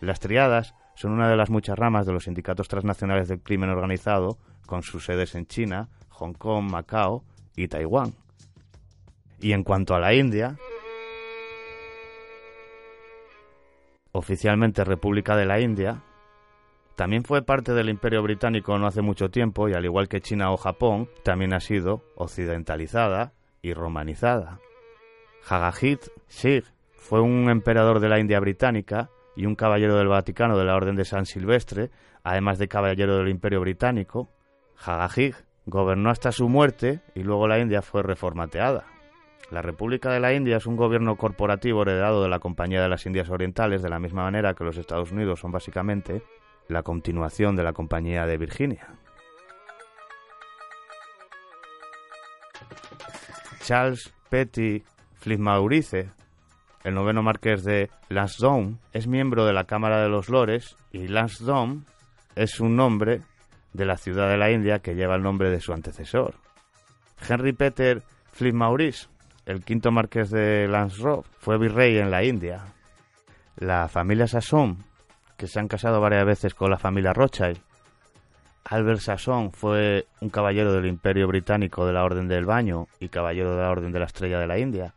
Las 0.00 0.20
triadas 0.20 0.74
son 0.94 1.12
una 1.12 1.28
de 1.28 1.36
las 1.36 1.50
muchas 1.50 1.78
ramas 1.78 2.06
de 2.06 2.12
los 2.12 2.24
sindicatos 2.24 2.68
transnacionales 2.68 3.28
del 3.28 3.40
crimen 3.40 3.70
organizado, 3.70 4.38
con 4.66 4.82
sus 4.82 5.04
sedes 5.04 5.34
en 5.34 5.46
China, 5.46 5.88
Hong 6.10 6.34
Kong, 6.34 6.70
Macao 6.70 7.24
y 7.56 7.68
Taiwán. 7.68 8.14
Y 9.40 9.52
en 9.52 9.64
cuanto 9.64 9.94
a 9.94 10.00
la 10.00 10.14
India, 10.14 10.56
oficialmente 14.12 14.84
República 14.84 15.36
de 15.36 15.46
la 15.46 15.60
India, 15.60 16.02
también 16.96 17.24
fue 17.24 17.42
parte 17.42 17.72
del 17.72 17.88
Imperio 17.88 18.22
Británico 18.22 18.78
no 18.78 18.86
hace 18.86 19.02
mucho 19.02 19.30
tiempo 19.30 19.68
y 19.68 19.74
al 19.74 19.84
igual 19.84 20.08
que 20.08 20.20
China 20.20 20.52
o 20.52 20.56
Japón, 20.56 21.08
también 21.24 21.54
ha 21.54 21.60
sido 21.60 22.02
occidentalizada 22.16 23.32
y 23.62 23.72
romanizada. 23.72 24.60
Jagajit 25.42 26.00
Singh 26.28 26.64
fue 26.94 27.20
un 27.20 27.50
emperador 27.50 27.98
de 27.98 28.08
la 28.08 28.20
India 28.20 28.38
británica 28.38 29.10
y 29.34 29.46
un 29.46 29.56
caballero 29.56 29.96
del 29.96 30.08
Vaticano 30.08 30.56
de 30.56 30.64
la 30.64 30.76
Orden 30.76 30.94
de 30.94 31.04
San 31.04 31.26
Silvestre, 31.26 31.90
además 32.22 32.58
de 32.58 32.68
caballero 32.68 33.16
del 33.16 33.28
Imperio 33.28 33.60
Británico. 33.60 34.28
Jagajit 34.82 35.36
gobernó 35.66 36.10
hasta 36.10 36.32
su 36.32 36.48
muerte 36.48 37.00
y 37.14 37.22
luego 37.22 37.46
la 37.46 37.60
India 37.60 37.82
fue 37.82 38.02
reformateada. 38.02 38.84
La 39.50 39.62
República 39.62 40.10
de 40.10 40.18
la 40.18 40.32
India 40.32 40.56
es 40.56 40.66
un 40.66 40.76
gobierno 40.76 41.16
corporativo 41.16 41.82
heredado 41.82 42.22
de 42.22 42.28
la 42.28 42.40
Compañía 42.40 42.82
de 42.82 42.88
las 42.88 43.06
Indias 43.06 43.30
Orientales, 43.30 43.82
de 43.82 43.90
la 43.90 44.00
misma 44.00 44.24
manera 44.24 44.54
que 44.54 44.64
los 44.64 44.76
Estados 44.76 45.12
Unidos 45.12 45.40
son 45.40 45.52
básicamente 45.52 46.22
la 46.68 46.82
continuación 46.82 47.54
de 47.54 47.62
la 47.62 47.72
Compañía 47.72 48.26
de 48.26 48.38
Virginia. 48.38 48.88
Charles 53.62 54.12
Petty 54.30 54.82
Maurice, 55.38 56.10
el 56.82 56.94
noveno 56.94 57.22
marqués 57.22 57.62
de 57.62 57.90
Lansdowne, 58.08 58.78
es 58.92 59.06
miembro 59.06 59.44
de 59.44 59.52
la 59.52 59.64
Cámara 59.64 60.02
de 60.02 60.08
los 60.08 60.28
Lores 60.28 60.76
y 60.90 61.06
Lansdowne 61.06 61.82
es 62.34 62.58
un 62.58 62.74
nombre 62.74 63.20
de 63.72 63.86
la 63.86 63.96
ciudad 63.96 64.28
de 64.28 64.36
la 64.36 64.50
India 64.50 64.80
que 64.80 64.94
lleva 64.94 65.16
el 65.16 65.22
nombre 65.22 65.50
de 65.50 65.60
su 65.60 65.72
antecesor. 65.72 66.34
Henry 67.28 67.52
Peter 67.52 68.02
Maurice, 68.52 69.08
el 69.46 69.64
quinto 69.64 69.90
marqués 69.90 70.30
de 70.30 70.66
Lansdowne, 70.68 71.24
fue 71.38 71.58
virrey 71.58 71.98
en 71.98 72.10
la 72.10 72.24
India. 72.24 72.64
La 73.56 73.88
familia 73.88 74.26
Sassoon, 74.26 74.78
que 75.36 75.46
se 75.46 75.60
han 75.60 75.68
casado 75.68 76.00
varias 76.00 76.24
veces 76.24 76.54
con 76.54 76.70
la 76.70 76.78
familia 76.78 77.12
Rothschild. 77.12 77.60
Albert 78.64 79.00
Sassoon 79.00 79.52
fue 79.52 80.06
un 80.20 80.30
caballero 80.30 80.72
del 80.72 80.86
Imperio 80.86 81.26
Británico 81.26 81.84
de 81.84 81.92
la 81.92 82.04
Orden 82.04 82.28
del 82.28 82.46
Baño 82.46 82.86
y 83.00 83.08
caballero 83.08 83.56
de 83.56 83.62
la 83.62 83.70
Orden 83.70 83.92
de 83.92 83.98
la 83.98 84.06
Estrella 84.06 84.38
de 84.38 84.46
la 84.46 84.58
India. 84.58 84.94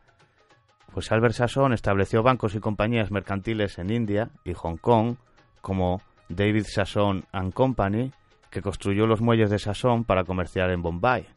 Pues 0.94 1.12
Albert 1.12 1.36
Sassoon 1.36 1.74
estableció 1.74 2.24
bancos 2.24 2.56
y 2.56 2.60
compañías 2.60 3.12
mercantiles 3.12 3.80
en 3.80 3.90
India 3.90 4.30
y 4.44 4.54
Hong 4.54 4.78
Kong, 4.78 5.18
como 5.62 6.02
David 6.30 6.66
Sassoon 6.68 7.26
and 7.32 7.54
Company, 7.54 8.12
que 8.56 8.62
construyó 8.62 9.06
los 9.06 9.20
muelles 9.20 9.50
de 9.50 9.60
Sassoon 9.60 10.06
para 10.06 10.24
comerciar 10.24 10.70
en 10.70 10.82
Bombay. 10.82 11.28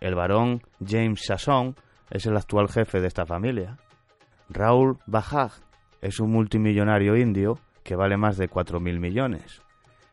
El 0.00 0.14
barón 0.14 0.62
James 0.82 1.20
Sassoon 1.26 1.76
es 2.08 2.24
el 2.24 2.34
actual 2.34 2.70
jefe 2.70 2.98
de 3.02 3.08
esta 3.08 3.26
familia. 3.26 3.76
Raúl 4.48 4.96
Bajaj 5.04 5.52
es 6.00 6.18
un 6.18 6.30
multimillonario 6.30 7.14
indio 7.18 7.58
que 7.82 7.94
vale 7.94 8.16
más 8.16 8.38
de 8.38 8.48
4.000 8.48 9.00
millones. 9.00 9.60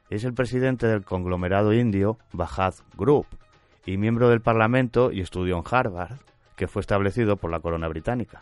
Es 0.09 0.25
el 0.25 0.33
presidente 0.33 0.85
del 0.85 1.05
conglomerado 1.05 1.71
indio 1.71 2.17
Bajaj 2.33 2.75
Group 2.97 3.27
y 3.85 3.95
miembro 3.95 4.27
del 4.27 4.41
Parlamento 4.41 5.13
y 5.13 5.21
estudió 5.21 5.55
en 5.55 5.63
Harvard, 5.65 6.17
que 6.57 6.67
fue 6.67 6.81
establecido 6.81 7.37
por 7.37 7.51
la 7.51 7.61
corona 7.61 7.87
británica. 7.87 8.41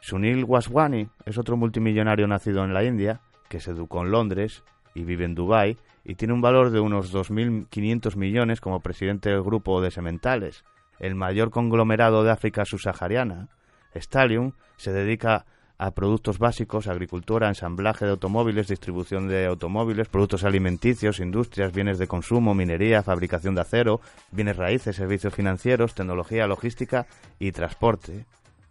Sunil 0.00 0.42
Waswani 0.42 1.06
es 1.24 1.38
otro 1.38 1.56
multimillonario 1.56 2.26
nacido 2.26 2.64
en 2.64 2.74
la 2.74 2.82
India, 2.82 3.20
que 3.48 3.60
se 3.60 3.70
educó 3.70 4.02
en 4.02 4.10
Londres 4.10 4.64
y 4.92 5.04
vive 5.04 5.24
en 5.24 5.36
Dubái 5.36 5.76
y 6.04 6.14
tiene 6.16 6.34
un 6.34 6.40
valor 6.40 6.70
de 6.70 6.80
unos 6.80 7.12
2.500 7.12 8.16
millones 8.16 8.60
como 8.60 8.80
presidente 8.80 9.30
del 9.30 9.42
grupo 9.42 9.80
de 9.80 9.90
sementales, 9.90 10.64
el 10.98 11.14
mayor 11.14 11.50
conglomerado 11.50 12.22
de 12.22 12.30
África 12.30 12.64
subsahariana. 12.64 13.48
Stallion 13.94 14.54
se 14.76 14.92
dedica 14.92 15.46
a 15.78 15.90
productos 15.90 16.38
básicos, 16.38 16.86
agricultura, 16.86 17.48
ensamblaje 17.48 18.04
de 18.04 18.12
automóviles, 18.12 18.68
distribución 18.68 19.28
de 19.28 19.46
automóviles, 19.46 20.08
productos 20.08 20.44
alimenticios, 20.44 21.18
industrias, 21.18 21.72
bienes 21.72 21.98
de 21.98 22.06
consumo, 22.06 22.54
minería, 22.54 23.02
fabricación 23.02 23.54
de 23.54 23.62
acero, 23.62 24.00
bienes 24.30 24.56
raíces, 24.56 24.96
servicios 24.96 25.34
financieros, 25.34 25.94
tecnología, 25.94 26.46
logística 26.46 27.06
y 27.38 27.52
transporte. 27.52 28.24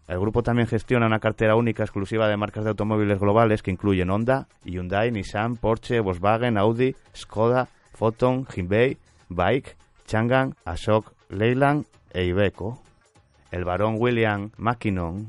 El 0.08 0.20
grupo 0.20 0.44
también 0.44 0.68
gestiona 0.68 1.06
una 1.06 1.20
cartera 1.20 1.56
única 1.56 1.84
exclusiva 1.84 2.28
de 2.28 2.36
marcas 2.36 2.66
de 2.66 2.72
automóviles 2.72 3.20
globales 3.20 3.64
que 3.64 3.72
incluyen 3.72 4.10
Honda, 4.10 4.48
Hyundai, 4.66 5.12
Nissan, 5.12 5.56
Porsche, 5.56 6.02
Volkswagen, 6.02 6.58
Audi, 6.58 6.96
Skoda, 7.16 7.70
Photon, 7.94 8.46
Hyundai, 8.46 8.98
Bike, 9.30 9.78
Chang'an, 10.06 10.56
Ashok, 10.66 11.14
Leyland 11.30 11.86
e 12.12 12.26
Iveco. 12.26 12.82
El 13.52 13.64
barón 13.64 13.96
William 13.98 14.52
Mackinnon 14.58 15.28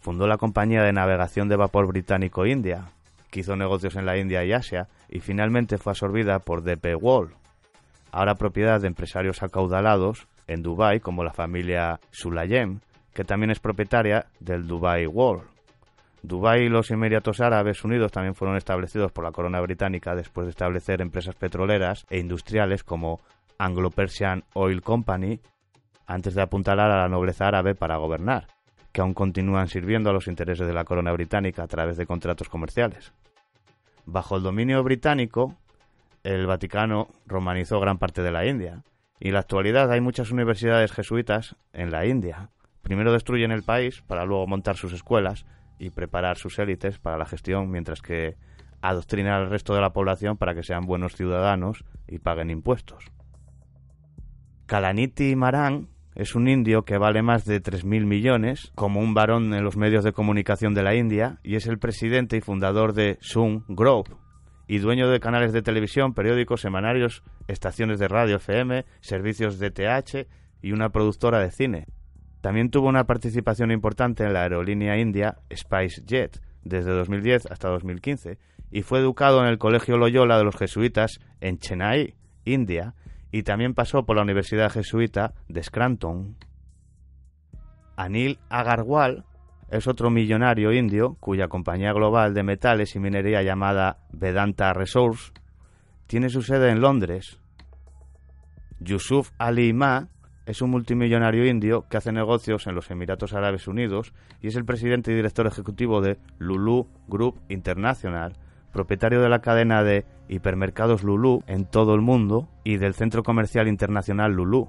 fundó 0.00 0.26
la 0.26 0.38
compañía 0.38 0.82
de 0.82 0.92
navegación 0.92 1.48
de 1.48 1.56
vapor 1.56 1.86
británico 1.86 2.46
India, 2.46 2.90
que 3.30 3.40
hizo 3.40 3.54
negocios 3.54 3.96
en 3.96 4.06
la 4.06 4.16
India 4.16 4.44
y 4.44 4.52
Asia 4.52 4.88
y 5.08 5.20
finalmente 5.20 5.78
fue 5.78 5.92
absorbida 5.92 6.38
por 6.40 6.62
DP 6.62 6.96
World, 7.00 7.34
ahora 8.12 8.34
propiedad 8.34 8.80
de 8.80 8.88
empresarios 8.88 9.42
acaudalados 9.42 10.26
en 10.46 10.62
Dubái 10.62 11.00
como 11.00 11.24
la 11.24 11.32
familia 11.32 12.00
Sulayem, 12.10 12.80
que 13.16 13.24
también 13.24 13.50
es 13.50 13.60
propietaria 13.60 14.26
del 14.40 14.66
Dubai 14.66 15.06
World. 15.06 15.48
Dubái 16.22 16.64
y 16.64 16.68
los 16.68 16.90
Emiratos 16.90 17.40
Árabes 17.40 17.82
Unidos 17.82 18.12
también 18.12 18.34
fueron 18.34 18.58
establecidos 18.58 19.10
por 19.10 19.24
la 19.24 19.32
corona 19.32 19.58
británica 19.62 20.14
después 20.14 20.44
de 20.46 20.50
establecer 20.50 21.00
empresas 21.00 21.34
petroleras 21.34 22.04
e 22.10 22.18
industriales 22.18 22.84
como 22.84 23.20
Anglo-Persian 23.56 24.44
Oil 24.52 24.82
Company, 24.82 25.40
antes 26.06 26.34
de 26.34 26.42
apuntalar 26.42 26.90
a 26.90 27.00
la 27.00 27.08
nobleza 27.08 27.46
árabe 27.46 27.74
para 27.74 27.96
gobernar, 27.96 28.48
que 28.92 29.00
aún 29.00 29.14
continúan 29.14 29.68
sirviendo 29.68 30.10
a 30.10 30.12
los 30.12 30.28
intereses 30.28 30.66
de 30.66 30.74
la 30.74 30.84
corona 30.84 31.10
británica 31.12 31.62
a 31.62 31.68
través 31.68 31.96
de 31.96 32.04
contratos 32.04 32.50
comerciales. 32.50 33.14
Bajo 34.04 34.36
el 34.36 34.42
dominio 34.42 34.82
británico, 34.82 35.54
el 36.22 36.46
Vaticano 36.46 37.08
romanizó 37.24 37.80
gran 37.80 37.96
parte 37.96 38.22
de 38.22 38.32
la 38.32 38.44
India, 38.44 38.82
y 39.18 39.28
en 39.28 39.34
la 39.34 39.40
actualidad 39.40 39.90
hay 39.90 40.02
muchas 40.02 40.30
universidades 40.30 40.92
jesuitas 40.92 41.56
en 41.72 41.90
la 41.90 42.04
India, 42.04 42.50
Primero 42.86 43.12
destruyen 43.12 43.50
el 43.50 43.64
país 43.64 44.00
para 44.06 44.24
luego 44.24 44.46
montar 44.46 44.76
sus 44.76 44.92
escuelas 44.92 45.44
y 45.76 45.90
preparar 45.90 46.36
sus 46.36 46.56
élites 46.60 47.00
para 47.00 47.18
la 47.18 47.26
gestión, 47.26 47.68
mientras 47.68 48.00
que 48.00 48.36
adoctrinan 48.80 49.32
al 49.32 49.50
resto 49.50 49.74
de 49.74 49.80
la 49.80 49.92
población 49.92 50.36
para 50.36 50.54
que 50.54 50.62
sean 50.62 50.86
buenos 50.86 51.16
ciudadanos 51.16 51.84
y 52.06 52.20
paguen 52.20 52.48
impuestos. 52.48 53.10
Kalaniti 54.66 55.34
Maran 55.34 55.88
es 56.14 56.36
un 56.36 56.46
indio 56.46 56.84
que 56.84 56.96
vale 56.96 57.22
más 57.22 57.44
de 57.44 57.60
3.000 57.60 58.06
millones, 58.06 58.70
como 58.76 59.00
un 59.00 59.14
varón 59.14 59.52
en 59.52 59.64
los 59.64 59.76
medios 59.76 60.04
de 60.04 60.12
comunicación 60.12 60.72
de 60.72 60.84
la 60.84 60.94
India, 60.94 61.40
y 61.42 61.56
es 61.56 61.66
el 61.66 61.80
presidente 61.80 62.36
y 62.36 62.40
fundador 62.40 62.92
de 62.92 63.18
Sun 63.20 63.64
Grove, 63.66 64.14
y 64.68 64.78
dueño 64.78 65.08
de 65.08 65.18
canales 65.18 65.52
de 65.52 65.62
televisión, 65.62 66.14
periódicos, 66.14 66.60
semanarios, 66.60 67.24
estaciones 67.48 67.98
de 67.98 68.06
radio 68.06 68.36
FM, 68.36 68.84
servicios 69.00 69.58
de 69.58 69.72
TH 69.72 70.28
y 70.62 70.70
una 70.70 70.90
productora 70.90 71.40
de 71.40 71.50
cine. 71.50 71.86
También 72.46 72.70
tuvo 72.70 72.86
una 72.86 73.02
participación 73.02 73.72
importante 73.72 74.22
en 74.22 74.32
la 74.32 74.42
aerolínea 74.42 74.96
india 74.96 75.36
SpiceJet 75.52 76.40
desde 76.62 76.92
2010 76.92 77.50
hasta 77.50 77.68
2015 77.70 78.38
y 78.70 78.82
fue 78.82 79.00
educado 79.00 79.40
en 79.40 79.48
el 79.48 79.58
Colegio 79.58 79.96
Loyola 79.96 80.38
de 80.38 80.44
los 80.44 80.54
Jesuitas 80.54 81.18
en 81.40 81.58
Chennai, 81.58 82.14
India, 82.44 82.94
y 83.32 83.42
también 83.42 83.74
pasó 83.74 84.06
por 84.06 84.14
la 84.14 84.22
Universidad 84.22 84.70
Jesuita 84.70 85.34
de 85.48 85.60
Scranton. 85.60 86.36
Anil 87.96 88.38
Agarwal 88.48 89.24
es 89.68 89.88
otro 89.88 90.10
millonario 90.10 90.72
indio 90.72 91.16
cuya 91.18 91.48
compañía 91.48 91.92
global 91.92 92.32
de 92.32 92.44
metales 92.44 92.94
y 92.94 93.00
minería 93.00 93.42
llamada 93.42 93.98
Vedanta 94.12 94.72
Resource 94.72 95.32
tiene 96.06 96.28
su 96.28 96.42
sede 96.42 96.70
en 96.70 96.80
Londres. 96.80 97.40
Yusuf 98.78 99.32
Ali 99.36 99.72
Ma 99.72 100.10
es 100.46 100.62
un 100.62 100.70
multimillonario 100.70 101.44
indio 101.44 101.86
que 101.88 101.96
hace 101.96 102.12
negocios 102.12 102.66
en 102.68 102.76
los 102.76 102.90
Emiratos 102.90 103.34
Árabes 103.34 103.66
Unidos 103.66 104.14
y 104.40 104.46
es 104.46 104.56
el 104.56 104.64
presidente 104.64 105.12
y 105.12 105.16
director 105.16 105.46
ejecutivo 105.46 106.00
de 106.00 106.18
Lulu 106.38 106.88
Group 107.08 107.40
International, 107.48 108.36
propietario 108.72 109.20
de 109.20 109.28
la 109.28 109.40
cadena 109.40 109.82
de 109.82 110.06
hipermercados 110.28 111.02
Lulu 111.02 111.42
en 111.48 111.66
todo 111.66 111.94
el 111.94 112.00
mundo 112.00 112.48
y 112.62 112.76
del 112.76 112.94
centro 112.94 113.24
comercial 113.24 113.66
internacional 113.66 114.32
Lulu, 114.32 114.68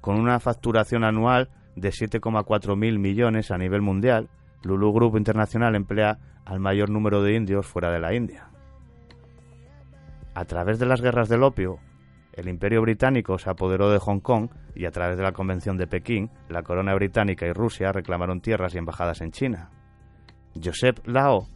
con 0.00 0.18
una 0.18 0.40
facturación 0.40 1.04
anual 1.04 1.48
de 1.76 1.90
7,4 1.90 2.76
mil 2.76 2.98
millones 2.98 3.52
a 3.52 3.58
nivel 3.58 3.82
mundial. 3.82 4.28
Lulu 4.64 4.92
Group 4.92 5.16
Internacional 5.16 5.76
emplea 5.76 6.18
al 6.44 6.58
mayor 6.58 6.90
número 6.90 7.22
de 7.22 7.34
indios 7.34 7.66
fuera 7.66 7.90
de 7.90 8.00
la 8.00 8.14
India. 8.14 8.48
A 10.34 10.44
través 10.44 10.78
de 10.80 10.86
las 10.86 11.00
guerras 11.00 11.28
del 11.28 11.44
opio, 11.44 11.78
el 12.36 12.48
Imperio 12.48 12.82
Británico 12.82 13.38
se 13.38 13.50
apoderó 13.50 13.90
de 13.90 13.98
Hong 13.98 14.20
Kong 14.20 14.48
y 14.74 14.86
a 14.86 14.90
través 14.90 15.16
de 15.16 15.22
la 15.22 15.32
Convención 15.32 15.76
de 15.76 15.86
Pekín, 15.86 16.30
la 16.48 16.62
corona 16.62 16.94
británica 16.94 17.46
y 17.46 17.52
Rusia 17.52 17.92
reclamaron 17.92 18.40
tierras 18.40 18.74
y 18.74 18.78
embajadas 18.78 19.20
en 19.20 19.30
China. 19.30 19.70
Joseph 20.62 20.98
Lao, 21.06 21.46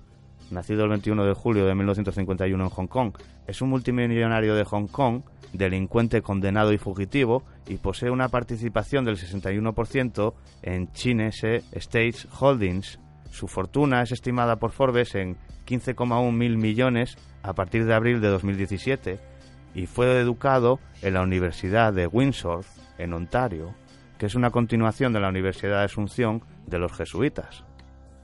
nacido 0.50 0.84
el 0.84 0.90
21 0.90 1.24
de 1.24 1.34
julio 1.34 1.66
de 1.66 1.74
1951 1.74 2.62
en 2.62 2.70
Hong 2.70 2.86
Kong, 2.86 3.12
es 3.46 3.60
un 3.60 3.70
multimillonario 3.70 4.54
de 4.54 4.64
Hong 4.64 4.86
Kong, 4.86 5.22
delincuente 5.52 6.22
condenado 6.22 6.72
y 6.72 6.78
fugitivo, 6.78 7.42
y 7.66 7.78
posee 7.78 8.10
una 8.10 8.28
participación 8.28 9.04
del 9.04 9.16
61% 9.16 10.34
en 10.62 10.92
Chinese 10.92 11.64
States 11.72 12.28
Holdings. 12.38 13.00
Su 13.30 13.48
fortuna 13.48 14.02
es 14.02 14.12
estimada 14.12 14.56
por 14.56 14.70
Forbes 14.70 15.14
en 15.14 15.36
15,1 15.66 16.32
mil 16.32 16.56
millones 16.56 17.16
a 17.42 17.52
partir 17.52 17.84
de 17.84 17.94
abril 17.94 18.20
de 18.20 18.28
2017 18.28 19.37
y 19.74 19.86
fue 19.86 20.20
educado 20.20 20.80
en 21.02 21.14
la 21.14 21.22
Universidad 21.22 21.92
de 21.92 22.06
Windsor, 22.06 22.64
en 22.98 23.12
Ontario, 23.12 23.74
que 24.18 24.26
es 24.26 24.34
una 24.34 24.50
continuación 24.50 25.12
de 25.12 25.20
la 25.20 25.28
Universidad 25.28 25.78
de 25.78 25.84
Asunción 25.84 26.42
de 26.66 26.78
los 26.78 26.92
jesuitas. 26.92 27.64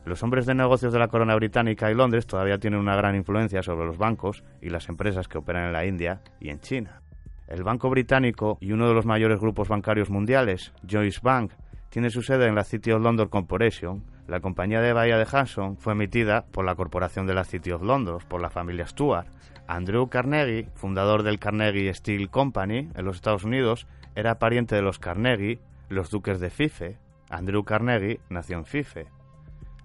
Los 0.05 0.23
hombres 0.23 0.45
de 0.45 0.55
negocios 0.55 0.93
de 0.93 0.99
la 0.99 1.09
corona 1.09 1.35
británica 1.35 1.91
y 1.91 1.95
Londres 1.95 2.27
todavía 2.27 2.59
tienen 2.59 2.81
una 2.81 2.97
gran 2.97 3.17
influencia 3.17 3.63
sobre 3.63 3.87
los 3.87 3.97
bancos 3.97 4.45
y 4.61 4.69
las 4.69 4.89
empresas 4.89 5.29
que 5.29 5.39
operan 5.39 5.67
en 5.67 5.73
la 5.73 5.87
India 5.87 6.21
y 6.41 6.51
en 6.51 6.61
China. 6.61 7.01
El 7.47 7.63
Banco 7.63 7.89
Británico 7.89 8.59
y 8.61 8.73
uno 8.73 8.89
de 8.89 8.95
los 8.95 9.07
mayores 9.07 9.41
grupos 9.41 9.69
bancarios 9.69 10.11
mundiales, 10.11 10.73
Joyce 10.87 11.21
Bank, 11.23 11.53
tiene 11.89 12.11
su 12.11 12.23
sede 12.23 12.49
en 12.49 12.55
la 12.55 12.65
City 12.65 12.91
of 12.91 13.03
London 13.03 13.29
Corporation. 13.29 14.03
La 14.27 14.41
compañía 14.41 14.81
de 14.81 14.93
Bahía 14.93 15.17
de 15.17 15.25
Hudson 15.25 15.77
fue 15.77 15.93
emitida 15.93 16.45
por 16.47 16.65
la 16.65 16.75
Corporación 16.75 17.27
de 17.27 17.35
la 17.35 17.45
City 17.45 17.71
of 17.71 17.83
London, 17.83 18.19
por 18.29 18.43
la 18.43 18.51
familia 18.51 18.87
Stuart. 18.87 19.29
Andrew 19.67 20.09
Carnegie, 20.09 20.69
fundador 20.75 21.23
del 21.23 21.39
Carnegie 21.39 21.93
Steel 21.95 22.29
Company 22.29 22.91
en 22.95 23.05
los 23.05 23.17
Estados 23.17 23.45
Unidos, 23.45 23.87
era 24.15 24.39
pariente 24.39 24.75
de 24.75 24.83
los 24.83 24.99
Carnegie, 24.99 25.61
los 25.89 26.11
duques 26.11 26.41
de 26.41 26.51
Fife. 26.51 26.99
Andrew 27.31 27.65
Carnegie 27.65 28.21
nació 28.29 28.59
en 28.59 28.67
Fife. 28.67 29.07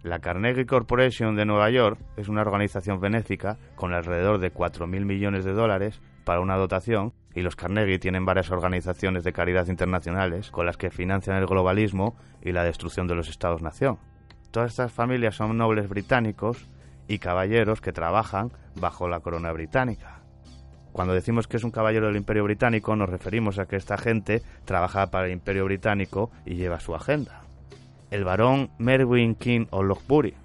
La 0.03 0.19
Carnegie 0.19 0.65
Corporation 0.65 1.35
de 1.35 1.45
Nueva 1.45 1.69
York 1.69 1.99
es 2.17 2.27
una 2.27 2.41
organización 2.41 2.99
benéfica 2.99 3.57
con 3.75 3.93
alrededor 3.93 4.39
de 4.39 4.53
4.000 4.53 4.87
millones 5.05 5.45
de 5.45 5.53
dólares 5.53 6.01
para 6.23 6.39
una 6.41 6.55
dotación 6.55 7.13
y 7.33 7.41
los 7.41 7.55
Carnegie 7.55 7.99
tienen 7.99 8.25
varias 8.25 8.51
organizaciones 8.51 9.23
de 9.23 9.33
caridad 9.33 9.67
internacionales 9.67 10.51
con 10.51 10.65
las 10.65 10.77
que 10.77 10.89
financian 10.89 11.37
el 11.37 11.47
globalismo 11.47 12.15
y 12.41 12.51
la 12.51 12.63
destrucción 12.63 13.07
de 13.07 13.15
los 13.15 13.29
Estados-nación. 13.29 13.97
Todas 14.51 14.71
estas 14.71 14.91
familias 14.91 15.35
son 15.35 15.57
nobles 15.57 15.89
británicos 15.89 16.67
y 17.09 17.19
caballeros 17.19 17.81
que 17.81 17.91
trabajan 17.91 18.51
bajo 18.75 19.09
la 19.09 19.19
corona 19.19 19.51
británica. 19.51 20.21
Cuando 20.93 21.13
decimos 21.13 21.47
que 21.47 21.57
es 21.57 21.63
un 21.63 21.71
caballero 21.71 22.07
del 22.07 22.15
Imperio 22.15 22.43
Británico 22.43 22.95
nos 22.95 23.09
referimos 23.09 23.59
a 23.59 23.65
que 23.65 23.75
esta 23.75 23.97
gente 23.97 24.41
trabaja 24.63 25.07
para 25.07 25.25
el 25.25 25.33
Imperio 25.33 25.65
Británico 25.65 26.31
y 26.45 26.55
lleva 26.55 26.79
su 26.79 26.95
agenda. 26.95 27.41
El 28.11 28.23
barón 28.23 28.69
Merwin 28.77 29.35
King 29.35 29.65
O'Loughlin 29.71 30.35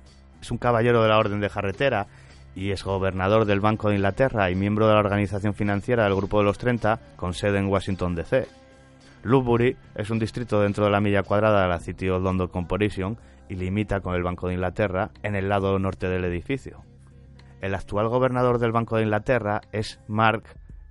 es 0.40 0.50
un 0.50 0.58
caballero 0.58 1.02
de 1.02 1.08
la 1.08 1.18
Orden 1.18 1.40
de 1.40 1.48
Jarretera 1.48 2.06
y 2.54 2.70
es 2.70 2.82
gobernador 2.82 3.44
del 3.44 3.60
Banco 3.60 3.88
de 3.88 3.96
Inglaterra 3.96 4.50
y 4.50 4.54
miembro 4.54 4.86
de 4.86 4.94
la 4.94 5.00
organización 5.00 5.54
financiera 5.54 6.04
del 6.04 6.14
Grupo 6.14 6.38
de 6.38 6.44
los 6.44 6.58
30 6.58 6.98
con 7.16 7.34
sede 7.34 7.58
en 7.58 7.66
Washington 7.66 8.14
DC. 8.14 8.46
Loughbury 9.22 9.76
es 9.94 10.10
un 10.10 10.18
distrito 10.18 10.60
dentro 10.60 10.84
de 10.84 10.90
la 10.90 11.00
milla 11.00 11.22
cuadrada 11.22 11.62
de 11.62 11.68
la 11.68 11.80
City 11.80 12.08
of 12.08 12.22
London 12.22 12.48
Corporation 12.48 13.18
y 13.48 13.56
limita 13.56 14.00
con 14.00 14.14
el 14.14 14.22
Banco 14.22 14.48
de 14.48 14.54
Inglaterra 14.54 15.10
en 15.22 15.34
el 15.34 15.48
lado 15.48 15.78
norte 15.78 16.08
del 16.08 16.24
edificio. 16.24 16.84
El 17.60 17.74
actual 17.74 18.08
gobernador 18.08 18.58
del 18.58 18.72
Banco 18.72 18.96
de 18.96 19.04
Inglaterra 19.04 19.62
es 19.72 20.00
Mark 20.06 20.44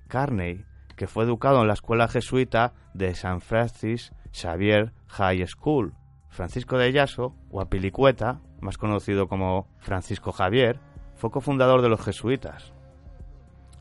Carney, 0.07 0.65
que 0.95 1.07
fue 1.07 1.23
educado 1.23 1.61
en 1.61 1.67
la 1.67 1.73
escuela 1.73 2.07
jesuita 2.07 2.73
de 2.93 3.09
St. 3.09 3.39
Francis 3.41 4.11
Xavier 4.31 4.93
High 5.07 5.45
School. 5.47 5.93
Francisco 6.30 6.77
de 6.77 6.91
Yaso, 6.91 7.35
o 7.51 7.61
Apilicueta, 7.61 8.41
más 8.59 8.80
conocido 8.80 9.27
como 9.27 9.67
Francisco 9.77 10.31
Javier, 10.31 10.80
fue 11.15 11.30
cofundador 11.30 11.84
de 11.84 11.89
los 11.89 12.01
jesuitas. 12.01 12.73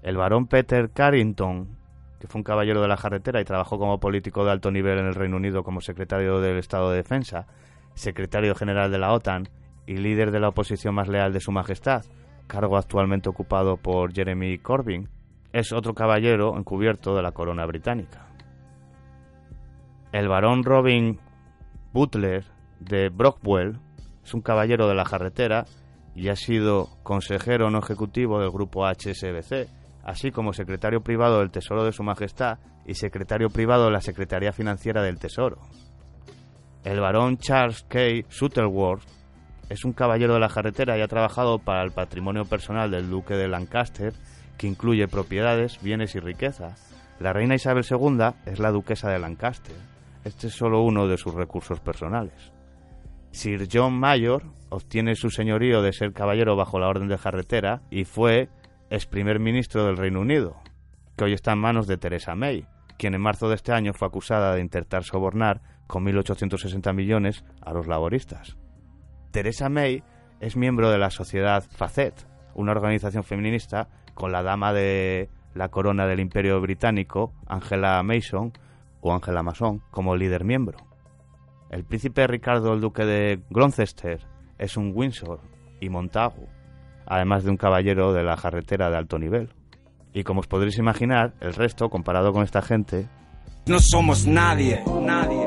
El 0.02 0.18
barón 0.18 0.46
Peter 0.46 0.90
Carrington, 0.90 1.78
que 2.20 2.28
fue 2.28 2.40
un 2.40 2.44
caballero 2.44 2.82
de 2.82 2.88
la 2.88 2.96
jarretera 2.96 3.40
y 3.40 3.44
trabajó 3.44 3.78
como 3.78 4.00
político 4.00 4.44
de 4.44 4.50
alto 4.50 4.70
nivel 4.70 4.98
en 4.98 5.06
el 5.06 5.14
Reino 5.14 5.36
Unido 5.36 5.64
como 5.64 5.80
secretario 5.80 6.40
del 6.40 6.58
Estado 6.58 6.90
de 6.90 6.98
Defensa, 6.98 7.46
secretario 7.94 8.54
general 8.54 8.90
de 8.90 8.98
la 8.98 9.12
OTAN 9.12 9.48
y 9.86 9.96
líder 9.96 10.30
de 10.30 10.40
la 10.40 10.48
oposición 10.48 10.94
más 10.94 11.08
leal 11.08 11.32
de 11.32 11.40
Su 11.40 11.52
Majestad, 11.52 12.04
cargo 12.46 12.76
actualmente 12.76 13.28
ocupado 13.28 13.76
por 13.76 14.12
Jeremy 14.12 14.58
Corbyn, 14.58 15.08
es 15.52 15.72
otro 15.72 15.94
caballero 15.94 16.56
encubierto 16.56 17.14
de 17.14 17.22
la 17.22 17.32
corona 17.32 17.66
británica. 17.66 18.26
El 20.12 20.28
barón 20.28 20.62
Robin 20.62 21.18
Butler 21.92 22.44
de 22.80 23.08
Brockwell 23.08 23.78
es 24.24 24.34
un 24.34 24.40
caballero 24.40 24.88
de 24.88 24.94
la 24.94 25.04
jarretera 25.04 25.64
y 26.14 26.28
ha 26.28 26.36
sido 26.36 26.88
consejero 27.02 27.70
no 27.70 27.78
ejecutivo 27.78 28.40
del 28.40 28.50
grupo 28.50 28.86
HSBC, 28.86 29.68
así 30.04 30.30
como 30.30 30.52
secretario 30.52 31.02
privado 31.02 31.38
del 31.38 31.50
Tesoro 31.50 31.84
de 31.84 31.92
Su 31.92 32.02
Majestad 32.02 32.58
y 32.86 32.94
secretario 32.94 33.48
privado 33.48 33.86
de 33.86 33.92
la 33.92 34.00
Secretaría 34.00 34.52
Financiera 34.52 35.02
del 35.02 35.18
Tesoro. 35.18 35.58
El 36.84 37.00
barón 37.00 37.38
Charles 37.38 37.84
K. 37.88 37.98
Shuttleworth 38.28 39.04
es 39.68 39.84
un 39.84 39.92
caballero 39.92 40.34
de 40.34 40.40
la 40.40 40.48
jarretera 40.48 40.98
y 40.98 41.00
ha 41.00 41.08
trabajado 41.08 41.58
para 41.58 41.82
el 41.82 41.92
patrimonio 41.92 42.44
personal 42.44 42.90
del 42.90 43.08
duque 43.08 43.34
de 43.34 43.48
Lancaster, 43.48 44.12
que 44.58 44.66
incluye 44.66 45.06
propiedades, 45.06 45.80
bienes 45.80 46.14
y 46.16 46.20
riqueza. 46.20 46.74
La 47.20 47.32
reina 47.32 47.54
Isabel 47.54 47.84
II 47.88 48.34
es 48.46 48.58
la 48.58 48.72
duquesa 48.72 49.10
de 49.10 49.20
Lancaster. 49.20 49.76
Este 50.24 50.48
es 50.48 50.54
solo 50.54 50.82
uno 50.82 51.06
de 51.06 51.16
sus 51.16 51.34
recursos 51.34 51.78
personales. 51.80 52.52
Sir 53.30 53.68
John 53.72 53.94
Mayor 53.94 54.42
obtiene 54.68 55.14
su 55.14 55.30
señorío 55.30 55.82
de 55.82 55.92
ser 55.92 56.12
caballero 56.12 56.56
bajo 56.56 56.78
la 56.78 56.88
Orden 56.88 57.08
de 57.08 57.16
Jarretera 57.16 57.82
y 57.90 58.04
fue 58.04 58.50
ex 58.90 59.06
primer 59.06 59.38
ministro 59.38 59.86
del 59.86 59.96
Reino 59.96 60.20
Unido, 60.20 60.56
que 61.16 61.24
hoy 61.24 61.32
está 61.32 61.52
en 61.52 61.60
manos 61.60 61.86
de 61.86 61.96
Theresa 61.96 62.34
May, 62.34 62.66
quien 62.98 63.14
en 63.14 63.22
marzo 63.22 63.48
de 63.48 63.54
este 63.54 63.72
año 63.72 63.94
fue 63.94 64.08
acusada 64.08 64.54
de 64.54 64.60
intentar 64.60 65.04
sobornar 65.04 65.62
con 65.92 66.06
1.860 66.06 66.94
millones 66.94 67.44
a 67.60 67.74
los 67.74 67.86
laboristas. 67.86 68.56
Theresa 69.30 69.68
May 69.68 70.02
es 70.40 70.56
miembro 70.56 70.90
de 70.90 70.96
la 70.96 71.10
sociedad 71.10 71.62
Facet, 71.70 72.14
una 72.54 72.72
organización 72.72 73.24
feminista 73.24 73.90
con 74.14 74.32
la 74.32 74.42
dama 74.42 74.72
de 74.72 75.28
la 75.52 75.68
corona 75.68 76.06
del 76.06 76.20
Imperio 76.20 76.58
Británico, 76.62 77.34
Angela 77.46 78.02
Mason, 78.02 78.54
o 79.02 79.12
Angela 79.12 79.42
Mason, 79.42 79.82
como 79.90 80.16
líder 80.16 80.46
miembro. 80.46 80.78
El 81.68 81.84
príncipe 81.84 82.26
Ricardo, 82.26 82.72
el 82.72 82.80
duque 82.80 83.04
de 83.04 83.42
Gloucester, 83.50 84.26
es 84.56 84.78
un 84.78 84.92
Windsor 84.94 85.40
y 85.78 85.90
Montagu, 85.90 86.48
además 87.04 87.44
de 87.44 87.50
un 87.50 87.58
caballero 87.58 88.14
de 88.14 88.22
la 88.22 88.38
jarretera 88.38 88.88
de 88.88 88.96
alto 88.96 89.18
nivel. 89.18 89.50
Y 90.14 90.24
como 90.24 90.40
os 90.40 90.46
podréis 90.46 90.78
imaginar, 90.78 91.34
el 91.40 91.52
resto, 91.52 91.90
comparado 91.90 92.32
con 92.32 92.44
esta 92.44 92.62
gente, 92.62 93.10
No 93.66 93.78
somos 93.78 94.26
nadie, 94.26 94.82
nadie. 95.02 95.41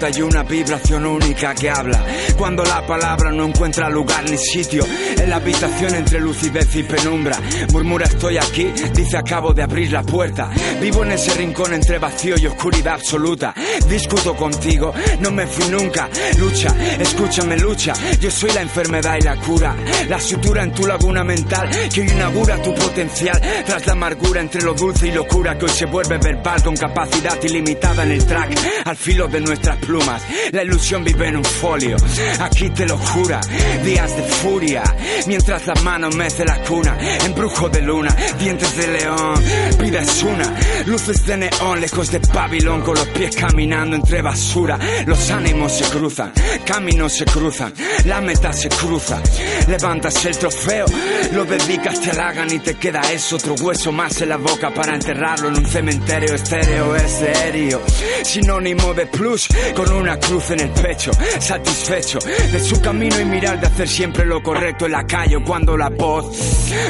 Nota 0.00 0.18
y 0.18 0.22
una 0.22 0.42
vibración 0.42 1.04
única 1.04 1.54
que 1.54 1.68
habla. 1.68 2.02
Cuando 2.36 2.64
la 2.64 2.86
palabra 2.86 3.30
no 3.32 3.46
encuentra 3.46 3.90
lugar 3.90 4.28
ni 4.28 4.38
sitio, 4.38 4.82
en 5.20 5.30
la 5.30 5.36
habitación 5.36 5.94
entre 5.94 6.20
lucidez 6.20 6.74
y 6.76 6.82
penumbra, 6.82 7.38
murmura 7.72 8.06
estoy 8.06 8.38
aquí, 8.38 8.72
dice 8.94 9.16
acabo 9.16 9.52
de 9.52 9.62
abrir 9.62 9.92
la 9.92 10.02
puerta. 10.02 10.50
Vivo 10.80 11.04
en 11.04 11.12
ese 11.12 11.34
rincón 11.34 11.72
entre 11.74 11.98
vacío 11.98 12.36
y 12.38 12.46
oscuridad 12.46 12.94
absoluta. 12.94 13.54
Discuto 13.88 14.34
contigo, 14.34 14.92
no 15.20 15.30
me 15.30 15.46
fui 15.46 15.68
nunca. 15.68 16.08
Lucha, 16.38 16.74
escúchame, 16.98 17.56
lucha. 17.58 17.92
Yo 18.20 18.30
soy 18.30 18.50
la 18.52 18.62
enfermedad 18.62 19.16
y 19.20 19.24
la 19.24 19.36
cura. 19.36 19.74
La 20.08 20.20
sutura 20.20 20.62
en 20.62 20.72
tu 20.72 20.86
laguna 20.86 21.24
mental 21.24 21.68
que 21.92 22.00
hoy 22.00 22.08
inaugura 22.08 22.60
tu 22.62 22.74
potencial. 22.74 23.40
Tras 23.66 23.86
la 23.86 23.92
amargura 23.92 24.40
entre 24.40 24.62
lo 24.62 24.74
dulce 24.74 25.08
y 25.08 25.12
locura 25.12 25.56
que 25.58 25.66
hoy 25.66 25.70
se 25.70 25.86
vuelve 25.86 26.18
verbal 26.18 26.62
con 26.62 26.76
capacidad 26.76 27.42
ilimitada 27.42 28.04
en 28.04 28.12
el 28.12 28.24
track 28.24 28.58
al 28.84 28.96
filo 28.96 29.28
de 29.28 29.40
nuestras 29.40 29.76
plumas. 29.78 30.22
La 30.52 30.62
ilusión 30.62 31.04
vive 31.04 31.28
en 31.28 31.36
un 31.36 31.44
folio, 31.44 31.96
aquí 32.40 32.70
te 32.70 32.86
lo 32.86 32.96
jura. 32.96 33.40
Días 33.84 34.16
de 34.16 34.22
furia, 34.22 34.82
mientras 35.26 35.66
las 35.66 35.82
manos 35.82 36.14
mece 36.14 36.44
la 36.44 36.62
cuna. 36.62 36.96
Embrujo 37.24 37.68
de 37.68 37.82
luna, 37.82 38.14
dientes 38.38 38.76
de 38.76 38.86
león, 38.88 39.34
vida 39.78 40.00
es 40.00 40.22
una. 40.22 40.54
Luces 40.86 41.26
de 41.26 41.36
neón, 41.36 41.80
lejos 41.80 42.10
de 42.10 42.18
Babilón, 42.32 42.82
con 42.82 42.94
los 42.94 43.08
pies 43.08 43.34
caminando 43.36 43.96
entre 43.96 44.22
basura. 44.22 44.78
Los 45.06 45.30
ánimos 45.30 45.72
se 45.72 45.84
cruzan, 45.84 46.32
caminos 46.64 47.12
se 47.12 47.24
cruzan, 47.24 47.72
la 48.04 48.20
meta 48.20 48.52
se 48.52 48.68
cruza. 48.68 49.20
Levantas 49.68 50.24
el 50.26 50.36
trofeo, 50.36 50.86
lo 51.32 51.44
dedicas, 51.44 52.00
te 52.00 52.10
halagan 52.10 52.52
y 52.52 52.58
te 52.58 52.74
queda 52.74 53.00
eso, 53.12 53.36
otro 53.36 53.54
hueso 53.54 53.92
más 53.92 54.20
en 54.20 54.30
la 54.30 54.36
boca 54.36 54.70
para 54.72 54.94
enterrarlo 54.94 55.48
en 55.48 55.58
un 55.58 55.66
cementerio 55.66 56.34
estéreo, 56.34 56.96
es 56.96 57.10
serio. 57.10 57.80
Sinónimo 58.22 58.94
de 58.94 59.06
plus 59.06 59.48
con 59.74 59.92
una 59.92 60.18
cruz 60.18 60.50
en 60.50 60.60
el 60.60 60.70
pecho, 60.70 61.10
satisfecho 61.38 62.18
de 62.18 62.60
su 62.60 62.80
camino 62.80 63.20
y 63.20 63.24
mirar 63.24 63.60
de 63.60 63.66
hacer 63.66 63.88
siempre 63.88 64.24
lo 64.24 64.42
correcto 64.42 64.86
en 64.86 64.92
la 64.92 64.99
calle 65.04 65.38
cuando 65.44 65.76
la 65.76 65.88
voz 65.88 66.26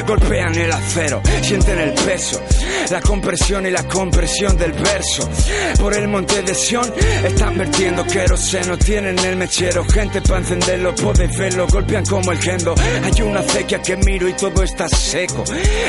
golpean 0.07 0.55
el 0.55 0.71
acero, 0.71 1.21
sienten 1.41 1.79
el 1.79 1.93
peso, 1.93 2.41
la 2.89 3.01
compresión 3.01 3.65
y 3.65 3.71
la 3.71 3.83
compresión 3.87 4.57
del 4.57 4.73
verso. 4.73 5.29
Por 5.79 5.93
el 5.95 6.07
monte 6.07 6.41
de 6.41 6.53
Sion 6.53 6.91
están 7.23 7.57
vertiendo 7.57 8.03
queroseno, 8.05 8.77
tienen 8.77 9.17
el 9.19 9.35
mechero, 9.35 9.83
gente 9.85 10.21
para 10.21 10.39
encenderlo, 10.39 10.95
podéis 10.95 11.37
verlo, 11.37 11.67
golpean 11.67 12.05
como 12.05 12.31
el 12.31 12.39
kendo. 12.39 12.75
Hay 13.03 13.21
una 13.21 13.39
acequia 13.39 13.81
que 13.81 13.95
miro 13.97 14.27
y 14.27 14.33
todo 14.33 14.63
está 14.63 14.87
seco. 14.89 15.43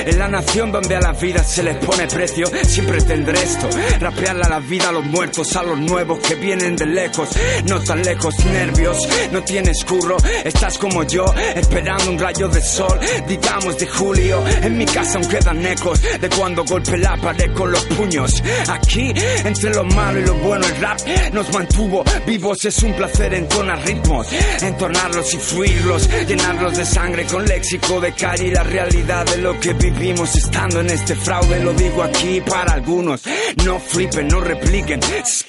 En 0.07 0.19
la 0.19 0.29
nación 0.29 0.73
donde 0.73 0.97
a 0.97 1.01
la 1.01 1.13
vida 1.13 1.43
se 1.43 1.63
les 1.63 1.77
pone 1.77 2.07
precio, 2.07 2.47
siempre 2.65 3.01
tendré 3.03 3.43
esto, 3.43 3.69
rapearle 4.01 4.43
a 4.45 4.49
la 4.49 4.61
vida 4.61 4.89
a 4.89 4.93
los 4.93 5.05
muertos, 5.05 5.55
a 5.57 5.63
los 5.63 5.79
nuevos 5.79 6.19
que 6.21 6.35
vienen 6.35 6.77
de 6.77 6.87
lejos, 6.87 7.29
no 7.67 7.81
tan 7.81 8.03
lejos, 8.03 8.35
nervios, 8.47 9.09
no 9.33 9.43
tienes 9.43 9.85
curro, 9.85 10.17
estás 10.45 10.79
como 10.79 11.05
yo, 11.05 11.25
esperando 11.55 12.12
un 12.13 12.19
rayo 12.19 12.49
de 12.49 12.61
sol, 12.61 12.99
digamos 13.27 13.79
de 13.79 13.87
julio, 13.87 14.45
en 14.63 14.77
mi 14.77 14.85
casa 14.85 15.19
aún 15.19 15.29
quedan 15.29 15.65
ecos 15.65 16.01
de 16.03 16.29
cuando 16.29 16.65
golpeé 16.65 16.99
la 16.99 17.17
pared 17.17 17.53
con 17.55 17.73
los 17.73 17.85
puños, 17.87 18.43
aquí, 18.69 19.13
entre 19.45 19.71
lo 19.71 19.85
malo 19.85 20.21
y 20.21 20.27
lo 20.27 20.35
bueno, 20.35 20.67
el 20.67 20.77
rap 20.77 20.99
nos 21.33 21.53
mantuvo 21.53 22.05
vivos, 22.27 22.65
es 22.65 22.83
un 22.83 22.93
placer 22.95 23.33
entonar 23.35 23.85
ritmos, 23.87 24.29
entonarlos 24.63 25.33
y 25.35 25.39
fluirlos, 25.39 26.09
llenarlos 26.27 26.77
de 26.77 26.85
sangre 26.85 27.25
con 27.25 27.45
léxico 27.47 28.01
de 28.01 28.13
calle. 28.13 28.49
Y 28.49 28.51
la 28.51 28.63
realidad 28.63 29.25
de 29.27 29.39
lo 29.39 29.59
que 29.61 29.73
vivimos 29.73 30.35
estando 30.35 30.81
en 30.81 30.91
este 30.91 31.15
fraude, 31.15 31.61
lo 31.61 31.73
digo 31.73 32.03
aquí 32.03 32.41
para 32.41 32.75
algunos, 32.75 33.23
no 33.65 33.79
flipen, 33.79 34.29
no 34.29 34.41
repliquen, 34.41 35.01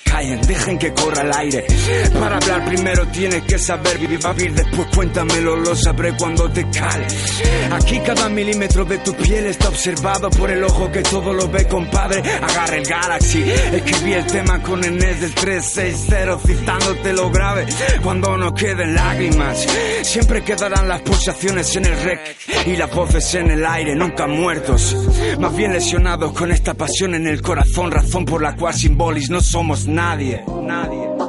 callen, 0.03 0.41
dejen 0.41 0.77
que 0.77 0.93
corra 0.93 1.23
el 1.23 1.33
aire. 1.33 1.65
Para 2.19 2.37
hablar 2.37 2.65
primero 2.65 3.07
tienes 3.07 3.43
que 3.43 3.57
saber 3.57 3.97
vivir, 3.97 4.19
vivir, 4.35 4.53
después 4.53 4.87
cuéntamelo, 4.95 5.55
lo 5.55 5.75
sabré 5.75 6.15
cuando 6.15 6.47
Aquí 7.71 7.99
cada 7.99 8.29
milímetro 8.29 8.85
de 8.85 8.99
tu 8.99 9.13
piel 9.15 9.47
está 9.47 9.69
observado 9.69 10.29
por 10.29 10.51
el 10.51 10.63
ojo 10.63 10.91
que 10.91 11.01
todo 11.01 11.33
lo 11.33 11.47
ve, 11.49 11.67
compadre. 11.67 12.19
Agarra 12.19 12.77
el 12.77 12.85
Galaxy, 12.85 13.41
escribí 13.41 14.13
el 14.13 14.25
tema 14.27 14.61
con 14.61 14.83
el 14.83 14.97
NES 14.97 15.21
del 15.21 15.33
360, 15.33 16.39
citándote 16.39 17.13
lo 17.13 17.31
grave. 17.31 17.65
Cuando 18.03 18.37
no 18.37 18.53
queden 18.53 18.93
lágrimas, 18.93 19.65
siempre 20.03 20.43
quedarán 20.43 20.87
las 20.87 21.01
pulsaciones 21.01 21.75
en 21.75 21.85
el 21.85 22.03
rec 22.03 22.37
y 22.67 22.75
las 22.75 22.93
voces 22.93 23.33
en 23.35 23.51
el 23.51 23.65
aire, 23.65 23.95
nunca 23.95 24.27
muertos. 24.27 24.95
Más 25.39 25.55
bien 25.55 25.73
lesionados 25.73 26.33
con 26.33 26.51
esta 26.51 26.73
pasión 26.73 27.15
en 27.15 27.27
el 27.27 27.41
corazón, 27.41 27.91
razón 27.91 28.25
por 28.25 28.41
la 28.41 28.55
cual 28.55 28.73
Simbolis 28.73 29.29
no 29.29 29.41
somos 29.41 29.87
nadie, 29.87 30.43
nadie. 30.61 31.22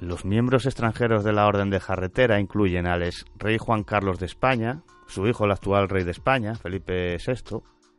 Los 0.00 0.24
miembros 0.24 0.64
extranjeros 0.64 1.24
de 1.24 1.34
la 1.34 1.46
Orden 1.46 1.68
de 1.68 1.78
Jarretera 1.78 2.40
incluyen 2.40 2.86
al 2.86 3.02
ex 3.02 3.26
rey 3.36 3.58
Juan 3.58 3.84
Carlos 3.84 4.18
de 4.18 4.24
España, 4.24 4.82
su 5.06 5.26
hijo 5.26 5.44
el 5.44 5.50
actual 5.50 5.90
rey 5.90 6.04
de 6.04 6.10
España, 6.10 6.54
Felipe 6.54 7.18
VI, 7.18 7.58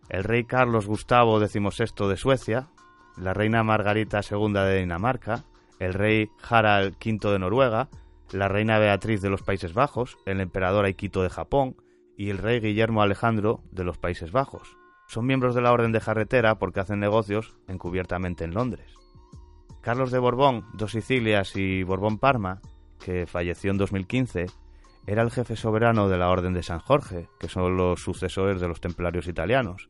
el 0.09 0.23
rey 0.23 0.45
Carlos 0.45 0.87
Gustavo 0.87 1.39
XVI 1.39 2.07
de 2.09 2.17
Suecia, 2.17 2.69
la 3.17 3.35
reina 3.35 3.61
Margarita 3.61 4.21
II 4.27 4.51
de 4.51 4.79
Dinamarca, 4.79 5.45
el 5.77 5.93
rey 5.93 6.27
Harald 6.49 6.95
V 6.95 7.31
de 7.33 7.37
Noruega, 7.37 7.89
la 8.31 8.47
reina 8.47 8.79
Beatriz 8.79 9.21
de 9.21 9.29
los 9.29 9.43
Países 9.43 9.75
Bajos, 9.75 10.17
el 10.25 10.41
emperador 10.41 10.85
Aikito 10.85 11.21
de 11.21 11.29
Japón 11.29 11.75
y 12.17 12.31
el 12.31 12.39
rey 12.39 12.61
Guillermo 12.61 13.03
Alejandro 13.03 13.61
de 13.69 13.83
los 13.83 13.99
Países 13.99 14.31
Bajos. 14.31 14.75
Son 15.05 15.27
miembros 15.27 15.53
de 15.53 15.61
la 15.61 15.71
Orden 15.71 15.91
de 15.91 15.99
Jarretera 15.99 16.57
porque 16.57 16.79
hacen 16.79 16.99
negocios 16.99 17.55
encubiertamente 17.67 18.43
en 18.43 18.55
Londres. 18.55 19.00
Carlos 19.81 20.11
de 20.11 20.19
Borbón, 20.19 20.65
dos 20.73 20.91
Sicilias 20.91 21.55
y 21.55 21.83
Borbón 21.83 22.19
Parma, 22.19 22.61
que 23.03 23.25
falleció 23.25 23.71
en 23.71 23.77
2015, 23.77 24.45
era 25.07 25.23
el 25.23 25.31
jefe 25.31 25.55
soberano 25.55 26.07
de 26.07 26.19
la 26.19 26.29
Orden 26.29 26.53
de 26.53 26.61
San 26.61 26.79
Jorge, 26.79 27.27
que 27.39 27.47
son 27.47 27.75
los 27.75 28.01
sucesores 28.01 28.61
de 28.61 28.67
los 28.67 28.79
templarios 28.79 29.27
italianos. 29.27 29.89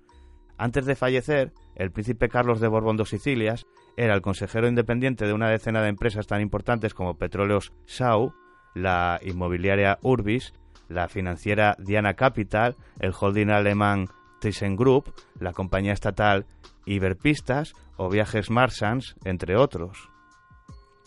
Antes 0.57 0.85
de 0.85 0.95
fallecer, 0.95 1.51
el 1.75 1.91
príncipe 1.91 2.29
Carlos 2.29 2.61
de 2.61 2.69
Borbón 2.69 2.95
dos 2.95 3.09
Sicilias 3.09 3.65
era 3.97 4.13
el 4.13 4.21
consejero 4.21 4.69
independiente 4.69 5.25
de 5.25 5.33
una 5.33 5.49
decena 5.49 5.81
de 5.81 5.89
empresas 5.89 6.27
tan 6.27 6.39
importantes 6.39 6.93
como 6.93 7.17
Petróleos 7.17 7.73
Sau, 7.85 8.33
la 8.73 9.19
inmobiliaria 9.23 9.99
Urbis, 10.01 10.53
la 10.87 11.09
financiera 11.09 11.75
Diana 11.79 12.13
Capital, 12.13 12.77
el 12.99 13.13
holding 13.19 13.49
alemán 13.49 14.07
ThyssenKrupp, 14.39 15.07
la 15.39 15.51
compañía 15.51 15.93
estatal 15.93 16.45
Iberpistas 16.85 17.73
o 17.97 18.09
Viajes 18.09 18.49
Marsans, 18.49 19.15
entre 19.23 19.55
otros. 19.55 20.09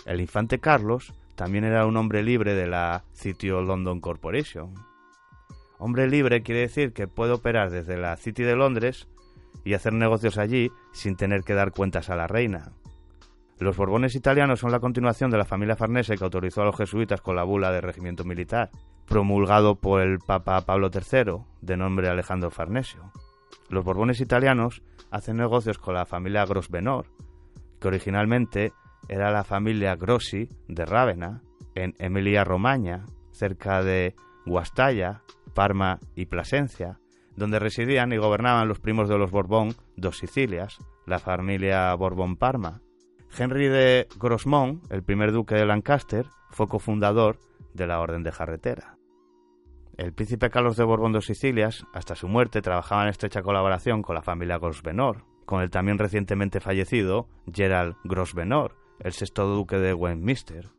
El 0.07 0.21
infante 0.21 0.59
Carlos 0.61 1.15
también 1.35 1.65
era 1.65 1.87
un 1.87 1.97
hombre 1.97 2.23
libre 2.23 2.55
de 2.55 2.67
la 2.67 3.05
City 3.13 3.51
of 3.51 3.67
London 3.67 4.01
Corporation. 4.01 4.75
Hombre 5.79 6.09
libre 6.09 6.43
quiere 6.43 6.61
decir 6.61 6.93
que 6.93 7.09
puede 7.09 7.33
operar 7.33 7.71
desde 7.71 7.97
la 7.97 8.17
City 8.17 8.43
de 8.43 8.57
Londres 8.57 9.09
y 9.65 9.75
hacer 9.75 9.93
negocios 9.93 10.39
allí 10.39 10.71
sin 10.93 11.17
tener 11.17 11.43
que 11.43 11.55
dar 11.55 11.73
cuentas 11.73 12.11
a 12.11 12.17
la 12.17 12.27
reina. 12.27 12.73
Los 13.59 13.77
Borbones 13.77 14.15
italianos 14.15 14.61
son 14.61 14.73
la 14.73 14.81
continuación 14.81 15.31
de 15.31 15.39
la 15.39 15.45
familia 15.45 15.77
Farnese 15.77 16.17
que 16.17 16.25
autorizó 16.25 16.63
a 16.63 16.65
los 16.67 16.77
jesuitas 16.77 17.21
con 17.21 17.37
la 17.37 17.45
bula 17.45 17.71
de 17.73 17.81
regimiento 17.81 18.25
militar. 18.25 18.71
promulgado 19.07 19.75
por 19.75 20.01
el 20.01 20.19
Papa 20.19 20.63
Pablo 20.63 20.89
III, 20.91 21.45
de 21.61 21.77
nombre 21.77 22.09
Alejandro 22.09 22.51
Farnesio. 22.51 23.13
Los 23.69 23.85
Borbones 23.85 24.21
italianos 24.21 24.83
hacen 25.15 25.37
negocios 25.37 25.79
con 25.79 25.95
la 25.95 26.07
familia 26.07 26.45
Grosvenor, 26.45 27.07
que 27.81 27.87
originalmente 27.87 28.73
era 29.09 29.31
la 29.31 29.45
familia 29.45 29.95
Grossi 29.95 30.49
de 30.67 30.85
Rávena, 30.85 31.41
en 31.77 31.95
Emilia-Romagna, 32.01 33.07
cerca 33.31 33.85
de 33.85 34.17
Guastalla, 34.45 35.23
Parma 35.55 36.01
y 36.17 36.27
Plasencia, 36.27 36.99
donde 37.37 37.61
residían 37.61 38.13
y 38.13 38.17
gobernaban 38.17 38.67
los 38.67 38.81
primos 38.81 39.09
de 39.09 39.17
los 39.17 39.31
Borbón, 39.31 39.77
dos 39.97 40.19
Sicilias, 40.19 40.79
la 41.07 41.21
familia 41.21 41.95
Borbón-Parma. 41.95 42.81
Henry 43.39 43.69
de 43.69 44.09
Grosmont, 44.19 44.83
el 44.91 45.05
primer 45.05 45.31
duque 45.31 45.55
de 45.55 45.65
Lancaster, 45.65 46.27
fue 46.51 46.67
cofundador 46.67 47.39
de 47.73 47.87
la 47.87 48.01
Orden 48.01 48.25
de 48.25 48.33
Jarretera. 48.33 48.94
El 49.97 50.13
príncipe 50.13 50.51
Carlos 50.51 50.77
de 50.77 50.83
Borbón 50.83 51.13
dos 51.13 51.27
Sicilias, 51.27 51.87
hasta 51.93 52.17
su 52.17 52.27
muerte, 52.27 52.63
trabajaba 52.63 53.05
en 53.05 53.11
estrecha 53.11 53.43
colaboración 53.43 54.03
con 54.03 54.17
la 54.17 54.23
familia 54.23 54.59
Grosvenor, 54.59 55.25
con 55.47 55.63
el 55.63 55.71
también 55.71 55.99
recientemente 55.99 56.59
fallecido 56.59 57.29
Gerald 57.53 57.95
Grosvenor, 58.03 58.75
el 58.99 59.13
sexto 59.13 59.47
duque 59.47 59.79
de 59.79 59.95
Westminster, 59.95 60.71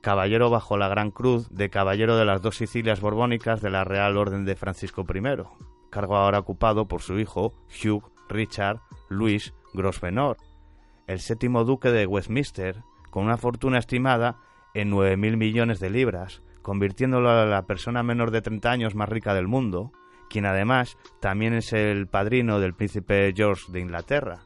caballero 0.00 0.48
bajo 0.48 0.78
la 0.78 0.88
Gran 0.88 1.10
Cruz 1.10 1.50
de 1.50 1.68
Caballero 1.68 2.16
de 2.16 2.24
las 2.24 2.40
dos 2.40 2.56
Sicilias 2.56 3.02
Borbónicas 3.02 3.60
de 3.60 3.68
la 3.68 3.84
Real 3.84 4.16
Orden 4.16 4.46
de 4.46 4.56
Francisco 4.56 5.04
I, 5.14 5.44
cargo 5.90 6.16
ahora 6.16 6.38
ocupado 6.38 6.88
por 6.88 7.02
su 7.02 7.18
hijo 7.18 7.52
Hugh 7.68 8.10
Richard 8.30 8.80
Louis 9.10 9.52
Grosvenor, 9.74 10.38
el 11.06 11.20
séptimo 11.20 11.64
duque 11.64 11.90
de 11.90 12.06
Westminster, 12.06 12.82
con 13.10 13.24
una 13.24 13.36
fortuna 13.36 13.78
estimada 13.78 14.38
en 14.72 14.90
9.000 14.90 15.36
millones 15.36 15.80
de 15.80 15.90
libras, 15.90 16.42
convirtiéndolo 16.64 17.28
a 17.28 17.44
la 17.44 17.66
persona 17.66 18.02
menor 18.02 18.30
de 18.30 18.40
30 18.40 18.70
años 18.70 18.94
más 18.94 19.10
rica 19.10 19.34
del 19.34 19.46
mundo, 19.46 19.92
quien 20.30 20.46
además 20.46 20.96
también 21.20 21.52
es 21.52 21.74
el 21.74 22.08
padrino 22.08 22.58
del 22.58 22.72
príncipe 22.72 23.34
George 23.36 23.70
de 23.70 23.80
Inglaterra. 23.80 24.40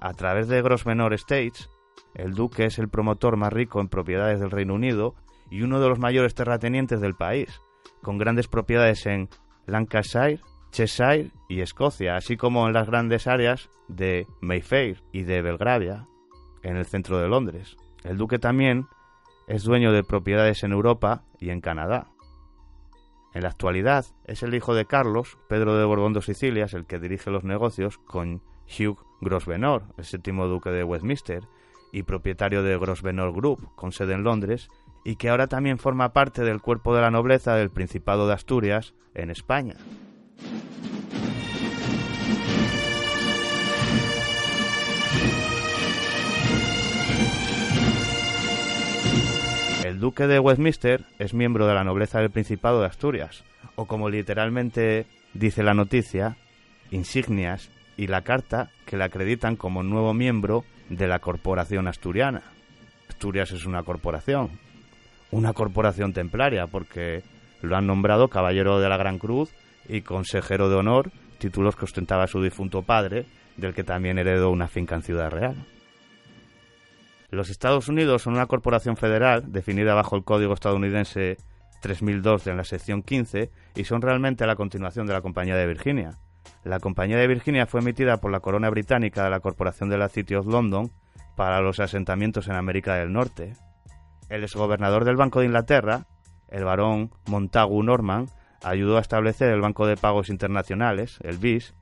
A 0.00 0.14
través 0.14 0.48
de 0.48 0.62
Grosvenor 0.62 1.12
Estates, 1.12 1.68
el 2.14 2.32
duque 2.32 2.64
es 2.64 2.78
el 2.78 2.88
promotor 2.88 3.36
más 3.36 3.52
rico 3.52 3.82
en 3.82 3.88
propiedades 3.88 4.40
del 4.40 4.50
Reino 4.50 4.74
Unido 4.74 5.14
y 5.50 5.60
uno 5.60 5.78
de 5.78 5.90
los 5.90 5.98
mayores 5.98 6.34
terratenientes 6.34 7.02
del 7.02 7.14
país, 7.14 7.60
con 8.02 8.16
grandes 8.16 8.48
propiedades 8.48 9.04
en 9.04 9.28
Lancashire, 9.66 10.40
Cheshire 10.70 11.32
y 11.50 11.60
Escocia, 11.60 12.16
así 12.16 12.38
como 12.38 12.66
en 12.66 12.72
las 12.72 12.86
grandes 12.86 13.26
áreas 13.26 13.68
de 13.88 14.26
Mayfair 14.40 15.02
y 15.12 15.24
de 15.24 15.42
Belgravia, 15.42 16.08
en 16.62 16.78
el 16.78 16.86
centro 16.86 17.18
de 17.18 17.28
Londres. 17.28 17.76
El 18.04 18.16
duque 18.16 18.38
también 18.38 18.86
es 19.48 19.64
dueño 19.64 19.92
de 19.92 20.04
propiedades 20.04 20.62
en 20.62 20.72
Europa 20.72 21.24
y 21.40 21.50
en 21.50 21.60
Canadá. 21.60 22.08
En 23.34 23.42
la 23.42 23.48
actualidad 23.48 24.04
es 24.26 24.42
el 24.42 24.54
hijo 24.54 24.74
de 24.74 24.84
Carlos, 24.84 25.38
Pedro 25.48 25.76
de 25.76 25.84
Borbón 25.84 26.12
de 26.12 26.22
Sicilias, 26.22 26.74
el 26.74 26.86
que 26.86 26.98
dirige 26.98 27.30
los 27.30 27.44
negocios 27.44 27.98
con 27.98 28.42
Hugh 28.66 28.98
Grosvenor, 29.20 29.84
el 29.96 30.04
séptimo 30.04 30.46
duque 30.46 30.70
de 30.70 30.84
Westminster, 30.84 31.44
y 31.92 32.02
propietario 32.02 32.62
de 32.62 32.76
Grosvenor 32.76 33.32
Group, 33.32 33.74
con 33.74 33.92
sede 33.92 34.12
en 34.14 34.22
Londres, 34.22 34.68
y 35.04 35.16
que 35.16 35.30
ahora 35.30 35.46
también 35.46 35.78
forma 35.78 36.12
parte 36.12 36.42
del 36.42 36.60
cuerpo 36.60 36.94
de 36.94 37.00
la 37.00 37.10
nobleza 37.10 37.54
del 37.54 37.70
Principado 37.70 38.26
de 38.26 38.34
Asturias, 38.34 38.94
en 39.14 39.30
España. 39.30 39.76
El 49.88 50.00
duque 50.00 50.26
de 50.26 50.38
Westminster 50.38 51.06
es 51.18 51.32
miembro 51.32 51.66
de 51.66 51.72
la 51.72 51.82
nobleza 51.82 52.20
del 52.20 52.28
Principado 52.28 52.80
de 52.80 52.86
Asturias, 52.88 53.42
o 53.74 53.86
como 53.86 54.10
literalmente 54.10 55.06
dice 55.32 55.62
la 55.62 55.72
noticia, 55.72 56.36
insignias 56.90 57.70
y 57.96 58.06
la 58.06 58.20
carta 58.20 58.68
que 58.84 58.98
le 58.98 59.04
acreditan 59.04 59.56
como 59.56 59.82
nuevo 59.82 60.12
miembro 60.12 60.66
de 60.90 61.08
la 61.08 61.20
corporación 61.20 61.88
asturiana. 61.88 62.42
Asturias 63.08 63.50
es 63.52 63.64
una 63.64 63.82
corporación, 63.82 64.50
una 65.30 65.54
corporación 65.54 66.12
templaria, 66.12 66.66
porque 66.66 67.22
lo 67.62 67.74
han 67.74 67.86
nombrado 67.86 68.28
caballero 68.28 68.80
de 68.80 68.90
la 68.90 68.98
Gran 68.98 69.18
Cruz 69.18 69.54
y 69.88 70.02
consejero 70.02 70.68
de 70.68 70.76
honor, 70.76 71.12
títulos 71.38 71.76
que 71.76 71.86
ostentaba 71.86 72.26
su 72.26 72.42
difunto 72.42 72.82
padre, 72.82 73.24
del 73.56 73.72
que 73.72 73.84
también 73.84 74.18
heredó 74.18 74.50
una 74.50 74.68
finca 74.68 74.96
en 74.96 75.02
Ciudad 75.02 75.30
Real. 75.30 75.56
Los 77.30 77.50
Estados 77.50 77.88
Unidos 77.88 78.22
son 78.22 78.34
una 78.34 78.46
corporación 78.46 78.96
federal 78.96 79.52
definida 79.52 79.92
bajo 79.94 80.16
el 80.16 80.24
Código 80.24 80.54
estadounidense 80.54 81.36
3002 81.82 82.46
en 82.46 82.56
la 82.56 82.64
sección 82.64 83.02
15 83.02 83.50
y 83.74 83.84
son 83.84 84.00
realmente 84.00 84.46
la 84.46 84.56
continuación 84.56 85.06
de 85.06 85.12
la 85.12 85.20
Compañía 85.20 85.54
de 85.54 85.66
Virginia. 85.66 86.18
La 86.64 86.80
Compañía 86.80 87.18
de 87.18 87.26
Virginia 87.26 87.66
fue 87.66 87.80
emitida 87.80 88.16
por 88.16 88.32
la 88.32 88.40
corona 88.40 88.70
británica 88.70 89.24
de 89.24 89.30
la 89.30 89.40
Corporación 89.40 89.90
de 89.90 89.98
la 89.98 90.08
City 90.08 90.36
of 90.36 90.46
London 90.46 90.90
para 91.36 91.60
los 91.60 91.80
asentamientos 91.80 92.48
en 92.48 92.54
América 92.54 92.94
del 92.94 93.12
Norte. 93.12 93.52
El 94.30 94.42
exgobernador 94.42 95.04
del 95.04 95.16
Banco 95.16 95.40
de 95.40 95.46
Inglaterra, 95.46 96.06
el 96.48 96.64
barón 96.64 97.10
Montagu 97.26 97.82
Norman, 97.82 98.26
ayudó 98.62 98.96
a 98.96 99.02
establecer 99.02 99.52
el 99.52 99.60
Banco 99.60 99.86
de 99.86 99.98
Pagos 99.98 100.30
Internacionales, 100.30 101.18
el 101.22 101.36
BIS, 101.36 101.74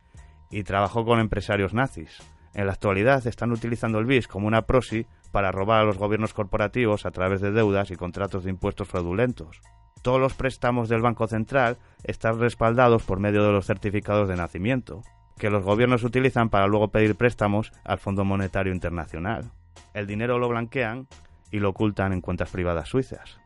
y 0.51 0.64
trabajó 0.64 1.05
con 1.05 1.20
empresarios 1.20 1.73
nazis. 1.73 2.20
En 2.57 2.65
la 2.65 2.73
actualidad 2.73 3.27
están 3.27 3.53
utilizando 3.53 3.99
el 3.99 4.07
BIS 4.07 4.28
como 4.28 4.47
una 4.47 4.62
proxy 4.62 5.07
para 5.31 5.53
robar 5.53 5.83
a 5.83 5.85
los 5.85 5.99
gobiernos 5.99 6.33
corporativos 6.33 7.05
a 7.05 7.11
través 7.11 7.43
de 7.43 7.53
deudas 7.53 7.91
y 7.91 7.97
contratos 7.97 8.45
de 8.45 8.51
impuestos 8.51 8.89
fraudulentos. 8.89 9.61
Todos 10.01 10.19
los 10.19 10.33
préstamos 10.33 10.89
del 10.89 11.03
Banco 11.03 11.27
Central 11.27 11.77
están 12.03 12.41
respaldados 12.41 13.03
por 13.03 13.20
medio 13.20 13.45
de 13.45 13.53
los 13.53 13.66
certificados 13.66 14.27
de 14.27 14.37
nacimiento, 14.37 15.03
que 15.37 15.51
los 15.51 15.65
gobiernos 15.65 16.03
utilizan 16.03 16.49
para 16.49 16.66
luego 16.66 16.89
pedir 16.89 17.15
préstamos 17.15 17.73
al 17.85 17.99
Fondo 17.99 18.24
Monetario 18.24 18.73
Internacional. 18.73 19.51
El 19.93 20.07
dinero 20.07 20.39
lo 20.39 20.49
blanquean 20.49 21.09
y 21.51 21.59
lo 21.59 21.69
ocultan 21.69 22.15
en 22.15 22.23
cuentas 22.23 22.51
privadas 22.51 22.89
suizas. 22.89 23.39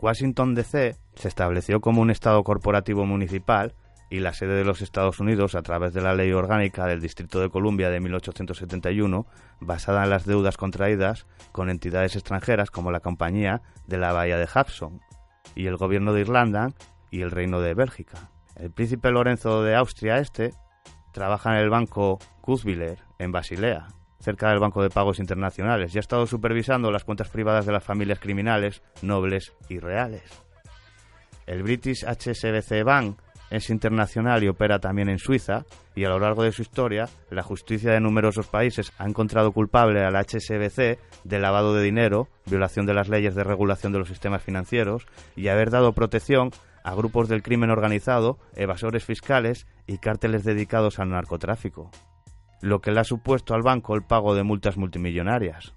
Washington 0.00 0.54
DC 0.54 0.94
se 1.16 1.28
estableció 1.28 1.80
como 1.80 2.00
un 2.00 2.12
Estado 2.12 2.44
corporativo 2.44 3.04
municipal 3.06 3.74
y 4.10 4.20
la 4.20 4.32
sede 4.32 4.54
de 4.54 4.64
los 4.64 4.80
Estados 4.80 5.20
Unidos 5.20 5.54
a 5.54 5.62
través 5.62 5.92
de 5.92 6.00
la 6.00 6.14
Ley 6.14 6.32
Orgánica 6.32 6.86
del 6.86 7.00
Distrito 7.00 7.40
de 7.40 7.50
Columbia 7.50 7.90
de 7.90 8.00
1871, 8.00 9.26
basada 9.60 10.04
en 10.04 10.10
las 10.10 10.24
deudas 10.24 10.56
contraídas 10.56 11.26
con 11.52 11.70
entidades 11.70 12.16
extranjeras 12.16 12.70
como 12.70 12.90
la 12.90 13.00
Compañía 13.00 13.62
de 13.86 13.98
la 13.98 14.12
Bahía 14.12 14.38
de 14.38 14.46
Hudson 14.46 15.00
y 15.54 15.66
el 15.66 15.76
Gobierno 15.76 16.12
de 16.12 16.22
Irlanda 16.22 16.70
y 17.10 17.22
el 17.22 17.30
Reino 17.30 17.60
de 17.60 17.74
Bélgica. 17.74 18.30
El 18.56 18.70
príncipe 18.70 19.10
Lorenzo 19.10 19.62
de 19.62 19.76
Austria 19.76 20.18
Este 20.18 20.52
trabaja 21.12 21.52
en 21.52 21.62
el 21.62 21.70
banco 21.70 22.18
Kuzbiller 22.40 22.98
en 23.18 23.32
Basilea, 23.32 23.88
cerca 24.20 24.50
del 24.50 24.58
Banco 24.58 24.82
de 24.82 24.90
Pagos 24.90 25.18
Internacionales, 25.18 25.94
y 25.94 25.98
ha 25.98 26.00
estado 26.00 26.26
supervisando 26.26 26.90
las 26.90 27.04
cuentas 27.04 27.28
privadas 27.28 27.66
de 27.66 27.72
las 27.72 27.84
familias 27.84 28.18
criminales, 28.18 28.82
nobles 29.02 29.52
y 29.68 29.78
reales. 29.78 30.22
El 31.46 31.62
British 31.62 32.04
HSBC 32.04 32.84
Bank 32.84 33.18
es 33.50 33.70
internacional 33.70 34.42
y 34.42 34.48
opera 34.48 34.78
también 34.78 35.08
en 35.08 35.18
Suiza, 35.18 35.64
y 35.94 36.04
a 36.04 36.08
lo 36.08 36.18
largo 36.18 36.42
de 36.42 36.52
su 36.52 36.62
historia, 36.62 37.08
la 37.30 37.42
justicia 37.42 37.92
de 37.92 38.00
numerosos 38.00 38.46
países 38.46 38.92
ha 38.98 39.06
encontrado 39.06 39.52
culpable 39.52 40.04
al 40.04 40.16
HSBC 40.16 40.98
de 41.24 41.38
lavado 41.38 41.74
de 41.74 41.82
dinero, 41.82 42.28
violación 42.46 42.86
de 42.86 42.94
las 42.94 43.08
leyes 43.08 43.34
de 43.34 43.44
regulación 43.44 43.92
de 43.92 43.98
los 43.98 44.08
sistemas 44.08 44.42
financieros 44.42 45.06
y 45.36 45.48
haber 45.48 45.70
dado 45.70 45.92
protección 45.92 46.50
a 46.84 46.94
grupos 46.94 47.28
del 47.28 47.42
crimen 47.42 47.70
organizado, 47.70 48.38
evasores 48.54 49.04
fiscales 49.04 49.66
y 49.86 49.98
cárteles 49.98 50.44
dedicados 50.44 50.98
al 50.98 51.10
narcotráfico, 51.10 51.90
lo 52.62 52.80
que 52.80 52.92
le 52.92 53.00
ha 53.00 53.04
supuesto 53.04 53.54
al 53.54 53.62
banco 53.62 53.94
el 53.94 54.04
pago 54.04 54.34
de 54.34 54.42
multas 54.42 54.76
multimillonarias. 54.76 55.74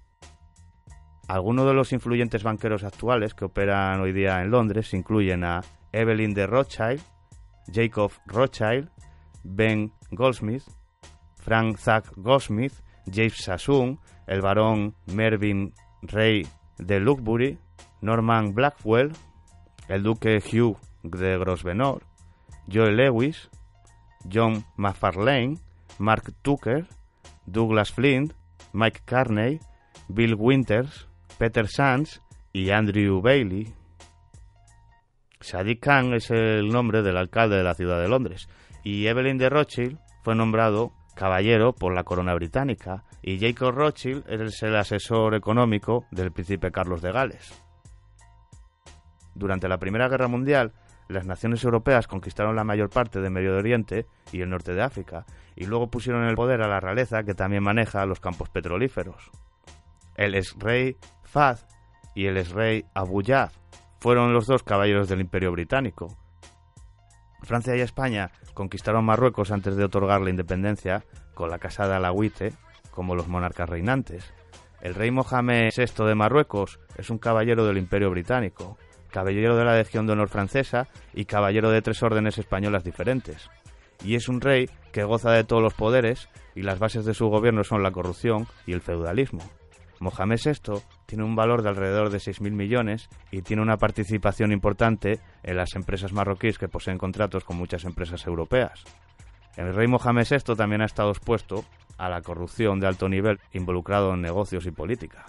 Algunos 1.28 1.66
de 1.66 1.74
los 1.74 1.92
influyentes 1.92 2.42
banqueros 2.42 2.84
actuales 2.84 3.34
que 3.34 3.44
operan 3.44 4.00
hoy 4.00 4.12
día 4.12 4.42
en 4.42 4.50
Londres 4.50 4.92
incluyen 4.92 5.44
a 5.44 5.60
Evelyn 5.92 6.34
de 6.34 6.46
Rothschild, 6.46 7.00
Jacob 7.70 8.12
Rothschild, 8.26 8.88
Ben 9.44 9.92
Goldsmith, 10.10 10.64
Frank 11.36 11.78
Zack 11.78 12.06
Goldsmith, 12.16 12.82
James 13.06 13.36
Sassoon, 13.36 13.98
el 14.26 14.40
barón 14.40 14.94
Mervyn 15.06 15.74
Ray 16.02 16.46
de 16.78 17.00
Luxbury, 17.00 17.58
Norman 18.00 18.54
Blackwell, 18.54 19.12
el 19.88 20.02
duque 20.02 20.40
Hugh 20.40 20.76
de 21.02 21.38
Grosvenor, 21.38 22.02
Joe 22.72 22.92
Lewis, 22.92 23.50
John 24.32 24.64
McFarlane, 24.76 25.58
Mark 25.98 26.32
Tucker, 26.42 26.86
Douglas 27.46 27.92
Flint, 27.92 28.34
Mike 28.72 29.02
Carney, 29.04 29.60
Bill 30.08 30.34
Winters, 30.34 31.08
Peter 31.38 31.66
Sands 31.68 32.22
y 32.52 32.70
Andrew 32.70 33.20
Bailey. 33.20 33.72
Sadiq 35.42 35.80
Khan 35.80 36.14
es 36.14 36.30
el 36.30 36.68
nombre 36.68 37.02
del 37.02 37.16
alcalde 37.16 37.56
de 37.56 37.64
la 37.64 37.74
ciudad 37.74 38.00
de 38.00 38.08
Londres 38.08 38.48
y 38.84 39.06
Evelyn 39.06 39.38
de 39.38 39.50
Rothschild 39.50 39.98
fue 40.22 40.34
nombrado 40.34 40.92
caballero 41.14 41.74
por 41.74 41.94
la 41.94 42.04
corona 42.04 42.34
británica 42.34 43.04
y 43.22 43.38
Jacob 43.38 43.74
Rothschild 43.74 44.24
es 44.28 44.62
el 44.62 44.76
asesor 44.76 45.34
económico 45.34 46.06
del 46.10 46.32
príncipe 46.32 46.72
Carlos 46.72 47.02
de 47.02 47.12
Gales. 47.12 47.62
Durante 49.34 49.68
la 49.68 49.78
Primera 49.78 50.08
Guerra 50.08 50.28
Mundial, 50.28 50.72
las 51.08 51.26
naciones 51.26 51.62
europeas 51.64 52.06
conquistaron 52.06 52.56
la 52.56 52.64
mayor 52.64 52.90
parte 52.90 53.20
de 53.20 53.30
Medio 53.30 53.56
Oriente 53.56 54.06
y 54.32 54.40
el 54.40 54.50
norte 54.50 54.72
de 54.72 54.82
África, 54.82 55.26
y 55.56 55.66
luego 55.66 55.90
pusieron 55.90 56.22
en 56.22 56.30
el 56.30 56.36
poder 56.36 56.62
a 56.62 56.68
la 56.68 56.80
realeza 56.80 57.22
que 57.24 57.34
también 57.34 57.62
maneja 57.62 58.06
los 58.06 58.20
campos 58.20 58.48
petrolíferos. 58.48 59.30
El 60.16 60.34
ex-rey 60.34 60.96
Fahd 61.24 61.58
y 62.14 62.26
el 62.26 62.36
ex-rey 62.36 62.84
Abu 62.94 63.22
Yaf 63.22 63.61
fueron 64.02 64.34
los 64.34 64.48
dos 64.48 64.64
caballeros 64.64 65.08
del 65.08 65.20
Imperio 65.20 65.52
Británico. 65.52 66.18
Francia 67.42 67.76
y 67.76 67.80
España 67.80 68.32
conquistaron 68.52 69.04
Marruecos 69.04 69.52
antes 69.52 69.76
de 69.76 69.84
otorgar 69.84 70.20
la 70.22 70.30
independencia 70.30 71.04
con 71.34 71.50
la 71.50 71.60
Casa 71.60 71.86
de 71.86 71.94
Alawite 71.94 72.52
como 72.90 73.14
los 73.14 73.28
monarcas 73.28 73.68
reinantes. 73.68 74.34
El 74.80 74.96
rey 74.96 75.12
Mohamed 75.12 75.70
VI 75.76 76.04
de 76.04 76.16
Marruecos 76.16 76.80
es 76.96 77.10
un 77.10 77.18
caballero 77.18 77.64
del 77.64 77.78
Imperio 77.78 78.10
Británico, 78.10 78.76
caballero 79.08 79.56
de 79.56 79.64
la 79.64 79.76
Legión 79.76 80.08
de 80.08 80.14
Honor 80.14 80.28
francesa 80.28 80.88
y 81.14 81.26
caballero 81.26 81.70
de 81.70 81.80
tres 81.80 82.02
órdenes 82.02 82.38
españolas 82.38 82.82
diferentes. 82.82 83.50
Y 84.02 84.16
es 84.16 84.28
un 84.28 84.40
rey 84.40 84.68
que 84.90 85.04
goza 85.04 85.30
de 85.30 85.44
todos 85.44 85.62
los 85.62 85.74
poderes 85.74 86.28
y 86.56 86.62
las 86.62 86.80
bases 86.80 87.04
de 87.04 87.14
su 87.14 87.28
gobierno 87.28 87.62
son 87.62 87.84
la 87.84 87.92
corrupción 87.92 88.48
y 88.66 88.72
el 88.72 88.80
feudalismo. 88.80 89.48
Mohamed 90.02 90.40
VI 90.44 90.82
tiene 91.06 91.22
un 91.22 91.36
valor 91.36 91.62
de 91.62 91.68
alrededor 91.68 92.10
de 92.10 92.18
6.000 92.18 92.50
millones 92.50 93.08
y 93.30 93.42
tiene 93.42 93.62
una 93.62 93.76
participación 93.76 94.50
importante 94.50 95.20
en 95.44 95.56
las 95.56 95.76
empresas 95.76 96.12
marroquíes 96.12 96.58
que 96.58 96.68
poseen 96.68 96.98
contratos 96.98 97.44
con 97.44 97.56
muchas 97.56 97.84
empresas 97.84 98.26
europeas. 98.26 98.82
El 99.56 99.72
rey 99.72 99.86
Mohamed 99.86 100.26
VI 100.28 100.56
también 100.56 100.82
ha 100.82 100.86
estado 100.86 101.10
expuesto 101.10 101.64
a 101.98 102.08
la 102.08 102.20
corrupción 102.20 102.80
de 102.80 102.88
alto 102.88 103.08
nivel 103.08 103.38
involucrado 103.52 104.12
en 104.12 104.22
negocios 104.22 104.66
y 104.66 104.72
política. 104.72 105.24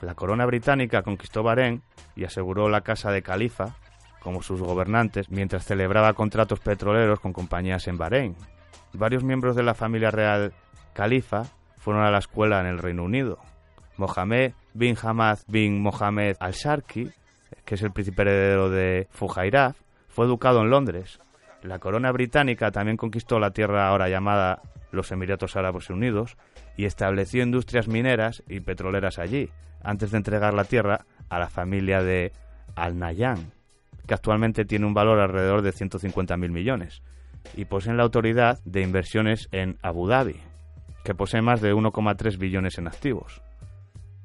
La 0.00 0.14
corona 0.14 0.46
británica 0.46 1.02
conquistó 1.02 1.42
Bahrein 1.42 1.82
y 2.16 2.24
aseguró 2.24 2.70
la 2.70 2.80
casa 2.80 3.10
de 3.10 3.22
Califa 3.22 3.76
como 4.22 4.42
sus 4.42 4.62
gobernantes 4.62 5.28
mientras 5.30 5.66
celebraba 5.66 6.14
contratos 6.14 6.60
petroleros 6.60 7.20
con 7.20 7.34
compañías 7.34 7.86
en 7.86 7.98
Bahrein. 7.98 8.34
Varios 8.94 9.24
miembros 9.24 9.56
de 9.56 9.62
la 9.62 9.74
familia 9.74 10.10
real 10.10 10.54
Califa 10.94 11.42
fueron 11.76 12.02
a 12.02 12.10
la 12.10 12.18
escuela 12.18 12.60
en 12.60 12.66
el 12.66 12.78
Reino 12.78 13.04
Unido. 13.04 13.38
Mohamed 13.98 14.52
bin 14.72 14.96
Hamad 15.00 15.38
bin 15.48 15.82
Mohamed 15.82 16.36
al-Sharki, 16.40 17.10
que 17.64 17.74
es 17.74 17.82
el 17.82 17.92
príncipe 17.92 18.22
heredero 18.22 18.70
de 18.70 19.08
Fujairah, 19.10 19.74
fue 20.08 20.24
educado 20.24 20.62
en 20.62 20.70
Londres. 20.70 21.20
La 21.62 21.78
corona 21.78 22.12
británica 22.12 22.70
también 22.70 22.96
conquistó 22.96 23.38
la 23.38 23.50
tierra 23.50 23.88
ahora 23.88 24.08
llamada 24.08 24.62
los 24.92 25.10
Emiratos 25.12 25.56
Árabes 25.56 25.90
Unidos 25.90 26.36
y 26.76 26.84
estableció 26.84 27.42
industrias 27.42 27.88
mineras 27.88 28.42
y 28.48 28.60
petroleras 28.60 29.18
allí, 29.18 29.50
antes 29.82 30.12
de 30.12 30.16
entregar 30.16 30.54
la 30.54 30.64
tierra 30.64 31.04
a 31.28 31.38
la 31.38 31.48
familia 31.48 32.02
de 32.02 32.32
Al-Nahyan, 32.76 33.52
que 34.06 34.14
actualmente 34.14 34.64
tiene 34.64 34.86
un 34.86 34.94
valor 34.94 35.18
alrededor 35.18 35.62
de 35.62 35.72
150.000 35.72 36.50
millones, 36.50 37.02
y 37.56 37.64
poseen 37.64 37.96
la 37.96 38.04
autoridad 38.04 38.60
de 38.64 38.82
inversiones 38.82 39.48
en 39.52 39.78
Abu 39.82 40.06
Dhabi, 40.06 40.40
que 41.04 41.14
posee 41.14 41.42
más 41.42 41.60
de 41.60 41.74
1,3 41.74 42.38
billones 42.38 42.78
en 42.78 42.86
activos. 42.86 43.42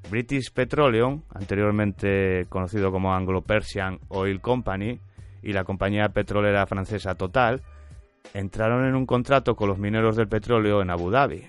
British 0.09 0.51
Petroleum, 0.51 1.21
anteriormente 1.33 2.45
conocido 2.49 2.91
como 2.91 3.13
Anglo-Persian 3.13 3.99
Oil 4.09 4.41
Company, 4.41 4.99
y 5.41 5.53
la 5.53 5.63
compañía 5.63 6.09
petrolera 6.09 6.65
francesa 6.65 7.15
Total, 7.15 7.61
entraron 8.33 8.85
en 8.85 8.95
un 8.95 9.05
contrato 9.05 9.55
con 9.55 9.69
los 9.69 9.77
mineros 9.77 10.15
del 10.15 10.27
petróleo 10.27 10.81
en 10.81 10.89
Abu 10.89 11.11
Dhabi. 11.11 11.43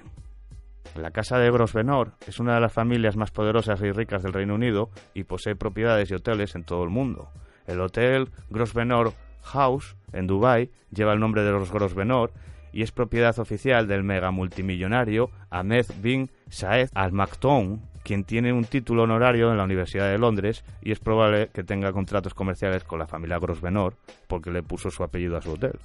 La 0.96 1.10
casa 1.10 1.38
de 1.38 1.50
Grosvenor 1.50 2.12
es 2.26 2.38
una 2.38 2.54
de 2.54 2.60
las 2.60 2.72
familias 2.72 3.16
más 3.16 3.30
poderosas 3.30 3.80
y 3.82 3.90
ricas 3.90 4.22
del 4.22 4.32
Reino 4.32 4.54
Unido 4.54 4.90
y 5.12 5.24
posee 5.24 5.56
propiedades 5.56 6.10
y 6.10 6.14
hoteles 6.14 6.54
en 6.54 6.64
todo 6.64 6.84
el 6.84 6.90
mundo. 6.90 7.30
El 7.66 7.80
hotel 7.80 8.30
Grosvenor 8.50 9.12
House 9.42 9.96
en 10.12 10.26
Dubái 10.26 10.70
lleva 10.90 11.12
el 11.12 11.20
nombre 11.20 11.42
de 11.42 11.50
los 11.50 11.72
Grosvenor 11.72 12.32
y 12.72 12.82
es 12.82 12.92
propiedad 12.92 13.38
oficial 13.38 13.86
del 13.88 14.04
mega 14.04 14.30
multimillonario 14.30 15.30
Ahmed 15.50 15.86
bin 16.00 16.30
Saed 16.48 16.90
Al 16.94 17.12
Maktoum, 17.12 17.80
quien 18.04 18.24
tiene 18.24 18.52
un 18.52 18.64
título 18.64 19.02
honorario 19.02 19.50
en 19.50 19.56
la 19.56 19.64
Universidad 19.64 20.10
de 20.10 20.18
Londres 20.18 20.64
y 20.82 20.92
es 20.92 21.00
probable 21.00 21.48
que 21.52 21.64
tenga 21.64 21.92
contratos 21.92 22.34
comerciales 22.34 22.84
con 22.84 22.98
la 22.98 23.06
familia 23.06 23.38
Grosvenor 23.38 23.96
porque 24.28 24.52
le 24.52 24.62
puso 24.62 24.90
su 24.90 25.02
apellido 25.02 25.36
a 25.36 25.42
su 25.42 25.52
hotel. 25.52 25.78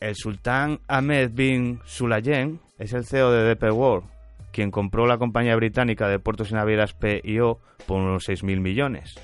El 0.00 0.16
sultán 0.16 0.80
Ahmed 0.88 1.30
bin 1.30 1.80
Sulayem 1.84 2.58
es 2.78 2.92
el 2.92 3.06
CEO 3.06 3.30
de 3.30 3.44
DP 3.44 3.72
World, 3.72 4.08
quien 4.50 4.72
compró 4.72 5.06
la 5.06 5.18
compañía 5.18 5.54
británica 5.54 6.08
de 6.08 6.18
puertos 6.18 6.50
y 6.50 6.54
navieras 6.54 6.92
P&O 6.94 7.60
por 7.86 8.00
unos 8.00 8.28
6.000 8.28 8.60
millones. 8.60 9.14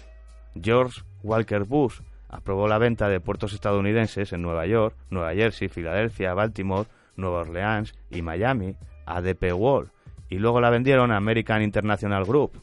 George 0.55 1.03
Walker 1.25 1.65
Bush 1.65 1.99
aprobó 2.29 2.69
la 2.69 2.79
venta 2.79 3.09
de 3.09 3.21
puertos 3.21 3.53
estadounidenses 3.53 4.33
en 4.33 4.43
Nueva 4.43 4.67
York, 4.67 4.95
Nueva 5.11 5.35
Jersey, 5.35 5.69
Filadelfia, 5.69 6.35
Baltimore, 6.35 6.89
Nueva 7.17 7.41
Orleans 7.41 7.95
y 8.11 8.23
Miami 8.23 8.77
a 9.05 9.21
DP 9.21 9.53
World 9.55 9.91
y 10.31 10.39
luego 10.39 10.61
la 10.61 10.71
vendieron 10.71 11.11
a 11.11 11.17
American 11.17 11.63
International 11.63 12.25
Group. 12.25 12.61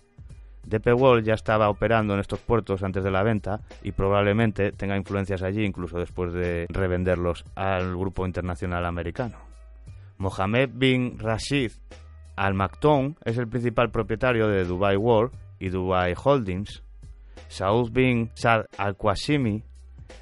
DP 0.65 0.87
World 0.95 1.25
ya 1.25 1.35
estaba 1.35 1.69
operando 1.69 2.13
en 2.15 2.19
estos 2.19 2.39
puertos 2.39 2.81
antes 2.83 3.03
de 3.03 3.11
la 3.11 3.23
venta 3.23 3.61
y 3.83 3.91
probablemente 3.91 4.71
tenga 4.71 4.97
influencias 4.97 5.43
allí 5.43 5.63
incluso 5.63 5.99
después 5.99 6.33
de 6.33 6.65
revenderlos 6.69 7.45
al 7.55 7.95
grupo 7.95 8.25
internacional 8.25 8.85
americano. 8.85 9.37
Mohammed 10.17 10.69
bin 10.73 11.19
Rashid 11.19 11.71
Al 12.35 12.53
Maktoum 12.53 13.15
es 13.23 13.37
el 13.37 13.47
principal 13.47 13.91
propietario 13.91 14.47
de 14.47 14.65
Dubai 14.65 14.97
World 14.97 15.33
y 15.59 15.69
Dubai 15.69 16.15
Holdings. 16.21 16.83
Saud 17.47 17.91
bin 17.91 18.31
Saad 18.33 18.65
Al 18.77 18.97
Qasimi 18.97 19.63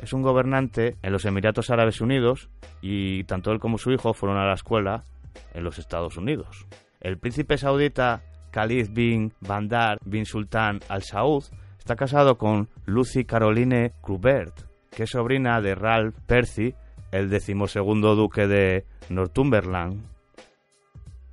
es 0.01 0.13
un 0.13 0.21
gobernante 0.21 0.97
en 1.01 1.13
los 1.13 1.25
Emiratos 1.25 1.69
Árabes 1.69 2.01
Unidos 2.01 2.49
y 2.81 3.23
tanto 3.23 3.51
él 3.51 3.59
como 3.59 3.77
su 3.77 3.91
hijo 3.91 4.13
fueron 4.13 4.37
a 4.37 4.45
la 4.45 4.53
escuela 4.53 5.03
en 5.53 5.63
los 5.63 5.79
Estados 5.79 6.17
Unidos. 6.17 6.67
El 7.03 7.17
príncipe 7.17 7.57
saudita 7.57 8.21
Khalid 8.51 8.91
bin 8.91 9.33
Bandar 9.41 9.99
bin 10.05 10.25
Sultan 10.25 10.79
Al 10.87 11.03
Saud 11.03 11.43
está 11.77 11.97
casado 11.97 12.37
con 12.37 12.69
Lucy 12.85 13.25
Caroline 13.25 13.91
Krubert, 14.01 14.53
que 14.89 15.03
es 15.03 15.09
sobrina 15.09 15.59
de 15.59 15.75
Ralph 15.75 16.15
Percy, 16.25 16.73
el 17.11 17.29
decimosegundo 17.29 18.15
duque 18.15 18.47
de 18.47 18.85
Northumberland. 19.09 20.01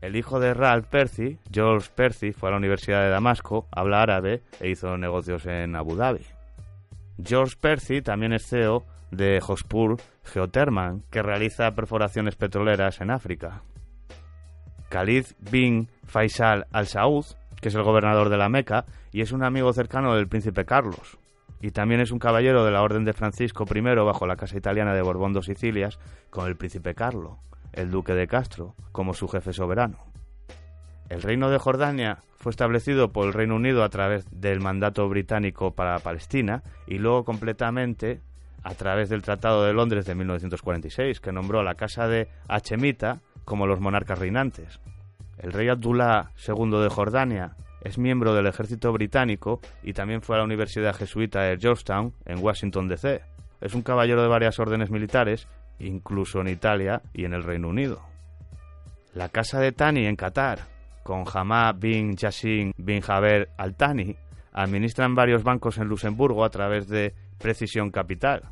El 0.00 0.16
hijo 0.16 0.40
de 0.40 0.54
Ralph 0.54 0.88
Percy, 0.88 1.38
George 1.52 1.88
Percy, 1.94 2.32
fue 2.32 2.48
a 2.48 2.52
la 2.52 2.58
Universidad 2.58 3.02
de 3.02 3.10
Damasco, 3.10 3.68
habla 3.70 4.02
árabe 4.02 4.42
e 4.58 4.70
hizo 4.70 4.96
negocios 4.96 5.46
en 5.46 5.76
Abu 5.76 5.94
Dhabi. 5.94 6.26
George 7.22 7.54
Percy 7.60 8.02
también 8.02 8.32
es 8.32 8.44
CEO 8.44 8.86
de 9.12 9.40
Jospur 9.40 9.98
Geotherman, 10.24 11.04
que 11.10 11.22
realiza 11.22 11.70
perforaciones 11.76 12.34
petroleras 12.34 13.00
en 13.00 13.12
África. 13.12 13.62
Khalid 14.90 15.24
bin 15.50 15.88
Faisal 16.04 16.66
al 16.72 16.86
Saud, 16.86 17.24
que 17.60 17.68
es 17.68 17.74
el 17.74 17.84
gobernador 17.84 18.28
de 18.28 18.36
la 18.36 18.48
Meca 18.48 18.84
y 19.12 19.22
es 19.22 19.32
un 19.32 19.44
amigo 19.44 19.72
cercano 19.72 20.14
del 20.14 20.28
príncipe 20.28 20.66
Carlos. 20.66 21.16
Y 21.62 21.70
también 21.70 22.00
es 22.00 22.10
un 22.10 22.18
caballero 22.18 22.64
de 22.64 22.72
la 22.72 22.82
Orden 22.82 23.04
de 23.04 23.12
Francisco 23.12 23.64
I 23.72 23.80
bajo 23.80 24.26
la 24.26 24.36
Casa 24.36 24.58
Italiana 24.58 24.92
de 24.92 25.02
Borbón 25.02 25.32
dos 25.32 25.46
Sicilias 25.46 25.98
con 26.28 26.48
el 26.48 26.56
príncipe 26.56 26.94
Carlo, 26.94 27.38
el 27.72 27.90
duque 27.90 28.14
de 28.14 28.26
Castro, 28.26 28.74
como 28.92 29.14
su 29.14 29.28
jefe 29.28 29.52
soberano. 29.52 29.98
El 31.08 31.22
reino 31.22 31.50
de 31.50 31.58
Jordania 31.58 32.18
fue 32.36 32.50
establecido 32.50 33.12
por 33.12 33.26
el 33.26 33.32
Reino 33.32 33.56
Unido 33.56 33.84
a 33.84 33.90
través 33.90 34.26
del 34.30 34.60
mandato 34.60 35.08
británico 35.08 35.72
para 35.72 35.98
Palestina 35.98 36.62
y 36.86 36.98
luego 36.98 37.24
completamente 37.24 38.22
a 38.62 38.74
través 38.74 39.08
del 39.08 39.22
Tratado 39.22 39.64
de 39.64 39.72
Londres 39.72 40.06
de 40.06 40.14
1946, 40.14 41.20
que 41.20 41.32
nombró 41.32 41.62
la 41.62 41.74
Casa 41.74 42.08
de 42.08 42.28
Hachemita 42.48 43.20
como 43.44 43.66
los 43.66 43.80
monarcas 43.80 44.18
reinantes. 44.18 44.80
El 45.38 45.52
rey 45.52 45.68
Abdullah 45.68 46.30
II 46.46 46.82
de 46.82 46.88
Jordania 46.88 47.56
es 47.82 47.98
miembro 47.98 48.34
del 48.34 48.46
ejército 48.46 48.92
británico 48.92 49.60
y 49.82 49.92
también 49.92 50.22
fue 50.22 50.36
a 50.36 50.38
la 50.38 50.44
Universidad 50.44 50.94
Jesuita 50.94 51.42
de 51.42 51.58
Georgetown 51.58 52.12
en 52.26 52.42
Washington, 52.42 52.88
D.C. 52.88 53.22
Es 53.60 53.74
un 53.74 53.82
caballero 53.82 54.22
de 54.22 54.28
varias 54.28 54.58
órdenes 54.58 54.90
militares, 54.90 55.48
incluso 55.78 56.40
en 56.40 56.48
Italia 56.48 57.02
y 57.12 57.24
en 57.24 57.32
el 57.32 57.42
Reino 57.42 57.68
Unido. 57.68 58.02
La 59.14 59.28
casa 59.28 59.58
de 59.60 59.72
Tani 59.72 60.06
en 60.06 60.16
Qatar, 60.16 60.60
con 61.02 61.24
Hamad 61.32 61.76
bin 61.76 62.16
Yassin 62.16 62.72
bin 62.76 63.00
Jaber 63.00 63.48
Al 63.56 63.74
Thani, 63.74 64.16
administran 64.52 65.14
varios 65.14 65.42
bancos 65.42 65.78
en 65.78 65.88
Luxemburgo 65.88 66.44
a 66.44 66.50
través 66.50 66.88
de 66.88 67.14
Precisión 67.38 67.90
Capital. 67.90 68.42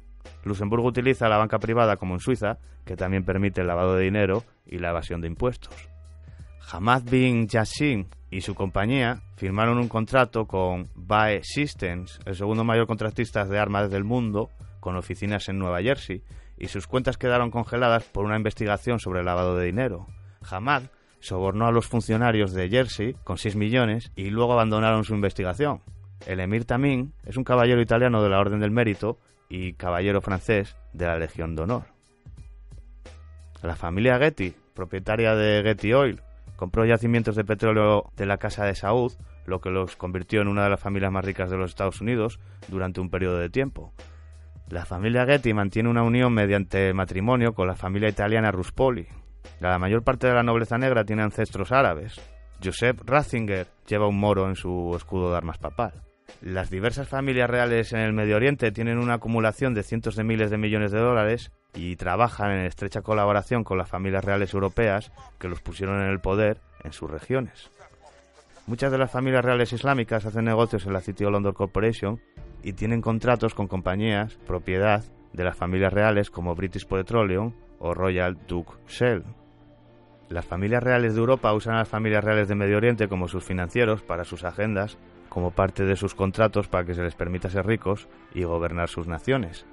Luxemburgo 0.44 0.88
utiliza 0.88 1.28
la 1.28 1.38
banca 1.38 1.58
privada 1.58 1.96
como 1.96 2.14
en 2.14 2.20
Suiza, 2.20 2.58
que 2.84 2.96
también 2.96 3.24
permite 3.24 3.60
el 3.60 3.66
lavado 3.66 3.96
de 3.96 4.04
dinero 4.04 4.44
y 4.66 4.78
la 4.78 4.90
evasión 4.90 5.20
de 5.20 5.28
impuestos. 5.28 5.74
Hamad 6.70 7.02
bin 7.02 7.48
Yassin 7.48 8.08
y 8.30 8.42
su 8.42 8.54
compañía 8.54 9.22
firmaron 9.36 9.78
un 9.78 9.88
contrato 9.88 10.46
con 10.46 10.88
BAE 10.94 11.42
Systems, 11.42 12.20
el 12.26 12.36
segundo 12.36 12.64
mayor 12.64 12.86
contratista 12.86 13.44
de 13.44 13.58
armas 13.58 13.90
del 13.90 14.04
mundo, 14.04 14.50
con 14.80 14.96
oficinas 14.96 15.48
en 15.48 15.58
Nueva 15.58 15.82
Jersey, 15.82 16.22
y 16.58 16.68
sus 16.68 16.86
cuentas 16.86 17.16
quedaron 17.16 17.50
congeladas 17.50 18.04
por 18.04 18.24
una 18.24 18.36
investigación 18.36 18.98
sobre 18.98 19.20
el 19.20 19.26
lavado 19.26 19.56
de 19.56 19.66
dinero. 19.66 20.06
Hamad 20.50 20.84
sobornó 21.20 21.66
a 21.66 21.72
los 21.72 21.86
funcionarios 21.86 22.52
de 22.52 22.68
Jersey 22.68 23.16
con 23.24 23.38
6 23.38 23.56
millones 23.56 24.12
y 24.14 24.30
luego 24.30 24.52
abandonaron 24.52 25.04
su 25.04 25.14
investigación. 25.14 25.80
El 26.26 26.40
emir 26.40 26.64
Tamín 26.64 27.14
es 27.24 27.36
un 27.36 27.44
caballero 27.44 27.80
italiano 27.80 28.22
de 28.22 28.28
la 28.28 28.40
Orden 28.40 28.60
del 28.60 28.70
Mérito 28.70 29.18
y 29.48 29.74
caballero 29.74 30.20
francés 30.20 30.76
de 30.92 31.06
la 31.06 31.18
Legión 31.18 31.56
de 31.56 31.62
Honor. 31.62 31.84
La 33.62 33.76
familia 33.76 34.18
Getty, 34.18 34.54
propietaria 34.74 35.34
de 35.34 35.62
Getty 35.62 35.92
Oil, 35.92 36.22
compró 36.56 36.84
yacimientos 36.84 37.36
de 37.36 37.44
petróleo 37.44 38.10
de 38.16 38.26
la 38.26 38.38
Casa 38.38 38.64
de 38.64 38.74
Saud, 38.74 39.12
lo 39.46 39.60
que 39.60 39.70
los 39.70 39.96
convirtió 39.96 40.42
en 40.42 40.48
una 40.48 40.64
de 40.64 40.70
las 40.70 40.80
familias 40.80 41.10
más 41.10 41.24
ricas 41.24 41.50
de 41.50 41.56
los 41.56 41.70
Estados 41.70 42.00
Unidos 42.00 42.38
durante 42.68 43.00
un 43.00 43.10
periodo 43.10 43.38
de 43.38 43.48
tiempo. 43.48 43.92
La 44.68 44.84
familia 44.84 45.24
Getty 45.24 45.54
mantiene 45.54 45.88
una 45.88 46.02
unión 46.02 46.34
mediante 46.34 46.92
matrimonio 46.92 47.54
con 47.54 47.66
la 47.66 47.74
familia 47.74 48.10
italiana 48.10 48.50
Ruspoli. 48.50 49.06
La 49.60 49.78
mayor 49.78 50.04
parte 50.04 50.26
de 50.26 50.34
la 50.34 50.42
nobleza 50.42 50.76
negra 50.76 51.04
tiene 51.04 51.22
ancestros 51.22 51.72
árabes. 51.72 52.20
Joseph 52.62 53.00
Ratzinger 53.04 53.66
lleva 53.86 54.08
un 54.08 54.18
moro 54.18 54.48
en 54.48 54.56
su 54.56 54.92
escudo 54.94 55.30
de 55.30 55.36
armas 55.36 55.58
papal. 55.58 56.07
Las 56.40 56.70
diversas 56.70 57.08
familias 57.08 57.50
reales 57.50 57.92
en 57.92 57.98
el 57.98 58.12
Medio 58.12 58.36
Oriente 58.36 58.70
tienen 58.70 58.98
una 58.98 59.14
acumulación 59.14 59.74
de 59.74 59.82
cientos 59.82 60.14
de 60.14 60.24
miles 60.24 60.50
de 60.50 60.58
millones 60.58 60.92
de 60.92 60.98
dólares 60.98 61.50
y 61.74 61.96
trabajan 61.96 62.52
en 62.52 62.64
estrecha 62.64 63.02
colaboración 63.02 63.64
con 63.64 63.76
las 63.76 63.88
familias 63.88 64.24
reales 64.24 64.54
europeas 64.54 65.10
que 65.38 65.48
los 65.48 65.60
pusieron 65.60 66.00
en 66.00 66.10
el 66.10 66.20
poder 66.20 66.60
en 66.84 66.92
sus 66.92 67.10
regiones. 67.10 67.70
Muchas 68.66 68.92
de 68.92 68.98
las 68.98 69.10
familias 69.10 69.44
reales 69.44 69.72
islámicas 69.72 70.26
hacen 70.26 70.44
negocios 70.44 70.86
en 70.86 70.92
la 70.92 71.00
City 71.00 71.24
of 71.24 71.32
London 71.32 71.54
Corporation 71.54 72.20
y 72.62 72.74
tienen 72.74 73.00
contratos 73.00 73.54
con 73.54 73.66
compañías 73.66 74.34
propiedad 74.46 75.04
de 75.32 75.44
las 75.44 75.56
familias 75.56 75.92
reales 75.92 76.30
como 76.30 76.54
British 76.54 76.86
Petroleum 76.86 77.52
o 77.78 77.94
Royal 77.94 78.38
Dutch 78.46 78.68
Shell. 78.86 79.24
Las 80.28 80.44
familias 80.44 80.82
reales 80.82 81.14
de 81.14 81.20
Europa 81.20 81.52
usan 81.52 81.74
a 81.74 81.78
las 81.78 81.88
familias 81.88 82.22
reales 82.22 82.48
de 82.48 82.54
Medio 82.54 82.76
Oriente 82.76 83.08
como 83.08 83.28
sus 83.28 83.44
financieros 83.44 84.02
para 84.02 84.24
sus 84.24 84.44
agendas, 84.44 84.98
como 85.28 85.50
parte 85.50 85.84
de 85.84 85.96
sus 85.96 86.14
contratos 86.14 86.68
para 86.68 86.84
que 86.84 86.94
se 86.94 87.02
les 87.02 87.14
permita 87.14 87.50
ser 87.50 87.66
ricos 87.66 88.08
y 88.34 88.44
gobernar 88.44 88.88
sus 88.88 89.06
naciones. 89.06 89.66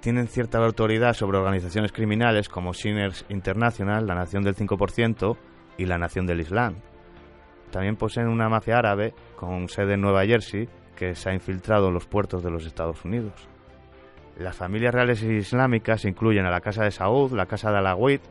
Tienen 0.00 0.28
cierta 0.28 0.58
autoridad 0.58 1.14
sobre 1.14 1.38
organizaciones 1.38 1.92
criminales 1.92 2.48
como 2.48 2.72
Sinners 2.72 3.24
International, 3.28 4.06
la 4.06 4.14
Nación 4.14 4.44
del 4.44 4.54
5% 4.54 5.36
y 5.76 5.86
la 5.86 5.98
Nación 5.98 6.26
del 6.26 6.40
Islam. 6.40 6.76
También 7.70 7.96
poseen 7.96 8.28
una 8.28 8.48
mafia 8.48 8.78
árabe 8.78 9.14
con 9.36 9.68
sede 9.68 9.94
en 9.94 10.00
Nueva 10.00 10.24
Jersey 10.24 10.68
que 10.96 11.14
se 11.14 11.30
ha 11.30 11.34
infiltrado 11.34 11.88
en 11.88 11.94
los 11.94 12.06
puertos 12.06 12.42
de 12.42 12.50
los 12.50 12.64
Estados 12.64 13.04
Unidos. 13.04 13.48
Las 14.36 14.56
familias 14.56 14.94
reales 14.94 15.22
islámicas 15.22 16.04
incluyen 16.04 16.46
a 16.46 16.50
la 16.50 16.60
Casa 16.60 16.84
de 16.84 16.92
Saud, 16.92 17.32
la 17.32 17.46
Casa 17.46 17.72
de 17.72 17.78
Alawit, 17.78 18.22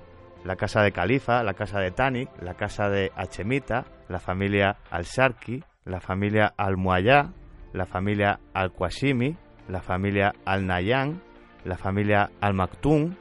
la 0.45 0.55
Casa 0.55 0.81
de 0.81 0.91
Califa, 0.91 1.43
la 1.43 1.53
Casa 1.53 1.79
de 1.79 1.91
Tani, 1.91 2.27
la 2.41 2.53
Casa 2.53 2.89
de 2.89 3.11
Hachemita, 3.15 3.85
la 4.07 4.19
familia 4.19 4.77
Al-Sharki, 4.89 5.63
la 5.87 5.99
familia 5.99 6.53
Al-Muayá, 6.57 7.31
la 7.73 7.85
familia 7.85 8.39
Al-Qashimi, 8.53 9.35
la 9.67 9.81
familia 9.81 10.33
Al-Nayan, 10.45 11.21
la 11.63 11.77
familia 11.77 12.29
Al-Maktoum, 12.41 13.15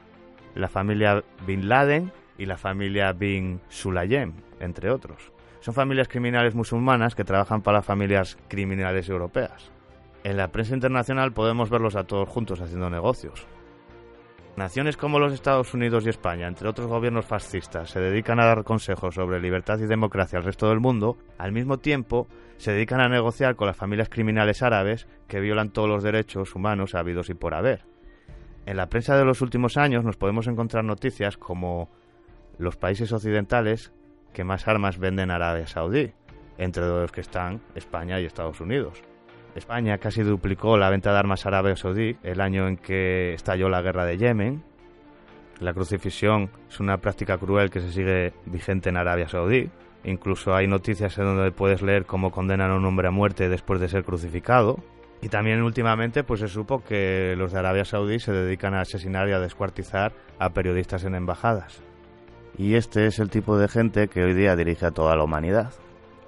la 0.54 0.68
familia 0.68 1.22
Bin 1.46 1.68
Laden 1.68 2.12
y 2.38 2.46
la 2.46 2.56
familia 2.56 3.12
Bin 3.12 3.60
Sulayem, 3.68 4.34
entre 4.60 4.90
otros. 4.90 5.32
Son 5.60 5.74
familias 5.74 6.08
criminales 6.08 6.54
musulmanas 6.54 7.14
que 7.14 7.24
trabajan 7.24 7.62
para 7.62 7.82
familias 7.82 8.38
criminales 8.48 9.08
europeas. 9.08 9.72
En 10.22 10.36
la 10.36 10.48
prensa 10.48 10.74
internacional 10.74 11.32
podemos 11.32 11.70
verlos 11.70 11.96
a 11.96 12.04
todos 12.04 12.28
juntos 12.28 12.60
haciendo 12.60 12.90
negocios. 12.90 13.46
Naciones 14.56 14.96
como 14.96 15.18
los 15.18 15.34
Estados 15.34 15.74
Unidos 15.74 16.06
y 16.06 16.08
España, 16.08 16.48
entre 16.48 16.66
otros 16.66 16.86
gobiernos 16.86 17.26
fascistas, 17.26 17.90
se 17.90 18.00
dedican 18.00 18.40
a 18.40 18.46
dar 18.46 18.64
consejos 18.64 19.14
sobre 19.14 19.38
libertad 19.38 19.78
y 19.80 19.86
democracia 19.86 20.38
al 20.38 20.46
resto 20.46 20.70
del 20.70 20.80
mundo, 20.80 21.18
al 21.36 21.52
mismo 21.52 21.76
tiempo 21.76 22.26
se 22.56 22.72
dedican 22.72 23.00
a 23.00 23.08
negociar 23.10 23.54
con 23.54 23.66
las 23.66 23.76
familias 23.76 24.08
criminales 24.08 24.62
árabes 24.62 25.06
que 25.28 25.40
violan 25.40 25.68
todos 25.68 25.90
los 25.90 26.02
derechos 26.02 26.54
humanos 26.54 26.94
habidos 26.94 27.28
y 27.28 27.34
por 27.34 27.52
haber. 27.52 27.84
En 28.64 28.78
la 28.78 28.88
prensa 28.88 29.14
de 29.18 29.26
los 29.26 29.42
últimos 29.42 29.76
años 29.76 30.04
nos 30.04 30.16
podemos 30.16 30.46
encontrar 30.46 30.84
noticias 30.84 31.36
como 31.36 31.90
los 32.56 32.78
países 32.78 33.12
occidentales 33.12 33.92
que 34.32 34.44
más 34.44 34.66
armas 34.66 34.96
venden 34.96 35.30
a 35.30 35.34
Arabia 35.34 35.66
Saudí, 35.66 36.14
entre 36.56 36.86
los 36.86 37.12
que 37.12 37.20
están 37.20 37.60
España 37.74 38.18
y 38.20 38.24
Estados 38.24 38.62
Unidos. 38.62 39.02
España 39.56 39.98
casi 39.98 40.22
duplicó 40.22 40.76
la 40.76 40.90
venta 40.90 41.12
de 41.12 41.18
armas 41.18 41.44
a 41.44 41.48
Arabia 41.48 41.76
Saudí 41.76 42.16
el 42.22 42.40
año 42.40 42.68
en 42.68 42.76
que 42.76 43.32
estalló 43.34 43.68
la 43.68 43.82
guerra 43.82 44.04
de 44.04 44.18
Yemen. 44.18 44.62
La 45.60 45.72
crucifixión 45.72 46.50
es 46.68 46.80
una 46.80 46.98
práctica 46.98 47.38
cruel 47.38 47.70
que 47.70 47.80
se 47.80 47.90
sigue 47.90 48.34
vigente 48.44 48.90
en 48.90 48.98
Arabia 48.98 49.28
Saudí. 49.28 49.70
Incluso 50.04 50.54
hay 50.54 50.66
noticias 50.66 51.16
en 51.18 51.24
donde 51.24 51.50
puedes 51.50 51.82
leer 51.82 52.04
cómo 52.04 52.30
condenan 52.30 52.70
a 52.70 52.76
un 52.76 52.84
hombre 52.84 53.08
a 53.08 53.10
muerte 53.10 53.48
después 53.48 53.80
de 53.80 53.88
ser 53.88 54.04
crucificado. 54.04 54.78
Y 55.22 55.30
también 55.30 55.62
últimamente 55.62 56.22
pues 56.22 56.40
se 56.40 56.48
supo 56.48 56.84
que 56.84 57.34
los 57.38 57.52
de 57.52 57.58
Arabia 57.58 57.86
Saudí 57.86 58.18
se 58.18 58.32
dedican 58.32 58.74
a 58.74 58.82
asesinar 58.82 59.28
y 59.28 59.32
a 59.32 59.40
descuartizar 59.40 60.12
a 60.38 60.50
periodistas 60.50 61.04
en 61.04 61.14
embajadas. 61.14 61.82
Y 62.58 62.74
este 62.74 63.06
es 63.06 63.18
el 63.18 63.30
tipo 63.30 63.58
de 63.58 63.68
gente 63.68 64.08
que 64.08 64.22
hoy 64.22 64.34
día 64.34 64.54
dirige 64.56 64.86
a 64.86 64.90
toda 64.90 65.16
la 65.16 65.24
humanidad 65.24 65.72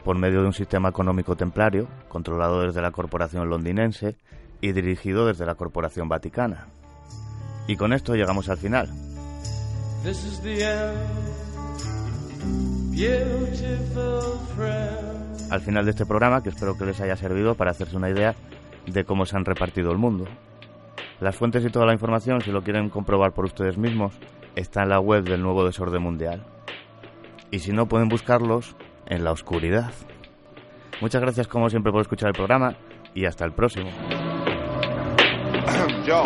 por 0.08 0.16
medio 0.16 0.40
de 0.40 0.46
un 0.46 0.54
sistema 0.54 0.88
económico 0.88 1.36
templario, 1.36 1.86
controlado 2.08 2.62
desde 2.62 2.80
la 2.80 2.92
corporación 2.92 3.50
londinense 3.50 4.16
y 4.62 4.72
dirigido 4.72 5.26
desde 5.26 5.44
la 5.44 5.54
corporación 5.54 6.08
vaticana. 6.08 6.68
Y 7.66 7.76
con 7.76 7.92
esto 7.92 8.14
llegamos 8.14 8.48
al 8.48 8.56
final. 8.56 8.88
Al 15.50 15.60
final 15.60 15.84
de 15.84 15.90
este 15.90 16.06
programa, 16.06 16.42
que 16.42 16.48
espero 16.48 16.78
que 16.78 16.86
les 16.86 17.02
haya 17.02 17.16
servido 17.16 17.54
para 17.54 17.72
hacerse 17.72 17.98
una 17.98 18.08
idea 18.08 18.34
de 18.86 19.04
cómo 19.04 19.26
se 19.26 19.36
han 19.36 19.44
repartido 19.44 19.92
el 19.92 19.98
mundo. 19.98 20.24
Las 21.20 21.36
fuentes 21.36 21.62
y 21.66 21.68
toda 21.68 21.84
la 21.84 21.92
información, 21.92 22.40
si 22.40 22.50
lo 22.50 22.62
quieren 22.62 22.88
comprobar 22.88 23.32
por 23.32 23.44
ustedes 23.44 23.76
mismos, 23.76 24.14
está 24.56 24.84
en 24.84 24.88
la 24.88 25.00
web 25.00 25.24
del 25.24 25.42
nuevo 25.42 25.66
desorden 25.66 26.00
mundial. 26.00 26.46
Y 27.50 27.58
si 27.58 27.72
no, 27.72 27.88
pueden 27.88 28.08
buscarlos 28.08 28.74
en 29.08 29.24
la 29.24 29.32
oscuridad. 29.32 29.92
Muchas 31.00 31.20
gracias 31.20 31.48
como 31.48 31.68
siempre 31.70 31.92
por 31.92 32.02
escuchar 32.02 32.28
el 32.28 32.34
programa 32.34 32.74
y 33.14 33.24
hasta 33.24 33.44
el 33.44 33.52
próximo. 33.52 33.90
Yo. 36.06 36.24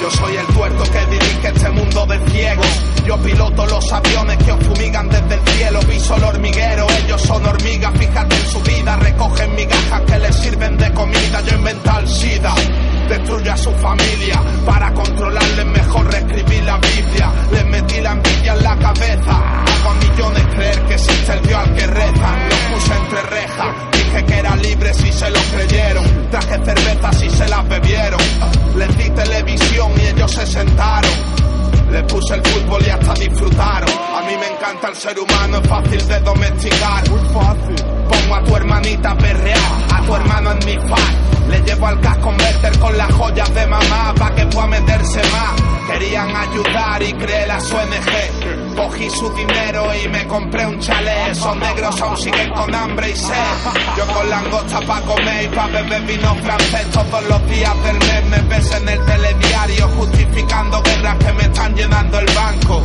Yo 0.00 0.10
soy 0.10 0.36
el 0.36 0.46
tuerto 0.46 0.82
que 0.92 1.06
dirige 1.12 1.48
este 1.48 1.70
mundo 1.70 2.06
de 2.06 2.18
ciegos. 2.30 2.84
Yo 3.06 3.16
piloto 3.18 3.66
los 3.66 3.92
aviones 3.92 4.36
que 4.38 4.52
os 4.52 4.64
fumigan 4.64 5.08
desde 5.08 5.34
el 5.34 5.40
cielo. 5.40 5.80
Piso 5.88 6.16
el 6.16 6.24
hormiguero, 6.24 6.86
ellos 7.04 7.22
son 7.22 7.46
hormigas. 7.46 7.92
Fíjate 7.96 8.34
en 8.34 8.46
su 8.46 8.60
vida, 8.62 8.96
recogen 8.96 9.54
migajas 9.54 10.00
que 10.02 10.18
les 10.18 10.34
sirven 10.34 10.76
de 10.76 10.92
comida. 10.92 11.40
Yo 11.42 11.56
inventé 11.56 11.90
el 12.00 12.08
SIDA. 12.08 12.54
Destruye 13.12 13.50
a 13.50 13.56
su 13.58 13.70
familia 13.72 14.40
para 14.64 14.90
controlarles 14.94 15.66
mejor 15.66 16.10
reescribir 16.10 16.64
la 16.64 16.78
Biblia. 16.78 17.30
Les 17.52 17.66
metí 17.66 18.00
la 18.00 18.12
envidia 18.12 18.54
en 18.54 18.62
la 18.62 18.78
cabeza. 18.78 19.32
Hago 19.32 19.90
a 19.90 19.94
millones 19.96 20.46
creer 20.54 20.80
que 20.86 20.94
existe 20.94 21.32
el 21.34 21.42
Dios 21.42 21.60
al 21.60 21.74
que 21.74 21.86
rezan. 21.88 22.48
Los 22.48 22.58
puse 22.72 22.94
entre 22.96 23.22
rejas. 23.22 23.76
Dije 23.92 24.24
que 24.24 24.38
era 24.38 24.56
libre 24.56 24.94
si 24.94 25.12
se 25.12 25.28
lo 25.28 25.40
creyeron. 25.54 26.30
Traje 26.30 26.64
cervezas 26.64 27.22
y 27.22 27.28
se 27.28 27.48
las 27.48 27.68
bebieron. 27.68 28.20
Les 28.76 28.96
di 28.96 29.10
televisión 29.10 29.92
y 30.02 30.06
ellos 30.06 30.32
se 30.32 30.46
sentaron. 30.46 31.10
Les 31.90 32.04
puse 32.04 32.34
el 32.34 32.42
fútbol 32.42 32.82
y 32.86 32.88
hasta 32.88 33.12
disfrutaron. 33.12 33.90
A 33.90 34.22
mí 34.22 34.34
me 34.40 34.56
encanta 34.56 34.88
el 34.88 34.96
ser 34.96 35.20
humano, 35.20 35.58
es 35.62 35.68
fácil 35.68 36.08
de 36.08 36.20
domesticar. 36.20 37.10
Muy 37.10 37.20
fácil. 37.28 38.01
Pongo 38.12 38.34
a 38.34 38.44
tu 38.44 38.56
hermanita 38.56 39.10
a 39.12 39.16
perrear, 39.16 39.58
a 39.90 40.02
tu 40.02 40.14
hermano 40.14 40.52
en 40.52 40.58
mi 40.66 40.76
fan. 40.88 41.32
Le 41.48 41.60
llevo 41.62 41.86
al 41.86 41.98
gas 42.00 42.18
converter 42.18 42.78
con 42.78 42.96
las 42.96 43.12
joyas 43.12 43.52
de 43.54 43.66
mamá 43.66 44.14
pa' 44.18 44.34
que 44.34 44.46
pueda 44.46 44.66
meterse 44.66 45.20
más. 45.32 45.60
Querían 45.90 46.34
ayudar 46.34 47.02
y 47.02 47.12
creé 47.14 47.46
la 47.46 47.56
ONG. 47.56 48.76
Cogí 48.76 49.10
su 49.10 49.28
dinero 49.34 49.86
y 49.94 50.08
me 50.08 50.26
compré 50.26 50.66
un 50.66 50.78
chalet. 50.78 51.32
Esos 51.32 51.56
negros 51.56 52.00
aún 52.00 52.16
siguen 52.16 52.50
con 52.50 52.74
hambre 52.74 53.10
y 53.10 53.16
sed. 53.16 53.34
Yo 53.96 54.06
con 54.14 54.28
langosta 54.30 54.80
pa' 54.80 55.00
comer 55.00 55.44
y 55.44 55.48
pa' 55.48 55.66
beber 55.66 56.02
vino 56.02 56.34
francés. 56.36 56.86
Todos 56.92 57.24
los 57.28 57.46
días 57.48 57.82
del 57.84 57.98
mes 57.98 58.24
me 58.26 58.40
ves 58.48 58.72
en 58.72 58.88
el 58.88 59.04
telediario 59.04 59.88
justificando 59.88 60.82
guerras 60.82 61.16
que 61.16 61.32
me 61.32 61.42
están 61.44 61.74
llenando 61.74 62.18
el 62.18 62.34
banco. 62.34 62.82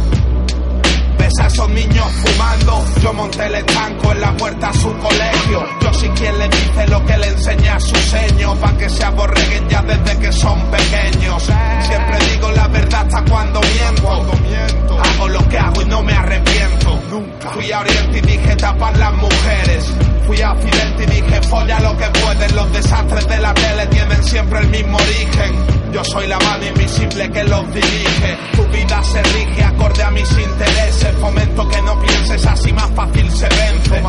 Ves 1.28 1.40
a 1.42 1.48
esos 1.48 1.70
niños 1.72 2.06
fumando, 2.24 2.86
yo 3.02 3.12
monté 3.12 3.48
el 3.48 3.56
estanco 3.56 4.14
en 4.14 4.22
la 4.22 4.38
puerta 4.38 4.70
a 4.70 4.74
su 4.74 4.98
colegio. 4.98 5.62
Yo 5.82 5.94
soy 5.94 6.08
quien 6.12 6.40
le 6.40 6.48
dice 6.48 6.88
lo 6.88 7.06
que 7.06 7.18
le 7.18 7.28
enseña 7.28 7.76
a 7.76 7.80
su 7.82 7.96
seño, 7.98 8.56
pa' 8.56 8.78
que 8.78 8.90
se 8.90 9.04
aborreguen 9.04 9.68
ya 9.68 9.82
desde 9.82 10.20
que 10.20 10.32
son 10.32 10.58
pequeños. 10.72 11.44
Siempre 11.82 12.18
digo 12.32 12.50
la 12.52 12.70
verdad 12.70 13.06
hasta 13.06 13.30
cuando 13.30 13.60
miento. 13.60 14.08
Hago 15.02 15.28
lo 15.28 15.50
que 15.50 15.58
hago 15.58 15.82
y 15.82 15.86
no 15.86 16.02
me 16.02 16.14
arrepiento. 16.14 16.98
Fui 17.54 17.74
a 17.74 17.82
Oriente 17.82 18.20
y 18.20 18.22
dije 18.22 18.56
tapar 18.56 18.98
las 18.98 19.14
mujeres 19.16 19.94
fui 20.28 20.42
accidente 20.42 21.04
y 21.04 21.22
dije, 21.22 21.42
folla 21.44 21.80
lo 21.80 21.98
que 21.98 22.06
puedes, 22.20 22.52
los 22.52 22.72
desastres 22.74 23.28
de 23.28 23.38
la 23.40 23.54
tele 23.54 23.88
tienen 23.88 24.24
siempre 24.24 24.60
el 24.60 24.68
mismo 24.68 24.98
origen. 24.98 25.78
Yo 25.94 26.04
soy 26.04 26.28
la 26.28 26.38
mano 26.40 26.66
invisible 26.66 27.32
que 27.32 27.44
los 27.46 27.74
dirige. 27.74 28.38
Tu 28.56 28.64
vida 28.68 29.02
se 29.04 29.24
rige 29.24 29.64
acorde 29.64 30.04
a 30.04 30.12
mis 30.12 30.30
intereses. 30.30 31.16
Fomento 31.22 31.68
que 31.70 31.82
no 31.82 32.00
pienses 32.02 32.46
así, 32.46 32.74
más 32.74 32.92
fácil 32.92 33.32
se 33.32 33.48
vence. 33.48 34.04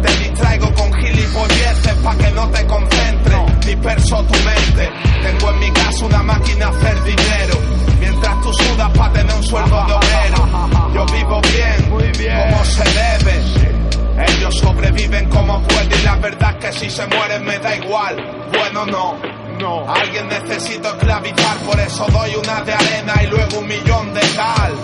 Te 0.00 0.16
distraigo 0.18 0.72
con 0.74 0.92
gilipolleces 0.94 1.94
pa' 2.04 2.14
que 2.14 2.30
no 2.30 2.48
te 2.48 2.66
concentres. 2.66 3.66
Disperso 3.66 4.22
tu 4.22 4.38
mente. 4.44 4.90
Tengo 5.22 5.50
en 5.50 5.58
mi 5.58 5.70
casa 5.72 6.06
una 6.06 6.22
máquina 6.22 6.66
a 6.66 6.70
hacer 6.70 7.02
dinero. 7.02 7.58
Mientras 7.98 8.40
tú 8.42 8.52
sudas 8.52 8.90
pa' 8.96 9.12
tener 9.12 9.34
un 9.34 9.42
sueldo 9.42 9.84
de 9.86 9.92
obrero. 9.92 10.92
Yo 10.94 11.06
vivo 11.06 11.40
bien. 11.42 11.90
como 11.90 12.64
se 12.64 12.84
debe. 12.84 13.81
Ellos 14.18 14.54
sobreviven 14.56 15.28
como 15.28 15.62
pueden 15.62 15.90
y 15.92 16.02
la 16.04 16.16
verdad 16.16 16.56
es 16.58 16.66
que 16.66 16.72
si 16.72 16.90
se 16.90 17.06
mueren 17.06 17.44
me 17.44 17.58
da 17.58 17.76
igual. 17.76 18.16
Bueno, 18.52 18.86
no. 18.86 19.18
No. 19.58 19.92
Alguien 19.92 20.28
necesito 20.28 20.88
esclavizar, 20.88 21.56
por 21.58 21.78
eso 21.78 22.06
doy 22.10 22.34
una 22.34 22.62
de 22.62 22.72
arena 22.72 23.14
y 23.22 23.26
luego 23.26 23.58
un 23.58 23.68
millón 23.68 24.12
de 24.14 24.20
cal. 24.34 24.74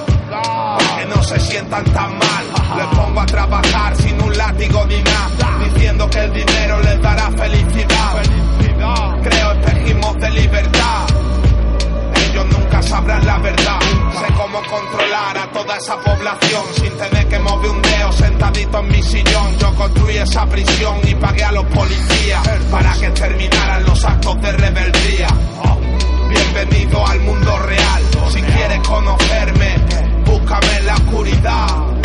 Que 0.99 1.07
no 1.07 1.23
se 1.23 1.41
sientan 1.41 1.85
tan 1.85 2.19
mal, 2.19 2.45
les 2.77 2.87
pongo 2.87 3.21
a 3.21 3.27
trabajar 3.27 3.97
sin 3.97 4.21
un 4.21 4.37
látigo 4.37 4.85
ni 4.87 5.03
nada, 5.03 5.65
diciendo 5.65 6.09
que 6.11 6.19
el 6.19 6.33
dinero 6.33 6.81
les 6.83 7.01
dará 7.01 7.31
felicidad. 7.31 8.23
felicidad. 8.23 9.23
Creo 9.23 9.53
espejismos 9.53 10.15
de 10.17 10.31
libertad 10.31 11.07
Sabrán 12.83 13.27
la 13.27 13.39
verdad. 13.39 13.81
Sé 13.81 14.35
cómo 14.35 14.63
controlar 14.63 15.39
a 15.39 15.53
toda 15.53 15.77
esa 15.77 15.97
población 15.97 16.63
sin 16.75 16.97
tener 16.97 17.29
que 17.29 17.39
mover 17.39 17.71
un 17.71 17.83
dedo 17.83 18.13
sentadito 18.13 18.79
en 18.81 18.89
mi 18.89 19.03
sillón. 19.03 19.59
Yo 19.59 19.75
construí 19.75 20.17
esa 20.17 20.47
prisión 20.47 20.99
y 21.05 21.15
pagué 21.15 21.45
a 21.45 21.53
los 21.53 21.65
policías 21.67 22.49
para 22.71 22.93
que 22.95 23.11
terminaran 23.11 23.85
los 23.85 24.05
actos 24.05 24.41
de 24.41 24.53
rebeldía. 24.53 25.29
Bienvenido 26.29 27.07
al 27.07 27.21
mundo 27.21 27.59
real. 27.59 28.03
Si 28.33 28.41
quieres 28.41 28.87
conocerme, 28.87 29.75
búscame 30.25 30.77
en 30.79 30.87
la 30.87 30.95
oscuridad. 30.95 31.98